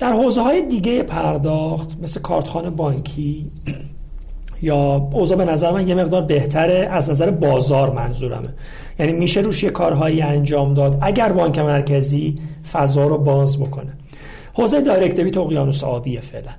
در 0.00 0.12
حوزه 0.12 0.42
های 0.42 0.62
دیگه 0.62 1.02
پرداخت 1.02 1.90
مثل 2.02 2.20
کارتخانه 2.20 2.70
بانکی 2.70 3.46
یا 4.62 5.08
اوضاع 5.12 5.38
به 5.38 5.44
نظر 5.44 5.70
من 5.70 5.88
یه 5.88 5.94
مقدار 5.94 6.22
بهتره 6.22 6.88
از 6.90 7.10
نظر 7.10 7.30
بازار 7.30 7.90
منظورمه. 7.90 8.48
یعنی 8.98 9.12
میشه 9.12 9.40
روش 9.40 9.62
یه 9.62 9.70
کارهایی 9.70 10.22
انجام 10.22 10.74
داد. 10.74 10.98
اگر 11.00 11.32
بانک 11.32 11.58
مرکزی 11.58 12.34
فضا 12.72 13.06
رو 13.06 13.18
باز 13.18 13.58
بکنه. 13.58 13.92
حوزه 14.54 14.80
دایرکت 14.80 15.14
دیبیت 15.16 15.38
اقیانوس 15.38 15.84
آبیه 15.84 16.20
فعلا. 16.20 16.52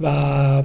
و 0.00 0.62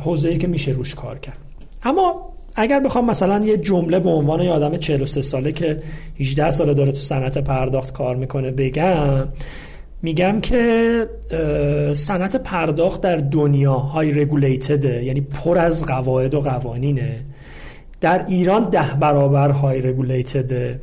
حوزه‌ای 0.00 0.38
که 0.38 0.46
میشه 0.46 0.70
روش 0.70 0.94
کار 0.94 1.18
کرد. 1.18 1.38
اما 1.82 2.28
اگر 2.54 2.80
بخوام 2.80 3.10
مثلا 3.10 3.44
یه 3.44 3.56
جمله 3.56 3.98
به 3.98 4.10
عنوان 4.10 4.40
یه 4.40 4.50
آدم 4.50 4.76
43 4.76 5.22
ساله 5.22 5.52
که 5.52 5.78
18 6.20 6.50
ساله 6.50 6.74
داره 6.74 6.92
تو 6.92 7.00
صنعت 7.00 7.38
پرداخت 7.38 7.92
کار 7.92 8.16
می‌کنه 8.16 8.50
بگم 8.50 9.22
میگم 10.02 10.40
که 10.40 11.06
صنعت 11.94 12.36
پرداخت 12.36 13.00
در 13.00 13.16
دنیا 13.16 13.74
های 13.74 14.12
رگولیتده 14.12 15.04
یعنی 15.04 15.20
پر 15.20 15.58
از 15.58 15.84
قواعد 15.84 16.34
و 16.34 16.40
قوانینه. 16.40 17.24
در 18.00 18.26
ایران 18.28 18.70
ده 18.70 18.94
برابر 19.00 19.50
های 19.50 19.80
رگولیتده 19.80 20.80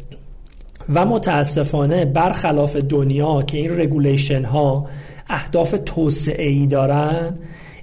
و 0.93 1.05
متاسفانه 1.05 2.05
برخلاف 2.05 2.75
دنیا 2.75 3.41
که 3.41 3.57
این 3.57 3.79
رگولیشن 3.79 4.45
ها 4.45 4.87
اهداف 5.29 5.75
توسعه 5.85 6.47
ای 6.47 6.67
دارن 6.67 7.33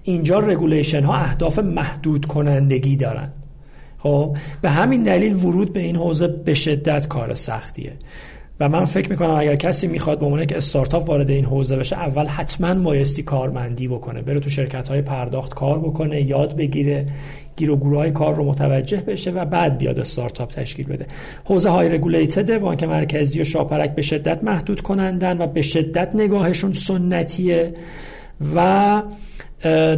اینجا 0.02 0.38
regulation 0.38 1.02
ها 1.04 1.14
اهداف 1.14 1.58
محدود 1.58 2.26
کنندگی 2.26 2.96
دارن. 2.96 3.30
خب 3.98 4.36
به 4.62 4.70
همین 4.70 5.02
دلیل 5.02 5.36
ورود 5.36 5.72
به 5.72 5.80
این 5.80 5.96
حوزه 5.96 6.28
به 6.28 6.54
شدت 6.54 7.08
کار 7.08 7.34
سختیه. 7.34 7.92
و 8.60 8.68
من 8.68 8.84
فکر 8.84 9.10
می‌کنم 9.10 9.30
اگر 9.30 9.56
کسی 9.56 9.86
می‌خواد 9.86 10.18
به 10.18 10.26
عنوان 10.26 10.44
که 10.44 10.56
استارتاپ 10.56 11.08
وارد 11.08 11.30
این 11.30 11.44
حوزه 11.44 11.76
بشه 11.76 11.96
اول 11.96 12.26
حتما 12.26 12.74
بایستی 12.74 13.22
کارمندی 13.22 13.88
بکنه. 13.88 14.22
بره 14.22 14.40
تو 14.40 14.50
شرکت 14.50 14.88
های 14.88 15.02
پرداخت 15.02 15.54
کار 15.54 15.78
بکنه 15.78 16.22
یاد 16.22 16.56
بگیره 16.56 17.06
گیر 17.56 17.70
و 17.70 17.76
گره 17.76 17.98
های 17.98 18.10
کار 18.10 18.34
رو 18.34 18.44
متوجه 18.44 19.00
بشه 19.00 19.30
و 19.30 19.44
بعد 19.44 19.78
بیاد 19.78 19.98
استارتاپ 19.98 20.52
تشکیل 20.52 20.86
بده. 20.86 21.06
حوزه 21.44 21.70
های 21.70 21.88
regulated 21.88 22.58
بانک 22.58 22.82
مرکزی 22.82 23.40
و 23.40 23.44
شاپرک 23.44 23.94
به 23.94 24.02
شدت 24.02 24.44
محدود 24.44 24.80
کنندن 24.80 25.38
و 25.38 25.46
به 25.46 25.62
شدت 25.62 26.10
نگاهشون 26.14 26.72
سنتیه 26.72 27.72
و 28.56 29.02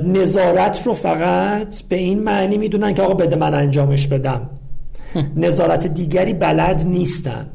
نظارت 0.05 0.83
رو 0.87 0.93
فقط 0.93 1.83
به 1.83 1.97
این 1.97 2.23
معنی 2.23 2.59
می‌دونن 2.59 2.95
که 2.95 3.03
آقا 3.03 3.15
بده 3.15 3.37
من 3.37 3.55
انجامش 3.55 4.07
بدم. 4.07 4.51
نظارت 5.37 5.87
دیگری 5.87 6.33
بلد 6.33 6.83
نیستن. 6.87 7.47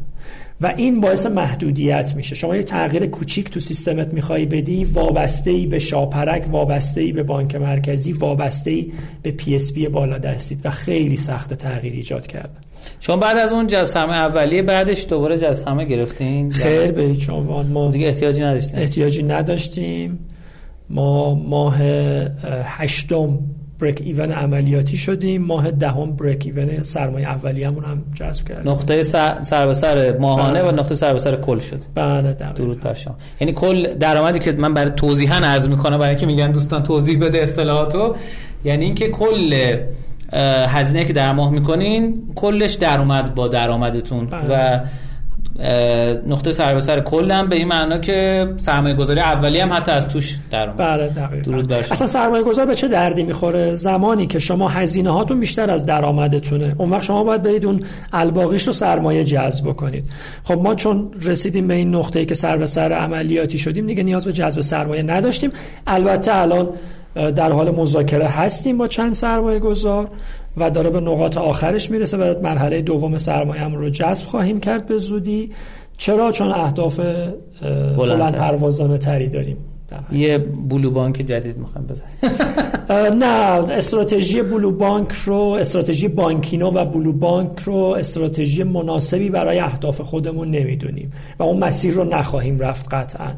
و 0.62 0.74
این 0.78 1.02
باعث 1.02 1.26
محدودیت 1.26 2.14
میشه. 2.16 2.36
شما 2.36 2.56
یه 2.56 2.64
تغییر 2.64 3.06
کوچیک 3.06 3.50
تو 3.50 3.60
سیستمت 3.60 4.14
می‌خوای 4.14 4.46
بدی 4.46 4.84
وابسته 4.84 5.52
ای 5.52 5.66
به 5.66 5.80
شاپرک 5.80 6.46
وابسته 6.52 7.02
ای 7.02 7.12
به 7.12 7.24
بانک 7.24 7.56
مرکزی 7.56 8.14
وابسته 8.14 8.72
ای 8.72 8.92
به 9.24 9.32
PSP 9.32 9.88
بالا 9.88 10.18
دستیت 10.18 10.62
و 10.66 10.70
خیلی 10.70 11.18
سخت 11.18 11.54
تغییر 11.54 11.94
ایجاد 11.94 12.28
کرده 12.28 12.60
شما 13.00 13.18
بعد 13.18 13.38
از 13.38 13.54
اون 13.54 13.68
جسمه 13.68 14.14
اولیه 14.14 14.64
بعدش 14.64 15.06
دوباره 15.10 15.38
جسمه 15.38 15.86
گرفتین؟ 15.86 16.52
خیر 16.52 16.92
به 16.92 17.02
هیچ 17.02 17.30
عنوان 17.30 17.68
ما 17.68 17.92
دیگه 17.92 18.08
احتیاجی 18.08 18.44
نداشتیم. 18.44 18.80
احتیاجی 18.80 19.24
نداشتیم. 19.24 20.20
ما 20.90 21.36
ماه 21.36 21.78
هشتم 22.64 23.40
بریک 23.80 24.02
ایون 24.06 24.32
عملیاتی 24.32 24.98
شدیم. 24.98 25.46
ماه 25.46 25.72
دهم 25.72 26.16
بریک 26.16 26.46
ایون 26.46 26.84
سرمایه 26.84 27.28
اولیه‌مون 27.28 27.84
هم 27.84 28.04
جذب 28.14 28.48
کردیم. 28.48 28.72
نقطه 28.72 29.02
سر 29.42 29.66
به 29.68 29.74
سر 29.74 30.18
ماهانه 30.18 30.64
و 30.64 30.72
نقطه 30.72 30.96
سر 30.96 31.14
به 31.14 31.20
سر 31.20 31.36
کل 31.36 31.60
شد. 31.60 31.82
بله 31.96 32.34
درود 32.56 32.80
بر 32.80 32.94
شما. 32.94 33.16
یعنی 33.40 33.54
کل 33.54 33.94
درآمدی 33.94 34.40
که 34.40 34.52
من 34.52 34.74
برای 34.74 34.92
توضیحا 34.92 35.46
عرض 35.46 35.70
می‌کنم 35.70 35.98
برای 35.98 36.10
اینکه 36.10 36.26
میگن 36.26 36.52
دوستان 36.52 36.84
توضیح 36.84 37.20
بده 37.20 37.38
اصطلاحاتو 37.38 38.16
یعنی 38.64 38.86
اینکه 38.86 39.10
کل 39.10 39.76
هزینه 40.68 41.06
که 41.06 41.14
در 41.14 41.32
ماه 41.34 41.52
می‌کنین 41.52 42.24
کلش 42.36 42.74
درآمد 42.74 43.36
با 43.36 43.48
درآمدتون. 43.48 44.28
و 44.50 44.80
نقطه 46.28 46.52
سر 46.52 46.74
به 46.74 46.82
سر 46.82 47.00
کلم 47.00 47.50
به 47.50 47.56
این 47.56 47.68
معنا 47.68 47.98
که 47.98 48.48
سرمایه 48.58 48.96
گذاری 48.96 49.20
اولی 49.20 49.60
هم 49.60 49.74
حتی 49.74 49.92
از 49.92 50.10
توش 50.10 50.38
در 50.52 50.68
بله 50.68 51.08
دقیقاً. 51.08 51.78
اصلا 51.92 52.08
سرمایه 52.08 52.44
گذار 52.44 52.66
به 52.66 52.76
چه 52.76 52.88
دردی 52.88 53.24
می‌خوره؟ 53.24 53.76
زمانی 53.76 54.28
که 54.28 54.40
شما 54.40 54.68
هزینه 54.68 55.10
هاتون 55.10 55.40
بیشتر 55.40 55.72
از 55.72 55.86
درآمدتونه. 55.86 56.76
اون 56.78 56.90
وقت 56.90 57.04
شما 57.04 57.24
باید 57.24 57.42
برید 57.42 57.66
اون 57.66 57.84
الباقیش 58.14 58.68
رو 58.68 58.74
سرمایه 58.74 59.24
جذب 59.24 59.66
کنید. 59.74 60.10
خب 60.44 60.58
ما 60.58 60.76
چون 60.76 61.12
رسیدیم 61.22 61.68
به 61.68 61.74
این 61.74 61.96
نقطه‌ای 61.96 62.26
که 62.26 62.36
سر 62.36 62.58
به 62.58 62.66
سر 62.66 62.92
عملیاتی 62.92 63.58
شدیم 63.58 63.88
دیگه 63.88 64.04
نیاز 64.04 64.26
به 64.26 64.34
جذب 64.34 64.62
سرمایه 64.62 65.04
نداشتیم. 65.04 65.52
البته 65.88 66.36
الان 66.36 66.70
در 67.16 67.52
حال 67.52 67.72
مذاکره 67.72 68.28
هستیم 68.28 68.78
با 68.78 68.88
چند 68.88 69.14
سرمایه 69.14 69.60
گذار 69.60 70.08
و 70.58 70.70
داره 70.70 70.90
به 70.90 71.00
نقاط 71.00 71.38
آخرش 71.38 71.92
می‌رسه 71.92 72.18
و 72.18 72.42
مرحله 72.44 72.82
دوم 72.82 73.18
سرمایه 73.18 73.68
رو 73.68 73.90
جذب 73.90 74.26
خواهیم 74.26 74.60
کرد 74.60 74.86
به 74.86 74.98
زودی. 74.98 75.52
چرا؟ 75.98 76.32
چون 76.32 76.52
اهداف 76.52 77.00
بلند 77.98 78.36
پروازانه 78.36 78.98
تری 78.98 79.30
داریم. 79.30 79.58
یه 80.12 80.38
بلو 80.70 80.92
بانک 80.92 81.16
جدید 81.16 81.58
می‌خوایم 81.58 81.88
بزنیم 81.88 82.12
نه 83.24 83.26
استراتژی 83.72 84.42
بلو 84.42 84.72
بانک 84.72 85.12
رو 85.12 85.36
استراتژی 85.36 86.08
بانکینو 86.08 86.72
و 86.72 86.86
بلو 86.86 87.14
بانک 87.14 87.60
رو 87.60 87.76
استراتژی 87.76 88.64
مناسبی 88.64 89.30
برای 89.30 89.60
اهداف 89.60 90.02
خودمون 90.02 90.48
نمی‌دونیم 90.48 91.10
و 91.40 91.44
اون 91.44 91.64
مسیر 91.64 91.94
رو 91.94 92.04
نخواهیم 92.04 92.60
رفت 92.60 92.94
قطعا. 92.94 93.32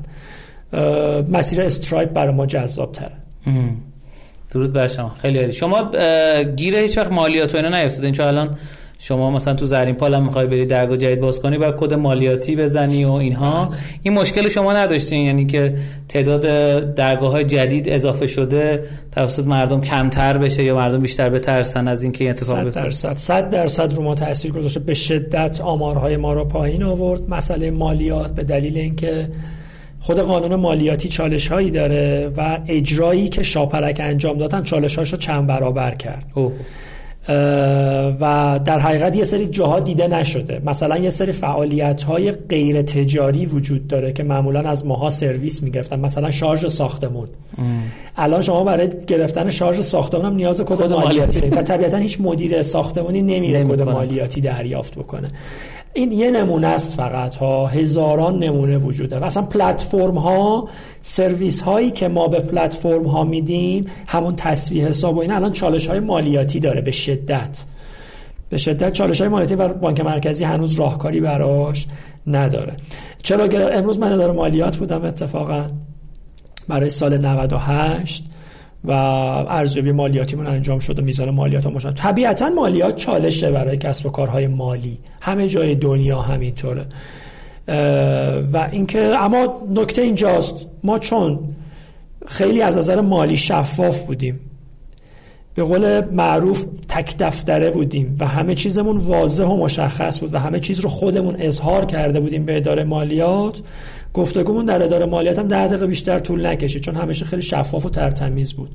مسیر 1.32 1.62
استرایپ 1.62 2.14
برای 2.14 2.34
ما 2.34 2.46
جذاب 2.46 2.92
تره 2.92 3.12
درود 4.52 4.74
بر 4.74 4.88
شما. 4.88 5.16
خیلی 5.22 5.40
عالی. 5.40 5.52
شما 5.52 5.92
گیر 6.56 6.76
هیچ 6.76 6.98
وقت 6.98 7.12
مالیات 7.12 7.54
و 7.54 7.58
اینا 7.58 7.70
نیافتادین 7.70 8.12
چون 8.12 8.26
الان 8.26 8.58
شما 9.00 9.32
مثلا 9.32 9.54
تو 9.54 9.66
زرین 9.66 9.96
پال 9.96 10.14
هم 10.14 10.24
می‌خوای 10.24 10.48
بری 10.48 10.66
درگاه 10.66 10.98
جدید 10.98 11.20
باز 11.20 11.40
کنی 11.40 11.58
و 11.58 11.72
کد 11.72 11.94
مالیاتی 11.94 12.56
بزنی 12.56 13.06
و 13.06 13.12
اینها. 13.12 13.70
این 14.02 14.14
مشکل 14.14 14.48
شما 14.48 14.74
نداشتین 14.74 15.26
یعنی 15.26 15.46
که 15.46 15.76
تعداد 16.10 16.42
درگاه 16.94 17.32
های 17.32 17.44
جدید 17.44 17.90
اضافه 17.90 18.28
شده 18.28 18.84
توسط 19.12 19.46
مردم 19.46 19.82
کمتر 19.82 20.38
بشه 20.38 20.64
یا 20.64 20.76
مردم 20.76 21.02
بیشتر 21.02 21.30
بترسن 21.30 21.88
از 21.88 22.04
اینکه 22.04 22.24
این 22.24 22.34
اتفاق 22.34 22.64
بیفته؟ 22.64 22.90
100 22.90 23.14
100 23.14 23.50
درصد 23.50 23.94
رو 23.94 24.04
ما 24.04 24.16
تاثیر 24.16 24.52
گذاشته. 24.52 24.80
به 24.80 24.94
شدت 24.94 25.62
آمارهای 25.62 26.18
ما 26.18 26.34
رو 26.34 26.46
پایین 26.46 26.84
آورد. 26.84 27.30
مسئله 27.30 27.72
مالیات 27.72 28.36
به 28.36 28.44
دلیل 28.44 28.78
اینکه 28.78 29.28
خود 30.02 30.20
قانون 30.20 30.56
مالیاتی 30.56 31.10
چالش 31.10 31.48
هایی 31.48 31.72
داره 31.72 32.32
و 32.38 32.60
اجرایی 32.68 33.30
که 33.30 33.44
شاپرک 33.44 33.98
انجام 34.04 34.38
دادن 34.38 34.64
چالش 34.64 34.98
هاشو 34.98 35.18
چند 35.18 35.48
برابر 35.48 35.96
کرد. 35.96 36.26
اوه. 36.36 36.52
و 38.22 38.60
در 38.66 38.80
حقیقت 38.80 39.16
یه 39.16 39.24
سری 39.24 39.48
جاها 39.48 39.80
دیده 39.80 40.08
نشده. 40.08 40.62
مثلا 40.66 40.98
یه 40.98 41.10
سری 41.10 41.32
فعالیت 41.32 42.04
های 42.04 42.32
غیر 42.32 42.82
تجاری 42.82 43.46
وجود 43.46 43.88
داره 43.88 44.14
که 44.14 44.24
معمولا 44.24 44.60
از 44.60 44.86
ماها 44.86 45.10
سرویس 45.10 45.64
می‌گرفتن. 45.64 46.00
مثلا 46.00 46.32
شارژ 46.32 46.66
ساختمون. 46.66 47.28
الان 48.18 48.42
شما 48.42 48.64
برای 48.64 48.90
گرفتن 49.08 49.50
شارژ 49.50 49.80
ساختمون 49.82 50.26
هم 50.26 50.36
نیاز 50.36 50.62
کد 50.62 50.94
مالیاتی. 50.94 51.50
و 51.50 51.62
طبیعتا 51.62 51.98
هیچ 51.98 52.22
مدیر 52.22 52.62
ساختمانی 52.62 53.22
نمیره 53.22 53.64
کد 53.64 53.82
مالیاتی 53.82 54.42
دریافت 54.42 54.96
بکنه. 54.96 55.28
این 55.94 56.12
یه 56.12 56.32
نمونه 56.32 56.68
است 56.68 56.94
فقط 56.94 57.36
ها. 57.36 57.68
هزاران 57.68 58.40
نمونه 58.40 58.78
وجوده 58.78 59.20
و 59.20 59.24
اصلا 59.24 59.44
پلتفرم 59.44 60.18
ها 60.18 60.70
سرویس 61.02 61.62
هایی 61.62 61.92
که 61.92 62.08
ما 62.08 62.28
به 62.28 62.40
پلتفرم 62.40 63.06
ها 63.06 63.24
میدیم 63.24 63.86
همون 64.08 64.36
تسویه 64.36 64.88
حساب 64.88 65.18
و 65.18 65.20
این 65.20 65.32
الان 65.32 65.52
چالش 65.52 65.88
های 65.88 66.00
مالیاتی 66.00 66.60
داره 66.60 66.82
به 66.82 66.92
شدت. 66.92 67.64
به 68.50 68.58
شدت 68.58 68.92
چالش 68.92 69.22
های 69.22 69.30
مالیاتی 69.30 69.56
و 69.56 69.68
بانک 69.68 70.00
مرکزی 70.02 70.44
هنوز 70.44 70.76
راهکاری 70.76 71.20
براش 71.20 71.88
نداره. 72.28 72.74
چرا 73.22 73.70
امروز 73.70 74.00
من 74.00 74.12
اداره 74.12 74.34
مالیات 74.34 74.78
بودم 74.78 75.06
اتفاقا. 75.06 75.70
برای 76.68 76.90
سال 76.90 77.18
98 77.18 78.26
و 78.84 78.92
ارزیابی 78.92 79.92
مالیاتیمون 79.92 80.48
انجام 80.48 80.80
شد 80.80 81.00
و 81.00 81.02
میزان 81.02 81.30
مالیات 81.30 81.66
هم 81.66 81.74
مشان 81.74 81.94
طبیعتا 81.94 82.50
مالیات 82.50 82.96
چالشه 82.96 83.52
برای 83.52 83.78
کسب 83.78 84.06
و 84.06 84.10
کارهای 84.10 84.48
مالی. 84.48 84.98
همه 85.22 85.48
جای 85.48 85.76
دنیا 85.76 86.22
همینطوره. 86.22 86.86
و 88.54 88.70
اینکه 88.72 89.00
اما 89.00 89.62
نکته 89.70 90.02
اینجاست. 90.02 90.68
ما 90.84 91.00
چون 91.00 91.40
خیلی 92.28 92.62
از 92.62 92.78
نظر 92.78 93.02
مالی 93.02 93.38
شفاف 93.38 94.00
بودیم 94.00 94.40
به 95.54 95.64
قول 95.64 96.06
معروف 96.06 96.66
تک 96.90 97.18
دفتره 97.18 97.72
بودیم 97.72 98.16
و 98.20 98.28
همه 98.28 98.56
چیزمون 98.56 98.98
واضح 98.98 99.44
و 99.44 99.58
مشخص 99.58 100.20
بود 100.20 100.34
و 100.34 100.40
همه 100.40 100.60
چیز 100.60 100.80
رو 100.80 100.90
خودمون 100.90 101.36
اظهار 101.40 101.86
کرده 101.86 102.20
بودیم 102.20 102.46
به 102.46 102.58
اداره 102.58 102.84
مالیات 102.84 103.62
گفتگومون 104.14 104.66
در 104.66 104.84
اداره 104.84 105.06
مالیات 105.06 105.40
هم 105.40 105.48
ده 105.48 105.68
دقیقه 105.68 105.88
بیشتر 105.88 106.20
طول 106.20 106.46
نکشید 106.46 106.82
چون 106.82 106.96
همیشه 106.96 107.26
خیلی 107.26 107.42
شفاف 107.42 107.86
و 107.86 107.90
ترتمیز 107.90 108.54
بود. 108.54 108.70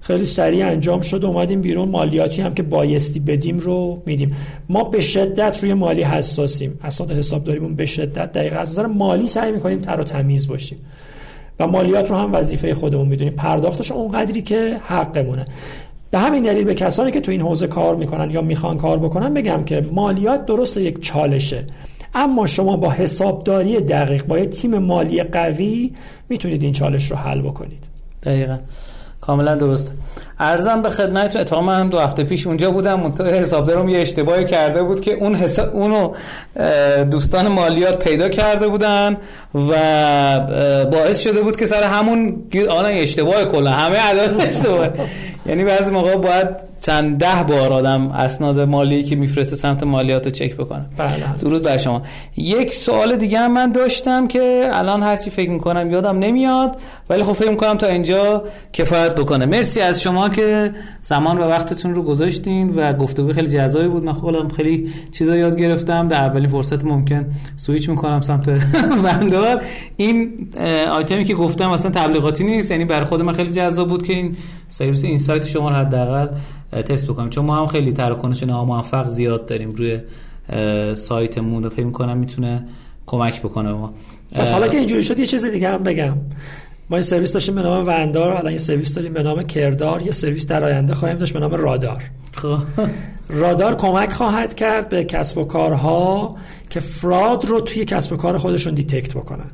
خیلی 0.00 0.26
سریع 0.26 0.66
انجام 0.66 1.00
شد 1.00 1.24
اومدیم 1.24 1.60
بیرون. 1.60 1.88
مالیاتی 1.88 2.42
هم 2.42 2.54
که 2.54 2.62
بایستی 2.62 3.20
بدیم 3.20 3.58
رو 3.58 4.02
میدیم. 4.06 4.30
ما 4.68 4.84
به 4.84 5.00
شدت 5.00 5.62
روی 5.62 5.74
مالی 5.74 6.02
حساسیم. 6.02 6.78
اسناد 6.84 7.12
حسابداریمون 7.12 7.74
به 7.74 7.86
شدت 7.86 8.32
دقیق. 8.32 8.54
از 8.58 8.70
نظر 8.70 8.86
مالی 8.86 9.26
سعی 9.26 9.52
می‌کنیم 9.52 9.78
تر 9.78 10.00
و 10.00 10.04
تمیز 10.04 10.48
باشیم. 10.48 10.78
و 11.60 11.66
مالیات 11.66 12.10
رو 12.10 12.16
هم 12.16 12.34
وظیفه 12.34 12.74
خودمون 12.74 13.08
می‌دونیم. 13.08 13.32
پرداختش 13.32 13.92
اونقدری 13.92 14.42
که 14.42 14.80
حقمونه. 14.84 15.44
به 16.10 16.18
همین 16.18 16.42
دلیل 16.42 16.64
به 16.64 16.74
کسانی 16.74 17.12
که 17.12 17.20
تو 17.20 17.30
این 17.30 17.40
حوزه 17.40 17.66
کار 17.66 17.96
می‌کنن 17.96 18.30
یا 18.30 18.42
می‌خوان 18.42 18.78
کار 18.78 18.98
بکنن 18.98 19.34
بگم 19.34 19.64
که 19.64 19.86
مالیات 19.92 20.46
درست 20.46 20.76
یک 20.76 21.00
چالشه. 21.00 21.66
اما 22.14 22.46
شما 22.46 22.76
با 22.76 22.90
حسابداری 22.90 23.80
دقیق 23.80 24.24
با 24.24 24.44
تیم 24.44 24.78
مالی 24.78 25.22
قوی 25.22 25.92
می‌تونید 26.28 26.62
این 26.62 26.72
چالش 26.72 27.10
رو 27.10 27.16
حل 27.16 27.40
بکنید. 27.40 27.84
دقیقا. 28.22 28.58
کاملا 29.20 29.54
درست. 29.54 29.92
ارزم 30.38 30.82
به 30.82 30.90
خدمت 30.90 31.36
اتفاقا 31.36 31.72
هم 31.72 31.88
دو 31.88 31.98
هفته 31.98 32.24
پیش 32.24 32.46
اونجا 32.46 32.70
بودم. 32.70 33.12
حسابدارم 33.20 33.88
یه 33.88 33.98
اشتباهی 33.98 34.44
کرده 34.44 34.82
بود 34.82 35.00
که 35.00 35.12
اون 35.12 35.34
حساب 35.34 35.74
اونو 35.74 36.12
دوستان 37.04 37.48
مالیات 37.48 38.04
پیدا 38.04 38.28
کرده 38.28 38.68
بودن 38.68 39.16
و 39.54 39.70
باعث 40.92 41.20
شده 41.20 41.42
بود 41.42 41.56
که 41.56 41.66
سر 41.66 41.82
همون 41.82 42.42
آن 42.70 42.84
اشتباه 42.84 43.44
کلا. 43.44 43.70
همه 43.70 43.96
عدد 43.96 44.40
اشتباه 44.40 44.88
یعنی 45.46 45.64
بعضی 45.64 45.92
موقع 45.92 46.16
باید 46.16 46.48
چند 46.86 47.18
ده 47.18 47.42
بار 47.42 47.72
آدم 47.72 48.08
اسناد 48.08 48.60
مالی 48.60 49.02
که 49.02 49.16
میفرسته 49.16 49.56
سمت 49.56 49.82
مالیات 49.82 50.24
رو 50.24 50.30
چک 50.30 50.56
بکنه. 50.56 50.86
بله. 50.96 51.38
درود 51.40 51.62
بر 51.62 51.76
شما. 51.76 52.02
یک 52.36 52.74
سوال 52.74 53.16
دیگه 53.16 53.38
هم 53.38 53.52
من 53.52 53.72
داشتم 53.72 54.28
که 54.28 54.70
الان 54.72 55.02
هرچی 55.02 55.30
فکر 55.30 55.50
می‌کنم 55.50 55.90
یادم 55.90 56.18
نمیاد 56.18 56.76
ولی 57.10 57.24
خب 57.24 57.32
فکر 57.32 57.50
می‌کنم 57.50 57.76
تا 57.76 57.86
اینجا 57.86 58.44
کفایت 58.72 59.14
بکنه. 59.14 59.46
مرسی 59.46 59.80
از 59.80 60.02
شما 60.02 60.28
که 60.28 60.72
زمان 61.02 61.38
و 61.38 61.42
وقتتون 61.42 61.94
رو 61.94 62.02
گذاشتین 62.02 62.74
و 62.74 62.92
گفتگو 62.92 63.32
خیلی 63.32 63.48
جذابی 63.48 63.88
بود. 63.88 64.04
من 64.04 64.12
خودم 64.12 64.48
خیلی 64.48 64.90
چیزا 65.12 65.36
یاد 65.36 65.56
گرفتم. 65.56 66.08
در 66.08 66.16
اولین 66.16 66.48
فرصت 66.48 66.84
ممکن 66.84 67.26
سویچ 67.56 67.88
می‌کنم 67.88 68.20
سمت 68.20 68.50
وندار 69.04 69.62
این 69.96 70.48
آیتمی 70.92 71.24
که 71.24 71.34
گفتم 71.34 71.70
اصلا 71.70 71.90
تبلیغاتی 71.90 72.44
نیست 72.44 72.70
یعنی 72.70 72.84
برای 72.84 73.04
خود 73.04 73.22
من 73.22 73.32
خیلی 73.32 73.50
جذاب 73.50 73.88
بود 73.88 74.06
که 74.06 74.12
این 74.12 74.36
سرویس 74.68 75.04
insight 75.04 75.46
شما 75.46 75.70
حداقل 75.70 76.28
تست 76.82 77.06
بکنیم. 77.06 77.30
چون 77.30 77.44
ما 77.44 77.56
هم 77.56 77.66
خیلی 77.66 77.92
تراکنش 77.92 78.42
ناموفق 78.42 79.06
زیاد 79.06 79.46
داریم 79.46 79.70
روی 79.70 80.00
سایتمون 80.94 81.64
و 81.64 81.70
فکر 81.70 81.84
می‌کنم 81.84 82.18
می‌تونه 82.18 82.66
کمک 83.06 83.42
بکنه 83.42 83.72
ما. 83.72 83.94
بس 84.34 84.52
حالا 84.52 84.68
که 84.68 84.78
اینجوری 84.78 85.02
شد 85.02 85.18
یه 85.18 85.26
چیز 85.26 85.46
دیگه 85.46 85.68
هم 85.68 85.82
بگم. 85.82 86.16
ما 86.90 86.96
یه 86.96 87.02
سرویس 87.02 87.32
داشتیم 87.32 87.54
به 87.54 87.62
نام 87.62 87.86
وندار 87.86 88.36
الان 88.36 88.52
یه 88.52 88.58
سرویس 88.58 88.94
داریم 88.94 89.12
به 89.12 89.22
نام 89.22 89.42
کردار 89.42 90.02
یه 90.02 90.12
سرویس 90.12 90.46
در 90.46 90.64
آینده 90.64 90.94
خواهیم 90.94 91.18
داشت 91.18 91.32
به 91.32 91.40
نام 91.40 91.50
رادار. 91.50 92.02
خب. 92.32 92.58
رادار 93.28 93.74
کمک 93.74 94.12
خواهد 94.12 94.54
کرد 94.54 94.88
به 94.88 95.04
کسب 95.04 95.38
و 95.38 95.44
کارها 95.44 96.36
که 96.70 96.80
fraud 96.80 97.44
رو 97.44 97.60
توی 97.60 97.84
کسب 97.84 98.12
و 98.12 98.16
کار 98.16 98.38
خودشون 98.38 98.74
detect 98.74 99.14
بکنن. 99.14 99.50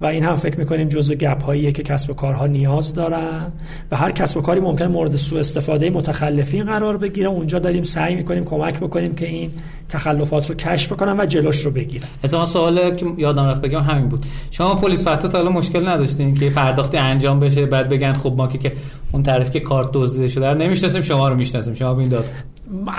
و 0.00 0.06
این 0.06 0.24
هم 0.24 0.36
فکر 0.36 0.58
می‌کنیم 0.58 0.88
جزو 0.88 1.14
gap 1.14 1.44
هاییه 1.44 1.72
که 1.72 1.82
کسب 1.82 2.10
و 2.10 2.14
کارها 2.14 2.46
نیاز 2.46 2.94
دارن 2.94 3.52
و 3.90 3.96
هر 3.96 4.10
کسب 4.10 4.36
و 4.36 4.40
کاری 4.40 4.60
ممکن 4.60 4.86
مورد 4.86 5.16
سوء 5.16 5.40
استفاده 5.40 5.90
متخلفین 5.90 6.64
قرار 6.64 6.96
بگیره. 6.96 7.28
اونجا 7.28 7.58
داریم 7.58 7.84
سعی 7.84 8.14
می‌کنیم 8.14 8.44
کمک 8.44 8.80
بکنیم 8.80 9.14
که 9.14 9.28
این 9.28 9.50
تخلفات 9.88 10.48
رو 10.50 10.54
کشف 10.54 10.92
کنن 10.92 11.20
و 11.20 11.26
جلوش 11.26 11.60
رو 11.60 11.70
بگیرن. 11.70 12.08
اتفاقا 12.24 12.44
سوال 12.44 12.94
که 12.94 13.06
یادم 13.16 13.44
رفت 13.44 13.60
بگم 13.60 13.80
همین 13.80 14.08
بود. 14.08 14.26
شما 14.50 14.74
پلیس 14.74 15.08
فتا 15.08 15.28
تا 15.28 15.38
حالا 15.38 15.50
مشکل 15.50 15.88
نداشتین 15.88 16.34
که 16.34 16.50
پرداختی 16.50 16.98
انجام 16.98 17.40
بشه 17.40 17.66
بعد 17.66 17.88
بگن 17.88 18.12
خب 18.12 18.34
ما 18.36 18.46
که 18.46 18.72
اون 19.12 19.22
طرف 19.22 19.50
که 19.50 19.60
کارت 19.60 19.88
دزدیده 19.92 20.28
شده 20.28 20.50
رو 20.50 20.58
نمی‌شناسیم 20.58 21.02
شما 21.02 21.28
رو 21.28 21.34
می‌شناسیم. 21.34 21.74
شما 21.74 21.94
بین 21.94 22.08
داد. 22.08 22.24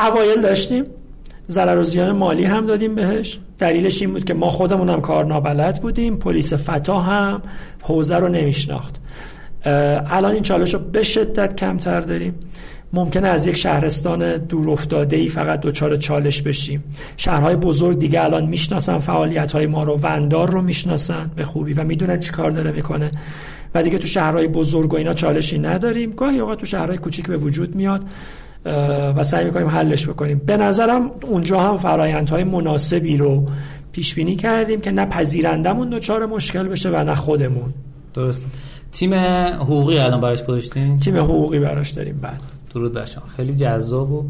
اوایل 0.08 0.42
داشتیم. 0.42 0.84
ضرر 1.50 1.78
و 1.78 1.82
زیان 1.82 2.12
مالی 2.12 2.44
هم 2.44 2.66
دادیم 2.66 2.96
بهش. 2.96 3.40
دلیلش 3.58 4.02
این 4.02 4.12
بود 4.12 4.26
که 4.26 4.34
ما 4.34 4.50
خودمون 4.50 4.90
هم 4.90 5.02
کار 5.02 5.26
نابلد 5.26 5.82
بودیم. 5.82 6.18
پلیس 6.18 6.54
فتا 6.54 7.00
هم 7.00 7.42
حوزه 7.84 8.16
رو 8.16 8.28
نمیشناخت. 8.28 8.96
الان 9.66 10.32
این 10.32 10.44
چالش 10.44 10.74
رو 10.74 10.80
به 10.80 11.04
شدت 11.04 11.56
کمتر 11.56 12.02
داریم. 12.02 12.36
ممکنه 12.94 13.28
از 13.28 13.48
یک 13.48 13.58
شهرستان 13.58 14.38
دور 14.38 14.70
افتاده 14.70 15.16
ای 15.16 15.28
فقط 15.28 15.60
دوچار 15.60 15.96
چالش 15.96 16.42
بشیم. 16.42 16.84
شهرهای 17.18 17.56
بزرگ 17.56 18.00
دیگه 18.00 18.24
الان 18.24 18.46
می‌شناسن 18.46 19.00
فعالیت 19.00 19.52
های 19.52 19.66
ما 19.66 19.84
رو 19.84 20.00
وندار 20.04 20.50
رو 20.50 20.62
می‌شناسن 20.62 21.32
به 21.36 21.46
خوبی 21.46 21.74
و 21.74 21.84
می‌دونن 21.84 22.20
چی 22.20 22.32
کار 22.32 22.52
داره 22.52 22.72
می‌کنه. 22.72 23.12
و 23.76 23.84
دیگه 23.84 23.98
تو 23.98 24.08
شهرهای 24.08 24.48
بزرگ 24.48 24.94
و 24.94 24.98
اینا 24.98 25.14
چالشی 25.14 25.60
نداریم. 25.60 26.12
گاهی 26.12 26.40
اوقات 26.40 26.60
تو 26.60 26.66
شهرهای 26.66 26.98
کوچیک 26.98 27.28
به 27.28 27.38
وجود 27.38 27.76
میاد. 27.76 28.04
و 29.18 29.24
سعی 29.24 29.46
می‌کنیم 29.46 29.68
حلش 29.68 30.08
بکنیم. 30.08 30.42
به 30.46 30.58
نظرم 30.58 31.12
اونجا 31.24 31.60
هم 31.60 31.78
فرایندهای 31.78 32.44
مناسبی 32.44 33.18
رو 33.18 33.46
پیش 33.92 34.16
بینی 34.16 34.36
کردیم 34.36 34.82
که 34.82 34.92
نه 34.92 35.06
پذیرندمون 35.06 35.90
دچار 35.90 36.26
مشکل 36.26 36.68
بشه 36.68 36.90
و 36.90 37.04
نه 37.04 37.16
خودمون. 37.16 37.74
درست 38.14 38.46
تیم 38.92 39.14
حقوقی 39.14 40.00
الان 40.00 40.20
براش 40.20 40.44
گذاشتین؟ 40.44 41.00
تیم 41.00 41.18
حقوقی 41.18 41.60
براش 41.60 41.90
داریم 41.90 42.20
بعد 42.22 42.40
درود 42.74 42.94
بر 42.94 43.06
شما. 43.06 43.24
خیلی 43.36 43.56
جذاب 43.56 44.12
و 44.12 44.26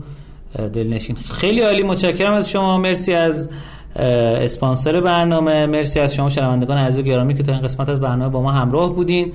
دلنشین. 0.73 1.15
خیلی 1.15 1.61
عالی. 1.61 1.83
متشکرم 1.83 2.33
از 2.33 2.49
شما. 2.49 2.77
مرسی 2.77 3.13
از 3.13 3.49
اسپانسر 3.97 5.01
برنامه. 5.01 5.65
مرسی 5.65 5.99
از 5.99 6.15
شما 6.15 6.29
شنوندگان 6.29 6.77
عزیز 6.77 6.99
و 6.99 7.03
گرامی 7.03 7.33
که 7.33 7.43
تا 7.43 7.51
این 7.51 7.61
قسمت 7.61 7.89
از 7.89 7.99
برنامه 7.99 8.29
با 8.29 8.41
ما 8.41 8.51
همراه 8.51 8.93
بودین 8.93 9.31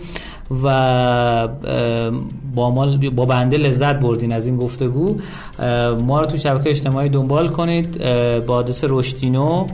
و 0.64 1.48
با 2.54 2.70
ما 2.70 2.96
با 3.16 3.24
بنده 3.24 3.56
لذت 3.56 4.00
بردین 4.00 4.32
از 4.32 4.46
این 4.46 4.56
گفتگو. 4.56 5.16
ما 6.06 6.20
رو 6.20 6.26
تو 6.26 6.36
شبکه 6.36 6.70
اجتماعی 6.70 7.08
دنبال 7.08 7.48
کنید. 7.48 8.04
با 8.46 8.54
آدرس 8.54 8.84
رشتینو 8.88 9.66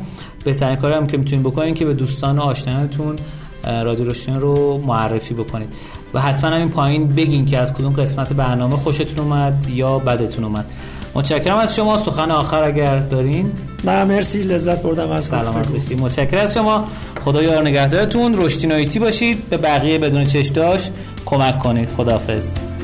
بهترین 0.45 0.77
کاری 0.77 0.95
هم 0.95 1.07
که 1.07 1.17
می‌تونید 1.17 1.47
بکنید 1.47 1.75
که 1.75 1.85
به 1.85 1.95
دوستان 1.95 2.39
و 2.39 2.43
آشنایانتون 2.43 3.17
رادیو 3.65 4.09
رشتینو 4.09 4.41
رو 4.41 4.79
معرفی 4.87 5.35
بکنید. 5.35 5.69
و 6.15 6.21
حتما 6.21 6.51
همین 6.51 6.69
پایین 6.69 7.09
بگین 7.09 7.47
که 7.47 7.59
از 7.59 7.75
کدوم 7.75 7.93
قسمت 7.93 8.33
برنامه 8.33 8.77
خوشتون 8.77 9.25
اومد 9.25 9.67
یا 9.69 9.99
بدتون 9.99 10.45
اومد. 10.45 10.71
متشکرم 11.15 11.57
از 11.57 11.77
شما. 11.77 11.97
سخن 11.97 12.31
آخر 12.31 12.65
اگر 12.65 12.99
دارین. 12.99 13.53
نه 13.85 14.05
مرسی. 14.05 14.43
لذت 14.43 14.83
بردم 14.83 15.11
از 15.11 15.25
سلامت 15.25 15.69
باشید 15.69 16.01
متشکرم 16.01 16.41
از 16.41 16.55
شما. 16.55 16.89
خدا 17.25 17.43
یار 17.43 17.63
نگهدارتون. 17.63 18.35
رشدی 18.39 18.99
باشید. 18.99 19.49
به 19.49 19.57
بقیه 19.57 19.99
بدون 19.99 20.25
چشم 20.25 20.53
داشت 20.53 20.93
کمک 21.27 21.59
کنید. 21.59 21.89
خداحافظ. 21.97 22.78